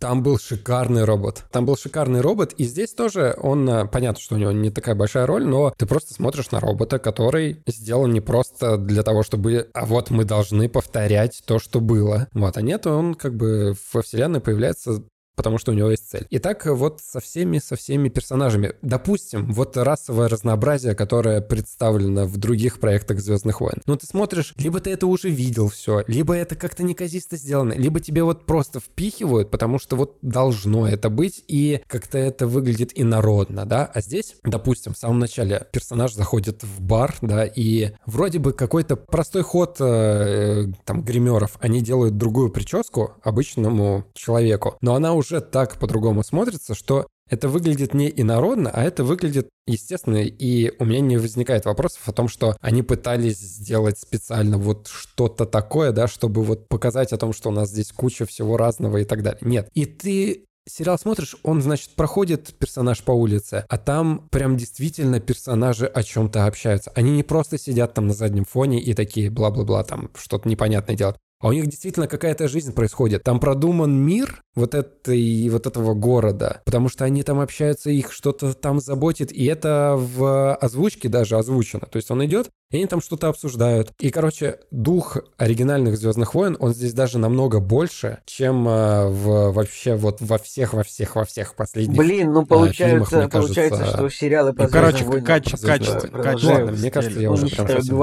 Там 0.00 0.22
был 0.22 0.38
шикарный 0.38 1.04
робот. 1.04 1.44
Там 1.52 1.66
был 1.66 1.76
шикарный 1.76 2.22
робот, 2.22 2.54
и 2.54 2.64
здесь 2.64 2.94
тоже 2.94 3.34
он, 3.36 3.68
э, 3.68 3.86
понятно, 3.86 4.18
что 4.18 4.34
у 4.34 4.38
него 4.38 4.50
не 4.50 4.70
такая 4.70 4.94
большая 4.94 5.26
роль, 5.26 5.44
но 5.44 5.74
ты 5.76 5.84
просто 5.84 6.14
смотришь 6.14 6.50
на 6.52 6.58
робота, 6.58 6.98
который 6.98 7.62
сделан 7.66 8.10
не 8.10 8.22
просто 8.22 8.78
для 8.78 9.02
того, 9.02 9.22
чтобы, 9.22 9.68
а 9.74 9.84
вот 9.84 10.08
мы 10.08 10.24
должны 10.24 10.70
повторять 10.70 11.42
то, 11.44 11.58
что 11.58 11.80
было. 11.82 12.28
Вот, 12.32 12.56
а 12.56 12.62
нет, 12.62 12.86
он 12.86 13.14
как 13.14 13.34
бы 13.36 13.74
во 13.92 14.00
вселенной 14.00 14.40
появляется 14.40 15.02
потому 15.40 15.56
что 15.56 15.72
у 15.72 15.74
него 15.74 15.90
есть 15.90 16.06
цель. 16.06 16.26
Итак, 16.28 16.66
вот 16.66 17.00
со 17.02 17.18
всеми, 17.18 17.60
со 17.60 17.74
всеми 17.74 18.10
персонажами. 18.10 18.74
Допустим, 18.82 19.50
вот 19.50 19.74
расовое 19.74 20.28
разнообразие, 20.28 20.94
которое 20.94 21.40
представлено 21.40 22.26
в 22.26 22.36
других 22.36 22.78
проектах 22.78 23.20
Звездных 23.20 23.62
войн. 23.62 23.80
Ну, 23.86 23.96
ты 23.96 24.06
смотришь, 24.06 24.52
либо 24.58 24.80
ты 24.80 24.90
это 24.90 25.06
уже 25.06 25.30
видел 25.30 25.70
все, 25.70 26.04
либо 26.08 26.34
это 26.34 26.56
как-то 26.56 26.82
неказисто 26.82 27.38
сделано, 27.38 27.72
либо 27.72 28.00
тебе 28.00 28.22
вот 28.22 28.44
просто 28.44 28.80
впихивают, 28.80 29.50
потому 29.50 29.78
что 29.78 29.96
вот 29.96 30.18
должно 30.20 30.86
это 30.86 31.08
быть, 31.08 31.42
и 31.48 31.80
как-то 31.86 32.18
это 32.18 32.46
выглядит 32.46 32.92
инородно, 32.94 33.64
да? 33.64 33.90
А 33.94 34.02
здесь, 34.02 34.34
допустим, 34.44 34.92
в 34.92 34.98
самом 34.98 35.20
начале 35.20 35.66
персонаж 35.72 36.12
заходит 36.12 36.62
в 36.62 36.82
бар, 36.82 37.14
да, 37.22 37.46
и 37.46 37.92
вроде 38.04 38.40
бы 38.40 38.52
какой-то 38.52 38.96
простой 38.96 39.42
ход 39.42 39.78
э, 39.80 40.66
там 40.84 41.02
гримеров, 41.02 41.56
они 41.60 41.80
делают 41.80 42.18
другую 42.18 42.50
прическу 42.50 43.14
обычному 43.22 44.04
человеку, 44.12 44.76
но 44.82 44.94
она 44.94 45.14
уже 45.14 45.29
так 45.38 45.78
по-другому 45.78 46.24
смотрится, 46.24 46.74
что 46.74 47.06
это 47.28 47.48
выглядит 47.48 47.94
не 47.94 48.12
инородно, 48.14 48.70
а 48.74 48.82
это 48.82 49.04
выглядит 49.04 49.48
естественно, 49.68 50.16
и 50.16 50.72
у 50.80 50.84
меня 50.84 51.00
не 51.00 51.16
возникает 51.16 51.64
вопросов 51.64 52.08
о 52.08 52.12
том, 52.12 52.26
что 52.26 52.56
они 52.60 52.82
пытались 52.82 53.38
сделать 53.38 53.98
специально 53.98 54.58
вот 54.58 54.88
что-то 54.88 55.46
такое, 55.46 55.92
да, 55.92 56.08
чтобы 56.08 56.42
вот 56.42 56.68
показать 56.68 57.12
о 57.12 57.18
том, 57.18 57.32
что 57.32 57.50
у 57.50 57.52
нас 57.52 57.70
здесь 57.70 57.92
куча 57.92 58.26
всего 58.26 58.56
разного 58.56 58.96
и 58.98 59.04
так 59.04 59.22
далее. 59.22 59.38
Нет. 59.42 59.68
И 59.74 59.86
ты 59.86 60.46
сериал 60.68 60.98
смотришь, 60.98 61.36
он, 61.44 61.62
значит, 61.62 61.90
проходит 61.90 62.52
персонаж 62.58 63.02
по 63.02 63.12
улице, 63.12 63.64
а 63.68 63.78
там 63.78 64.28
прям 64.30 64.56
действительно 64.56 65.20
персонажи 65.20 65.86
о 65.86 66.02
чем-то 66.02 66.46
общаются. 66.46 66.90
Они 66.94 67.12
не 67.12 67.22
просто 67.22 67.58
сидят 67.58 67.94
там 67.94 68.08
на 68.08 68.14
заднем 68.14 68.44
фоне 68.44 68.80
и 68.80 68.92
такие 68.94 69.30
бла-бла-бла, 69.30 69.84
там 69.84 70.10
что-то 70.16 70.48
непонятное 70.48 70.96
делают. 70.96 71.18
А 71.40 71.48
у 71.48 71.52
них 71.52 71.66
действительно 71.66 72.06
какая-то 72.06 72.48
жизнь 72.48 72.74
происходит. 72.74 73.22
Там 73.22 73.40
продуман 73.40 73.96
мир 73.96 74.42
вот, 74.54 74.74
этой, 74.74 75.48
вот 75.48 75.66
этого 75.66 75.94
города, 75.94 76.60
потому 76.66 76.90
что 76.90 77.04
они 77.06 77.22
там 77.22 77.40
общаются, 77.40 77.90
их 77.90 78.12
что-то 78.12 78.52
там 78.52 78.78
заботит, 78.78 79.32
и 79.32 79.46
это 79.46 79.94
в 79.96 80.54
озвучке 80.54 81.08
даже 81.08 81.38
озвучено. 81.38 81.86
То 81.86 81.96
есть 81.96 82.10
он 82.10 82.24
идет, 82.26 82.50
и 82.70 82.76
они 82.76 82.86
там 82.86 83.00
что-то 83.00 83.28
обсуждают. 83.28 83.92
И, 83.98 84.10
короче, 84.10 84.60
дух 84.70 85.18
оригинальных 85.36 85.96
Звездных 85.96 86.34
войн, 86.34 86.56
он 86.60 86.72
здесь 86.72 86.92
даже 86.92 87.18
намного 87.18 87.58
больше, 87.58 88.18
чем 88.26 88.68
э, 88.68 89.08
в, 89.08 89.52
вообще 89.52 89.96
вот 89.96 90.20
во 90.20 90.38
всех, 90.38 90.72
во 90.72 90.84
всех, 90.84 91.16
во 91.16 91.24
всех 91.24 91.56
последних 91.56 91.96
Блин, 91.96 92.32
ну 92.32 92.46
получается, 92.46 93.10
фильмах, 93.10 93.30
получается, 93.30 93.78
кажется, 93.78 93.96
что 93.96 94.08
сериалы 94.08 94.52
по 94.52 94.64
ну, 94.64 94.68
короче, 94.68 95.04
войны 95.04 95.26
качество, 95.26 95.66
качество, 95.66 96.08
качество. 96.08 96.52
Ладно, 96.52 96.72
мне 96.72 96.90
кажется, 96.90 97.20
я 97.20 97.30
уже 97.30 97.48
прям 97.48 97.66
совсем... 97.66 97.96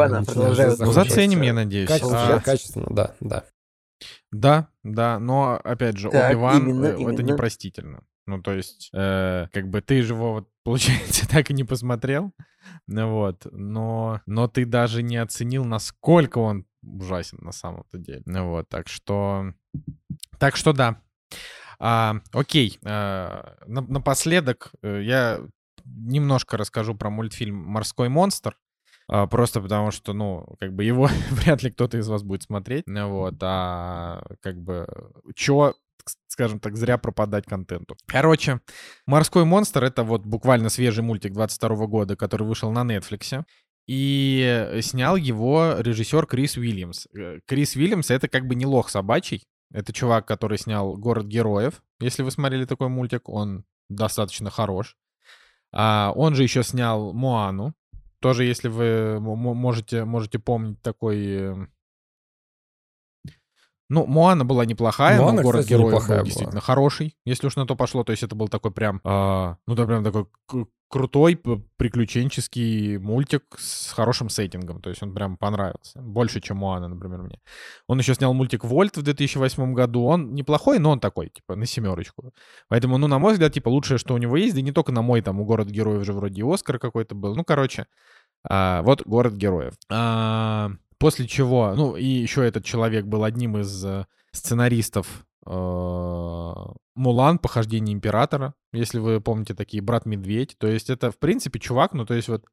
Ну, 0.79 0.91
заценим, 0.91 1.41
я 1.41 1.53
надеюсь. 1.53 1.87
Качественно, 1.87 2.35
а... 2.35 2.39
качественно, 2.41 2.87
да, 2.89 3.15
да. 3.21 3.43
Да, 4.31 4.67
да, 4.83 5.19
но 5.19 5.59
опять 5.63 5.97
же, 5.97 6.09
Оби-Ван 6.09 6.83
э, 6.83 6.87
это 6.89 6.99
именно. 6.99 7.21
непростительно. 7.21 8.03
Ну, 8.25 8.41
то 8.41 8.51
есть, 8.53 8.89
э, 8.93 9.47
как 9.53 9.69
бы 9.69 9.79
ты 9.81 10.01
же 10.01 10.13
его, 10.13 10.33
вот, 10.33 10.49
получается, 10.63 11.27
так 11.29 11.49
и 11.49 11.53
не 11.53 11.63
посмотрел, 11.63 12.23
ну 12.25 12.33
вот, 12.87 13.47
но, 13.51 14.21
но 14.25 14.47
ты 14.47 14.65
даже 14.65 15.03
не 15.03 15.17
оценил, 15.17 15.65
насколько 15.65 16.37
он 16.39 16.65
ужасен 16.81 17.39
на 17.41 17.51
самом-то 17.51 17.97
деле. 17.97 18.23
Ну 18.25 18.49
вот, 18.49 18.69
так 18.69 18.87
что, 18.87 19.53
так 20.39 20.55
что 20.55 20.73
да. 20.73 21.01
А, 21.79 22.15
окей, 22.31 22.79
а, 22.83 23.57
напоследок 23.67 24.71
э, 24.81 25.01
я 25.03 25.41
немножко 25.85 26.57
расскажу 26.57 26.95
про 26.95 27.09
мультфильм 27.09 27.55
«Морской 27.55 28.09
монстр». 28.09 28.57
А, 29.09 29.27
просто 29.27 29.61
потому 29.61 29.91
что, 29.91 30.13
ну, 30.13 30.45
как 30.59 30.73
бы 30.73 30.83
его 30.83 31.09
вряд 31.31 31.63
ли 31.63 31.71
кто-то 31.71 31.97
из 31.97 32.07
вас 32.07 32.23
будет 32.23 32.43
смотреть. 32.43 32.85
Вот, 32.87 33.35
а 33.41 34.23
как 34.41 34.57
бы, 34.61 34.87
чё 35.35 35.73
скажем 36.27 36.59
так, 36.59 36.77
зря 36.77 36.97
пропадать 36.97 37.45
контенту. 37.45 37.95
Короче, 38.05 38.61
«Морской 39.05 39.45
монстр»— 39.45 39.83
это 39.85 40.03
вот 40.03 40.25
буквально 40.25 40.69
свежий 40.69 41.03
мультик 41.03 41.33
22 41.33 41.87
года, 41.87 42.15
который 42.15 42.47
вышел 42.47 42.71
на 42.71 42.83
Netflix. 42.83 43.43
И 43.87 44.79
снял 44.81 45.15
его 45.15 45.75
режиссер 45.79 46.25
Крис 46.25 46.57
Уильямс. 46.57 47.07
Э, 47.15 47.39
Крис 47.45 47.75
Уильямс— 47.77 48.09
это 48.11 48.27
как 48.27 48.45
бы 48.45 48.55
не 48.55 48.65
лох 48.65 48.89
собачий. 48.89 49.47
Это 49.71 49.93
чувак, 49.93 50.27
который 50.27 50.57
снял 50.57 50.97
«Город 50.97 51.25
героев». 51.25 51.81
Если 51.99 52.21
вы 52.21 52.31
смотрели 52.31 52.65
такой 52.65 52.89
мультик, 52.89 53.29
он 53.29 53.63
достаточно 53.89 54.49
хорош. 54.49 54.97
А, 55.71 56.11
он 56.15 56.35
же 56.35 56.43
еще 56.43 56.63
снял 56.63 57.13
«Моану», 57.13 57.73
тоже, 58.19 58.45
если 58.45 58.67
вы 58.67 59.19
можете, 59.19 60.05
можете 60.05 60.39
помнить 60.39 60.81
такой... 60.81 61.67
Ну, 63.89 64.05
Моана 64.05 64.43
была 64.43 64.65
неплохая, 64.65 65.17
Моана, 65.17 65.37
но 65.37 65.43
город 65.43 65.61
кстати, 65.61 65.77
героев 65.77 66.07
был 66.07 66.23
действительно 66.23 66.61
хороший, 66.61 67.15
если 67.25 67.47
уж 67.47 67.55
на 67.55 67.65
то 67.65 67.75
пошло. 67.75 68.03
То 68.03 68.11
есть 68.11 68.23
это 68.23 68.35
был 68.35 68.49
такой 68.49 68.71
прям, 68.71 68.99
э, 69.03 69.55
ну 69.65 69.75
да, 69.75 69.85
прям 69.85 70.03
такой 70.03 70.27
крутой 70.89 71.41
приключенческий 71.77 72.97
мультик 72.97 73.43
с 73.57 73.91
хорошим 73.91 74.29
сеттингом. 74.29 74.81
То 74.81 74.89
есть 74.89 75.03
он 75.03 75.13
прям 75.13 75.37
понравился. 75.37 76.01
Больше, 76.01 76.39
чем 76.39 76.57
Моана, 76.57 76.87
например, 76.87 77.21
мне. 77.21 77.39
Он 77.87 77.99
еще 77.99 78.13
снял 78.13 78.33
мультик 78.33 78.63
Вольт 78.63 78.97
в 78.97 79.01
2008 79.01 79.73
году. 79.73 80.05
Он 80.05 80.33
неплохой, 80.33 80.79
но 80.79 80.91
он 80.91 80.99
такой, 80.99 81.29
типа, 81.29 81.55
на 81.55 81.65
семерочку. 81.65 82.31
Поэтому, 82.69 82.97
ну, 82.97 83.07
на 83.07 83.19
мой 83.19 83.33
взгляд, 83.33 83.53
типа, 83.53 83.69
лучшее, 83.69 83.97
что 83.97 84.13
у 84.13 84.17
него 84.17 84.37
есть, 84.37 84.53
да 84.53 84.59
и 84.59 84.63
не 84.63 84.71
только 84.71 84.91
на 84.91 85.01
мой, 85.01 85.21
там, 85.21 85.39
у 85.39 85.45
Город 85.45 85.67
Героев 85.67 86.05
же 86.05 86.13
вроде 86.13 86.41
и 86.41 86.53
Оскар 86.53 86.79
какой-то 86.79 87.15
был. 87.15 87.35
Ну, 87.35 87.43
короче, 87.43 87.87
а, 88.47 88.81
вот 88.83 89.01
Город 89.05 89.33
Героев. 89.33 89.73
А, 89.89 90.71
после 90.99 91.27
чего, 91.27 91.73
ну, 91.75 91.95
и 91.95 92.05
еще 92.05 92.45
этот 92.45 92.65
человек 92.65 93.05
был 93.05 93.23
одним 93.23 93.57
из 93.57 93.85
э, 93.85 94.05
сценаристов 94.31 95.25
а, 95.45 96.73
Мулан, 96.95 97.39
похождение 97.39 97.93
императора, 97.93 98.53
если 98.73 98.99
вы 98.99 99.21
помните 99.21 99.53
такие, 99.53 99.81
брат 99.81 100.05
Медведь. 100.05 100.55
То 100.57 100.67
есть 100.67 100.89
это, 100.89 101.11
в 101.11 101.17
принципе, 101.17 101.59
чувак, 101.59 101.93
ну, 101.93 102.05
то 102.05 102.13
есть 102.13 102.27
вот 102.27 102.43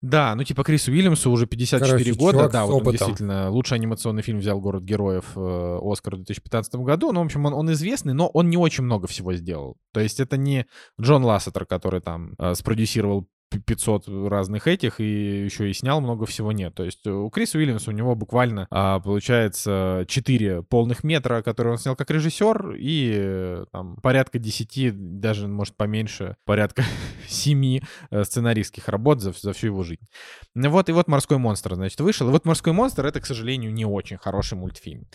да, 0.00 0.36
ну 0.36 0.44
типа 0.44 0.62
Крису 0.62 0.92
Уильямсу 0.92 1.28
уже 1.28 1.46
54 1.46 1.90
Короче, 1.90 2.12
года, 2.12 2.48
да, 2.48 2.66
вот 2.66 2.86
он 2.86 2.92
действительно 2.92 3.50
лучший 3.50 3.78
анимационный 3.78 4.22
фильм 4.22 4.38
взял 4.38 4.60
«Город 4.60 4.84
героев» 4.84 5.24
э, 5.34 5.78
Оскар 5.82 6.14
в 6.14 6.18
2015 6.18 6.76
году. 6.76 7.10
Ну, 7.10 7.20
в 7.20 7.24
общем, 7.24 7.44
он, 7.46 7.52
он 7.52 7.72
известный, 7.72 8.14
но 8.14 8.28
он 8.28 8.48
не 8.48 8.56
очень 8.56 8.84
много 8.84 9.08
всего 9.08 9.34
сделал. 9.34 9.76
То 9.92 9.98
есть 9.98 10.20
это 10.20 10.36
не 10.36 10.66
Джон 11.00 11.24
Лассетер, 11.24 11.66
который 11.66 12.00
там 12.00 12.34
э, 12.38 12.54
спродюсировал 12.54 13.26
500 13.50 14.08
разных 14.28 14.66
этих 14.66 15.00
и 15.00 15.44
еще 15.44 15.70
и 15.70 15.72
снял 15.72 16.00
много 16.00 16.26
всего 16.26 16.52
нет. 16.52 16.74
То 16.74 16.84
есть 16.84 17.06
у 17.06 17.28
Криса 17.30 17.58
Уильямса 17.58 17.90
у 17.90 17.94
него 17.94 18.14
буквально 18.14 18.66
а, 18.70 19.00
получается 19.00 20.04
4 20.06 20.62
полных 20.64 21.04
метра, 21.04 21.42
которые 21.42 21.72
он 21.72 21.78
снял 21.78 21.96
как 21.96 22.10
режиссер, 22.10 22.76
и 22.78 23.64
там 23.72 23.96
порядка 23.96 24.38
10, 24.38 25.20
даже 25.20 25.48
может 25.48 25.76
поменьше, 25.76 26.36
порядка 26.44 26.84
7 27.28 27.80
э, 28.10 28.24
сценаристских 28.24 28.88
работ 28.88 29.20
за, 29.20 29.32
за 29.32 29.52
всю 29.52 29.68
его 29.68 29.82
жизнь. 29.82 30.06
Вот 30.54 30.88
и 30.88 30.92
вот 30.92 31.08
«Морской 31.08 31.38
монстр», 31.38 31.74
значит, 31.74 32.00
вышел. 32.00 32.28
И 32.28 32.32
вот 32.32 32.44
«Морской 32.44 32.72
монстр»— 32.72 33.06
это, 33.06 33.20
к 33.20 33.26
сожалению, 33.26 33.72
не 33.72 33.84
очень 33.84 34.18
хороший 34.18 34.56
мультфильм. 34.56 35.06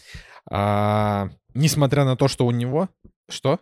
А, 0.50 1.30
несмотря 1.54 2.06
на 2.06 2.16
то, 2.16 2.28
что 2.28 2.46
у 2.46 2.52
него... 2.52 2.90
Что? 3.30 3.60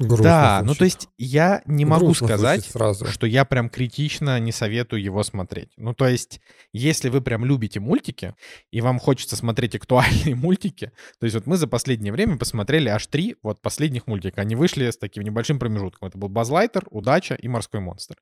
Грустно 0.00 0.24
да, 0.24 0.58
звучит. 0.58 0.66
ну 0.66 0.74
то 0.74 0.84
есть 0.84 1.08
я 1.18 1.62
не 1.66 1.84
могу 1.84 2.06
Грустно 2.06 2.26
сказать, 2.26 2.64
сразу. 2.64 3.06
что 3.06 3.26
я 3.26 3.44
прям 3.44 3.68
критично 3.68 4.38
не 4.40 4.52
советую 4.52 5.02
его 5.02 5.22
смотреть. 5.22 5.70
Ну 5.76 5.94
то 5.94 6.08
есть, 6.08 6.40
если 6.72 7.08
вы 7.08 7.20
прям 7.20 7.44
любите 7.44 7.80
мультики, 7.80 8.34
и 8.70 8.80
вам 8.80 8.98
хочется 8.98 9.36
смотреть 9.36 9.74
актуальные 9.74 10.34
мультики, 10.36 10.92
то 11.18 11.24
есть 11.24 11.34
вот 11.34 11.46
мы 11.46 11.56
за 11.56 11.66
последнее 11.66 12.12
время 12.12 12.38
посмотрели 12.38 12.88
аж 12.88 13.06
три 13.06 13.36
вот 13.42 13.60
последних 13.60 14.06
мультика. 14.06 14.40
Они 14.40 14.56
вышли 14.56 14.90
с 14.90 14.96
таким 14.96 15.22
небольшим 15.22 15.58
промежутком. 15.58 16.08
Это 16.08 16.18
был 16.18 16.28
Базлайтер, 16.28 16.84
Удача 16.90 17.34
и 17.34 17.48
Морской 17.48 17.80
монстр. 17.80 18.16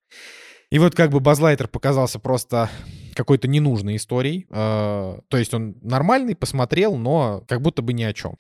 И 0.71 0.79
вот 0.79 0.95
как 0.95 1.11
бы 1.11 1.21
Базлайтер 1.21 1.69
показался 1.69 2.19
просто 2.19 2.69
какой-то 3.15 3.49
ненужной 3.49 3.97
историей. 3.97 4.47
Э, 4.51 5.19
То 5.29 5.37
есть 5.37 5.55
он 5.55 5.77
нормальный, 5.81 6.37
посмотрел, 6.37 6.97
но 6.97 7.43
как 7.49 7.63
будто 7.63 7.83
бы 7.83 7.93
ни 7.93 8.03
о 8.03 8.13
чем. 8.13 8.37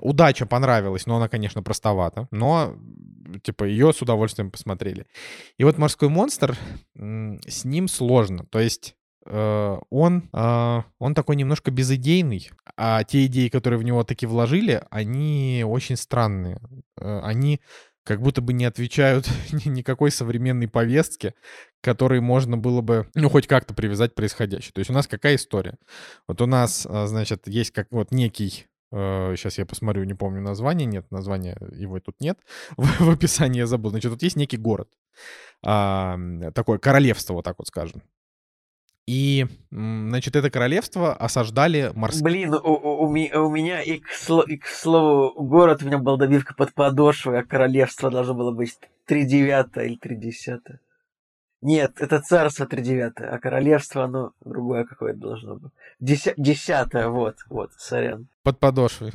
Удача 0.00 0.46
понравилась, 0.46 1.06
но 1.06 1.16
она, 1.16 1.28
конечно, 1.28 1.62
простовата. 1.62 2.26
Но, 2.30 2.76
типа, 3.42 3.64
ее 3.64 3.92
с 3.92 4.02
удовольствием 4.02 4.50
посмотрели. 4.50 5.06
И 5.56 5.64
вот 5.64 5.78
«Морской 5.78 6.08
монстр», 6.08 6.56
с 6.96 7.64
ним 7.64 7.86
сложно. 7.88 8.44
То 8.50 8.58
есть 8.58 8.96
э, 9.26 9.78
он, 9.90 10.28
э, 10.32 10.82
он 10.98 11.14
такой 11.14 11.36
немножко 11.36 11.70
безыдейный, 11.70 12.50
а 12.76 13.04
те 13.04 13.26
идеи, 13.26 13.48
которые 13.48 13.78
в 13.78 13.84
него 13.84 14.02
таки 14.02 14.26
вложили, 14.26 14.82
они 14.90 15.64
очень 15.66 15.96
странные. 15.96 16.60
Э, 16.96 17.20
Они 17.22 17.60
как 18.04 18.22
будто 18.22 18.40
бы 18.40 18.54
не 18.54 18.64
отвечают 18.64 19.28
ни- 19.52 19.68
никакой 19.68 20.10
современной 20.10 20.66
повестке, 20.66 21.34
которой 21.82 22.20
можно 22.20 22.56
было 22.56 22.80
бы, 22.80 23.08
ну, 23.14 23.28
хоть 23.28 23.46
как-то 23.46 23.74
привязать 23.74 24.14
происходящее. 24.14 24.72
То 24.72 24.78
есть 24.80 24.90
у 24.90 24.94
нас 24.94 25.06
какая 25.06 25.36
история? 25.36 25.76
Вот 26.26 26.40
у 26.40 26.46
нас, 26.46 26.86
значит, 27.06 27.46
есть 27.46 27.70
как 27.70 27.88
вот 27.92 28.10
некий 28.10 28.66
Сейчас 28.90 29.58
я 29.58 29.66
посмотрю, 29.66 30.04
не 30.04 30.14
помню 30.14 30.40
название. 30.40 30.86
Нет, 30.86 31.10
названия 31.10 31.56
его 31.72 32.00
тут 32.00 32.20
нет. 32.20 32.38
В, 32.76 33.10
описании 33.10 33.58
я 33.58 33.66
забыл. 33.66 33.90
Значит, 33.90 34.12
тут 34.12 34.22
есть 34.22 34.36
некий 34.36 34.56
город. 34.56 34.88
А, 35.64 36.16
такое 36.54 36.78
королевство, 36.78 37.34
вот 37.34 37.44
так 37.44 37.56
вот 37.58 37.66
скажем. 37.66 38.02
И, 39.06 39.46
значит, 39.70 40.36
это 40.36 40.50
королевство 40.50 41.14
осаждали 41.14 41.92
морские... 41.94 42.24
Блин, 42.24 42.54
у, 42.54 42.58
у- 42.58 43.06
у 43.06 43.10
меня 43.50 43.80
и 43.82 44.00
к, 44.00 44.08
сло- 44.12 44.44
и 44.46 44.58
к 44.58 44.66
слову, 44.66 45.32
город 45.42 45.82
у 45.82 45.86
меня 45.86 45.96
была 45.98 46.18
добивка 46.18 46.54
под 46.54 46.74
подошвой, 46.74 47.40
а 47.40 47.44
королевство 47.44 48.10
должно 48.10 48.34
было 48.34 48.52
быть 48.52 48.78
три 49.06 49.24
девятое 49.24 49.86
или 49.86 49.96
три 49.96 50.14
десятое. 50.16 50.80
Нет, 51.60 52.00
это 52.00 52.20
царство 52.20 52.66
три 52.66 52.82
девятое, 52.82 53.30
а 53.30 53.38
королевство, 53.38 54.04
оно 54.04 54.32
другое 54.44 54.84
какое-то 54.84 55.18
должно 55.18 55.56
быть. 55.56 55.72
Деся- 56.00 56.34
десятое, 56.36 57.08
вот, 57.08 57.36
вот, 57.48 57.72
сорян. 57.76 58.28
Под 58.44 58.60
подошвой. 58.60 59.12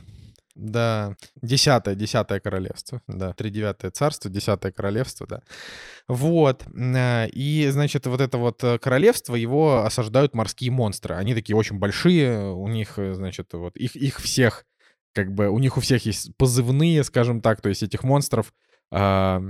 Да, 0.55 1.15
десятое, 1.41 1.95
десятое 1.95 2.39
королевство, 2.39 3.01
да, 3.07 3.33
тридевятое 3.33 3.89
царство, 3.89 4.29
десятое 4.29 4.71
королевство, 4.71 5.25
да. 5.25 5.41
Вот, 6.07 6.63
э, 6.67 7.27
и, 7.29 7.67
значит, 7.69 8.05
вот 8.05 8.21
это 8.21 8.37
вот 8.37 8.63
э, 8.63 8.77
королевство, 8.77 9.33
его 9.35 9.83
осаждают 9.83 10.35
морские 10.35 10.69
монстры. 10.69 11.15
Они 11.15 11.33
такие 11.33 11.55
очень 11.55 11.79
большие, 11.79 12.53
у 12.53 12.67
них, 12.67 12.99
э, 12.99 13.13
значит, 13.13 13.53
вот, 13.53 13.75
их, 13.77 13.95
их 13.95 14.19
всех, 14.19 14.65
как 15.13 15.33
бы, 15.33 15.49
у 15.49 15.57
них 15.57 15.77
у 15.77 15.81
всех 15.81 16.05
есть 16.05 16.35
позывные, 16.37 17.03
скажем 17.03 17.41
так, 17.41 17.61
то 17.61 17.69
есть 17.69 17.81
этих 17.81 18.03
монстров, 18.03 18.53
а, 18.91 19.41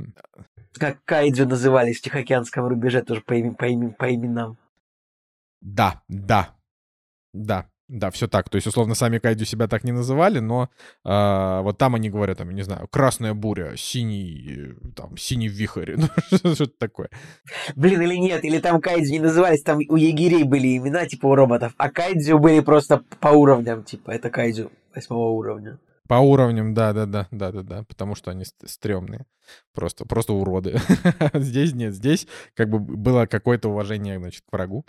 Как 0.79 1.03
кайдзю 1.05 1.47
назывались 1.47 1.99
в 1.99 2.01
Тихоокеанском 2.01 2.67
рубеже, 2.67 3.01
тоже 3.01 3.21
по, 3.21 3.33
имен- 3.33 3.55
по, 3.55 3.65
имен- 3.65 3.93
по 3.93 4.13
именам. 4.13 4.57
Да, 5.61 6.01
да, 6.09 6.55
да, 7.33 7.69
да, 7.87 8.09
все 8.11 8.27
так. 8.27 8.49
То 8.49 8.55
есть, 8.55 8.67
условно, 8.67 8.95
сами 8.95 9.19
кайдю 9.19 9.45
себя 9.45 9.67
так 9.67 9.83
не 9.83 9.91
называли, 9.91 10.39
но 10.39 10.69
а, 11.03 11.61
вот 11.61 11.77
там 11.77 11.95
они 11.95 12.09
говорят, 12.09 12.37
там, 12.37 12.51
не 12.51 12.63
знаю, 12.63 12.87
красная 12.87 13.33
буря, 13.33 13.75
синий, 13.77 14.75
э, 14.81 14.91
там, 14.95 15.15
синий 15.17 15.47
вихрь, 15.47 15.95
ну, 15.97 16.07
что-то 16.31 16.73
такое. 16.79 17.09
Блин, 17.75 18.01
или 18.01 18.15
нет, 18.15 18.43
или 18.45 18.59
там 18.59 18.81
кайдзю 18.81 19.13
не 19.13 19.19
назывались, 19.19 19.63
там 19.63 19.79
у 19.89 19.95
егерей 19.95 20.43
были 20.43 20.77
имена, 20.77 21.05
типа 21.05 21.27
у 21.27 21.35
роботов, 21.35 21.73
а 21.77 21.89
кайдзю 21.91 22.39
были 22.39 22.61
просто 22.61 23.03
по 23.19 23.29
уровням, 23.29 23.83
типа, 23.83 24.11
это 24.11 24.29
кайдзю 24.29 24.71
восьмого 24.95 25.29
уровня. 25.29 25.77
По 26.07 26.15
уровням, 26.15 26.73
да, 26.73 26.91
да, 26.91 27.05
да, 27.05 27.27
да, 27.31 27.51
да, 27.51 27.63
да, 27.63 27.83
потому 27.83 28.15
что 28.15 28.31
они 28.31 28.43
ст- 28.43 28.67
стрёмные. 28.67 29.25
Просто, 29.73 30.05
просто 30.05 30.33
уроды. 30.33 30.77
Здесь 31.33 31.73
нет, 31.73 31.93
здесь 31.93 32.27
как 32.55 32.69
бы 32.69 32.79
было 32.79 33.25
какое-то 33.25 33.69
уважение, 33.69 34.19
значит, 34.19 34.43
к 34.49 34.51
врагу. 34.53 34.85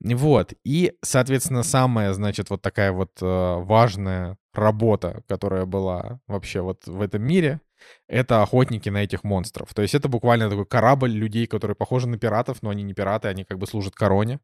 Вот. 0.00 0.52
И, 0.64 0.94
соответственно, 1.02 1.62
самая, 1.62 2.12
значит, 2.12 2.50
вот 2.50 2.62
такая 2.62 2.92
вот 2.92 3.10
э, 3.20 3.24
важная 3.26 4.36
работа, 4.54 5.22
которая 5.28 5.66
была 5.66 6.20
вообще 6.28 6.60
вот 6.60 6.86
в 6.86 7.00
этом 7.00 7.22
мире, 7.22 7.60
это 8.12 8.42
охотники 8.42 8.90
на 8.90 8.98
этих 8.98 9.24
монстров. 9.24 9.72
То 9.72 9.80
есть 9.80 9.94
это 9.94 10.06
буквально 10.06 10.50
такой 10.50 10.66
корабль 10.66 11.10
людей, 11.10 11.46
которые 11.46 11.74
похожи 11.74 12.06
на 12.06 12.18
пиратов, 12.18 12.58
но 12.62 12.68
они 12.68 12.82
не 12.82 12.92
пираты, 12.92 13.28
они 13.28 13.44
как 13.44 13.58
бы 13.58 13.66
служат 13.66 13.94
короне. 13.94 14.38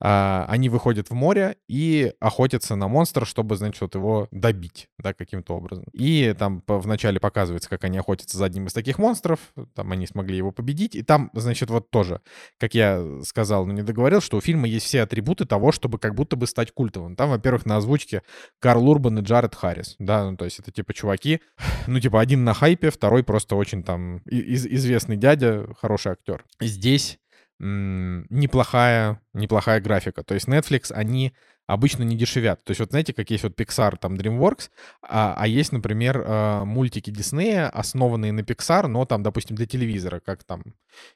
А, 0.00 0.46
они 0.48 0.70
выходят 0.70 1.10
в 1.10 1.12
море 1.12 1.56
и 1.68 2.14
охотятся 2.20 2.74
на 2.74 2.88
монстра, 2.88 3.26
чтобы, 3.26 3.56
значит, 3.56 3.82
вот 3.82 3.94
его 3.94 4.28
добить, 4.30 4.88
да, 4.98 5.12
каким-то 5.12 5.54
образом. 5.54 5.84
И 5.92 6.34
там 6.38 6.62
вначале 6.66 7.20
показывается, 7.20 7.68
как 7.68 7.84
они 7.84 7.98
охотятся 7.98 8.38
за 8.38 8.46
одним 8.46 8.66
из 8.66 8.72
таких 8.72 8.98
монстров, 8.98 9.40
там 9.74 9.92
они 9.92 10.06
смогли 10.06 10.38
его 10.38 10.50
победить, 10.50 10.96
и 10.96 11.02
там, 11.02 11.30
значит, 11.34 11.68
вот 11.68 11.90
тоже, 11.90 12.22
как 12.58 12.74
я 12.74 13.04
сказал, 13.24 13.66
но 13.66 13.74
не 13.74 13.82
договорил, 13.82 14.22
что 14.22 14.38
у 14.38 14.40
фильма 14.40 14.66
есть 14.66 14.86
все 14.86 15.02
атрибуты 15.02 15.44
того, 15.44 15.70
чтобы 15.70 15.98
как 15.98 16.14
будто 16.14 16.34
бы 16.36 16.46
стать 16.46 16.72
культовым. 16.72 17.14
Там, 17.14 17.28
во-первых, 17.28 17.66
на 17.66 17.76
озвучке 17.76 18.22
Карл 18.58 18.88
Урбан 18.88 19.18
и 19.18 19.22
Джаред 19.22 19.54
Харрис, 19.54 19.96
да, 19.98 20.28
ну, 20.28 20.36
то 20.36 20.46
есть 20.46 20.58
это 20.58 20.72
типа 20.72 20.94
чуваки, 20.94 21.40
ну, 21.86 22.00
типа 22.00 22.20
один 22.20 22.44
на 22.44 22.54
хайпе, 22.54 22.90
второй 23.02 23.24
просто 23.24 23.56
очень 23.56 23.82
там 23.82 24.18
из- 24.18 24.64
известный 24.64 25.16
дядя, 25.16 25.66
хороший 25.80 26.12
актер. 26.12 26.44
Здесь 26.60 27.18
неплохая, 27.58 29.20
неплохая 29.34 29.80
графика. 29.80 30.22
То 30.22 30.34
есть 30.34 30.46
Netflix, 30.46 30.92
они 30.92 31.32
обычно 31.66 32.04
не 32.04 32.16
дешевят. 32.16 32.62
То 32.64 32.70
есть 32.70 32.78
вот 32.78 32.90
знаете, 32.90 33.12
как 33.12 33.28
есть 33.30 33.42
вот 33.42 33.58
Pixar, 33.58 33.96
там 33.96 34.14
DreamWorks, 34.14 34.70
а, 35.02 35.34
а 35.36 35.48
есть, 35.48 35.72
например, 35.72 36.18
э, 36.18 36.64
мультики 36.64 37.10
Диснея, 37.10 37.68
основанные 37.70 38.30
на 38.30 38.40
Pixar, 38.40 38.86
но 38.86 39.04
там, 39.04 39.24
допустим, 39.24 39.56
для 39.56 39.66
телевизора, 39.66 40.20
как 40.20 40.44
там, 40.44 40.62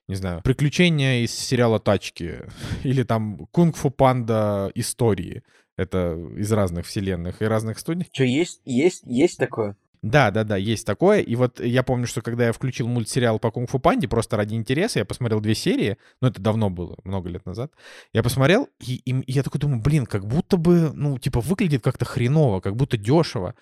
не 0.08 0.16
знаю, 0.16 0.42
«Приключения 0.42 1.24
из 1.24 1.32
сериала 1.32 1.78
«Тачки» 1.78 2.40
или 2.84 3.04
там 3.04 3.46
«Кунг-фу 3.52 3.90
панда. 3.90 4.72
Истории». 4.74 5.44
Это 5.76 6.18
из 6.36 6.50
разных 6.52 6.86
вселенных 6.86 7.42
и 7.42 7.44
разных 7.44 7.78
студий. 7.78 8.08
Что, 8.12 8.24
есть, 8.24 8.60
есть, 8.64 9.02
есть 9.04 9.38
такое? 9.38 9.76
Да, 10.07 10.31
да, 10.31 10.45
да, 10.45 10.57
есть 10.57 10.87
такое. 10.87 11.20
И 11.20 11.35
вот 11.35 11.59
я 11.59 11.83
помню, 11.83 12.07
что 12.07 12.23
когда 12.23 12.47
я 12.47 12.53
включил 12.53 12.87
мультсериал 12.87 13.41
по 13.41 13.51
Кунг-фу 13.51 13.81
Панде, 13.81 14.07
просто 14.07 14.37
ради 14.37 14.55
интереса, 14.55 15.01
я 15.01 15.05
посмотрел 15.05 15.41
две 15.41 15.57
серии, 15.57 15.97
ну, 16.20 16.28
это 16.28 16.41
давно 16.41 16.70
было, 16.70 16.97
много 17.03 17.28
лет 17.28 17.45
назад. 17.45 17.73
Я 18.12 18.23
посмотрел, 18.23 18.69
и, 18.78 19.01
и 19.05 19.33
я 19.33 19.43
такой 19.43 19.61
думаю, 19.61 19.83
блин, 19.83 20.07
как 20.07 20.24
будто 20.24 20.57
бы, 20.59 20.93
ну, 20.95 21.19
типа, 21.19 21.41
выглядит 21.41 21.83
как-то 21.83 22.05
хреново, 22.05 22.61
как 22.61 22.77
будто 22.77 22.97
дешево. 22.97 23.57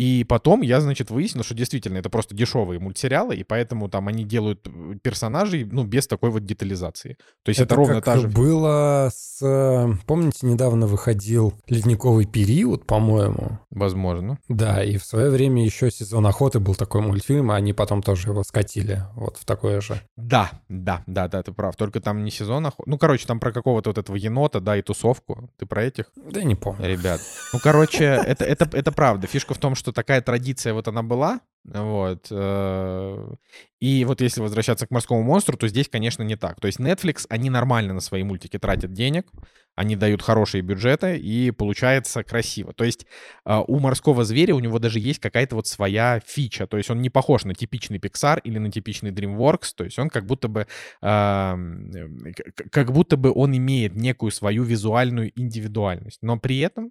И 0.00 0.24
потом 0.24 0.62
я, 0.62 0.80
значит, 0.80 1.10
выяснил, 1.10 1.44
что 1.44 1.52
действительно 1.52 1.98
это 1.98 2.08
просто 2.08 2.34
дешевые 2.34 2.80
мультсериалы, 2.80 3.36
и 3.36 3.44
поэтому 3.44 3.90
там 3.90 4.08
они 4.08 4.24
делают 4.24 4.66
э, 4.66 4.94
персонажей, 5.02 5.64
ну, 5.64 5.84
без 5.84 6.06
такой 6.06 6.30
вот 6.30 6.46
детализации. 6.46 7.18
То 7.42 7.50
есть 7.50 7.60
это, 7.60 7.74
ровно 7.74 7.96
как 7.96 8.04
та 8.06 8.16
же... 8.16 8.28
было 8.28 9.10
с... 9.14 9.42
э, 9.42 9.92
Помните, 10.06 10.46
недавно 10.46 10.86
выходил 10.86 11.52
«Ледниковый 11.66 12.24
период», 12.24 12.86
по-моему? 12.86 13.58
Возможно. 13.68 14.38
Да, 14.48 14.82
и 14.82 14.96
в 14.96 15.04
свое 15.04 15.28
время 15.28 15.62
еще 15.62 15.90
«Сезон 15.90 16.26
охоты» 16.26 16.60
был 16.60 16.74
такой 16.74 17.02
мультфильм, 17.02 17.50
а 17.50 17.56
они 17.56 17.74
потом 17.74 18.02
тоже 18.02 18.30
его 18.30 18.42
скатили 18.42 19.04
вот 19.16 19.36
в 19.36 19.44
такое 19.44 19.82
же. 19.82 20.00
Да, 20.16 20.50
да, 20.70 21.04
да, 21.06 21.28
да, 21.28 21.42
ты 21.42 21.52
прав. 21.52 21.76
Только 21.76 22.00
там 22.00 22.24
не 22.24 22.30
сезон 22.30 22.64
охоты. 22.64 22.88
Ну, 22.88 22.96
короче, 22.96 23.26
там 23.26 23.38
про 23.38 23.52
какого-то 23.52 23.90
вот 23.90 23.98
этого 23.98 24.16
енота, 24.16 24.60
да, 24.60 24.78
и 24.78 24.82
тусовку. 24.82 25.50
Ты 25.58 25.66
про 25.66 25.84
этих? 25.84 26.06
Да 26.16 26.42
не 26.42 26.54
помню. 26.54 26.86
Ребят. 26.86 27.20
Ну, 27.52 27.58
короче, 27.62 28.04
это, 28.04 28.46
это, 28.46 28.66
это 28.72 28.92
правда. 28.92 29.26
Фишка 29.26 29.52
в 29.52 29.58
том, 29.58 29.74
что 29.74 29.89
такая 29.92 30.20
традиция 30.20 30.72
вот 30.74 30.88
она 30.88 31.02
была, 31.02 31.40
вот. 31.64 32.26
э, 32.30 33.34
И 33.80 34.04
вот 34.04 34.20
если 34.20 34.40
возвращаться 34.40 34.86
к 34.86 34.90
морскому 34.90 35.22
монстру, 35.22 35.56
то 35.56 35.68
здесь, 35.68 35.88
конечно, 35.88 36.22
не 36.22 36.36
так. 36.36 36.60
То 36.60 36.66
есть 36.66 36.80
Netflix, 36.80 37.26
они 37.28 37.50
нормально 37.50 37.94
на 37.94 38.00
свои 38.00 38.22
мультики 38.22 38.58
тратят 38.58 38.92
денег, 38.92 39.30
они 39.76 39.96
дают 39.96 40.20
хорошие 40.20 40.62
бюджеты, 40.62 41.16
и 41.16 41.50
получается 41.52 42.22
красиво. 42.24 42.72
То 42.74 42.84
есть 42.84 43.06
э, 43.46 43.58
у 43.66 43.78
морского 43.78 44.24
зверя 44.24 44.54
у 44.54 44.60
него 44.60 44.78
даже 44.78 44.98
есть 44.98 45.20
какая-то 45.20 45.56
вот 45.56 45.66
своя 45.66 46.20
фича. 46.26 46.66
То 46.66 46.76
есть 46.76 46.90
он 46.90 47.00
не 47.00 47.08
похож 47.08 47.44
на 47.44 47.54
типичный 47.54 47.98
Pixar 47.98 48.40
или 48.42 48.58
на 48.58 48.70
типичный 48.70 49.10
DreamWorks. 49.10 49.72
То 49.76 49.84
есть 49.84 49.98
он 49.98 50.10
как 50.10 50.26
будто 50.26 50.48
бы, 50.48 50.66
эм, 51.02 51.90
э, 51.92 52.32
как 52.70 52.92
будто 52.92 53.16
бы 53.16 53.32
он 53.34 53.56
имеет 53.56 53.94
некую 53.94 54.30
свою 54.32 54.64
визуальную 54.64 55.32
индивидуальность. 55.38 56.18
Но 56.22 56.38
при 56.38 56.58
этом, 56.58 56.90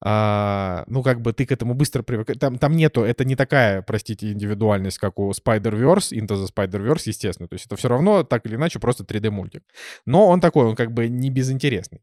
ну, 0.00 1.02
как 1.02 1.20
бы 1.22 1.32
ты 1.32 1.44
к 1.44 1.50
этому 1.50 1.74
быстро 1.74 2.02
привыкаешь. 2.04 2.38
Там, 2.38 2.58
там 2.58 2.76
нету, 2.76 3.02
это 3.02 3.24
не 3.24 3.34
такая, 3.34 3.82
простите, 4.08 4.32
индивидуальность, 4.32 4.98
как 4.98 5.18
у 5.18 5.30
Spider-Verse, 5.30 6.12
Into 6.12 6.36
the 6.36 6.48
Spider-Verse, 6.48 7.02
естественно. 7.06 7.48
То 7.48 7.54
есть 7.54 7.66
это 7.66 7.76
все 7.76 7.88
равно, 7.88 8.22
так 8.22 8.46
или 8.46 8.56
иначе, 8.56 8.78
просто 8.78 9.04
3D-мультик. 9.04 9.62
Но 10.06 10.26
он 10.28 10.40
такой, 10.40 10.64
он 10.64 10.76
как 10.76 10.92
бы 10.92 11.08
не 11.08 11.30
безинтересный. 11.30 12.00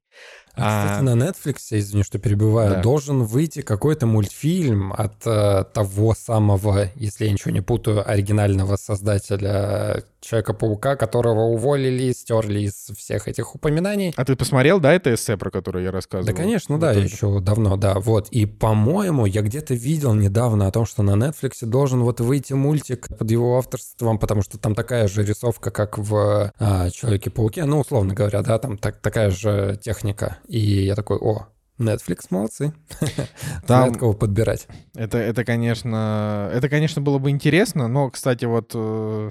А, 0.56 0.86
кстати, 0.86 1.03
на 1.03 1.30
Netflix, 1.30 1.56
извини, 1.72 2.03
что 2.03 2.19
перебиваю, 2.19 2.76
да. 2.76 2.82
должен 2.82 3.23
выйти 3.23 3.61
какой-то 3.61 4.06
мультфильм 4.06 4.94
от 4.94 5.26
э, 5.26 5.65
того 5.73 6.14
самого, 6.14 6.90
если 6.95 7.26
я 7.26 7.32
ничего 7.32 7.52
не 7.52 7.61
путаю, 7.61 8.07
оригинального 8.07 8.77
создателя 8.77 10.03
Человека-паука, 10.26 10.95
которого 10.95 11.41
уволили, 11.41 12.11
стерли 12.11 12.61
из 12.61 12.73
всех 12.97 13.27
этих 13.27 13.53
упоминаний. 13.53 14.14
А 14.15 14.26
ты 14.26 14.35
посмотрел, 14.35 14.80
да, 14.80 14.93
это 14.93 15.14
эссе, 15.14 15.38
про 15.38 15.52
которое 15.52 15.84
я 15.84 15.91
рассказывал? 15.91 16.35
Да, 16.35 16.41
конечно, 16.41 16.80
да, 16.80 16.93
еще 16.93 17.39
давно, 17.39 17.77
да. 17.77 17.99
Вот. 17.99 18.30
И, 18.30 18.45
по-моему, 18.45 19.27
я 19.27 19.41
где-то 19.41 19.76
видел 19.76 20.15
недавно 20.15 20.68
о 20.68 20.72
том, 20.72 20.85
что 20.85 21.03
на 21.03 21.11
Netflix 21.11 21.65
должен 21.65 22.02
вот 22.02 22.22
выйти 22.22 22.53
мультик 22.53 23.07
под 23.15 23.30
его 23.30 23.57
авторством, 23.57 24.18
потому 24.18 24.41
что 24.41 24.57
там 24.57 24.73
такая 24.73 25.07
же 25.07 25.23
рисовка, 25.23 25.69
как 25.69 25.99
в 25.99 26.52
а, 26.57 26.89
Человеке-пауке, 26.89 27.65
ну, 27.65 27.80
условно 27.80 28.15
говоря, 28.15 28.41
да, 28.41 28.57
там 28.57 28.77
так, 28.80 28.99
такая 29.02 29.30
же 29.30 29.80
техника. 29.81 30.38
И 30.47 30.60
я 30.60 30.95
такой, 30.95 31.18
о, 31.18 31.47
Netflix 31.77 32.27
молодцы. 32.30 32.73
Там 33.68 33.93
кого 33.95 34.14
подбирать. 34.14 34.68
Это, 34.95 35.18
это, 35.18 35.43
конечно, 35.43 36.49
это, 36.53 36.69
конечно, 36.69 37.02
было 37.02 37.18
бы 37.18 37.30
интересно, 37.30 37.88
но, 37.88 38.10
кстати, 38.10 38.45
вот 38.45 38.72
э, 38.73 39.30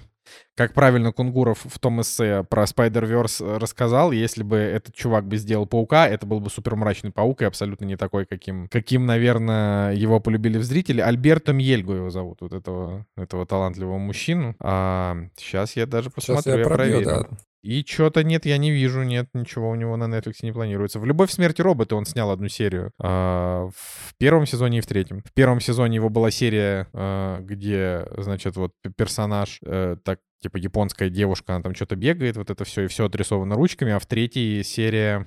как 0.55 0.73
правильно 0.75 1.13
Кунгуров 1.13 1.61
в 1.65 1.79
том 1.79 2.01
эссе 2.01 2.45
про 2.45 2.65
Spider-Verse 2.65 3.59
рассказал, 3.59 4.13
если 4.13 4.43
бы 4.43 4.57
этот 4.57 4.95
чувак 4.95 5.27
бы 5.27 5.37
сделал 5.37 5.67
паука, 5.67 6.09
это 6.09 6.27
был 6.27 6.41
бы 6.41 6.51
супер 6.51 6.77
мрачный 6.77 7.11
паук 7.11 7.43
и 7.43 7.45
абсолютно 7.45 7.85
не 7.85 7.97
такой, 7.97 8.27
каким, 8.27 8.69
каким, 8.69 9.07
наверное, 9.07 9.95
его 9.95 10.21
полюбили 10.21 10.59
в 10.59 10.65
зрители. 10.65 11.01
Альберто 11.01 11.53
Мьельгу 11.53 11.93
его 11.93 12.11
зовут, 12.11 12.41
вот 12.41 12.53
этого, 12.53 13.07
этого 13.17 13.47
талантливого 13.47 13.99
мужчину. 13.99 14.55
А, 14.61 15.17
сейчас 15.37 15.77
я 15.77 15.87
даже 15.87 16.11
посмотрю, 16.11 16.43
сейчас 16.43 16.55
я, 16.55 16.59
я 16.61 16.65
пробью, 16.65 16.77
проверю. 16.77 17.07
Да. 17.31 17.37
И 17.65 17.83
что-то 17.87 18.23
нет, 18.23 18.45
я 18.45 18.59
не 18.59 18.71
вижу, 18.71 19.05
нет, 19.05 19.31
ничего 19.33 19.71
у 19.71 19.75
него 19.75 19.97
на 19.97 20.05
Netflix 20.05 20.35
не 20.43 20.53
планируется. 20.53 21.01
В 21.01 21.07
«Любовь, 21.07 21.31
смерти 21.31 21.63
роботы» 21.63 21.95
он 21.95 22.05
снял 22.05 22.31
одну 22.31 22.49
серию. 22.49 22.93
Э, 23.03 23.71
в 23.75 24.15
первом 24.19 24.45
сезоне 24.45 24.79
и 24.79 24.81
в 24.83 24.87
третьем. 24.87 25.23
В 25.25 25.33
первом 25.33 25.61
сезоне 25.61 25.97
его 25.97 26.11
была 26.11 26.31
серия, 26.31 26.89
э, 26.93 27.39
где, 27.41 28.07
значит, 28.19 28.57
вот 28.57 28.73
персонаж, 28.99 29.61
э, 29.65 29.97
так, 30.05 30.21
типа 30.43 30.59
японская 30.59 31.09
девушка, 31.09 31.55
она 31.55 31.63
там 31.63 31.75
что-то 31.75 31.97
бегает, 31.97 32.37
вот 32.37 32.51
это 32.51 32.65
все, 32.65 32.83
и 32.83 32.87
все 32.87 33.07
отрисовано 33.07 33.55
ручками. 33.55 33.93
А 33.93 33.99
в 33.99 34.05
третьей 34.05 34.63
серия 34.63 35.27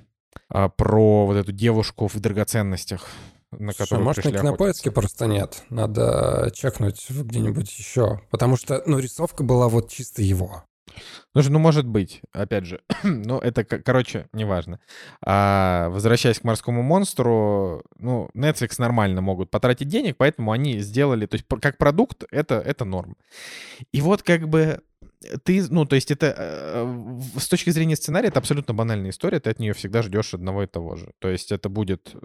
э, 0.54 0.68
про 0.76 1.26
вот 1.26 1.36
эту 1.36 1.50
девушку 1.50 2.06
в 2.06 2.20
драгоценностях 2.20 3.08
на 3.50 3.72
которую 3.72 4.04
может, 4.04 4.24
на 4.24 4.32
кинопоиске 4.32 4.90
просто 4.90 5.26
нет. 5.26 5.64
Надо 5.70 6.50
чекнуть 6.54 7.06
где-нибудь 7.08 7.78
еще. 7.78 8.20
Потому 8.30 8.56
что, 8.56 8.82
ну, 8.86 8.98
рисовка 8.98 9.42
была 9.42 9.68
вот 9.68 9.90
чисто 9.90 10.22
его. 10.22 10.64
Ну, 11.34 11.42
ну, 11.48 11.58
может 11.58 11.86
быть, 11.86 12.22
опять 12.32 12.64
же. 12.64 12.80
ну, 13.02 13.38
это, 13.38 13.64
короче, 13.64 14.28
неважно. 14.32 14.80
А, 15.24 15.88
возвращаясь 15.90 16.40
к 16.40 16.44
морскому 16.44 16.82
монстру, 16.82 17.82
ну, 17.98 18.30
Netflix 18.34 18.74
нормально 18.78 19.20
могут 19.20 19.50
потратить 19.50 19.88
денег, 19.88 20.16
поэтому 20.16 20.52
они 20.52 20.78
сделали, 20.78 21.26
то 21.26 21.34
есть 21.36 21.46
как 21.60 21.78
продукт, 21.78 22.24
это, 22.30 22.56
это 22.56 22.84
норм. 22.84 23.16
И 23.92 24.00
вот 24.00 24.22
как 24.22 24.48
бы 24.48 24.80
ты, 25.44 25.64
ну, 25.68 25.84
то 25.84 25.96
есть 25.96 26.10
это 26.10 26.34
э, 26.36 27.20
с 27.38 27.48
точки 27.48 27.70
зрения 27.70 27.96
сценария 27.96 28.28
это 28.28 28.38
абсолютно 28.38 28.72
банальная 28.72 29.10
история, 29.10 29.40
ты 29.40 29.50
от 29.50 29.58
нее 29.58 29.72
всегда 29.72 30.02
ждешь 30.02 30.34
одного 30.34 30.62
и 30.62 30.66
того 30.66 30.96
же. 30.96 31.12
То 31.18 31.28
есть 31.28 31.50
это 31.50 31.68
будет, 31.68 32.14
э, 32.14 32.18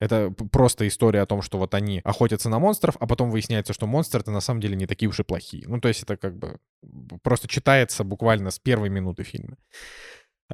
это 0.00 0.30
просто 0.30 0.88
история 0.88 1.20
о 1.20 1.26
том, 1.26 1.42
что 1.42 1.58
вот 1.58 1.74
они 1.74 2.00
охотятся 2.04 2.48
на 2.48 2.58
монстров, 2.58 2.96
а 2.98 3.06
потом 3.06 3.30
выясняется, 3.30 3.74
что 3.74 3.86
монстры 3.86 4.20
это 4.20 4.30
на 4.30 4.40
самом 4.40 4.60
деле 4.60 4.76
не 4.76 4.86
такие 4.86 5.08
уж 5.08 5.20
и 5.20 5.22
плохие. 5.22 5.64
Ну, 5.66 5.80
то 5.80 5.88
есть 5.88 6.02
это 6.02 6.16
как 6.16 6.38
бы 6.38 6.58
просто 7.22 7.46
читается 7.46 8.04
буквально 8.04 8.50
с 8.50 8.58
первой 8.58 8.88
минуты 8.88 9.22
фильма. 9.22 9.58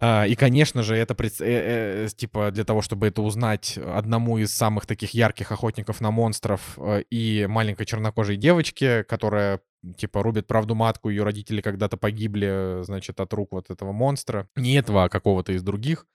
А, 0.01 0.27
и, 0.27 0.35
конечно 0.35 0.83
же, 0.83 0.97
это 0.97 1.17
э, 1.41 2.09
типа 2.17 2.51
для 2.51 2.65
того, 2.65 2.83
чтобы 2.83 3.07
это 3.07 3.23
узнать 3.23 3.79
одному 3.79 4.39
из 4.39 4.53
самых 4.53 4.87
таких 4.87 5.15
ярких 5.15 5.53
охотников 5.53 6.01
на 6.01 6.11
монстров 6.11 6.77
и 7.11 7.47
маленькой 7.49 7.87
чернокожей 7.87 8.37
девочке, 8.37 9.05
которая 9.05 9.61
типа 9.97 10.23
рубит 10.23 10.47
правду 10.47 10.75
матку, 10.75 11.11
ее 11.11 11.23
родители 11.25 11.61
когда-то 11.61 11.97
погибли, 11.97 12.83
значит, 12.83 13.21
от 13.21 13.33
рук 13.33 13.53
вот 13.53 13.71
этого 13.71 13.93
монстра. 13.93 14.49
Не 14.57 14.77
этого, 14.77 15.05
а 15.05 15.09
какого-то 15.09 15.53
из 15.53 15.63
других. 15.63 16.07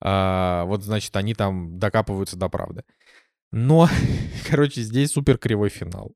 А, 0.00 0.64
вот, 0.64 0.82
значит, 0.82 1.14
они 1.16 1.34
там 1.34 1.78
докапываются 1.78 2.36
до 2.36 2.48
правды. 2.48 2.84
Но, 3.52 3.88
короче, 4.50 4.82
здесь 4.82 5.12
супер 5.12 5.38
кривой 5.38 5.70
финал. 5.70 6.12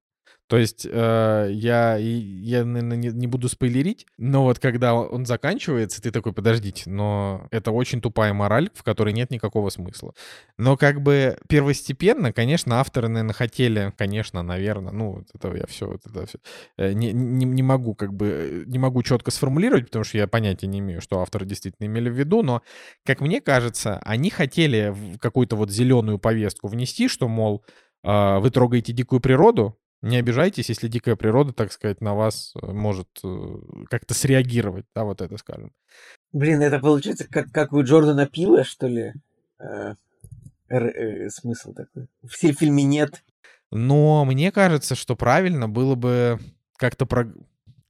То 0.50 0.58
есть 0.58 0.84
э, 0.84 1.48
я, 1.52 1.96
я 1.96 2.64
наверное, 2.64 2.96
не, 2.96 3.08
не 3.10 3.28
буду 3.28 3.48
спойлерить, 3.48 4.04
но 4.18 4.42
вот 4.42 4.58
когда 4.58 4.96
он 4.96 5.24
заканчивается, 5.24 6.02
ты 6.02 6.10
такой, 6.10 6.32
подождите, 6.32 6.90
но 6.90 7.46
это 7.52 7.70
очень 7.70 8.00
тупая 8.00 8.32
мораль, 8.34 8.68
в 8.74 8.82
которой 8.82 9.12
нет 9.12 9.30
никакого 9.30 9.70
смысла. 9.70 10.12
Но 10.58 10.76
как 10.76 11.02
бы 11.02 11.38
первостепенно, 11.48 12.32
конечно, 12.32 12.80
авторы, 12.80 13.06
наверное, 13.06 13.32
хотели, 13.32 13.92
конечно, 13.96 14.42
наверное, 14.42 14.92
ну, 14.92 15.24
это 15.32 15.56
я 15.56 15.68
все, 15.68 15.86
вот 15.86 16.00
это 16.04 16.26
все, 16.26 16.38
э, 16.78 16.94
не, 16.94 17.12
не, 17.12 17.44
не 17.46 17.62
могу 17.62 17.94
как 17.94 18.12
бы, 18.12 18.64
не 18.66 18.80
могу 18.80 19.04
четко 19.04 19.30
сформулировать, 19.30 19.86
потому 19.86 20.04
что 20.04 20.18
я 20.18 20.26
понятия 20.26 20.66
не 20.66 20.80
имею, 20.80 21.00
что 21.00 21.20
авторы 21.20 21.46
действительно 21.46 21.86
имели 21.86 22.10
в 22.10 22.18
виду, 22.18 22.42
но, 22.42 22.62
как 23.06 23.20
мне 23.20 23.40
кажется, 23.40 24.00
они 24.02 24.30
хотели 24.30 24.96
какую-то 25.20 25.54
вот 25.54 25.70
зеленую 25.70 26.18
повестку 26.18 26.66
внести, 26.66 27.06
что, 27.06 27.28
мол, 27.28 27.62
а, 28.02 28.40
вы 28.40 28.50
трогаете 28.50 28.92
дикую 28.92 29.20
природу, 29.20 29.76
не 30.02 30.16
обижайтесь, 30.16 30.68
если 30.68 30.88
дикая 30.88 31.16
природа, 31.16 31.52
так 31.52 31.72
сказать, 31.72 32.00
на 32.00 32.14
вас 32.14 32.54
э, 32.60 32.66
может 32.66 33.08
э, 33.22 33.56
как-то 33.88 34.14
среагировать, 34.14 34.86
да, 34.94 35.04
вот 35.04 35.20
это 35.20 35.36
скажем. 35.36 35.72
Блин, 36.32 36.62
это 36.62 36.78
получается 36.78 37.26
как, 37.28 37.50
как 37.52 37.72
у 37.72 37.82
Джордана 37.82 38.26
Пила, 38.26 38.64
что 38.64 38.86
ли? 38.86 39.12
Э, 39.58 39.94
э, 40.68 41.28
смысл 41.28 41.74
такой. 41.74 42.08
В 42.22 42.32
фильме 42.32 42.84
нет. 42.84 43.22
Но 43.70 44.24
мне 44.24 44.50
кажется, 44.52 44.94
что 44.94 45.16
правильно 45.16 45.68
было 45.68 45.94
бы 45.94 46.38
как-то 46.76 47.06
про... 47.06 47.26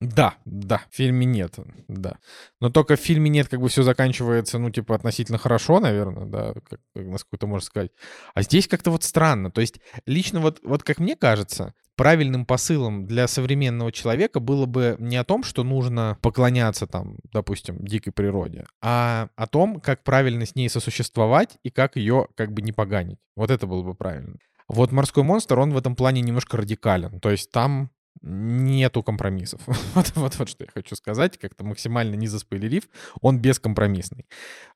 Да, 0.01 0.35
да, 0.47 0.81
в 0.91 0.97
фильме 0.97 1.27
нет, 1.27 1.57
да. 1.87 2.19
Но 2.59 2.71
только 2.71 2.97
в 2.97 3.01
фильме 3.01 3.29
нет, 3.29 3.49
как 3.49 3.61
бы 3.61 3.69
все 3.69 3.83
заканчивается, 3.83 4.59
ну, 4.59 4.71
типа, 4.71 4.95
относительно 4.95 5.37
хорошо, 5.37 5.79
наверное, 5.79 6.25
да, 6.25 6.55
как, 6.69 6.81
насколько 6.95 7.37
это 7.37 7.47
можно 7.47 7.67
сказать. 7.67 7.93
А 8.33 8.43
здесь 8.43 8.67
как-то 8.67 8.91
вот 8.91 9.05
странно. 9.05 9.51
То 9.51 9.61
есть 9.61 9.79
лично 10.07 10.41
вот, 10.41 10.61
вот 10.65 10.83
как 10.83 10.99
мне 10.99 11.17
кажется, 11.17 11.75
правильным 12.01 12.47
посылом 12.47 13.07
для 13.07 13.29
современного 13.29 13.93
человека 13.93 14.41
было 14.41 14.65
бы 14.65 14.97
не 14.99 15.19
о 15.19 15.25
том, 15.25 15.43
что 15.43 15.65
нужно 15.65 16.17
поклоняться 16.23 16.87
там, 16.87 17.19
допустим, 17.31 17.77
дикой 17.85 18.11
природе, 18.11 18.65
а 18.81 19.29
о 19.37 19.47
том, 19.47 19.83
как 19.83 20.03
правильно 20.03 20.47
с 20.47 20.55
ней 20.55 20.71
сосуществовать 20.71 21.59
и 21.63 21.69
как 21.69 21.97
ее 21.97 22.27
как 22.37 22.55
бы 22.55 22.63
не 22.63 22.73
поганить. 22.73 23.19
Вот 23.37 23.51
это 23.51 23.67
было 23.67 23.83
бы 23.83 23.95
правильно. 23.95 24.37
Вот 24.67 24.93
«Морской 24.93 25.25
монстр», 25.25 25.59
он 25.59 25.75
в 25.75 25.77
этом 25.77 25.95
плане 25.95 26.23
немножко 26.23 26.57
радикален. 26.57 27.21
То 27.21 27.31
есть 27.31 27.51
там 27.51 27.91
нету 28.23 29.03
компромиссов. 29.03 29.61
вот, 29.95 30.13
вот, 30.15 30.39
вот 30.39 30.49
что 30.49 30.65
я 30.65 30.71
хочу 30.73 30.97
сказать, 30.97 31.37
как-то 31.37 31.65
максимально 31.65 32.15
не 32.15 32.29
заспойлерив, 32.29 32.85
он 33.21 33.41
бескомпромиссный. 33.41 34.25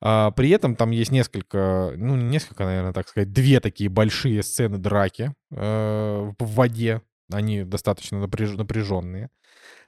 А, 0.02 0.30
при 0.30 0.50
этом 0.50 0.76
там 0.76 0.90
есть 0.90 1.10
несколько, 1.10 1.94
ну, 1.96 2.16
несколько, 2.16 2.66
наверное, 2.66 2.92
так 2.92 3.08
сказать, 3.08 3.32
две 3.32 3.60
такие 3.60 3.88
большие 3.88 4.42
сцены 4.42 4.76
драки 4.76 5.32
э, 5.52 6.32
в 6.38 6.54
воде, 6.54 7.00
они 7.30 7.64
достаточно 7.64 8.20
напряж... 8.20 8.52
напряженные. 8.52 9.30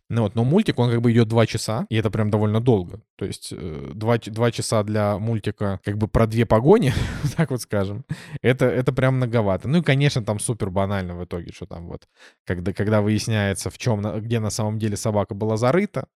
Ну 0.09 0.23
вот, 0.23 0.37
но 0.37 0.45
мультик, 0.45 0.79
он 0.79 0.91
как 0.91 1.01
бы 1.01 1.11
идет 1.11 1.27
два 1.27 1.47
часа, 1.47 1.87
и 1.91 1.97
это 1.97 2.11
прям 2.11 2.31
довольно 2.31 2.61
долго. 2.61 3.01
То 3.17 3.25
есть 3.25 3.53
э, 3.53 3.91
два, 3.93 4.19
два 4.19 4.53
часа 4.53 4.85
для 4.85 5.19
мультика 5.19 5.81
как 5.85 5.99
бы 5.99 6.07
про 6.07 6.29
две 6.29 6.47
погони, 6.47 6.93
так 7.37 7.51
вот 7.51 7.61
скажем, 7.61 8.05
это, 8.41 8.67
это 8.67 8.93
прям 8.93 9.17
многовато. 9.17 9.67
Ну 9.67 9.79
и, 9.79 9.83
конечно, 9.83 10.25
там 10.25 10.39
супер 10.39 10.71
банально 10.71 11.17
в 11.17 11.25
итоге, 11.25 11.53
что 11.53 11.67
там 11.67 11.89
вот, 11.89 12.07
когда, 12.45 12.73
когда 12.73 13.01
выясняется, 13.03 13.69
в 13.69 13.79
чем, 13.79 14.03
где 14.21 14.39
на 14.39 14.51
самом 14.51 14.79
деле 14.79 14.97
собака 14.97 15.35
была 15.35 15.57
зарыта, 15.57 16.07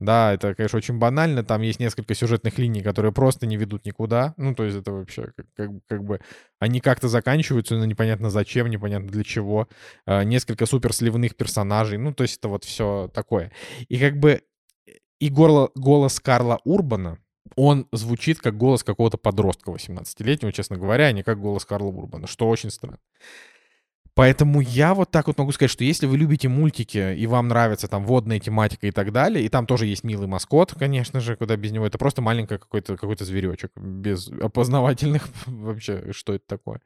да, 0.00 0.32
это, 0.32 0.54
конечно, 0.54 0.78
очень 0.78 0.98
банально. 0.98 1.44
Там 1.44 1.60
есть 1.60 1.78
несколько 1.78 2.14
сюжетных 2.14 2.58
линий, 2.58 2.82
которые 2.82 3.12
просто 3.12 3.46
не 3.46 3.58
ведут 3.58 3.84
никуда. 3.84 4.32
Ну, 4.38 4.54
то 4.54 4.64
есть 4.64 4.78
это 4.78 4.92
вообще 4.92 5.30
как, 5.36 5.46
как, 5.54 5.70
как 5.86 6.04
бы... 6.04 6.20
Они 6.58 6.80
как-то 6.80 7.08
заканчиваются, 7.08 7.76
но 7.76 7.84
непонятно 7.84 8.30
зачем, 8.30 8.68
непонятно 8.68 9.08
для 9.08 9.24
чего. 9.24 9.68
А, 10.06 10.24
несколько 10.24 10.64
супер 10.64 10.94
сливных 10.94 11.36
персонажей. 11.36 11.98
Ну, 11.98 12.14
то 12.14 12.22
есть 12.22 12.38
это 12.38 12.48
вот 12.48 12.64
все 12.64 13.10
такое. 13.12 13.52
И 13.88 13.98
как 13.98 14.18
бы... 14.18 14.40
И 15.20 15.28
горло, 15.28 15.70
голос 15.74 16.18
Карла 16.18 16.60
Урбана, 16.64 17.18
он 17.54 17.86
звучит 17.92 18.40
как 18.40 18.56
голос 18.56 18.82
какого-то 18.82 19.18
подростка 19.18 19.70
18-летнего, 19.70 20.50
честно 20.50 20.78
говоря, 20.78 21.04
а 21.04 21.12
не 21.12 21.22
как 21.22 21.38
голос 21.38 21.66
Карла 21.66 21.88
Урбана, 21.88 22.26
что 22.26 22.48
очень 22.48 22.70
странно. 22.70 22.98
Поэтому 24.20 24.60
я 24.60 24.92
вот 24.92 25.10
так 25.10 25.28
вот 25.28 25.38
могу 25.38 25.50
сказать, 25.50 25.70
что 25.70 25.82
если 25.82 26.04
вы 26.04 26.18
любите 26.18 26.46
мультики 26.46 27.14
и 27.14 27.26
вам 27.26 27.48
нравится 27.48 27.88
там 27.88 28.04
водная 28.04 28.38
тематика 28.38 28.86
и 28.86 28.90
так 28.90 29.12
далее, 29.12 29.42
и 29.42 29.48
там 29.48 29.64
тоже 29.64 29.86
есть 29.86 30.04
милый 30.04 30.28
маскот, 30.28 30.74
конечно 30.78 31.20
же, 31.20 31.36
куда 31.36 31.56
без 31.56 31.72
него, 31.72 31.86
это 31.86 31.96
просто 31.96 32.20
маленький 32.20 32.58
какой-то 32.58 32.98
какой 32.98 33.16
зверечек 33.18 33.72
без 33.74 34.28
опознавательных 34.28 35.26
вообще, 35.46 36.12
что 36.12 36.34
это 36.34 36.44
такое. 36.46 36.82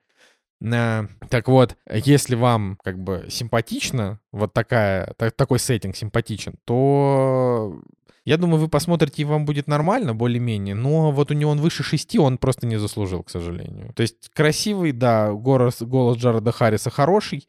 Так 0.60 1.48
вот, 1.48 1.76
если 1.90 2.36
вам 2.36 2.78
как 2.84 3.00
бы 3.00 3.26
симпатично, 3.28 4.20
вот 4.30 4.52
такая, 4.52 5.12
так, 5.14 5.32
такой 5.32 5.58
сеттинг 5.58 5.96
симпатичен, 5.96 6.54
то 6.64 7.82
Я 8.24 8.38
думаю, 8.38 8.58
вы 8.58 8.68
посмотрите, 8.68 9.22
и 9.22 9.24
вам 9.26 9.44
будет 9.44 9.68
нормально, 9.68 10.14
более-менее, 10.14 10.74
но 10.74 11.10
вот 11.10 11.30
у 11.30 11.34
него 11.34 11.50
он 11.50 11.60
выше 11.60 11.82
шести, 11.82 12.18
он 12.18 12.38
просто 12.38 12.66
не 12.66 12.78
заслужил, 12.78 13.22
к 13.22 13.30
сожалению. 13.30 13.92
То 13.94 14.02
есть 14.02 14.30
красивый, 14.32 14.92
да, 14.92 15.32
голос, 15.32 15.82
голос 15.82 16.16
Джареда 16.16 16.50
Харриса 16.50 16.88
хороший, 16.90 17.46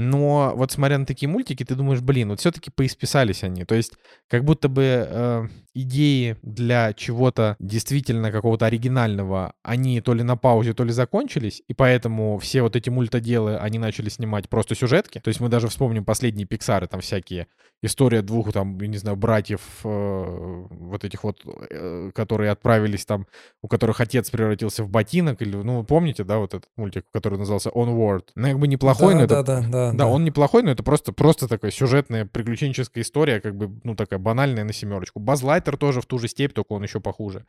но 0.00 0.52
вот 0.54 0.70
смотря 0.70 0.96
на 0.96 1.06
такие 1.06 1.28
мультики, 1.28 1.64
ты 1.64 1.74
думаешь, 1.74 2.00
блин, 2.00 2.28
вот 2.28 2.38
все-таки 2.38 2.70
поисписались 2.70 3.42
они. 3.42 3.64
То 3.64 3.74
есть 3.74 3.94
как 4.28 4.44
будто 4.44 4.68
бы 4.68 4.84
э, 4.84 5.48
идеи 5.74 6.36
для 6.42 6.92
чего-то 6.92 7.56
действительно 7.58 8.30
какого-то 8.30 8.66
оригинального, 8.66 9.54
они 9.64 10.00
то 10.00 10.14
ли 10.14 10.22
на 10.22 10.36
паузе, 10.36 10.72
то 10.72 10.84
ли 10.84 10.92
закончились, 10.92 11.62
и 11.66 11.74
поэтому 11.74 12.38
все 12.38 12.62
вот 12.62 12.76
эти 12.76 12.90
мультоделы, 12.90 13.56
они 13.56 13.80
начали 13.80 14.08
снимать 14.08 14.48
просто 14.48 14.76
сюжетки. 14.76 15.18
То 15.18 15.28
есть 15.28 15.40
мы 15.40 15.48
даже 15.48 15.66
вспомним 15.66 16.04
последние 16.04 16.46
Пиксары, 16.46 16.86
там 16.86 17.00
всякие 17.00 17.48
история 17.82 18.22
двух, 18.22 18.52
там, 18.52 18.78
я 18.80 18.88
не 18.88 18.98
знаю, 18.98 19.16
братьев, 19.16 19.60
э, 19.84 20.66
вот 20.70 21.04
этих 21.04 21.22
вот, 21.22 21.42
э, 21.70 22.10
которые 22.14 22.50
отправились 22.50 23.04
там, 23.04 23.26
у 23.62 23.68
которых 23.68 24.00
отец 24.00 24.30
превратился 24.30 24.82
в 24.82 24.90
ботинок, 24.90 25.42
или, 25.42 25.56
ну, 25.56 25.84
помните, 25.84 26.24
да, 26.24 26.38
вот 26.38 26.54
этот 26.54 26.68
мультик, 26.76 27.04
который 27.12 27.38
назывался 27.38 27.70
Onward? 27.70 28.24
Ну, 28.34 28.48
как 28.48 28.58
бы 28.58 28.68
неплохой, 28.68 29.14
да, 29.14 29.20
но 29.20 29.26
да, 29.26 29.40
это... 29.40 29.44
Да, 29.44 29.68
да, 29.68 29.87
да. 29.92 29.98
Да, 29.98 30.06
он 30.06 30.24
неплохой, 30.24 30.62
но 30.62 30.70
это 30.70 30.82
просто, 30.82 31.12
просто 31.12 31.48
такая 31.48 31.70
сюжетная 31.70 32.26
приключенческая 32.26 33.02
история, 33.02 33.40
как 33.40 33.56
бы, 33.56 33.70
ну, 33.84 33.94
такая 33.94 34.18
банальная 34.18 34.64
на 34.64 34.72
семерочку. 34.72 35.20
Базлайтер 35.20 35.76
тоже 35.76 36.00
в 36.00 36.06
ту 36.06 36.18
же 36.18 36.28
степь, 36.28 36.52
только 36.52 36.72
он 36.72 36.82
еще 36.82 37.00
похуже. 37.00 37.46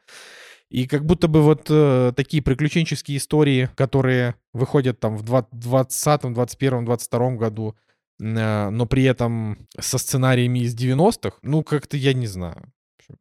И 0.70 0.88
как 0.88 1.06
будто 1.06 1.28
бы 1.28 1.42
вот 1.42 1.68
э, 1.70 2.14
такие 2.16 2.44
приключенческие 2.44 3.18
истории, 3.18 3.70
которые 3.76 4.36
выходят 4.54 5.00
там 5.00 5.18
в 5.18 5.24
20, 5.24 6.34
21, 6.34 6.86
22 6.86 7.32
году, 7.32 7.76
э, 8.20 8.70
но 8.70 8.86
при 8.86 9.04
этом 9.04 9.68
со 9.80 9.98
сценариями 9.98 10.60
из 10.60 10.76
90-х, 10.76 11.38
ну, 11.42 11.64
как-то 11.64 11.98
я 11.98 12.14
не 12.14 12.28
знаю. 12.28 12.72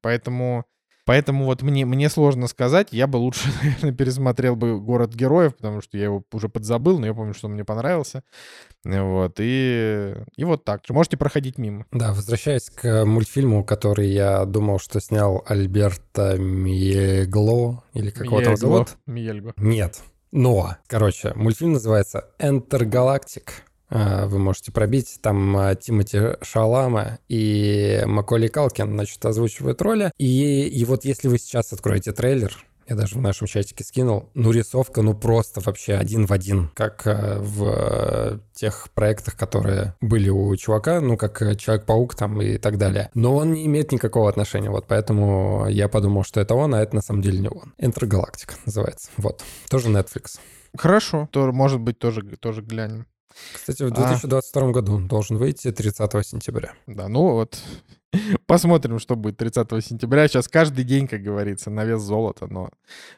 Поэтому 0.03 0.66
Поэтому 1.09 1.47
вот 1.47 1.62
мне, 1.62 1.86
мне 1.86 2.10
сложно 2.10 2.48
сказать. 2.48 2.89
Я 2.90 3.06
бы 3.06 3.16
лучше, 3.16 3.48
наверное, 3.62 3.93
пересмотрел 3.93 4.56
бы 4.56 4.78
«Город 4.78 5.14
героев», 5.14 5.56
потому 5.56 5.80
что 5.80 5.97
я 5.97 6.05
его 6.05 6.22
уже 6.35 6.51
подзабыл, 6.51 6.98
но 6.98 7.06
я 7.06 7.14
помню, 7.14 7.32
что 7.32 7.47
он 7.47 7.55
мне 7.55 7.64
понравился. 7.64 8.22
Вот, 8.85 9.36
и, 9.39 10.14
и 10.36 10.44
вот 10.44 10.66
так. 10.66 10.82
Можете 10.90 11.16
проходить 11.16 11.56
мимо. 11.56 11.86
Да, 11.93 12.12
возвращаясь 12.12 12.68
к 12.68 13.06
мультфильму, 13.06 13.64
который 13.64 14.10
я 14.10 14.44
думал, 14.44 14.78
что 14.78 15.01
снял 15.01 15.43
Альберто 15.47 16.36
Миегло, 16.36 17.85
или 17.94 18.10
как 18.10 18.26
его 18.26 18.43
там 18.43 18.59
зовут? 18.59 18.98
Миельго. 19.06 19.55
Нет. 19.56 20.02
Но, 20.30 20.76
короче, 20.89 21.32
мультфильм 21.35 21.72
называется 21.72 22.26
«Enter 22.39 22.82
Galactic». 22.82 23.48
А, 23.90 24.27
вы 24.27 24.39
можете 24.39 24.73
пробить. 24.73 25.19
Там 25.23 25.56
а, 25.56 25.74
Тимати 25.74 26.36
Шалама 26.43 27.19
и 27.28 28.02
Маколи 28.06 28.48
Калкин, 28.48 28.93
значит, 28.93 29.24
озвучивают 29.24 29.81
роли. 29.82 30.12
И, 30.19 30.66
и 30.69 30.85
вот 30.85 31.05
если 31.05 31.28
вы 31.28 31.39
сейчас 31.39 31.73
откроете 31.73 32.12
трейлер, 32.12 32.56
я 32.86 32.97
даже 32.97 33.16
в 33.16 33.20
нашем 33.20 33.47
чатике 33.47 33.85
скинул, 33.85 34.31
ну, 34.32 34.51
рисовка, 34.51 35.02
ну, 35.02 35.15
просто 35.15 35.60
вообще 35.60 35.94
один 35.94 36.24
в 36.24 36.32
один, 36.32 36.70
как 36.74 37.06
а, 37.06 37.39
в 37.40 38.40
тех 38.55 38.89
проектах, 38.94 39.36
которые 39.36 39.94
были 40.01 40.31
у 40.31 40.55
чувака, 40.56 41.01
ну, 41.01 41.16
как 41.16 41.39
Человек-паук 41.59 42.15
там 42.15 42.40
и 42.40 42.59
так 42.59 42.78
далее. 42.78 43.10
Но 43.15 43.36
он 43.36 43.52
не 43.52 43.66
имеет 43.66 43.93
никакого 43.93 44.28
отношения, 44.28 44.70
вот 44.70 44.86
поэтому 44.86 45.66
я 45.69 45.89
подумал, 45.89 46.24
что 46.24 46.40
это 46.40 46.55
он, 46.55 46.74
а 46.74 46.82
это 46.82 46.94
на 46.94 47.02
самом 47.02 47.23
деле 47.23 47.40
не 47.40 47.48
он. 47.48 47.74
Интергалактика 47.78 48.55
называется, 48.65 49.10
вот. 49.16 49.43
Тоже 49.69 49.89
Netflix. 49.89 50.39
Хорошо, 50.77 51.28
то, 51.31 51.52
может 51.52 51.81
быть, 51.81 51.98
тоже, 51.98 52.23
тоже 52.23 52.62
глянем. 52.62 53.06
Кстати, 53.55 53.82
в 53.82 53.90
2022 53.90 54.62
а... 54.62 54.73
году 54.73 55.01
должен 55.01 55.36
выйти 55.36 55.73
30 55.73 56.27
сентября. 56.27 56.74
Да, 56.86 57.09
ну 57.09 57.32
вот 57.32 57.59
посмотрим, 58.47 58.98
что 58.98 59.16
будет 59.16 59.36
30 59.36 59.85
сентября. 59.85 60.28
Сейчас 60.28 60.48
каждый 60.48 60.85
день, 60.85 61.06
как 61.06 61.23
говорится, 61.23 61.70
на 61.70 61.85
вес 61.85 62.01
золота, 62.01 62.47
но 62.47 62.70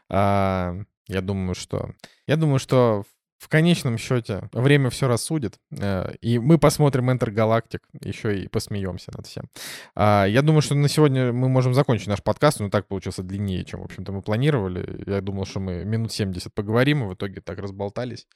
а, 0.09 0.77
я 1.09 1.21
думаю, 1.21 1.55
что 1.55 1.91
я 2.27 2.37
думаю, 2.37 2.59
что 2.59 3.05
в 3.41 3.49
конечном 3.49 3.97
счете 3.97 4.51
время 4.53 4.91
все 4.91 5.09
рассудит, 5.09 5.59
э, 5.71 6.13
и 6.21 6.39
мы 6.39 6.59
посмотрим 6.59 7.09
Enter 7.09 7.31
Galactic, 7.31 7.81
еще 8.05 8.39
и 8.39 8.49
посмеемся 8.49 9.11
над 9.17 9.27
всем. 9.27 9.45
А, 9.95 10.27
я 10.27 10.43
думаю, 10.43 10.61
что 10.61 10.75
на 10.75 10.89
сегодня 10.89 11.33
мы 11.33 11.49
можем 11.49 11.73
закончить 11.73 12.07
наш 12.07 12.23
подкаст, 12.23 12.61
но 12.61 12.69
так 12.69 12.87
получился 12.87 13.23
длиннее, 13.23 13.65
чем, 13.65 13.81
в 13.81 13.85
общем-то, 13.85 14.13
мы 14.13 14.21
планировали. 14.21 15.05
Я 15.07 15.23
думал, 15.23 15.47
что 15.47 15.59
мы 15.59 15.87
минут 15.87 16.13
70 16.13 16.53
поговорим, 16.53 17.03
и 17.03 17.07
в 17.07 17.15
итоге 17.15 17.41
так 17.41 17.59
разболтались. 17.59 18.27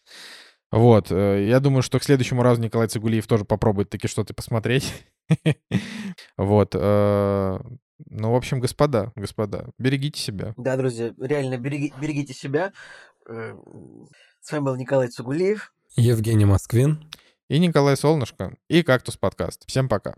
Вот, 0.70 1.11
э, 1.11 1.47
я 1.49 1.61
думаю, 1.61 1.82
что 1.82 1.99
к 1.99 2.05
следующему 2.05 2.43
разу 2.43 2.61
Николай 2.61 2.89
Цигулиев 2.89 3.27
тоже 3.27 3.45
попробует 3.45 3.91
таки 3.91 4.09
что-то 4.09 4.35
посмотреть. 4.35 4.93
Вот. 6.36 6.74
Э, 6.74 7.59
ну, 8.07 8.32
в 8.32 8.35
общем, 8.35 8.61
господа, 8.61 9.12
господа, 9.16 9.70
берегите 9.78 10.20
себя. 10.20 10.55
Да, 10.57 10.77
друзья, 10.77 11.12
реально 11.19 11.59
береги, 11.59 11.93
берегите 12.01 12.35
себя. 12.35 12.73
Э, 13.28 13.55
с 14.41 14.53
вами 14.53 14.65
был 14.65 14.77
Николай 14.77 15.09
Цугулиев. 15.09 15.73
Евгений 15.97 16.45
Москвин. 16.45 17.11
И 17.49 17.59
Николай 17.59 17.97
Солнышко. 17.97 18.57
И 18.69 18.82
Кактус 18.82 19.16
подкаст. 19.16 19.65
Всем 19.66 19.89
пока. 19.89 20.16